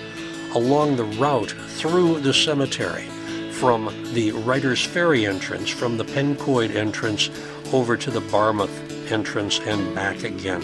along 0.54 0.96
the 0.96 1.04
route 1.04 1.50
through 1.50 2.20
the 2.20 2.32
cemetery 2.32 3.04
from 3.52 3.86
the 4.14 4.32
Righters 4.32 4.84
Ferry 4.84 5.26
entrance, 5.26 5.68
from 5.68 5.98
the 5.98 6.04
Pencoyd 6.04 6.74
entrance 6.74 7.28
over 7.72 7.96
to 7.98 8.10
the 8.10 8.22
Barmouth 8.22 9.12
entrance 9.12 9.60
and 9.60 9.94
back 9.94 10.22
again. 10.22 10.62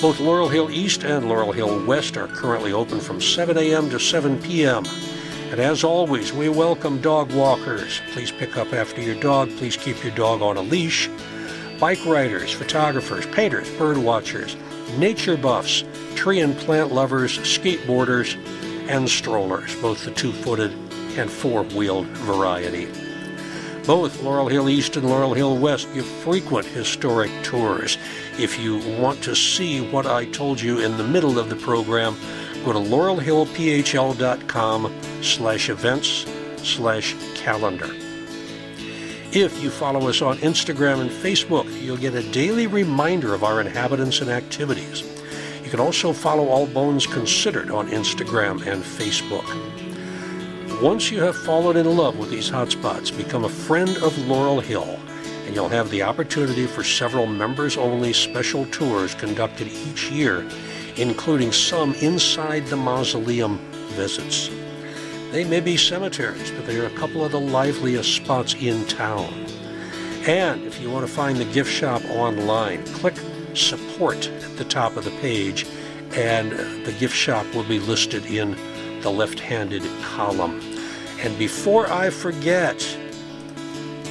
Both 0.00 0.20
Laurel 0.20 0.48
Hill 0.48 0.70
East 0.70 1.04
and 1.04 1.28
Laurel 1.28 1.52
Hill 1.52 1.84
West 1.84 2.16
are 2.16 2.28
currently 2.28 2.72
open 2.72 3.00
from 3.00 3.20
7 3.20 3.58
a.m. 3.58 3.90
to 3.90 3.98
7 3.98 4.40
p.m. 4.40 4.84
And 5.50 5.58
as 5.58 5.82
always, 5.82 6.32
we 6.32 6.48
welcome 6.48 7.00
dog 7.00 7.32
walkers. 7.32 8.00
Please 8.12 8.30
pick 8.30 8.56
up 8.56 8.72
after 8.72 9.02
your 9.02 9.16
dog. 9.16 9.50
Please 9.56 9.76
keep 9.76 10.04
your 10.04 10.14
dog 10.14 10.42
on 10.42 10.56
a 10.56 10.62
leash. 10.62 11.10
Bike 11.80 12.06
riders, 12.06 12.52
photographers, 12.52 13.26
painters, 13.26 13.68
bird 13.76 13.98
watchers, 13.98 14.56
nature 14.96 15.36
buffs, 15.36 15.82
tree 16.14 16.38
and 16.38 16.56
plant 16.56 16.92
lovers, 16.92 17.36
skateboarders, 17.38 18.36
and 18.88 19.08
strollers, 19.08 19.74
both 19.82 20.04
the 20.04 20.12
two 20.12 20.30
footed 20.30 20.70
and 21.18 21.28
four 21.28 21.64
wheeled 21.64 22.06
variety. 22.06 22.86
Both 23.84 24.22
Laurel 24.22 24.46
Hill 24.46 24.68
East 24.68 24.96
and 24.96 25.08
Laurel 25.08 25.34
Hill 25.34 25.58
West 25.58 25.92
give 25.92 26.06
frequent 26.06 26.68
historic 26.68 27.32
tours. 27.42 27.98
If 28.38 28.56
you 28.60 28.78
want 29.00 29.20
to 29.24 29.34
see 29.34 29.80
what 29.90 30.06
I 30.06 30.26
told 30.26 30.60
you 30.60 30.78
in 30.78 30.96
the 30.96 31.02
middle 31.02 31.40
of 31.40 31.50
the 31.50 31.56
program, 31.56 32.14
go 32.64 32.72
to 32.72 32.78
laurelhillphl.com 32.78 35.09
slash 35.22 35.68
events 35.68 36.26
slash 36.62 37.14
calendar. 37.34 37.90
If 39.32 39.62
you 39.62 39.70
follow 39.70 40.08
us 40.08 40.22
on 40.22 40.38
Instagram 40.38 41.00
and 41.00 41.10
Facebook, 41.10 41.66
you'll 41.80 41.96
get 41.96 42.14
a 42.14 42.32
daily 42.32 42.66
reminder 42.66 43.32
of 43.32 43.44
our 43.44 43.60
inhabitants 43.60 44.20
and 44.20 44.28
activities. 44.28 45.04
You 45.62 45.70
can 45.70 45.78
also 45.78 46.12
follow 46.12 46.48
All 46.48 46.66
Bones 46.66 47.06
Considered 47.06 47.70
on 47.70 47.88
Instagram 47.90 48.66
and 48.66 48.82
Facebook. 48.82 49.46
Once 50.82 51.12
you 51.12 51.20
have 51.20 51.36
fallen 51.36 51.76
in 51.76 51.96
love 51.96 52.18
with 52.18 52.30
these 52.30 52.50
hotspots, 52.50 53.16
become 53.16 53.44
a 53.44 53.48
friend 53.48 53.90
of 53.98 54.18
Laurel 54.26 54.60
Hill, 54.60 54.98
and 55.46 55.54
you'll 55.54 55.68
have 55.68 55.90
the 55.90 56.02
opportunity 56.02 56.66
for 56.66 56.82
several 56.82 57.26
members 57.26 57.76
only 57.76 58.12
special 58.12 58.64
tours 58.66 59.14
conducted 59.14 59.68
each 59.68 60.10
year, 60.10 60.44
including 60.96 61.52
some 61.52 61.94
inside 61.96 62.66
the 62.66 62.76
mausoleum 62.76 63.58
visits. 63.94 64.50
They 65.30 65.44
may 65.44 65.60
be 65.60 65.76
cemeteries, 65.76 66.50
but 66.50 66.66
they 66.66 66.78
are 66.80 66.86
a 66.86 66.90
couple 66.98 67.24
of 67.24 67.30
the 67.30 67.40
liveliest 67.40 68.16
spots 68.16 68.54
in 68.54 68.84
town. 68.86 69.32
And 70.26 70.64
if 70.64 70.80
you 70.80 70.90
want 70.90 71.06
to 71.06 71.12
find 71.12 71.38
the 71.38 71.44
gift 71.44 71.70
shop 71.70 72.04
online, 72.10 72.84
click 72.86 73.14
support 73.54 74.26
at 74.28 74.56
the 74.56 74.64
top 74.64 74.96
of 74.96 75.04
the 75.04 75.12
page, 75.22 75.66
and 76.14 76.50
the 76.84 76.92
gift 76.98 77.14
shop 77.14 77.46
will 77.54 77.62
be 77.62 77.78
listed 77.78 78.26
in 78.26 78.56
the 79.02 79.10
left 79.10 79.38
handed 79.38 79.84
column. 80.02 80.60
And 81.20 81.38
before 81.38 81.86
I 81.90 82.10
forget, 82.10 82.78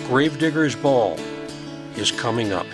Gravedigger's 0.07 0.75
Ball 0.75 1.19
is 1.97 2.11
coming 2.11 2.53
up. 2.53 2.65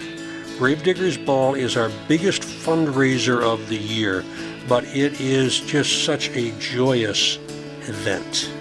Gravedigger's 0.60 1.18
Ball 1.18 1.56
is 1.56 1.76
our 1.76 1.90
biggest 2.08 2.44
fundraiser 2.44 3.42
of 3.42 3.68
the 3.70 3.78
year, 3.78 4.24
but 4.70 4.84
it 4.86 5.20
is 5.20 5.60
just 5.62 6.06
such 6.06 6.30
a 6.30 6.52
joyous 6.60 7.40
event. 7.88 8.52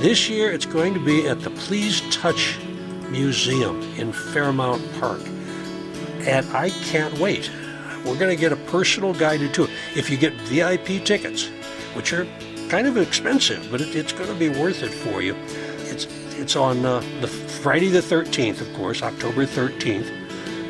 This 0.00 0.28
year 0.28 0.50
it's 0.50 0.66
going 0.66 0.94
to 0.94 1.04
be 1.04 1.28
at 1.28 1.40
the 1.40 1.50
Please 1.50 2.00
Touch 2.14 2.58
Museum 3.10 3.82
in 3.96 4.12
Fairmount 4.12 4.82
Park. 5.00 5.20
And 6.20 6.46
I 6.56 6.70
can't 6.70 7.18
wait. 7.18 7.50
We're 8.04 8.18
going 8.18 8.34
to 8.34 8.40
get 8.40 8.52
a 8.52 8.56
personal 8.56 9.12
guided 9.12 9.52
tour. 9.52 9.68
If 9.94 10.10
you 10.10 10.16
get 10.16 10.32
VIP 10.42 11.04
tickets, 11.04 11.48
which 11.94 12.12
are 12.12 12.26
kind 12.68 12.86
of 12.86 12.96
expensive, 12.96 13.68
but 13.70 13.80
it, 13.80 13.94
it's 13.94 14.12
going 14.12 14.28
to 14.28 14.38
be 14.38 14.48
worth 14.48 14.82
it 14.82 14.92
for 14.92 15.20
you. 15.20 15.34
It's 15.84 16.06
it's 16.38 16.56
on 16.56 16.86
uh, 16.86 17.00
the 17.20 17.28
Friday 17.28 17.88
the 17.88 18.00
13th, 18.00 18.62
of 18.62 18.72
course, 18.74 19.02
October 19.02 19.44
13th, 19.44 20.08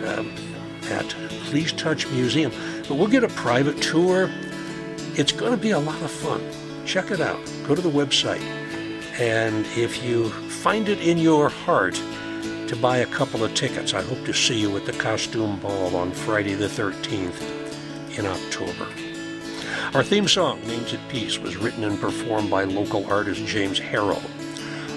um, 0.09 0.35
at 0.91 1.09
Please 1.45 1.73
Touch 1.73 2.09
Museum. 2.09 2.51
But 2.89 2.97
we'll 2.97 3.07
get 3.07 3.23
a 3.23 3.29
private 3.29 3.81
tour. 3.81 4.29
It's 5.15 5.31
going 5.31 5.53
to 5.53 5.57
be 5.57 5.71
a 5.71 5.79
lot 5.79 6.03
of 6.03 6.11
fun. 6.11 6.43
Check 6.91 7.13
it 7.13 7.21
out. 7.21 7.39
Go 7.69 7.77
to 7.77 7.81
the 7.81 7.89
website, 7.89 8.43
and 9.21 9.65
if 9.77 10.03
you 10.03 10.29
find 10.29 10.89
it 10.89 10.99
in 10.99 11.19
your 11.19 11.49
heart 11.49 11.95
to 12.67 12.77
buy 12.83 12.97
a 12.97 13.07
couple 13.07 13.45
of 13.45 13.55
tickets, 13.55 13.95
I 13.95 14.03
hope 14.03 14.25
to 14.25 14.35
see 14.35 14.59
you 14.59 14.77
at 14.77 14.87
the 14.87 14.93
costume 14.95 15.61
ball 15.61 15.95
on 15.95 16.11
Friday 16.11 16.55
the 16.55 16.67
13th 16.67 18.19
in 18.19 18.27
October. 18.27 18.89
Our 19.95 20.03
theme 20.03 20.27
song, 20.27 20.67
Names 20.67 20.93
at 20.93 21.09
Peace, 21.09 21.39
was 21.39 21.57
written 21.57 21.85
and 21.85 21.97
performed 22.01 22.51
by 22.51 22.65
local 22.65 23.09
artist 23.09 23.47
James 23.47 23.79
Harrell. 23.79 24.21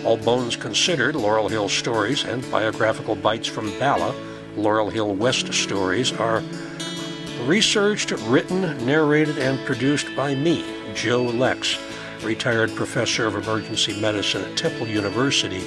All 0.04 0.18
Bones 0.18 0.56
Considered, 0.56 1.16
Laurel 1.16 1.48
Hill 1.48 1.70
Stories, 1.70 2.24
and 2.24 2.50
biographical 2.50 3.14
bites 3.14 3.48
from 3.48 3.70
Bala, 3.78 4.16
Laurel 4.56 4.90
Hill 4.90 5.14
West 5.14 5.54
Stories, 5.54 6.12
are 6.14 6.42
researched, 7.44 8.10
written, 8.24 8.84
narrated, 8.84 9.38
and 9.38 9.64
produced 9.64 10.08
by 10.16 10.34
me, 10.34 10.66
Joe 10.94 11.24
Lex, 11.24 11.78
retired 12.24 12.74
professor 12.76 13.26
of 13.26 13.36
emergency 13.36 14.00
medicine 14.00 14.44
at 14.44 14.58
Temple 14.58 14.88
University, 14.88 15.64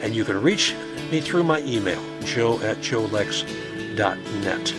and 0.00 0.14
you 0.14 0.24
can 0.24 0.40
reach 0.40 0.74
me 1.10 1.20
through 1.20 1.42
my 1.42 1.60
email, 1.60 2.02
joe 2.20 2.60
at 2.60 2.78
joelex.net. 2.78 4.74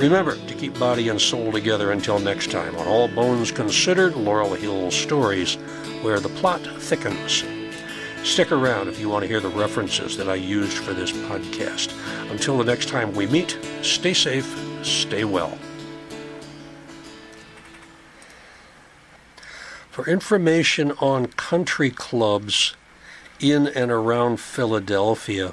Remember 0.00 0.36
to 0.36 0.54
keep 0.54 0.78
body 0.78 1.08
and 1.08 1.20
soul 1.20 1.52
together 1.52 1.92
until 1.92 2.18
next 2.18 2.50
time 2.50 2.76
on 2.76 2.88
All 2.88 3.08
Bones 3.08 3.52
Considered 3.52 4.16
Laurel 4.16 4.54
Hill 4.54 4.90
Stories, 4.90 5.54
where 6.02 6.18
the 6.18 6.28
plot 6.30 6.60
thickens. 6.78 7.44
Stick 8.24 8.52
around 8.52 8.88
if 8.88 8.98
you 9.00 9.08
want 9.08 9.22
to 9.22 9.28
hear 9.28 9.40
the 9.40 9.48
references 9.48 10.16
that 10.16 10.28
I 10.28 10.34
used 10.36 10.78
for 10.78 10.92
this 10.92 11.12
podcast. 11.12 11.92
Until 12.30 12.58
the 12.58 12.64
next 12.64 12.88
time 12.88 13.12
we 13.14 13.26
meet, 13.26 13.58
stay 13.82 14.14
safe, 14.14 14.56
stay 14.82 15.24
well. 15.24 15.56
For 19.92 20.08
information 20.08 20.92
on 20.92 21.26
country 21.26 21.90
clubs 21.90 22.74
in 23.38 23.66
and 23.66 23.90
around 23.90 24.40
Philadelphia, 24.40 25.52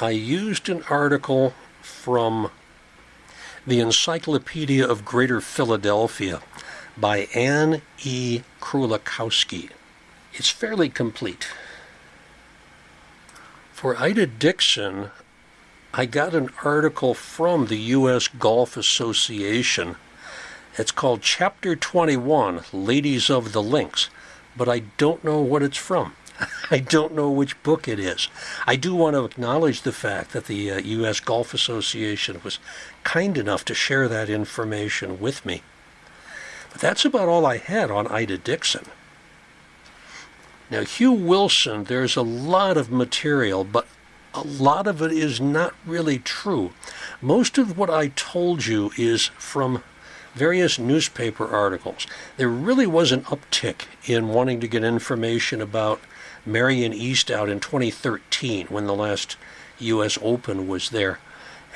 I 0.00 0.12
used 0.12 0.70
an 0.70 0.82
article 0.88 1.52
from 1.82 2.50
the 3.66 3.80
Encyclopedia 3.80 4.88
of 4.88 5.04
Greater 5.04 5.42
Philadelphia 5.42 6.40
by 6.96 7.28
Anne 7.34 7.82
E. 8.02 8.40
Krulikowski. 8.62 9.68
It's 10.32 10.48
fairly 10.48 10.88
complete. 10.88 11.48
For 13.74 13.94
Ida 13.98 14.26
Dixon, 14.26 15.10
I 15.92 16.06
got 16.06 16.34
an 16.34 16.48
article 16.64 17.12
from 17.12 17.66
the 17.66 17.78
U.S. 17.92 18.26
Golf 18.26 18.78
Association. 18.78 19.96
It's 20.80 20.92
called 20.92 21.20
Chapter 21.20 21.76
21 21.76 22.62
Ladies 22.72 23.28
of 23.28 23.52
the 23.52 23.62
Links, 23.62 24.08
but 24.56 24.66
I 24.66 24.78
don't 24.96 25.22
know 25.22 25.38
what 25.42 25.62
it's 25.62 25.76
from. 25.76 26.14
I 26.70 26.78
don't 26.78 27.14
know 27.14 27.30
which 27.30 27.62
book 27.62 27.86
it 27.86 28.00
is. 28.00 28.28
I 28.66 28.76
do 28.76 28.94
want 28.94 29.14
to 29.14 29.26
acknowledge 29.26 29.82
the 29.82 29.92
fact 29.92 30.32
that 30.32 30.46
the 30.46 30.70
uh, 30.70 30.78
U.S. 30.78 31.20
Golf 31.20 31.52
Association 31.52 32.40
was 32.42 32.58
kind 33.04 33.36
enough 33.36 33.62
to 33.66 33.74
share 33.74 34.08
that 34.08 34.30
information 34.30 35.20
with 35.20 35.44
me. 35.44 35.62
But 36.72 36.80
that's 36.80 37.04
about 37.04 37.28
all 37.28 37.44
I 37.44 37.58
had 37.58 37.90
on 37.90 38.06
Ida 38.06 38.38
Dixon. 38.38 38.86
Now, 40.70 40.84
Hugh 40.84 41.12
Wilson, 41.12 41.84
there's 41.84 42.16
a 42.16 42.22
lot 42.22 42.78
of 42.78 42.90
material, 42.90 43.64
but 43.64 43.86
a 44.32 44.40
lot 44.40 44.86
of 44.86 45.02
it 45.02 45.12
is 45.12 45.42
not 45.42 45.74
really 45.84 46.18
true. 46.18 46.72
Most 47.20 47.58
of 47.58 47.76
what 47.76 47.90
I 47.90 48.08
told 48.08 48.64
you 48.64 48.92
is 48.96 49.26
from 49.36 49.82
various 50.34 50.78
newspaper 50.78 51.48
articles. 51.48 52.06
There 52.36 52.48
really 52.48 52.86
was 52.86 53.12
an 53.12 53.22
uptick 53.22 53.86
in 54.04 54.28
wanting 54.28 54.60
to 54.60 54.68
get 54.68 54.84
information 54.84 55.60
about 55.60 56.00
Merion 56.46 56.92
East 56.92 57.30
out 57.30 57.48
in 57.48 57.60
2013 57.60 58.66
when 58.68 58.86
the 58.86 58.94
last 58.94 59.36
U.S. 59.78 60.18
Open 60.22 60.68
was 60.68 60.90
there. 60.90 61.18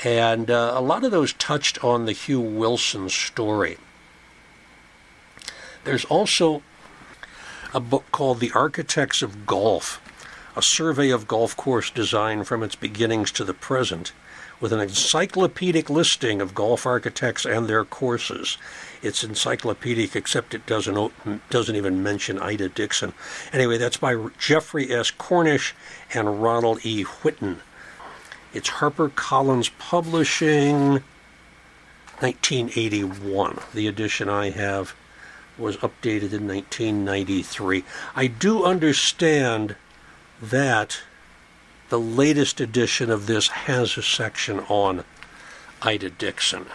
And 0.02 0.50
uh, 0.50 0.72
a 0.74 0.80
lot 0.80 1.04
of 1.04 1.10
those 1.10 1.32
touched 1.34 1.82
on 1.84 2.06
the 2.06 2.12
Hugh 2.12 2.40
Wilson 2.40 3.08
story. 3.08 3.78
There's 5.84 6.04
also 6.06 6.62
a 7.72 7.80
book 7.80 8.04
called 8.10 8.40
The 8.40 8.52
Architects 8.52 9.22
of 9.22 9.46
Golf, 9.46 10.00
a 10.56 10.62
survey 10.62 11.10
of 11.10 11.28
golf 11.28 11.56
course 11.56 11.90
design 11.90 12.44
from 12.44 12.62
its 12.62 12.74
beginnings 12.74 13.30
to 13.32 13.44
the 13.44 13.54
present, 13.54 14.12
with 14.60 14.72
an 14.72 14.80
encyclopedic 14.80 15.90
listing 15.90 16.40
of 16.40 16.54
golf 16.54 16.86
architects 16.86 17.44
and 17.44 17.66
their 17.68 17.84
courses. 17.84 18.56
It's 19.02 19.24
encyclopedic, 19.24 20.16
except 20.16 20.54
it 20.54 20.66
doesn't 20.66 21.50
doesn't 21.50 21.76
even 21.76 22.02
mention 22.02 22.38
Ida 22.38 22.70
Dixon. 22.70 23.12
Anyway, 23.52 23.78
that's 23.78 23.98
by 23.98 24.16
Geoffrey 24.38 24.90
S. 24.90 25.10
Cornish 25.10 25.74
and 26.12 26.42
Ronald 26.42 26.84
E. 26.84 27.04
Whitten. 27.04 27.58
It's 28.52 28.70
HarperCollins 28.70 29.70
Publishing, 29.78 31.02
1981. 32.20 33.58
The 33.74 33.88
edition 33.88 34.28
I 34.28 34.50
have 34.50 34.94
was 35.58 35.76
updated 35.78 36.32
in 36.32 36.46
1993. 36.48 37.84
I 38.14 38.26
do 38.28 38.64
understand 38.64 39.76
that 40.40 41.00
the 41.94 42.00
latest 42.00 42.60
edition 42.60 43.08
of 43.08 43.28
this 43.28 43.46
has 43.46 43.96
a 43.96 44.02
section 44.02 44.58
on 44.68 45.04
Ida 45.80 46.10
Dixon. 46.10 46.66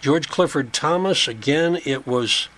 George 0.00 0.30
Clifford 0.30 0.72
Thomas, 0.72 1.28
again, 1.28 1.78
it 1.84 2.06
was 2.06 2.48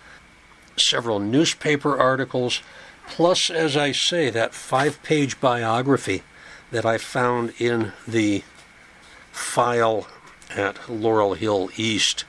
several 0.77 1.19
newspaper 1.19 1.99
articles, 1.99 2.63
plus, 3.09 3.51
as 3.51 3.77
I 3.77 3.91
say, 3.91 4.31
that 4.31 4.55
five 4.55 5.03
page 5.03 5.41
biography 5.41 6.23
that 6.71 6.87
I 6.87 6.99
found 6.99 7.53
in 7.59 7.91
the 8.07 8.45
file 9.33 10.07
at 10.55 10.89
Laurel 10.89 11.35
Hill 11.35 11.69
East 11.77 12.27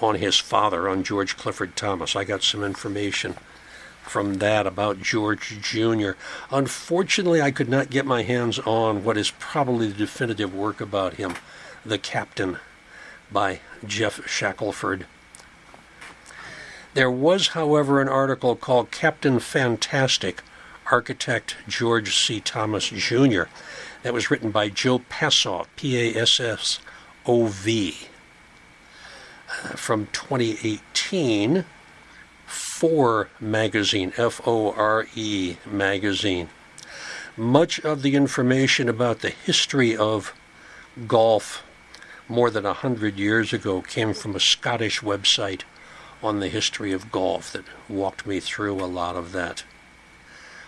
on 0.00 0.14
his 0.14 0.38
father, 0.38 0.88
on 0.88 1.04
George 1.04 1.36
Clifford 1.36 1.76
Thomas. 1.76 2.16
I 2.16 2.24
got 2.24 2.42
some 2.42 2.64
information 2.64 3.34
from 4.12 4.34
that 4.34 4.66
about 4.66 5.00
George 5.00 5.58
Jr. 5.62 6.10
Unfortunately, 6.50 7.40
I 7.40 7.50
could 7.50 7.70
not 7.70 7.88
get 7.88 8.04
my 8.04 8.22
hands 8.22 8.58
on 8.58 9.04
what 9.04 9.16
is 9.16 9.30
probably 9.38 9.88
the 9.88 9.94
definitive 9.94 10.54
work 10.54 10.82
about 10.82 11.14
him, 11.14 11.34
The 11.82 11.96
Captain, 11.96 12.58
by 13.32 13.60
Geoff 13.86 14.28
Shackelford. 14.28 15.06
There 16.92 17.10
was, 17.10 17.48
however, 17.48 18.02
an 18.02 18.08
article 18.08 18.54
called 18.54 18.90
Captain 18.90 19.40
Fantastic 19.40 20.42
Architect 20.90 21.56
George 21.66 22.14
C. 22.14 22.38
Thomas 22.38 22.90
Jr. 22.90 23.44
that 24.02 24.12
was 24.12 24.30
written 24.30 24.50
by 24.50 24.68
Joe 24.68 24.98
Passov, 24.98 25.68
P 25.76 25.96
A 25.96 26.20
S 26.20 26.38
S 26.38 26.80
O 27.24 27.46
V, 27.46 27.96
uh, 29.48 29.68
from 29.68 30.08
2018 30.12 31.64
Fore 32.82 33.28
magazine, 33.38 34.12
F 34.16 34.40
O 34.44 34.72
R 34.72 35.06
E 35.14 35.56
magazine. 35.64 36.48
Much 37.36 37.78
of 37.78 38.02
the 38.02 38.16
information 38.16 38.88
about 38.88 39.20
the 39.20 39.30
history 39.30 39.96
of 39.96 40.34
golf 41.06 41.62
more 42.28 42.50
than 42.50 42.66
a 42.66 42.72
hundred 42.72 43.20
years 43.20 43.52
ago 43.52 43.82
came 43.82 44.12
from 44.12 44.34
a 44.34 44.40
Scottish 44.40 44.98
website 44.98 45.62
on 46.24 46.40
the 46.40 46.48
history 46.48 46.90
of 46.90 47.12
golf 47.12 47.52
that 47.52 47.62
walked 47.88 48.26
me 48.26 48.40
through 48.40 48.82
a 48.82 48.90
lot 49.00 49.14
of 49.14 49.30
that. 49.30 49.62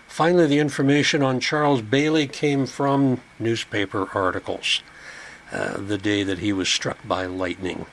Finally, 0.07 0.47
the 0.47 0.59
information 0.59 1.21
on 1.21 1.41
Charles 1.41 1.81
Baily 1.81 2.31
came 2.31 2.65
from 2.65 3.19
newspaper 3.39 4.07
articles 4.13 4.81
uh, 5.51 5.75
the 5.77 5.97
day 5.97 6.23
that 6.23 6.39
he 6.39 6.53
was 6.53 6.69
struck 6.69 7.05
by 7.05 7.25
lightning. 7.25 7.85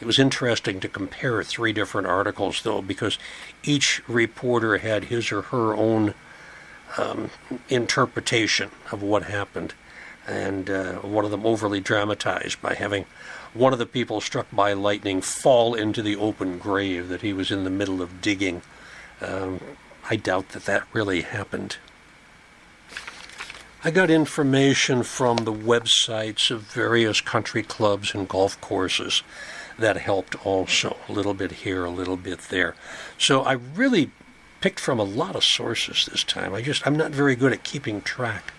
It 0.00 0.06
was 0.06 0.18
interesting 0.18 0.80
to 0.80 0.88
compare 0.88 1.42
three 1.42 1.72
different 1.74 2.06
articles, 2.06 2.62
though, 2.62 2.80
because 2.80 3.18
each 3.62 4.02
reporter 4.08 4.78
had 4.78 5.04
his 5.04 5.30
or 5.30 5.42
her 5.42 5.74
own 5.74 6.14
um, 6.96 7.30
interpretation 7.68 8.70
of 8.90 9.02
what 9.02 9.24
happened, 9.24 9.74
and 10.26 10.70
uh, 10.70 10.94
one 10.94 11.26
of 11.26 11.30
them 11.30 11.44
overly 11.44 11.80
dramatized 11.80 12.62
by 12.62 12.74
having 12.74 13.04
one 13.52 13.72
of 13.72 13.78
the 13.78 13.86
people 13.86 14.20
struck 14.20 14.46
by 14.52 14.72
lightning 14.72 15.20
fall 15.20 15.74
into 15.74 16.02
the 16.02 16.16
open 16.16 16.58
grave 16.58 17.08
that 17.08 17.20
he 17.20 17.32
was 17.32 17.50
in 17.50 17.64
the 17.64 17.70
middle 17.70 18.00
of 18.00 18.22
digging. 18.22 18.62
Um, 19.20 19.60
I 20.08 20.16
doubt 20.16 20.50
that 20.50 20.64
that 20.64 20.84
really 20.94 21.20
happened. 21.22 21.76
I 23.84 23.90
got 23.90 24.10
information 24.10 25.02
from 25.02 25.38
the 25.38 25.52
websites 25.52 26.50
of 26.50 26.62
various 26.62 27.20
country 27.20 27.62
clubs 27.62 28.14
and 28.14 28.28
golf 28.28 28.60
courses 28.60 29.22
that 29.80 29.96
helped 29.96 30.46
also. 30.46 30.96
A 31.08 31.12
little 31.12 31.34
bit 31.34 31.52
here, 31.52 31.84
a 31.84 31.90
little 31.90 32.16
bit 32.16 32.40
there. 32.50 32.74
So 33.18 33.42
I 33.42 33.52
really 33.52 34.10
picked 34.60 34.80
from 34.80 34.98
a 35.00 35.04
lot 35.04 35.34
of 35.34 35.44
sources 35.44 36.06
this 36.10 36.22
time. 36.22 36.54
I 36.54 36.62
just 36.62 36.86
I'm 36.86 36.96
not 36.96 37.10
very 37.10 37.34
good 37.34 37.52
at 37.52 37.64
keeping 37.64 38.00
track 38.02 38.52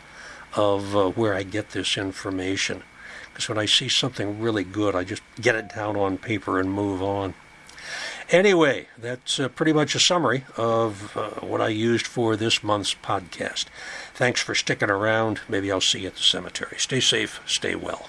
of 0.56 0.96
uh, 0.96 1.10
where 1.12 1.34
I 1.34 1.44
get 1.44 1.72
this 1.72 1.98
information. 1.98 2.84
Because 3.30 3.48
when 3.48 3.58
I 3.58 3.66
see 3.66 3.88
something 3.88 4.42
really 4.42 4.66
good, 4.66 4.96
I 4.96 5.04
just 5.04 5.22
get 5.40 5.56
it 5.56 5.74
down 5.74 5.96
on 5.96 6.18
paper 6.18 6.60
and 6.60 6.72
move 6.72 7.02
on. 7.02 7.34
Anyway, 8.30 8.88
that's 8.98 9.40
uh, 9.40 9.50
pretty 9.50 9.74
much 9.74 9.96
a 9.96 10.00
summary 10.00 10.46
of 10.58 11.16
uh, 11.18 11.30
what 11.46 11.62
I 11.62 11.68
used 11.70 12.08
for 12.08 12.36
this 12.36 12.64
month's 12.64 12.94
podcast. 12.94 13.66
Thanks 14.14 14.42
for 14.42 14.56
sticking 14.56 14.90
around. 14.90 15.42
Maybe 15.50 15.72
I'll 15.72 15.82
see 15.82 16.02
you 16.02 16.08
at 16.08 16.16
the 16.16 16.24
cemetery. 16.24 16.78
Stay 16.78 17.00
safe, 17.00 17.42
stay 17.46 17.76
well. 17.76 18.08